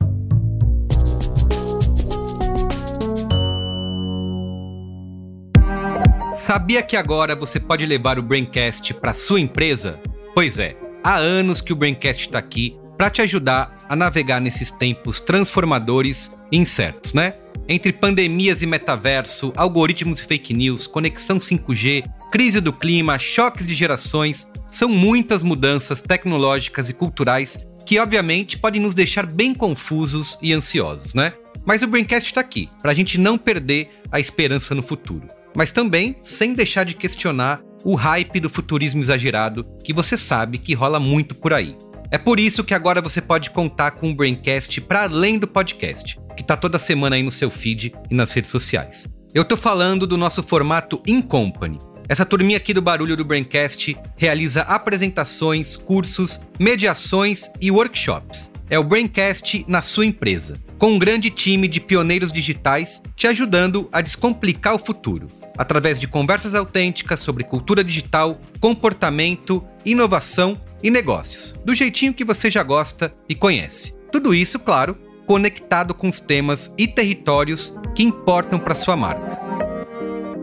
Sabia 6.37 6.83
que 6.83 6.97
agora 6.97 7.35
você 7.35 7.59
pode 7.59 7.87
levar 7.87 8.19
o 8.19 8.23
Braincast 8.23 8.93
para 8.95 9.15
sua 9.15 9.41
empresa? 9.41 9.99
Pois 10.35 10.59
é, 10.59 10.77
há 11.03 11.17
anos 11.17 11.61
que 11.61 11.73
o 11.73 11.77
Braincast 11.77 12.27
está 12.27 12.39
aqui 12.39 12.77
para 12.97 13.11
te 13.11 13.23
ajudar 13.23 13.77
a 13.89 13.95
navegar 13.95 14.41
nesses 14.41 14.71
tempos 14.71 15.21
transformadores 15.21 16.37
e 16.51 16.57
incertos, 16.57 17.13
né? 17.15 17.35
Entre 17.69 17.93
pandemias 17.93 18.63
e 18.63 18.67
metaverso, 18.67 19.53
algoritmos 19.57 20.21
e 20.21 20.25
fake 20.25 20.55
news, 20.55 20.87
conexão 20.87 21.39
5G, 21.39 22.05
crise 22.31 22.61
do 22.61 22.73
clima, 22.73 23.19
choques 23.19 23.67
de 23.67 23.75
gerações, 23.75 24.47
são 24.71 24.89
muitas 24.89 25.43
mudanças 25.43 26.01
tecnológicas 26.01 26.89
e 26.89 26.95
culturais 26.95 27.59
que 27.85 27.99
obviamente 27.99 28.57
podem 28.57 28.81
nos 28.81 28.95
deixar 28.95 29.27
bem 29.27 29.53
confusos 29.53 30.39
e 30.41 30.53
ansiosos, 30.53 31.13
né? 31.13 31.33
Mas 31.65 31.83
o 31.83 31.89
Braincast 31.89 32.29
está 32.29 32.41
aqui, 32.41 32.69
para 32.81 32.93
a 32.93 32.95
gente 32.95 33.19
não 33.19 33.37
perder 33.37 33.91
a 34.13 34.21
esperança 34.21 34.73
no 34.73 34.83
futuro. 34.83 35.27
Mas 35.55 35.73
também 35.73 36.17
sem 36.23 36.55
deixar 36.55 36.85
de 36.85 36.95
questionar 36.95 37.61
o 37.85 37.95
hype 37.95 38.41
do 38.41 38.51
futurismo 38.51 39.01
exagerado 39.01 39.67
que 39.83 39.93
você 39.93 40.17
sabe 40.17 40.59
que 40.59 40.75
rola 40.75 41.01
muito 41.01 41.35
por 41.35 41.53
aí. 41.53 41.77
É 42.11 42.19
por 42.19 42.39
isso 42.39 42.63
que 42.63 42.75
agora 42.75 43.03
você 43.03 43.21
pode 43.21 43.51
contar 43.51 43.93
com 43.93 44.11
o 44.11 44.15
Braincast 44.15 44.81
para 44.81 45.03
além 45.03 45.39
do 45.39 45.49
podcast, 45.49 46.19
que 46.37 46.45
tá 46.45 46.57
toda 46.57 46.79
semana 46.79 47.17
aí 47.17 47.23
no 47.23 47.33
seu 47.33 47.51
feed 47.51 47.95
e 48.11 48.15
nas 48.15 48.33
redes 48.33 48.51
sociais. 48.51 49.09
Eu 49.35 49.45
tô 49.45 49.57
falando 49.57 50.07
do 50.07 50.17
nosso 50.17 50.43
formato 50.43 51.03
In 51.07 51.21
Company. 51.21 51.79
Essa 52.09 52.25
turminha 52.25 52.57
aqui 52.57 52.73
do 52.73 52.81
Barulho 52.81 53.17
do 53.17 53.25
Braincast 53.25 53.97
realiza 54.17 54.63
apresentações, 54.63 55.75
cursos, 55.75 56.41
mediações 56.59 57.51
e 57.61 57.71
workshops. 57.71 58.53
É 58.71 58.79
o 58.79 58.85
Braincast 58.85 59.65
na 59.67 59.83
sua 59.83 60.07
empresa, 60.07 60.61
com 60.79 60.93
um 60.93 60.99
grande 60.99 61.31
time 61.31 61.67
de 61.67 61.81
pioneiros 61.81 62.33
digitais 62.33 63.03
te 63.17 63.27
ajudando 63.27 63.89
a 63.91 64.01
descomplicar 64.01 64.75
o 64.75 64.79
futuro, 64.79 65.27
através 65.59 65.99
de 65.99 66.07
conversas 66.07 66.55
autênticas 66.55 67.19
sobre 67.19 67.43
cultura 67.43 67.83
digital, 67.83 68.41
comportamento, 68.61 69.65
inovação 69.85 70.57
e 70.83 70.91
negócios, 70.91 71.55
do 71.65 71.75
jeitinho 71.75 72.15
que 72.15 72.25
você 72.25 72.51
já 72.51 72.63
gosta 72.63 73.15
e 73.29 73.35
conhece. 73.35 73.95
Tudo 74.11 74.35
isso, 74.35 74.59
claro, 74.59 74.97
conectado 75.27 75.95
com 75.95 76.09
os 76.09 76.21
temas 76.21 76.73
e 76.79 76.87
territórios 76.87 77.75
que 77.95 78.03
importam 78.03 78.59
para 78.59 78.75
sua 78.75 78.97
marca. 78.97 79.39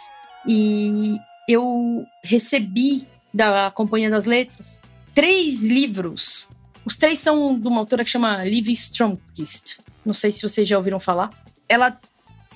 E 0.46 1.16
eu 1.48 2.04
recebi 2.22 3.06
da 3.34 3.70
Companhia 3.72 4.10
das 4.10 4.26
Letras 4.26 4.80
três 5.18 5.64
livros. 5.64 6.48
Os 6.84 6.96
três 6.96 7.18
são 7.18 7.58
de 7.58 7.66
uma 7.66 7.80
autora 7.80 8.04
que 8.04 8.10
chama 8.10 8.44
Liv 8.44 8.68
Stromkist. 8.68 9.78
Não 10.08 10.14
sei 10.14 10.32
se 10.32 10.40
vocês 10.40 10.66
já 10.66 10.78
ouviram 10.78 10.98
falar. 10.98 11.30
Ela 11.68 11.94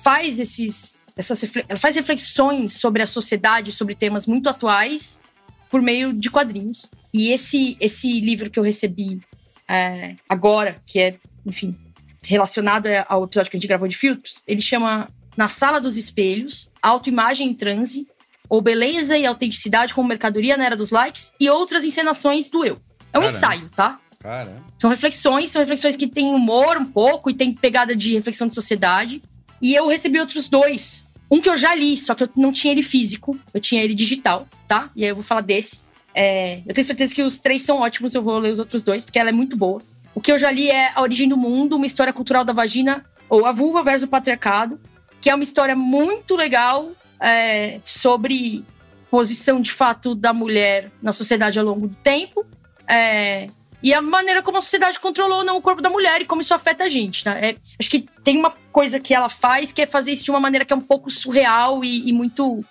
faz 0.01 0.39
esses, 0.39 1.05
essas, 1.15 1.43
ela 1.69 1.77
faz 1.77 1.95
reflexões 1.95 2.73
sobre 2.73 3.03
a 3.03 3.05
sociedade, 3.05 3.71
sobre 3.71 3.93
temas 3.93 4.25
muito 4.25 4.49
atuais, 4.49 5.21
por 5.69 5.79
meio 5.79 6.11
de 6.11 6.31
quadrinhos. 6.31 6.83
E 7.13 7.29
esse, 7.29 7.77
esse 7.79 8.19
livro 8.19 8.49
que 8.49 8.57
eu 8.57 8.63
recebi 8.63 9.21
é, 9.69 10.15
agora, 10.27 10.81
que 10.83 10.99
é, 10.99 11.15
enfim, 11.45 11.77
relacionado 12.23 12.87
ao 13.07 13.23
episódio 13.23 13.51
que 13.51 13.57
a 13.57 13.59
gente 13.59 13.67
gravou 13.67 13.87
de 13.87 13.95
filtros, 13.95 14.41
ele 14.47 14.61
chama 14.61 15.07
Na 15.37 15.47
Sala 15.47 15.79
dos 15.79 15.95
Espelhos, 15.95 16.71
Autoimagem 16.81 17.49
em 17.49 17.53
Transe, 17.53 18.07
ou 18.49 18.61
Beleza 18.61 19.15
e 19.15 19.27
Autenticidade 19.27 19.93
como 19.93 20.09
Mercadoria 20.09 20.57
na 20.57 20.65
Era 20.65 20.75
dos 20.75 20.89
Likes, 20.89 21.33
e 21.39 21.47
outras 21.51 21.83
encenações 21.83 22.49
do 22.49 22.65
eu. 22.65 22.79
É 23.13 23.19
um 23.19 23.21
Caramba. 23.21 23.27
ensaio, 23.27 23.69
tá? 23.75 23.99
Caramba. 24.23 24.63
São 24.79 24.89
reflexões, 24.89 25.51
são 25.51 25.61
reflexões 25.61 25.97
que 25.97 26.07
têm 26.07 26.33
humor 26.33 26.77
um 26.77 26.85
pouco 26.85 27.29
e 27.29 27.33
tem 27.33 27.53
pegada 27.53 27.93
de 27.93 28.13
reflexão 28.13 28.47
de 28.47 28.55
sociedade. 28.55 29.21
E 29.61 29.75
eu 29.75 29.87
recebi 29.87 30.17
outros 30.19 30.47
dois. 30.47 31.05
Um 31.29 31.41
que 31.41 31.49
eu 31.49 31.57
já 31.57 31.75
li, 31.75 31.97
só 31.97 32.15
que 32.15 32.23
eu 32.23 32.29
não 32.37 32.53
tinha 32.53 32.71
ele 32.71 32.83
físico, 32.83 33.37
eu 33.53 33.59
tinha 33.59 33.83
ele 33.83 33.93
digital, 33.93 34.47
tá? 34.67 34.89
E 34.95 35.03
aí 35.03 35.09
eu 35.09 35.15
vou 35.15 35.23
falar 35.23 35.41
desse. 35.41 35.81
É, 36.15 36.61
eu 36.65 36.73
tenho 36.73 36.85
certeza 36.85 37.13
que 37.13 37.21
os 37.21 37.39
três 37.39 37.63
são 37.63 37.79
ótimos, 37.79 38.13
eu 38.13 38.21
vou 38.21 38.37
ler 38.39 38.53
os 38.53 38.59
outros 38.59 38.81
dois, 38.81 39.03
porque 39.03 39.19
ela 39.19 39.29
é 39.29 39.33
muito 39.33 39.57
boa. 39.57 39.81
O 40.15 40.21
que 40.21 40.31
eu 40.31 40.37
já 40.37 40.51
li 40.51 40.69
é 40.69 40.91
A 40.95 41.01
Origem 41.01 41.27
do 41.27 41.35
Mundo, 41.35 41.75
uma 41.75 41.85
história 41.85 42.13
cultural 42.13 42.45
da 42.45 42.53
vagina, 42.53 43.03
ou 43.27 43.45
A 43.45 43.51
Vulva 43.51 43.81
versus 43.81 44.03
o 44.03 44.07
Patriarcado, 44.07 44.79
que 45.19 45.29
é 45.29 45.35
uma 45.35 45.43
história 45.43 45.75
muito 45.75 46.35
legal 46.35 46.91
é, 47.19 47.79
sobre 47.83 48.63
posição 49.09 49.59
de 49.59 49.71
fato 49.71 50.13
da 50.13 50.33
mulher 50.33 50.91
na 51.01 51.11
sociedade 51.11 51.57
ao 51.57 51.65
longo 51.65 51.87
do 51.87 51.95
tempo. 51.95 52.45
É, 52.87 53.47
e 53.83 53.93
a 53.93 54.01
maneira 54.01 54.41
como 54.41 54.57
a 54.57 54.61
sociedade 54.61 54.97
controlou 54.97 55.43
não, 55.43 55.57
o 55.57 55.61
corpo 55.61 55.81
da 55.81 55.89
mulher 55.89 56.21
e 56.21 56.25
como 56.25 56.41
isso 56.41 56.53
afeta 56.53 56.85
a 56.85 56.89
gente. 56.89 57.25
Né? 57.25 57.49
É, 57.49 57.55
acho 57.77 57.89
que 57.89 58.07
tem 58.23 58.37
uma 58.37 58.51
coisa 58.71 58.97
que 58.97 59.13
ela 59.13 59.27
faz 59.27 59.73
que 59.73 59.81
é 59.81 59.85
fazer 59.85 60.13
isso 60.13 60.23
de 60.23 60.31
uma 60.31 60.39
maneira 60.39 60.63
que 60.63 60.71
é 60.71 60.75
um 60.75 60.81
pouco 60.81 61.11
surreal 61.11 61.83
e, 61.83 62.07
e 62.07 62.13
muito, 62.13 62.63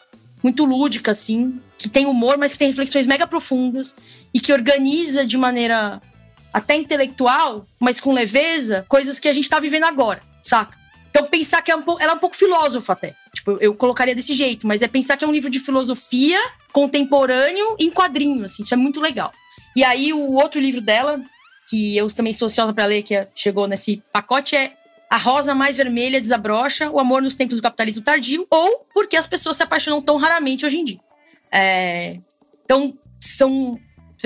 muito 0.43 0.65
lúdica, 0.65 1.11
assim, 1.11 1.61
que 1.77 1.87
tem 1.87 2.07
humor, 2.07 2.39
mas 2.39 2.53
que 2.55 2.59
tem 2.59 2.69
reflexões 2.69 3.07
mega 3.07 3.27
profundas 3.27 3.95
e 4.33 4.41
que 4.41 4.55
organiza 4.55 5.27
de 5.27 5.37
maneira 5.37 6.01
até 6.51 6.77
intelectual, 6.77 7.67
mas 7.79 8.01
com 8.01 8.13
leveza, 8.13 8.87
coisas 8.89 9.19
que 9.19 9.29
a 9.29 9.35
gente 9.35 9.51
tá 9.51 9.61
vivendo 9.61 9.85
agora, 9.85 10.23
saca? 10.43 10.79
Então 11.11 11.27
pensar 11.27 11.61
que 11.61 11.71
é 11.71 11.77
um 11.77 11.83
pouco, 11.83 12.03
ela 12.03 12.13
é 12.13 12.15
um 12.15 12.19
pouco 12.19 12.37
filósofa 12.37 12.95
até. 12.95 13.15
Tipo, 13.35 13.59
eu 13.61 13.75
colocaria 13.75 14.15
desse 14.15 14.35
jeito, 14.35 14.67
mas 14.67 14.81
é 14.81 14.89
pensar 14.89 15.19
que 15.19 15.25
é 15.25 15.29
um 15.29 15.33
livro 15.33 15.51
de 15.51 15.61
filosofia 15.61 16.41
contemporâneo 16.73 17.77
em 17.79 17.91
quadrinho, 17.91 18.47
assim, 18.47 18.63
isso 18.63 18.73
é 18.73 18.79
muito 18.79 18.99
legal. 18.99 19.31
E 19.75 19.83
aí 19.85 20.13
o 20.13 20.33
outro 20.33 20.61
livro 20.61 20.81
dela, 20.81 21.21
que 21.69 21.97
eu 21.97 22.11
também 22.11 22.33
sou 22.33 22.47
ansiosa 22.47 22.73
para 22.73 22.87
ler, 22.87 23.03
que 23.03 23.15
é, 23.15 23.29
chegou 23.35 23.67
nesse 23.67 24.03
pacote, 24.13 24.55
é 24.55 24.75
A 25.09 25.17
Rosa 25.17 25.55
Mais 25.55 25.77
Vermelha 25.77 26.21
Desabrocha, 26.21 26.91
O 26.91 26.99
Amor 26.99 27.23
nos 27.23 27.35
Tempos 27.35 27.57
do 27.57 27.63
Capitalismo 27.63 28.03
Tardio, 28.03 28.47
ou 28.51 28.87
Porque 28.93 29.17
as 29.17 29.27
Pessoas 29.27 29.57
se 29.57 29.63
Apaixonam 29.63 30.03
Tão 30.03 30.17
Raramente 30.17 30.67
Hoje 30.67 30.79
em 30.79 30.85
Dia. 30.85 31.01
É, 31.51 32.17
então, 32.65 32.93
são 33.21 33.79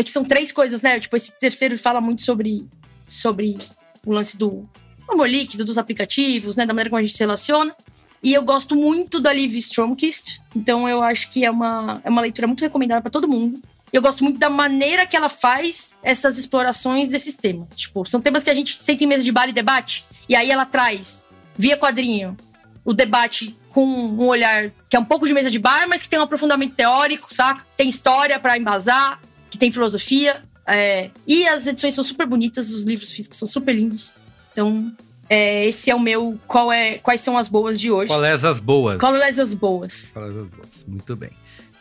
que 0.04 0.10
são 0.10 0.24
três 0.24 0.52
coisas, 0.52 0.82
né? 0.82 1.00
Tipo, 1.00 1.16
esse 1.16 1.38
terceiro 1.38 1.78
fala 1.78 2.00
muito 2.00 2.22
sobre, 2.22 2.66
sobre 3.08 3.56
o 4.04 4.12
lance 4.12 4.36
do 4.36 4.68
amor 5.08 5.28
líquido, 5.28 5.64
dos 5.64 5.78
aplicativos, 5.78 6.54
né? 6.56 6.66
Da 6.66 6.74
maneira 6.74 6.90
como 6.90 6.98
a 6.98 7.02
gente 7.02 7.14
se 7.14 7.20
relaciona. 7.20 7.74
E 8.22 8.32
eu 8.34 8.42
gosto 8.42 8.74
muito 8.74 9.20
da 9.20 9.32
Liv 9.32 9.54
Stromkist, 9.56 10.40
então 10.54 10.88
eu 10.88 11.02
acho 11.02 11.30
que 11.30 11.44
é 11.44 11.50
uma, 11.50 12.00
é 12.02 12.10
uma 12.10 12.22
leitura 12.22 12.46
muito 12.46 12.60
recomendada 12.60 13.00
para 13.00 13.10
todo 13.10 13.28
mundo. 13.28 13.60
Eu 13.92 14.02
gosto 14.02 14.22
muito 14.24 14.38
da 14.38 14.50
maneira 14.50 15.06
que 15.06 15.16
ela 15.16 15.28
faz 15.28 15.98
essas 16.02 16.38
explorações 16.38 17.10
desses 17.10 17.36
temas. 17.36 17.68
Tipo, 17.74 18.04
são 18.06 18.20
temas 18.20 18.42
que 18.42 18.50
a 18.50 18.54
gente 18.54 18.82
senta 18.82 19.04
em 19.04 19.06
mesa 19.06 19.22
de 19.22 19.32
bar 19.32 19.48
e 19.48 19.52
debate, 19.52 20.04
e 20.28 20.34
aí 20.34 20.50
ela 20.50 20.66
traz, 20.66 21.26
via 21.56 21.76
quadrinho, 21.76 22.36
o 22.84 22.92
debate 22.92 23.56
com 23.70 23.84
um 23.84 24.26
olhar 24.26 24.70
que 24.88 24.96
é 24.96 24.98
um 24.98 25.04
pouco 25.04 25.26
de 25.26 25.34
mesa 25.34 25.50
de 25.50 25.58
bar, 25.58 25.86
mas 25.88 26.02
que 26.02 26.08
tem 26.08 26.18
um 26.18 26.22
aprofundamento 26.22 26.74
teórico, 26.74 27.32
saca? 27.32 27.62
Tem 27.76 27.88
história 27.88 28.38
para 28.38 28.56
embasar, 28.56 29.20
que 29.50 29.58
tem 29.58 29.70
filosofia. 29.70 30.42
É, 30.66 31.10
e 31.26 31.46
as 31.46 31.66
edições 31.66 31.94
são 31.94 32.02
super 32.02 32.26
bonitas, 32.26 32.72
os 32.72 32.84
livros 32.84 33.12
físicos 33.12 33.38
são 33.38 33.46
super 33.46 33.74
lindos. 33.74 34.12
Então, 34.52 34.90
é, 35.28 35.66
esse 35.66 35.90
é 35.90 35.94
o 35.94 36.00
meu. 36.00 36.38
Qual 36.46 36.72
é, 36.72 36.98
quais 36.98 37.20
são 37.20 37.36
as 37.36 37.48
boas 37.48 37.78
de 37.78 37.90
hoje? 37.90 38.08
Qual 38.08 38.24
é 38.24 38.32
as 38.32 38.60
boas? 38.60 38.98
Qual 38.98 39.14
é 39.14 39.28
as 39.28 39.54
boas? 39.54 40.10
Qual 40.12 40.24
é 40.24 40.28
as 40.28 40.48
boas? 40.48 40.84
Muito 40.86 41.16
bem. 41.16 41.30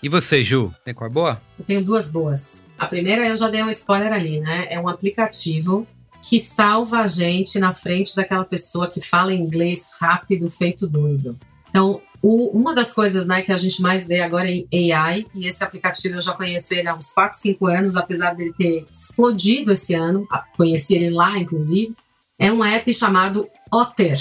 E 0.02 0.10
você, 0.10 0.44
Ju, 0.44 0.74
tem 0.84 0.94
qual 0.94 1.10
boa? 1.10 1.42
Eu 1.58 1.66
tenho 1.66 1.84
duas 1.84 2.12
boas. 2.12 2.68
A 2.78 2.88
primeira 2.88 3.28
eu 3.28 3.36
já 3.36 3.50
dei 3.50 3.64
um 3.64 3.70
spoiler 3.70 4.14
ali, 4.14 4.40
né? 4.40 4.68
É 4.70 4.80
um 4.80 4.88
aplicativo 4.88 5.88
que 6.22 6.40
salva 6.40 7.00
a 7.00 7.08
gente 7.08 7.60
na 7.60 7.74
frente 7.74 8.16
daquela 8.16 8.46
pessoa 8.46 8.88
que 8.90 9.00
fala 9.00 9.34
inglês 9.34 9.96
rápido, 10.00 10.50
feito 10.50 10.88
doido. 10.88 11.38
Então, 11.70 12.02
o, 12.22 12.58
uma 12.58 12.74
das 12.74 12.94
coisas 12.94 13.28
né, 13.28 13.44
que 13.44 13.52
a 13.52 13.58
gente 13.58 13.80
mais 13.82 14.08
vê 14.08 14.22
agora 14.22 14.50
é 14.50 14.64
AI, 14.92 15.28
e 15.36 15.46
esse 15.46 15.64
aplicativo 15.64 16.16
eu 16.16 16.22
já 16.22 16.34
conheço 16.34 16.74
ele 16.74 16.88
há 16.88 16.96
uns 16.96 17.14
4, 17.14 17.38
5 17.38 17.68
anos, 17.68 17.96
apesar 17.96 18.34
dele 18.34 18.52
ter 18.58 18.84
explodido 18.92 19.72
esse 19.72 19.94
ano, 19.94 20.28
conheci 20.58 20.96
ele 20.96 21.12
lá, 21.12 21.38
inclusive, 21.38 21.94
é 22.40 22.52
um 22.52 22.64
app 22.64 22.92
chamado 22.92 23.48
Otter, 23.72 24.20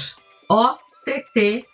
O-T-T-E-R, 0.51 1.65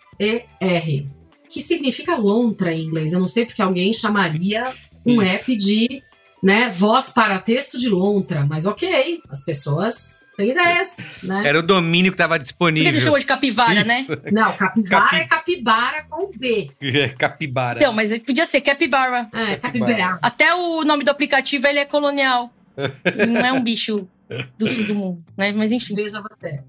que 1.51 1.61
significa 1.61 2.15
lontra 2.15 2.73
em 2.73 2.85
inglês. 2.85 3.13
Eu 3.13 3.19
não 3.19 3.27
sei 3.27 3.45
porque 3.45 3.61
alguém 3.61 3.91
chamaria 3.91 4.73
um 5.05 5.21
Isso. 5.21 5.33
app 5.33 5.55
de 5.55 6.03
né, 6.41 6.69
voz 6.69 7.13
para 7.13 7.37
texto 7.37 7.77
de 7.77 7.87
lontra, 7.87 8.45
mas 8.45 8.65
ok, 8.65 9.21
as 9.29 9.43
pessoas 9.43 10.25
tem 10.35 10.49
ideias, 10.49 11.15
né? 11.21 11.43
Era 11.45 11.59
o 11.59 11.61
domínio 11.61 12.11
que 12.11 12.15
estava 12.15 12.39
disponível. 12.39 12.85
Por 12.85 12.89
que 12.89 12.97
ele 12.97 13.03
chamou 13.03 13.19
de 13.19 13.25
capivara, 13.25 13.83
né? 13.83 14.01
Isso. 14.01 14.11
né? 14.11 14.31
Não, 14.31 14.51
capivara 14.53 15.03
Capi... 15.03 15.15
é 15.17 15.25
capibara 15.27 16.03
com 16.09 16.31
B. 16.35 16.71
É, 16.81 17.09
capibara. 17.09 17.79
Não, 17.79 17.93
mas 17.93 18.17
podia 18.19 18.45
ser 18.47 18.61
capibara. 18.61 19.29
É, 19.33 19.57
capibara. 19.57 20.17
Até 20.21 20.55
o 20.55 20.83
nome 20.83 21.03
do 21.03 21.11
aplicativo, 21.11 21.67
ele 21.67 21.79
é 21.79 21.85
colonial. 21.85 22.51
não 23.29 23.41
é 23.41 23.51
um 23.51 23.61
bicho 23.61 24.07
do 24.57 24.67
sul 24.67 24.85
do 24.85 24.95
mundo, 24.95 25.23
né? 25.37 25.51
Mas 25.51 25.71
enfim. 25.71 25.93
Veja 25.93 26.21
você. 26.21 26.61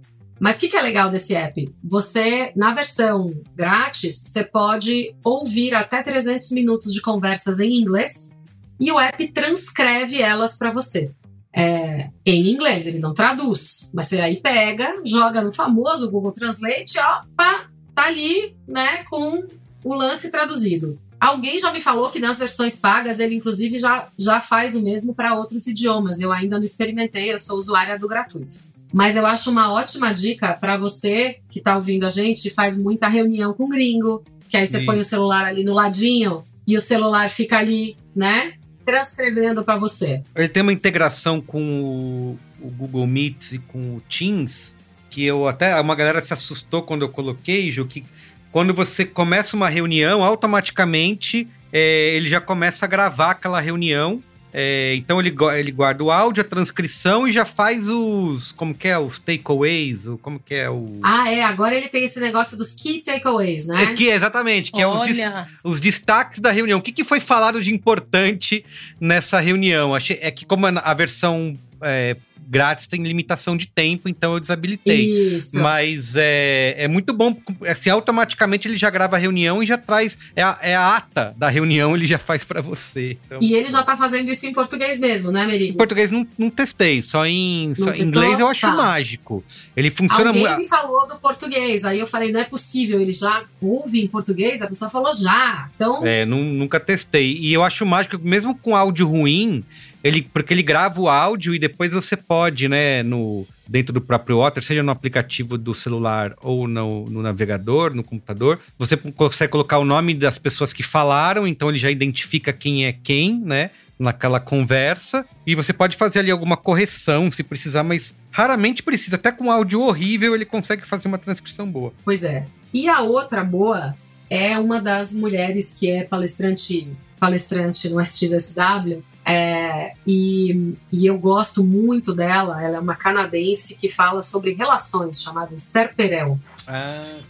Mas 0.43 0.57
o 0.57 0.61
que, 0.61 0.69
que, 0.71 0.77
é 0.77 0.83
legal 0.83 1.09
desse 1.09 1.37
app? 1.37 1.73
Você, 1.85 2.53
na 2.57 2.75
versão 2.75 3.33
grátis, 3.55 4.17
você 4.17 4.43
pode 4.43 5.15
ouvir 5.23 5.73
até 5.73 6.03
300 6.03 6.51
minutos 6.51 6.93
de 6.93 7.01
conversas 7.01 7.61
em 7.61 7.81
inglês 7.81 8.37
e 8.81 8.91
o 8.91 8.99
app 8.99 9.29
transcreve 9.29 10.21
elas 10.21 10.59
para 10.59 10.73
você 10.73 11.13
é, 11.55 12.09
em 12.25 12.51
inglês, 12.51 12.87
ele 12.87 12.99
não 12.99 13.15
traduz. 13.15 13.91
Mas 13.93 14.07
você 14.07 14.21
aí 14.21 14.41
pega, 14.41 15.01
joga 15.05 15.43
no 15.43 15.53
famoso 15.53 16.11
Google 16.11 16.33
Translate, 16.33 16.99
ó, 16.99 17.21
tá 17.37 17.69
ali, 17.95 18.57
né, 18.67 19.05
com 19.05 19.45
o 19.85 19.95
lance 19.95 20.31
traduzido. 20.31 20.99
Alguém 21.21 21.59
já 21.59 21.71
me 21.71 21.81
falou 21.81 22.11
que 22.11 22.19
nas 22.19 22.39
versões 22.39 22.81
pagas 22.81 23.21
ele, 23.21 23.37
inclusive, 23.37 23.79
já, 23.79 24.09
já 24.19 24.41
faz 24.41 24.75
o 24.75 24.83
mesmo 24.83 25.15
para 25.15 25.37
outros 25.37 25.69
idiomas. 25.69 26.19
Eu 26.19 26.33
ainda 26.33 26.57
não 26.57 26.65
experimentei, 26.65 27.33
eu 27.33 27.39
sou 27.39 27.57
usuária 27.57 27.97
do 27.97 28.09
gratuito. 28.09 28.72
Mas 28.93 29.17
eu 29.17 29.27
acho 29.27 29.51
uma 29.51 29.73
ótima 29.73 30.13
dica 30.13 30.53
para 30.55 30.77
você 30.77 31.39
que 31.49 31.59
está 31.59 31.77
ouvindo 31.77 32.07
a 32.07 32.11
gente, 32.11 32.51
faz 32.51 32.77
muita 32.77 33.09
reunião 33.09 33.55
com 33.55 33.69
gringo, 33.69 34.23
que 34.49 34.57
aí 34.57 34.67
você 34.67 34.81
Sim. 34.81 34.87
põe 34.87 34.99
o 34.99 35.05
celular 35.05 35.45
ali 35.45 35.65
no 35.65 35.73
ladinho 35.73 36.45
e 36.67 36.77
o 36.77 36.81
celular 36.81 37.31
fica 37.31 37.59
ali, 37.59 37.97
né? 38.15 38.55
transcrevendo 38.85 39.65
para 39.65 39.79
você. 39.79 40.23
Ele 40.35 40.49
tem 40.49 40.63
uma 40.63 40.73
integração 40.73 41.41
com 41.41 41.83
o, 41.83 42.39
o, 42.61 42.71
Google 42.71 43.07
Meet 43.07 43.53
e 43.53 43.59
com 43.59 43.97
o 43.97 44.01
Teams, 44.01 44.75
que 45.09 45.25
eu 45.25 45.49
até. 45.49 45.81
Uma 45.81 45.95
galera 45.95 46.23
se 46.23 46.33
assustou 46.33 46.83
quando 46.83 47.03
eu 47.03 47.09
coloquei, 47.09 47.71
Ju, 47.71 47.87
que 47.87 48.05
quando 48.51 48.75
você 48.75 49.05
começa 49.05 49.57
uma 49.57 49.69
reunião, 49.69 50.23
automaticamente 50.23 51.49
é, 51.73 52.15
ele 52.15 52.29
já 52.29 52.41
começa 52.41 52.85
a 52.85 52.89
gravar 52.89 53.31
aquela 53.31 53.61
reunião 53.61 54.23
é, 54.53 54.95
então 54.97 55.19
ele, 55.19 55.35
ele 55.59 55.73
guarda 55.73 56.05
o 56.05 56.11
áudio, 56.11 56.43
a 56.43 56.45
transcrição 56.45 57.27
e 57.27 57.33
já 57.33 57.45
faz 57.45 57.89
os. 57.89 58.53
Como 58.53 58.75
que 58.75 58.87
é? 58.87 58.99
Os 58.99 59.19
takeaways? 59.19 60.07
Como 60.21 60.39
que 60.39 60.55
é 60.55 60.69
o. 60.69 61.01
Ah, 61.03 61.33
é. 61.33 61.43
Agora 61.43 61.75
ele 61.75 61.89
tem 61.89 62.05
esse 62.05 62.21
negócio 62.21 62.59
dos 62.59 62.75
key 62.75 63.03
takeaways, 63.03 63.67
né? 63.67 63.85
É 63.85 63.93
que, 63.95 64.09
exatamente, 64.09 64.71
que 64.71 64.85
Olha. 64.85 65.23
é 65.23 65.45
os, 65.65 65.73
os 65.73 65.81
destaques 65.81 66.41
da 66.41 66.51
reunião. 66.51 66.81
O 66.81 66.83
que, 66.83 66.93
que 66.93 67.05
foi 67.05 67.19
falado 67.19 67.63
de 67.63 67.73
importante 67.73 68.65
nessa 69.01 69.41
reunião? 69.41 69.95
Achei, 69.95 70.19
é 70.21 70.31
que, 70.31 70.45
como 70.45 70.67
a 70.67 70.95
versão 70.95 71.55
é, 71.81 72.17
grátis 72.49 72.87
tem 72.87 73.03
limitação 73.03 73.57
de 73.57 73.67
tempo, 73.67 74.09
então 74.09 74.35
eu 74.35 74.41
desabilitei. 74.41 75.37
Isso. 75.37 75.61
Mas 75.61 76.15
é, 76.17 76.75
é 76.79 76.89
muito 76.89 77.13
bom, 77.13 77.37
assim, 77.67 77.91
automaticamente 77.91 78.69
ele 78.69 78.77
já 78.77 78.91
grava 78.91 79.17
a 79.17 79.19
reunião 79.19 79.63
e 79.63 79.67
já 79.67 79.79
traz, 79.79 80.19
é 80.37 80.43
a, 80.43 80.59
é 80.61 80.75
a 80.77 80.97
ata 80.97 81.35
da 81.37 81.49
reunião, 81.49 81.95
ele 81.97 82.07
já 82.07 82.19
faz 82.19 82.45
para 82.45 82.61
você. 82.61 83.17
Então, 83.27 83.39
E 83.41 83.55
ele 83.55 83.69
já 83.71 83.83
tá 83.83 83.97
fazendo 83.97 84.31
isso 84.31 84.47
em 84.47 84.53
português 84.53 84.99
mesmo, 85.01 85.31
né, 85.31 85.45
em 85.45 85.47
Merigo? 85.49 85.79
português 85.79 86.11
não, 86.11 86.27
não 86.39 86.51
testei, 86.51 87.01
só 87.03 87.25
em, 87.27 87.75
só 87.77 87.93
em 87.93 88.01
inglês 88.03 88.39
eu 88.41 88.47
acho 88.49 88.63
Tá. 88.63 88.75
mágico. 88.75 89.45
Ele 89.77 89.91
funciona 89.91 90.29
Alguém 90.31 90.43
muito. 90.43 90.59
me 90.59 90.69
falou 90.69 91.07
do 91.09 91.19
português, 91.19 91.85
aí 91.85 91.99
eu 91.99 92.07
falei, 92.07 92.31
não 92.33 92.41
é 92.41 92.45
possível, 92.45 93.01
ele 93.01 93.13
já 93.13 93.43
ouve 93.61 94.01
em 94.03 94.07
português? 94.07 94.63
A 94.63 94.67
pessoa 94.67 94.91
falou 94.91 95.13
já. 95.15 95.69
Então, 95.75 96.07
É, 96.07 96.25
nu- 96.25 96.43
nunca 96.45 96.79
testei. 96.79 97.37
E 97.39 97.53
eu 97.53 97.63
acho 97.63 97.85
mágico, 97.87 98.19
mesmo 98.23 98.55
com 98.55 98.77
áudio 98.77 99.07
ruim, 99.09 99.65
ele, 100.03 100.23
porque 100.23 100.53
ele 100.53 100.63
grava 100.63 101.01
o 101.01 101.09
áudio 101.09 101.55
e 101.55 101.59
depois 101.59 101.93
você 101.93 102.17
pode, 102.17 102.69
né, 102.69 103.03
no, 103.03 103.47
dentro 103.69 103.93
do 103.93 104.01
próprio 104.01 104.39
Otter, 104.39 104.63
seja 104.63 104.83
no 104.83 104.91
aplicativo 104.91 105.57
do 105.57 105.75
celular 105.75 106.35
ou 106.43 106.67
no, 106.67 107.05
no 107.05 107.23
navegador, 107.23 107.95
no 107.95 108.03
computador, 108.03 108.61
você 108.79 108.97
consegue 108.97 109.53
colocar 109.53 109.79
o 109.79 109.85
nome 109.85 110.15
das 110.15 110.39
pessoas 110.39 110.73
que 110.73 110.83
falaram, 110.83 111.47
então 111.47 111.69
ele 111.69 111.79
já 111.79 111.91
identifica 111.91 112.53
quem 112.53 112.87
é 112.87 112.93
quem, 112.93 113.41
né? 113.41 113.71
Naquela 113.99 114.41
conversa, 114.41 115.25
e 115.47 115.55
você 115.55 115.73
pode 115.73 115.97
fazer 115.97 116.19
ali 116.19 116.31
alguma 116.31 116.57
correção 116.57 117.31
se 117.31 117.45
precisar, 117.45 117.85
mas 117.85 118.19
raramente 118.33 118.83
precisa. 118.83 119.15
Até 119.15 119.31
com 119.31 119.51
áudio 119.51 119.81
horrível 119.81 120.35
ele 120.35 120.45
consegue 120.45 120.85
fazer 120.85 121.07
uma 121.07 121.19
transcrição 121.19 121.71
boa. 121.71 121.93
pois 122.05 122.25
é. 122.25 122.45
E 122.75 122.89
a 122.89 123.03
outra 123.03 123.45
boa 123.45 123.95
é 124.29 124.59
uma 124.59 124.81
das 124.81 125.15
mulheres 125.15 125.77
que 125.79 125.91
é 125.91 126.05
palestrante, 126.05 126.89
palestrante 127.21 127.89
no 127.91 128.01
SXSW, 128.01 129.05
é, 129.25 129.93
e, 130.07 130.75
e 130.93 131.07
eu 131.07 131.19
gosto 131.19 131.63
muito 131.63 132.13
dela. 132.13 132.63
Ela 132.63 132.77
é 132.77 132.81
uma 132.81 132.97
canadense 132.97 133.77
que 133.77 133.89
fala 133.89 134.23
sobre 134.23 134.53
relações, 134.53 135.23
chamada 135.23 135.55
Esther 135.55 135.95
Perel. 135.95 136.39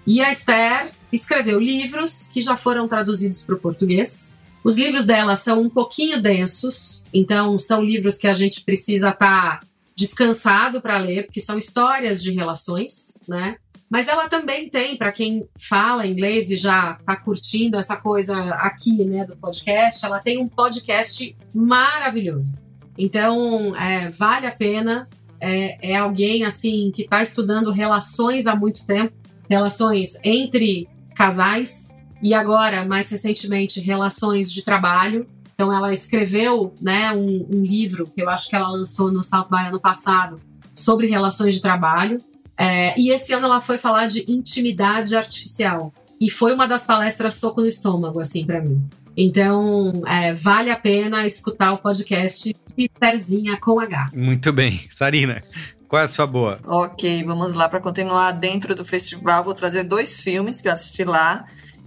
E 0.06 0.20
a 0.20 0.30
Esther 0.30 0.92
escreveu 1.12 1.58
livros 1.58 2.28
que 2.32 2.40
já 2.40 2.56
foram 2.56 2.88
traduzidos 2.88 3.42
para 3.42 3.54
o 3.54 3.58
português. 3.58 4.36
Os 4.64 4.78
livros 4.78 5.04
dela 5.04 5.34
são 5.34 5.60
um 5.60 5.68
pouquinho 5.68 6.22
densos, 6.22 7.04
então 7.12 7.58
são 7.58 7.82
livros 7.82 8.16
que 8.16 8.28
a 8.28 8.34
gente 8.34 8.62
precisa 8.64 9.10
estar 9.10 9.60
descansado 9.94 10.80
para 10.80 10.98
ler, 10.98 11.26
porque 11.26 11.40
são 11.40 11.58
histórias 11.58 12.22
de 12.22 12.30
relações, 12.30 13.18
né? 13.28 13.56
Mas 13.92 14.08
ela 14.08 14.26
também 14.26 14.70
tem, 14.70 14.96
para 14.96 15.12
quem 15.12 15.46
fala 15.54 16.06
inglês 16.06 16.50
e 16.50 16.56
já 16.56 16.96
está 16.98 17.14
curtindo 17.14 17.76
essa 17.76 17.94
coisa 17.94 18.42
aqui, 18.54 19.04
né, 19.04 19.26
do 19.26 19.36
podcast, 19.36 20.06
ela 20.06 20.18
tem 20.18 20.38
um 20.38 20.48
podcast 20.48 21.36
maravilhoso. 21.54 22.56
Então, 22.96 23.76
é, 23.76 24.08
vale 24.08 24.46
a 24.46 24.50
pena. 24.50 25.06
É, 25.38 25.90
é 25.92 25.96
alguém, 25.96 26.42
assim, 26.42 26.90
que 26.94 27.02
está 27.02 27.22
estudando 27.22 27.70
relações 27.70 28.46
há 28.46 28.56
muito 28.56 28.86
tempo, 28.86 29.12
relações 29.46 30.18
entre 30.24 30.88
casais 31.14 31.90
e 32.22 32.32
agora, 32.32 32.86
mais 32.86 33.10
recentemente, 33.10 33.78
relações 33.78 34.50
de 34.50 34.62
trabalho. 34.62 35.26
Então, 35.54 35.70
ela 35.70 35.92
escreveu 35.92 36.74
né, 36.80 37.12
um, 37.12 37.46
um 37.52 37.62
livro 37.62 38.06
que 38.06 38.22
eu 38.22 38.30
acho 38.30 38.48
que 38.48 38.56
ela 38.56 38.70
lançou 38.70 39.12
no 39.12 39.22
South 39.22 39.48
by 39.50 39.66
ano 39.66 39.80
passado 39.80 40.40
sobre 40.74 41.08
relações 41.08 41.56
de 41.56 41.60
trabalho. 41.60 42.16
É, 42.62 42.94
e 42.96 43.10
esse 43.10 43.32
ano 43.32 43.46
ela 43.46 43.60
foi 43.60 43.76
falar 43.76 44.06
de 44.06 44.24
intimidade 44.30 45.16
artificial. 45.16 45.92
E 46.20 46.30
foi 46.30 46.54
uma 46.54 46.68
das 46.68 46.86
palestras 46.86 47.34
soco 47.34 47.60
no 47.60 47.66
estômago, 47.66 48.20
assim, 48.20 48.46
para 48.46 48.60
mim. 48.60 48.80
Então, 49.16 50.02
é, 50.06 50.32
vale 50.32 50.70
a 50.70 50.76
pena 50.76 51.26
escutar 51.26 51.72
o 51.72 51.78
podcast 51.78 52.54
Estherzinha 52.78 53.58
com 53.58 53.80
H. 53.80 54.10
Muito 54.14 54.52
bem. 54.52 54.80
Sarina, 54.94 55.42
qual 55.88 56.00
é 56.00 56.04
a 56.04 56.08
sua 56.08 56.26
boa? 56.26 56.60
Ok, 56.64 57.24
vamos 57.24 57.52
lá 57.54 57.68
para 57.68 57.80
continuar 57.80 58.30
dentro 58.30 58.76
do 58.76 58.84
festival. 58.84 59.42
Vou 59.42 59.54
trazer 59.54 59.82
dois 59.82 60.22
filmes 60.22 60.60
que 60.60 60.68
eu 60.68 60.72
assisti 60.72 61.02
lá, 61.02 61.44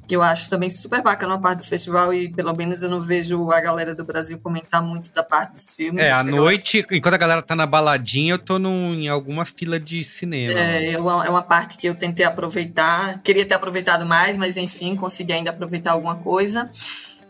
que 0.07 0.15
eu 0.15 0.21
acho 0.21 0.49
também 0.49 0.69
super 0.69 1.01
bacana 1.01 1.35
a 1.35 1.37
parte 1.37 1.59
do 1.59 1.65
festival 1.65 2.13
e 2.13 2.29
pelo 2.29 2.55
menos 2.55 2.81
eu 2.83 2.89
não 2.89 2.99
vejo 3.01 3.49
a 3.51 3.59
galera 3.59 3.95
do 3.95 4.03
Brasil 4.03 4.37
comentar 4.39 4.81
muito 4.81 5.11
da 5.13 5.23
parte 5.23 5.53
dos 5.53 5.75
filmes. 5.75 6.03
É, 6.03 6.11
à 6.11 6.23
noite, 6.23 6.85
enquanto 6.91 7.13
a 7.15 7.17
galera 7.17 7.41
tá 7.41 7.55
na 7.55 7.65
baladinha, 7.65 8.33
eu 8.33 8.39
tô 8.39 8.59
num- 8.59 8.93
em 8.93 9.07
alguma 9.07 9.45
fila 9.45 9.79
de 9.79 10.03
cinema. 10.03 10.59
É, 10.59 10.91
é 10.93 10.99
uma, 10.99 11.25
é 11.25 11.29
uma 11.29 11.41
parte 11.41 11.77
que 11.77 11.87
eu 11.87 11.95
tentei 11.95 12.25
aproveitar. 12.25 13.19
Queria 13.21 13.45
ter 13.45 13.55
aproveitado 13.55 14.05
mais, 14.05 14.37
mas 14.37 14.57
enfim, 14.57 14.95
consegui 14.95 15.33
ainda 15.33 15.49
aproveitar 15.49 15.91
alguma 15.93 16.15
coisa. 16.17 16.69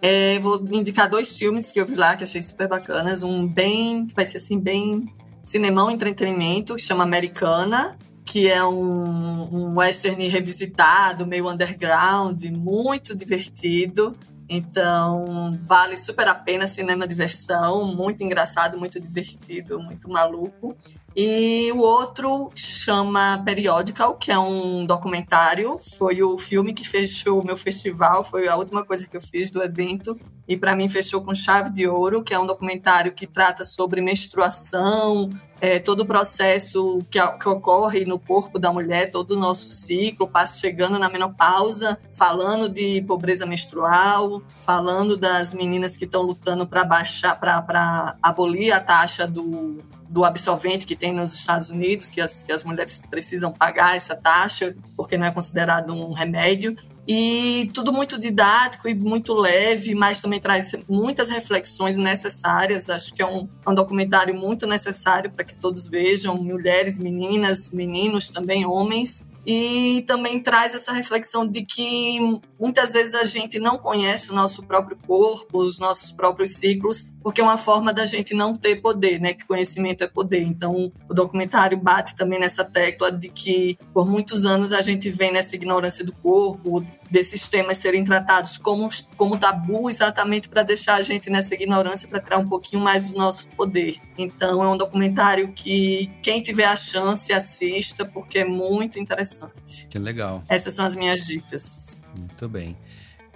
É, 0.02 0.38
vou 0.40 0.64
indicar 0.72 1.10
dois 1.10 1.38
filmes 1.38 1.72
que 1.72 1.80
eu 1.80 1.86
vi 1.86 1.96
lá 1.96 2.16
que 2.16 2.24
achei 2.24 2.42
super 2.42 2.68
bacanas. 2.68 3.24
Um 3.24 3.48
bem, 3.48 4.06
que 4.06 4.14
vai 4.14 4.26
ser 4.26 4.38
assim, 4.38 4.60
bem 4.60 5.08
cinemão, 5.44 5.90
entretenimento, 5.90 6.76
que 6.76 6.82
chama 6.82 7.04
Americana, 7.04 7.98
que 8.26 8.50
é 8.50 8.66
um, 8.66 9.56
um 9.56 9.78
western 9.78 10.28
revisitado, 10.28 11.28
meio 11.28 11.48
underground, 11.48 12.44
muito 12.46 13.16
divertido. 13.16 14.18
Então, 14.50 15.58
vale 15.66 15.96
super 15.96 16.28
a 16.28 16.36
pena, 16.36 16.68
cinema 16.68 17.08
diversão, 17.08 17.86
muito 17.86 18.24
engraçado, 18.24 18.78
muito 18.78 19.00
divertido, 19.00 19.80
muito 19.80 20.10
maluco. 20.10 20.76
E 21.16 21.72
o 21.72 21.78
outro 21.78 22.50
chama 22.54 23.42
Periodical, 23.46 24.16
que 24.16 24.34
é 24.34 24.38
um 24.38 24.86
documentário. 24.86 25.80
Foi 25.98 26.22
o 26.22 26.38
filme 26.38 26.74
que 26.74 26.86
fechou 26.86 27.40
o 27.40 27.46
meu 27.46 27.56
festival, 27.56 28.22
foi 28.22 28.50
a 28.50 28.56
última 28.58 28.84
coisa 28.84 29.08
que 29.08 29.16
eu 29.16 29.22
fiz 29.22 29.50
do 29.50 29.64
evento. 29.64 30.20
E 30.46 30.58
para 30.58 30.76
mim 30.76 30.90
fechou 30.90 31.22
com 31.22 31.34
chave 31.34 31.72
de 31.72 31.88
ouro, 31.88 32.22
que 32.22 32.34
é 32.34 32.40
um 32.40 32.46
documentário 32.46 33.14
que 33.14 33.26
trata 33.26 33.64
sobre 33.64 34.02
menstruação, 34.02 35.30
é, 35.62 35.80
todo 35.80 36.02
o 36.02 36.06
processo 36.06 37.00
que, 37.10 37.20
que 37.20 37.50
ocorre 37.50 38.04
no 38.04 38.20
corpo 38.20 38.60
da 38.60 38.72
mulher, 38.72 39.10
todo 39.10 39.32
o 39.32 39.40
nosso 39.40 39.66
ciclo, 39.68 40.28
passa 40.28 40.60
chegando 40.60 41.00
na 41.00 41.10
menopausa, 41.10 41.98
falando 42.14 42.68
de 42.68 43.02
pobreza 43.04 43.46
menstrual, 43.46 44.44
falando 44.60 45.16
das 45.16 45.54
meninas 45.54 45.96
que 45.96 46.04
estão 46.04 46.22
lutando 46.22 46.68
para 46.68 46.84
baixar, 46.84 47.40
para 47.40 48.18
abolir 48.22 48.72
a 48.72 48.80
taxa 48.80 49.26
do, 49.26 49.82
do 50.10 50.24
absolvente 50.24 50.86
que 50.86 50.96
tem 50.96 51.14
nos 51.14 51.34
Estados 51.34 51.70
Unidos, 51.70 52.10
que 52.10 52.22
as, 52.22 52.44
que 52.44 52.52
as 52.52 52.64
mulheres 52.64 53.02
precisam 53.10 53.52
pagar 53.52 53.96
essa 53.96 54.16
taxa, 54.16 54.76
porque 54.96 55.18
não 55.18 55.26
é 55.26 55.32
considerado 55.32 55.94
um 55.94 56.14
remédio. 56.14 56.76
E 57.08 57.70
tudo 57.74 57.94
muito 57.94 58.20
didático 58.20 58.90
e 58.90 58.96
muito 58.96 59.34
leve, 59.34 59.94
mas 59.94 60.22
também 60.22 60.40
traz 60.40 60.72
muitas 60.90 61.30
reflexões 61.30 61.98
necessárias. 61.98 62.90
Acho 62.90 63.14
que 63.14 63.22
é 63.22 63.26
um, 63.26 63.48
é 63.64 63.70
um 63.70 63.76
documentário 63.76 64.34
muito 64.34 64.66
necessário 64.66 65.30
para 65.30 65.46
que 65.46 65.56
todos 65.56 65.88
vejam, 65.88 66.36
mulheres, 66.36 66.98
meninas, 66.98 67.72
meninos, 67.72 68.30
também 68.30 68.66
homens. 68.66 69.30
E 69.46 70.04
também 70.08 70.40
traz 70.40 70.74
essa 70.74 70.92
reflexão 70.92 71.46
de 71.46 71.64
que 71.64 72.20
muitas 72.60 72.94
vezes 72.94 73.14
a 73.14 73.24
gente 73.24 73.60
não 73.60 73.78
conhece 73.78 74.32
o 74.32 74.34
nosso 74.34 74.64
próprio 74.64 74.98
corpo, 75.06 75.60
os 75.60 75.78
nossos 75.78 76.12
próprios 76.12 76.56
ciclos, 76.56 77.08
porque 77.26 77.42
é 77.42 77.44
uma 77.44 77.58
forma 77.58 77.92
da 77.92 78.06
gente 78.06 78.36
não 78.36 78.56
ter 78.56 78.76
poder, 78.76 79.20
né? 79.20 79.34
Que 79.34 79.48
conhecimento 79.48 80.04
é 80.04 80.08
poder. 80.08 80.44
Então, 80.44 80.94
o 81.10 81.12
documentário 81.12 81.76
bate 81.76 82.16
também 82.16 82.40
nessa 82.40 82.64
tecla 82.64 83.12
de 83.12 83.30
que 83.30 83.80
por 83.92 84.08
muitos 84.08 84.46
anos 84.46 84.72
a 84.72 84.80
gente 84.80 85.10
vem 85.10 85.34
nessa 85.34 85.56
ignorância 85.56 86.06
do 86.06 86.14
corpo, 86.14 86.86
desses 87.10 87.48
temas 87.48 87.80
serem 87.80 88.04
tratados 88.04 88.60
como, 88.60 88.88
como 89.18 89.40
tabu, 89.40 89.90
exatamente 89.90 90.48
para 90.48 90.62
deixar 90.62 90.98
a 90.98 91.02
gente 91.02 91.32
nessa 91.32 91.56
ignorância, 91.56 92.08
para 92.08 92.20
tirar 92.20 92.38
um 92.38 92.48
pouquinho 92.48 92.84
mais 92.84 93.10
do 93.10 93.18
nosso 93.18 93.48
poder. 93.48 93.96
Então, 94.16 94.64
é 94.64 94.70
um 94.70 94.78
documentário 94.78 95.52
que 95.52 96.12
quem 96.22 96.44
tiver 96.44 96.66
a 96.66 96.76
chance 96.76 97.34
assista, 97.34 98.06
porque 98.06 98.38
é 98.38 98.46
muito 98.46 99.00
interessante. 99.00 99.88
Que 99.90 99.98
legal. 99.98 100.44
Essas 100.48 100.76
são 100.76 100.86
as 100.86 100.96
minhas 100.96 101.26
dicas. 101.26 102.00
Muito 102.16 102.48
bem. 102.48 102.78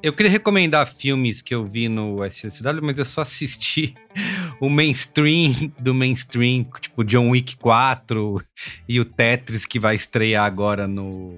Eu 0.02 0.14
queria 0.14 0.32
recomendar 0.32 0.88
filmes 0.88 1.42
que 1.42 1.54
eu 1.54 1.66
vi 1.66 1.90
no 1.90 2.24
SSW, 2.24 2.82
mas 2.82 2.98
eu 2.98 3.06
só 3.06 3.22
assisti 3.22 3.94
o 4.60 4.70
mainstream 4.70 5.72
do 5.78 5.94
mainstream, 5.94 6.66
tipo 6.80 7.04
John 7.04 7.30
Wick 7.30 7.58
4 7.58 8.42
e 8.88 9.00
o 9.00 9.06
Tetris 9.06 9.66
que 9.66 9.78
vai 9.78 9.96
estrear 9.96 10.46
agora 10.46 10.88
no, 10.88 11.36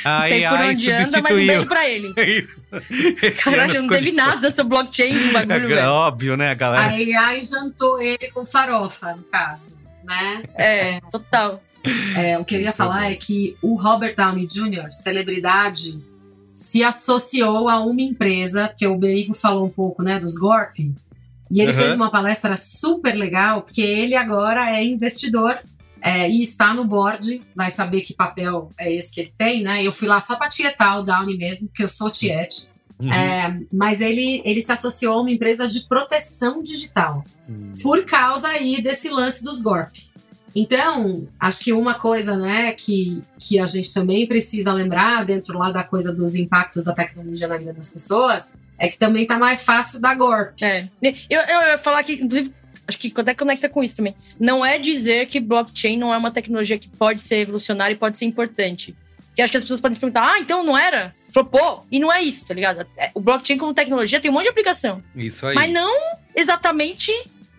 a 0.05 0.21
Sei 0.21 0.45
AI 0.45 0.57
por 0.57 0.65
onde 0.65 0.91
anda, 0.91 1.21
mas 1.21 1.37
um 1.37 1.45
beijo 1.45 1.65
pra 1.65 1.89
ele. 1.89 2.13
Isso. 2.17 2.65
Caralho, 3.43 3.81
não 3.81 3.89
teve 3.89 4.11
nada 4.11 4.51
sobre 4.51 4.69
blockchain 4.69 5.13
no 5.13 5.33
bagulho, 5.33 5.71
é, 5.71 5.75
velho. 5.75 5.89
Óbvio, 5.89 6.37
né, 6.37 6.53
galera? 6.55 6.85
A 6.85 7.25
AI 7.25 7.41
jantou 7.41 8.01
ele 8.01 8.29
com 8.31 8.45
farofa, 8.45 9.15
no 9.15 9.23
caso, 9.23 9.77
né? 10.07 10.43
É, 10.55 10.89
é. 10.89 10.99
total. 11.11 11.61
É, 12.15 12.37
o 12.37 12.43
que 12.43 12.55
eu 12.55 12.61
ia 12.61 12.73
falar 12.73 13.11
é 13.11 13.15
que 13.15 13.55
o 13.61 13.75
Robert 13.75 14.15
Downey 14.15 14.47
Jr., 14.47 14.91
celebridade, 14.91 15.99
se 16.55 16.83
associou 16.83 17.69
a 17.69 17.79
uma 17.85 18.01
empresa, 18.01 18.67
porque 18.67 18.87
o 18.87 18.97
Berigo 18.97 19.33
falou 19.33 19.65
um 19.65 19.69
pouco, 19.69 20.01
né, 20.01 20.19
dos 20.19 20.37
Gorp, 20.37 20.79
e 20.79 21.61
ele 21.61 21.71
uhum. 21.71 21.77
fez 21.77 21.93
uma 21.93 22.09
palestra 22.09 22.57
super 22.57 23.13
legal, 23.15 23.61
porque 23.61 23.81
ele 23.81 24.15
agora 24.15 24.75
é 24.75 24.83
investidor 24.83 25.59
é, 26.01 26.29
e 26.29 26.41
está 26.41 26.73
no 26.73 26.85
board, 26.85 27.41
vai 27.55 27.69
saber 27.69 28.01
que 28.01 28.13
papel 28.13 28.69
é 28.77 28.91
esse 28.91 29.13
que 29.13 29.21
ele 29.21 29.33
tem, 29.37 29.63
né? 29.63 29.83
Eu 29.83 29.91
fui 29.91 30.07
lá 30.07 30.19
só 30.19 30.35
para 30.35 30.49
tietar 30.49 30.99
o 30.99 31.03
Downey 31.03 31.37
mesmo, 31.37 31.67
porque 31.67 31.83
eu 31.83 31.89
sou 31.89 32.09
tiete. 32.09 32.69
Uhum. 32.99 33.13
É, 33.13 33.59
mas 33.71 34.01
ele, 34.01 34.41
ele 34.43 34.59
se 34.59 34.71
associou 34.71 35.17
a 35.17 35.21
uma 35.21 35.31
empresa 35.31 35.67
de 35.67 35.81
proteção 35.81 36.63
digital, 36.63 37.23
uhum. 37.47 37.73
por 37.81 38.05
causa 38.05 38.47
aí 38.47 38.81
desse 38.81 39.09
lance 39.09 39.43
dos 39.43 39.61
GORP. 39.61 40.07
Então, 40.55 41.27
acho 41.39 41.63
que 41.63 41.71
uma 41.71 41.93
coisa 41.93 42.35
né, 42.35 42.71
que, 42.71 43.21
que 43.37 43.59
a 43.59 43.67
gente 43.67 43.93
também 43.93 44.25
precisa 44.25 44.73
lembrar, 44.73 45.23
dentro 45.23 45.55
lá 45.55 45.71
da 45.71 45.83
coisa 45.83 46.11
dos 46.11 46.33
impactos 46.33 46.83
da 46.83 46.93
tecnologia 46.93 47.47
na 47.47 47.57
vida 47.57 47.73
das 47.73 47.93
pessoas, 47.93 48.53
é 48.79 48.87
que 48.87 48.97
também 48.97 49.27
tá 49.27 49.37
mais 49.37 49.63
fácil 49.63 50.01
da 50.01 50.15
GORP. 50.15 50.63
É. 50.63 50.87
Eu, 50.99 51.13
eu, 51.29 51.41
eu 51.41 51.61
ia 51.69 51.77
falar 51.77 52.03
que, 52.03 52.13
inclusive, 52.13 52.51
acho 52.87 52.97
que 52.97 53.13
até 53.15 53.35
conecta 53.35 53.69
com 53.69 53.83
isso 53.83 53.97
também. 53.97 54.15
Não 54.39 54.65
é 54.65 54.79
dizer 54.79 55.27
que 55.27 55.39
blockchain 55.39 55.97
não 55.97 56.11
é 56.11 56.17
uma 56.17 56.31
tecnologia 56.31 56.79
que 56.79 56.87
pode 56.87 57.21
ser 57.21 57.35
revolucionária 57.35 57.93
e 57.93 57.97
pode 57.97 58.17
ser 58.17 58.25
importante. 58.25 58.95
Que 59.35 59.43
acho 59.43 59.51
que 59.51 59.57
as 59.57 59.63
pessoas 59.63 59.79
podem 59.79 59.93
se 59.93 59.99
perguntar, 59.99 60.31
ah, 60.31 60.39
então 60.39 60.63
não 60.63 60.75
era? 60.75 61.13
Falou, 61.29 61.49
pô, 61.49 61.85
e 61.91 61.99
não 61.99 62.11
é 62.11 62.21
isso, 62.21 62.47
tá 62.47 62.53
ligado? 62.53 62.85
É, 62.97 63.11
o 63.13 63.19
blockchain 63.19 63.57
como 63.57 63.73
tecnologia 63.73 64.19
tem 64.19 64.31
um 64.31 64.33
monte 64.33 64.43
de 64.43 64.49
aplicação. 64.49 65.03
Isso 65.15 65.45
aí. 65.45 65.55
Mas 65.55 65.71
não 65.71 65.93
exatamente 66.35 67.11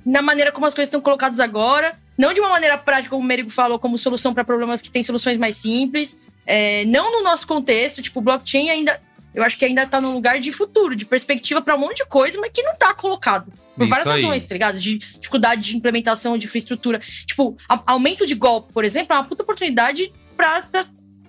na 0.04 0.22
maneira 0.22 0.50
como 0.50 0.66
as 0.66 0.74
coisas 0.74 0.88
estão 0.88 1.00
colocadas 1.00 1.40
agora. 1.40 1.98
Não 2.16 2.32
de 2.32 2.40
uma 2.40 2.48
maneira 2.48 2.76
prática, 2.78 3.10
como 3.10 3.22
o 3.22 3.26
Merigo 3.26 3.50
falou, 3.50 3.78
como 3.78 3.98
solução 3.98 4.34
para 4.34 4.42
problemas 4.42 4.82
que 4.82 4.90
têm 4.90 5.02
soluções 5.02 5.38
mais 5.38 5.56
simples. 5.56 6.18
É, 6.46 6.84
não 6.86 7.12
no 7.12 7.22
nosso 7.22 7.46
contexto, 7.46 8.00
tipo, 8.00 8.18
o 8.18 8.22
blockchain 8.22 8.70
ainda 8.70 8.98
eu 9.34 9.44
acho 9.44 9.56
que 9.56 9.64
ainda 9.64 9.86
tá 9.86 10.00
num 10.00 10.14
lugar 10.14 10.40
de 10.40 10.50
futuro, 10.50 10.96
de 10.96 11.04
perspectiva 11.04 11.60
para 11.62 11.76
um 11.76 11.78
monte 11.78 11.98
de 11.98 12.06
coisa, 12.06 12.40
mas 12.40 12.50
que 12.50 12.62
não 12.62 12.74
tá 12.74 12.92
colocado. 12.94 13.52
Por 13.76 13.84
Isso 13.84 13.90
várias 13.90 14.08
aí. 14.08 14.22
razões, 14.22 14.44
tá 14.44 14.52
ligado? 14.52 14.80
De 14.80 14.98
dificuldade 14.98 15.62
de 15.62 15.76
implementação 15.76 16.36
de 16.36 16.46
infraestrutura. 16.46 16.98
Tipo, 16.98 17.56
a, 17.68 17.80
aumento 17.86 18.26
de 18.26 18.34
golpe, 18.34 18.72
por 18.72 18.84
exemplo, 18.84 19.14
é 19.14 19.18
uma 19.18 19.24
puta 19.24 19.44
oportunidade 19.44 20.12
pra 20.36 20.68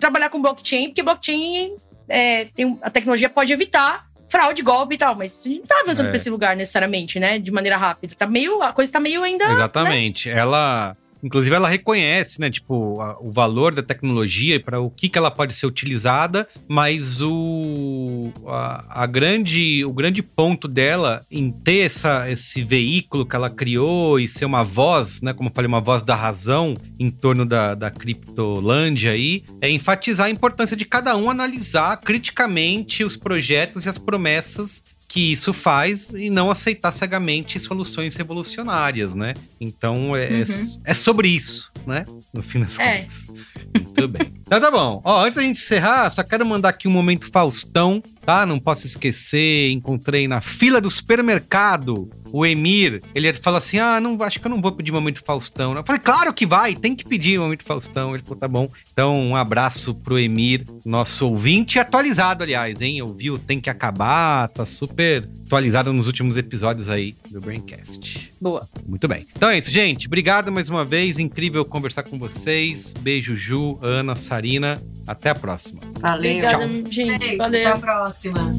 trabalhar 0.00 0.30
com 0.30 0.42
blockchain, 0.42 0.88
porque 0.88 1.02
blockchain 1.02 1.76
é, 2.10 2.46
tem, 2.46 2.78
a 2.82 2.90
tecnologia 2.90 3.30
pode 3.30 3.52
evitar 3.52 4.06
fraude, 4.28 4.62
golpe 4.62 4.94
e 4.94 4.98
tal, 4.98 5.14
mas 5.14 5.44
a 5.44 5.48
gente 5.48 5.60
não 5.60 5.66
tá 5.66 5.80
avançando 5.82 6.06
é. 6.06 6.08
pra 6.10 6.16
esse 6.16 6.30
lugar 6.30 6.54
necessariamente, 6.54 7.18
né? 7.18 7.38
De 7.38 7.50
maneira 7.50 7.76
rápida. 7.76 8.14
Tá 8.14 8.26
meio, 8.26 8.62
a 8.62 8.72
coisa 8.72 8.92
tá 8.92 9.00
meio 9.00 9.22
ainda. 9.22 9.46
Né? 9.46 9.54
Exatamente. 9.54 10.28
Né? 10.28 10.38
Ela 10.38 10.96
Inclusive, 11.22 11.54
ela 11.54 11.68
reconhece, 11.68 12.40
né, 12.40 12.50
tipo, 12.50 13.00
a, 13.00 13.18
o 13.20 13.30
valor 13.30 13.74
da 13.74 13.82
tecnologia 13.82 14.60
para 14.60 14.80
o 14.80 14.90
que, 14.90 15.08
que 15.08 15.18
ela 15.18 15.30
pode 15.30 15.54
ser 15.54 15.66
utilizada, 15.66 16.48
mas 16.68 17.20
o, 17.20 18.32
a, 18.46 19.02
a, 19.02 19.06
grande, 19.06 19.84
o 19.84 19.92
grande 19.92 20.22
ponto 20.22 20.66
dela 20.66 21.24
em 21.30 21.50
ter 21.50 21.80
essa, 21.80 22.30
esse 22.30 22.62
veículo 22.62 23.26
que 23.26 23.36
ela 23.36 23.50
criou 23.50 24.18
e 24.18 24.26
ser 24.26 24.44
uma 24.44 24.62
voz, 24.62 25.20
né, 25.20 25.32
como 25.32 25.48
eu 25.48 25.52
falei, 25.54 25.68
uma 25.68 25.80
voz 25.80 26.02
da 26.02 26.14
razão 26.14 26.74
em 26.98 27.10
torno 27.10 27.44
da, 27.44 27.74
da 27.74 27.90
criptolândia 27.90 29.12
aí, 29.12 29.44
é 29.60 29.70
enfatizar 29.70 30.26
a 30.26 30.30
importância 30.30 30.76
de 30.76 30.84
cada 30.84 31.16
um 31.16 31.30
analisar 31.30 31.96
criticamente 31.98 33.04
os 33.04 33.16
projetos 33.16 33.84
e 33.84 33.88
as 33.88 33.98
promessas 33.98 34.82
que 35.10 35.32
isso 35.32 35.52
faz 35.52 36.10
e 36.14 36.30
não 36.30 36.52
aceitar 36.52 36.92
cegamente 36.92 37.58
soluções 37.58 38.14
revolucionárias, 38.14 39.12
né? 39.12 39.34
Então 39.60 40.14
é, 40.14 40.26
é 40.26 40.44
uhum. 40.44 40.80
é 40.84 40.94
sobre 40.94 41.28
isso, 41.28 41.68
né? 41.84 42.04
No 42.32 42.40
fim 42.40 42.60
das 42.60 42.78
é. 42.78 43.00
contas. 43.00 43.26
Muito 43.74 44.06
bem. 44.06 44.32
Então 44.46 44.60
tá 44.60 44.70
bom. 44.70 45.02
Ó, 45.04 45.24
antes 45.24 45.34
da 45.34 45.42
gente 45.42 45.60
encerrar, 45.60 46.10
só 46.10 46.22
quero 46.22 46.46
mandar 46.46 46.68
aqui 46.68 46.86
um 46.86 46.92
momento 46.92 47.28
Faustão, 47.32 48.00
tá? 48.24 48.46
Não 48.46 48.60
posso 48.60 48.86
esquecer, 48.86 49.72
encontrei 49.72 50.28
na 50.28 50.40
fila 50.40 50.80
do 50.80 50.88
supermercado 50.88 52.08
o 52.32 52.44
Emir, 52.44 53.02
ele 53.14 53.32
fala 53.34 53.58
assim: 53.58 53.78
Ah, 53.78 54.00
não, 54.00 54.20
acho 54.22 54.38
que 54.38 54.46
eu 54.46 54.50
não 54.50 54.60
vou 54.60 54.72
pedir 54.72 54.92
momento 54.92 55.22
Faustão. 55.24 55.74
Eu 55.74 55.84
falei, 55.84 56.00
claro 56.00 56.32
que 56.32 56.46
vai, 56.46 56.74
tem 56.74 56.94
que 56.94 57.04
pedir 57.04 57.38
momento 57.38 57.64
Faustão. 57.64 58.14
Ele 58.14 58.22
falou, 58.22 58.38
tá 58.38 58.48
bom. 58.48 58.68
Então, 58.92 59.14
um 59.14 59.36
abraço 59.36 59.94
pro 59.94 60.18
Emir, 60.18 60.64
nosso 60.84 61.26
ouvinte 61.26 61.78
atualizado, 61.78 62.42
aliás, 62.42 62.80
hein? 62.80 63.02
Ouviu 63.02 63.38
Tem 63.38 63.60
que 63.60 63.70
Acabar, 63.70 64.48
tá 64.48 64.66
super 64.66 65.28
atualizado 65.46 65.92
nos 65.92 66.06
últimos 66.06 66.36
episódios 66.36 66.88
aí 66.88 67.14
do 67.30 67.40
Braincast. 67.40 68.32
Boa. 68.40 68.68
Muito 68.86 69.08
bem. 69.08 69.26
Então 69.36 69.48
é 69.48 69.58
isso, 69.58 69.70
gente. 69.70 70.06
Obrigado 70.06 70.52
mais 70.52 70.68
uma 70.68 70.84
vez. 70.84 71.18
Incrível 71.18 71.64
conversar 71.64 72.04
com 72.04 72.18
vocês. 72.18 72.92
Beijo, 73.00 73.34
Ju, 73.34 73.78
Ana, 73.82 74.14
Sarina. 74.14 74.80
Até 75.06 75.30
a 75.30 75.34
próxima. 75.34 75.80
Valeu. 75.98 76.36
Obrigada, 76.36 76.58
Tchau. 76.58 76.68
gente. 76.68 76.94
Gente, 76.94 77.36
Valeu. 77.36 77.60
Até 77.60 77.66
a 77.66 77.78
próxima. 77.78 78.54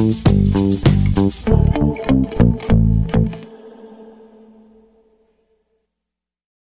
Música 0.00 0.80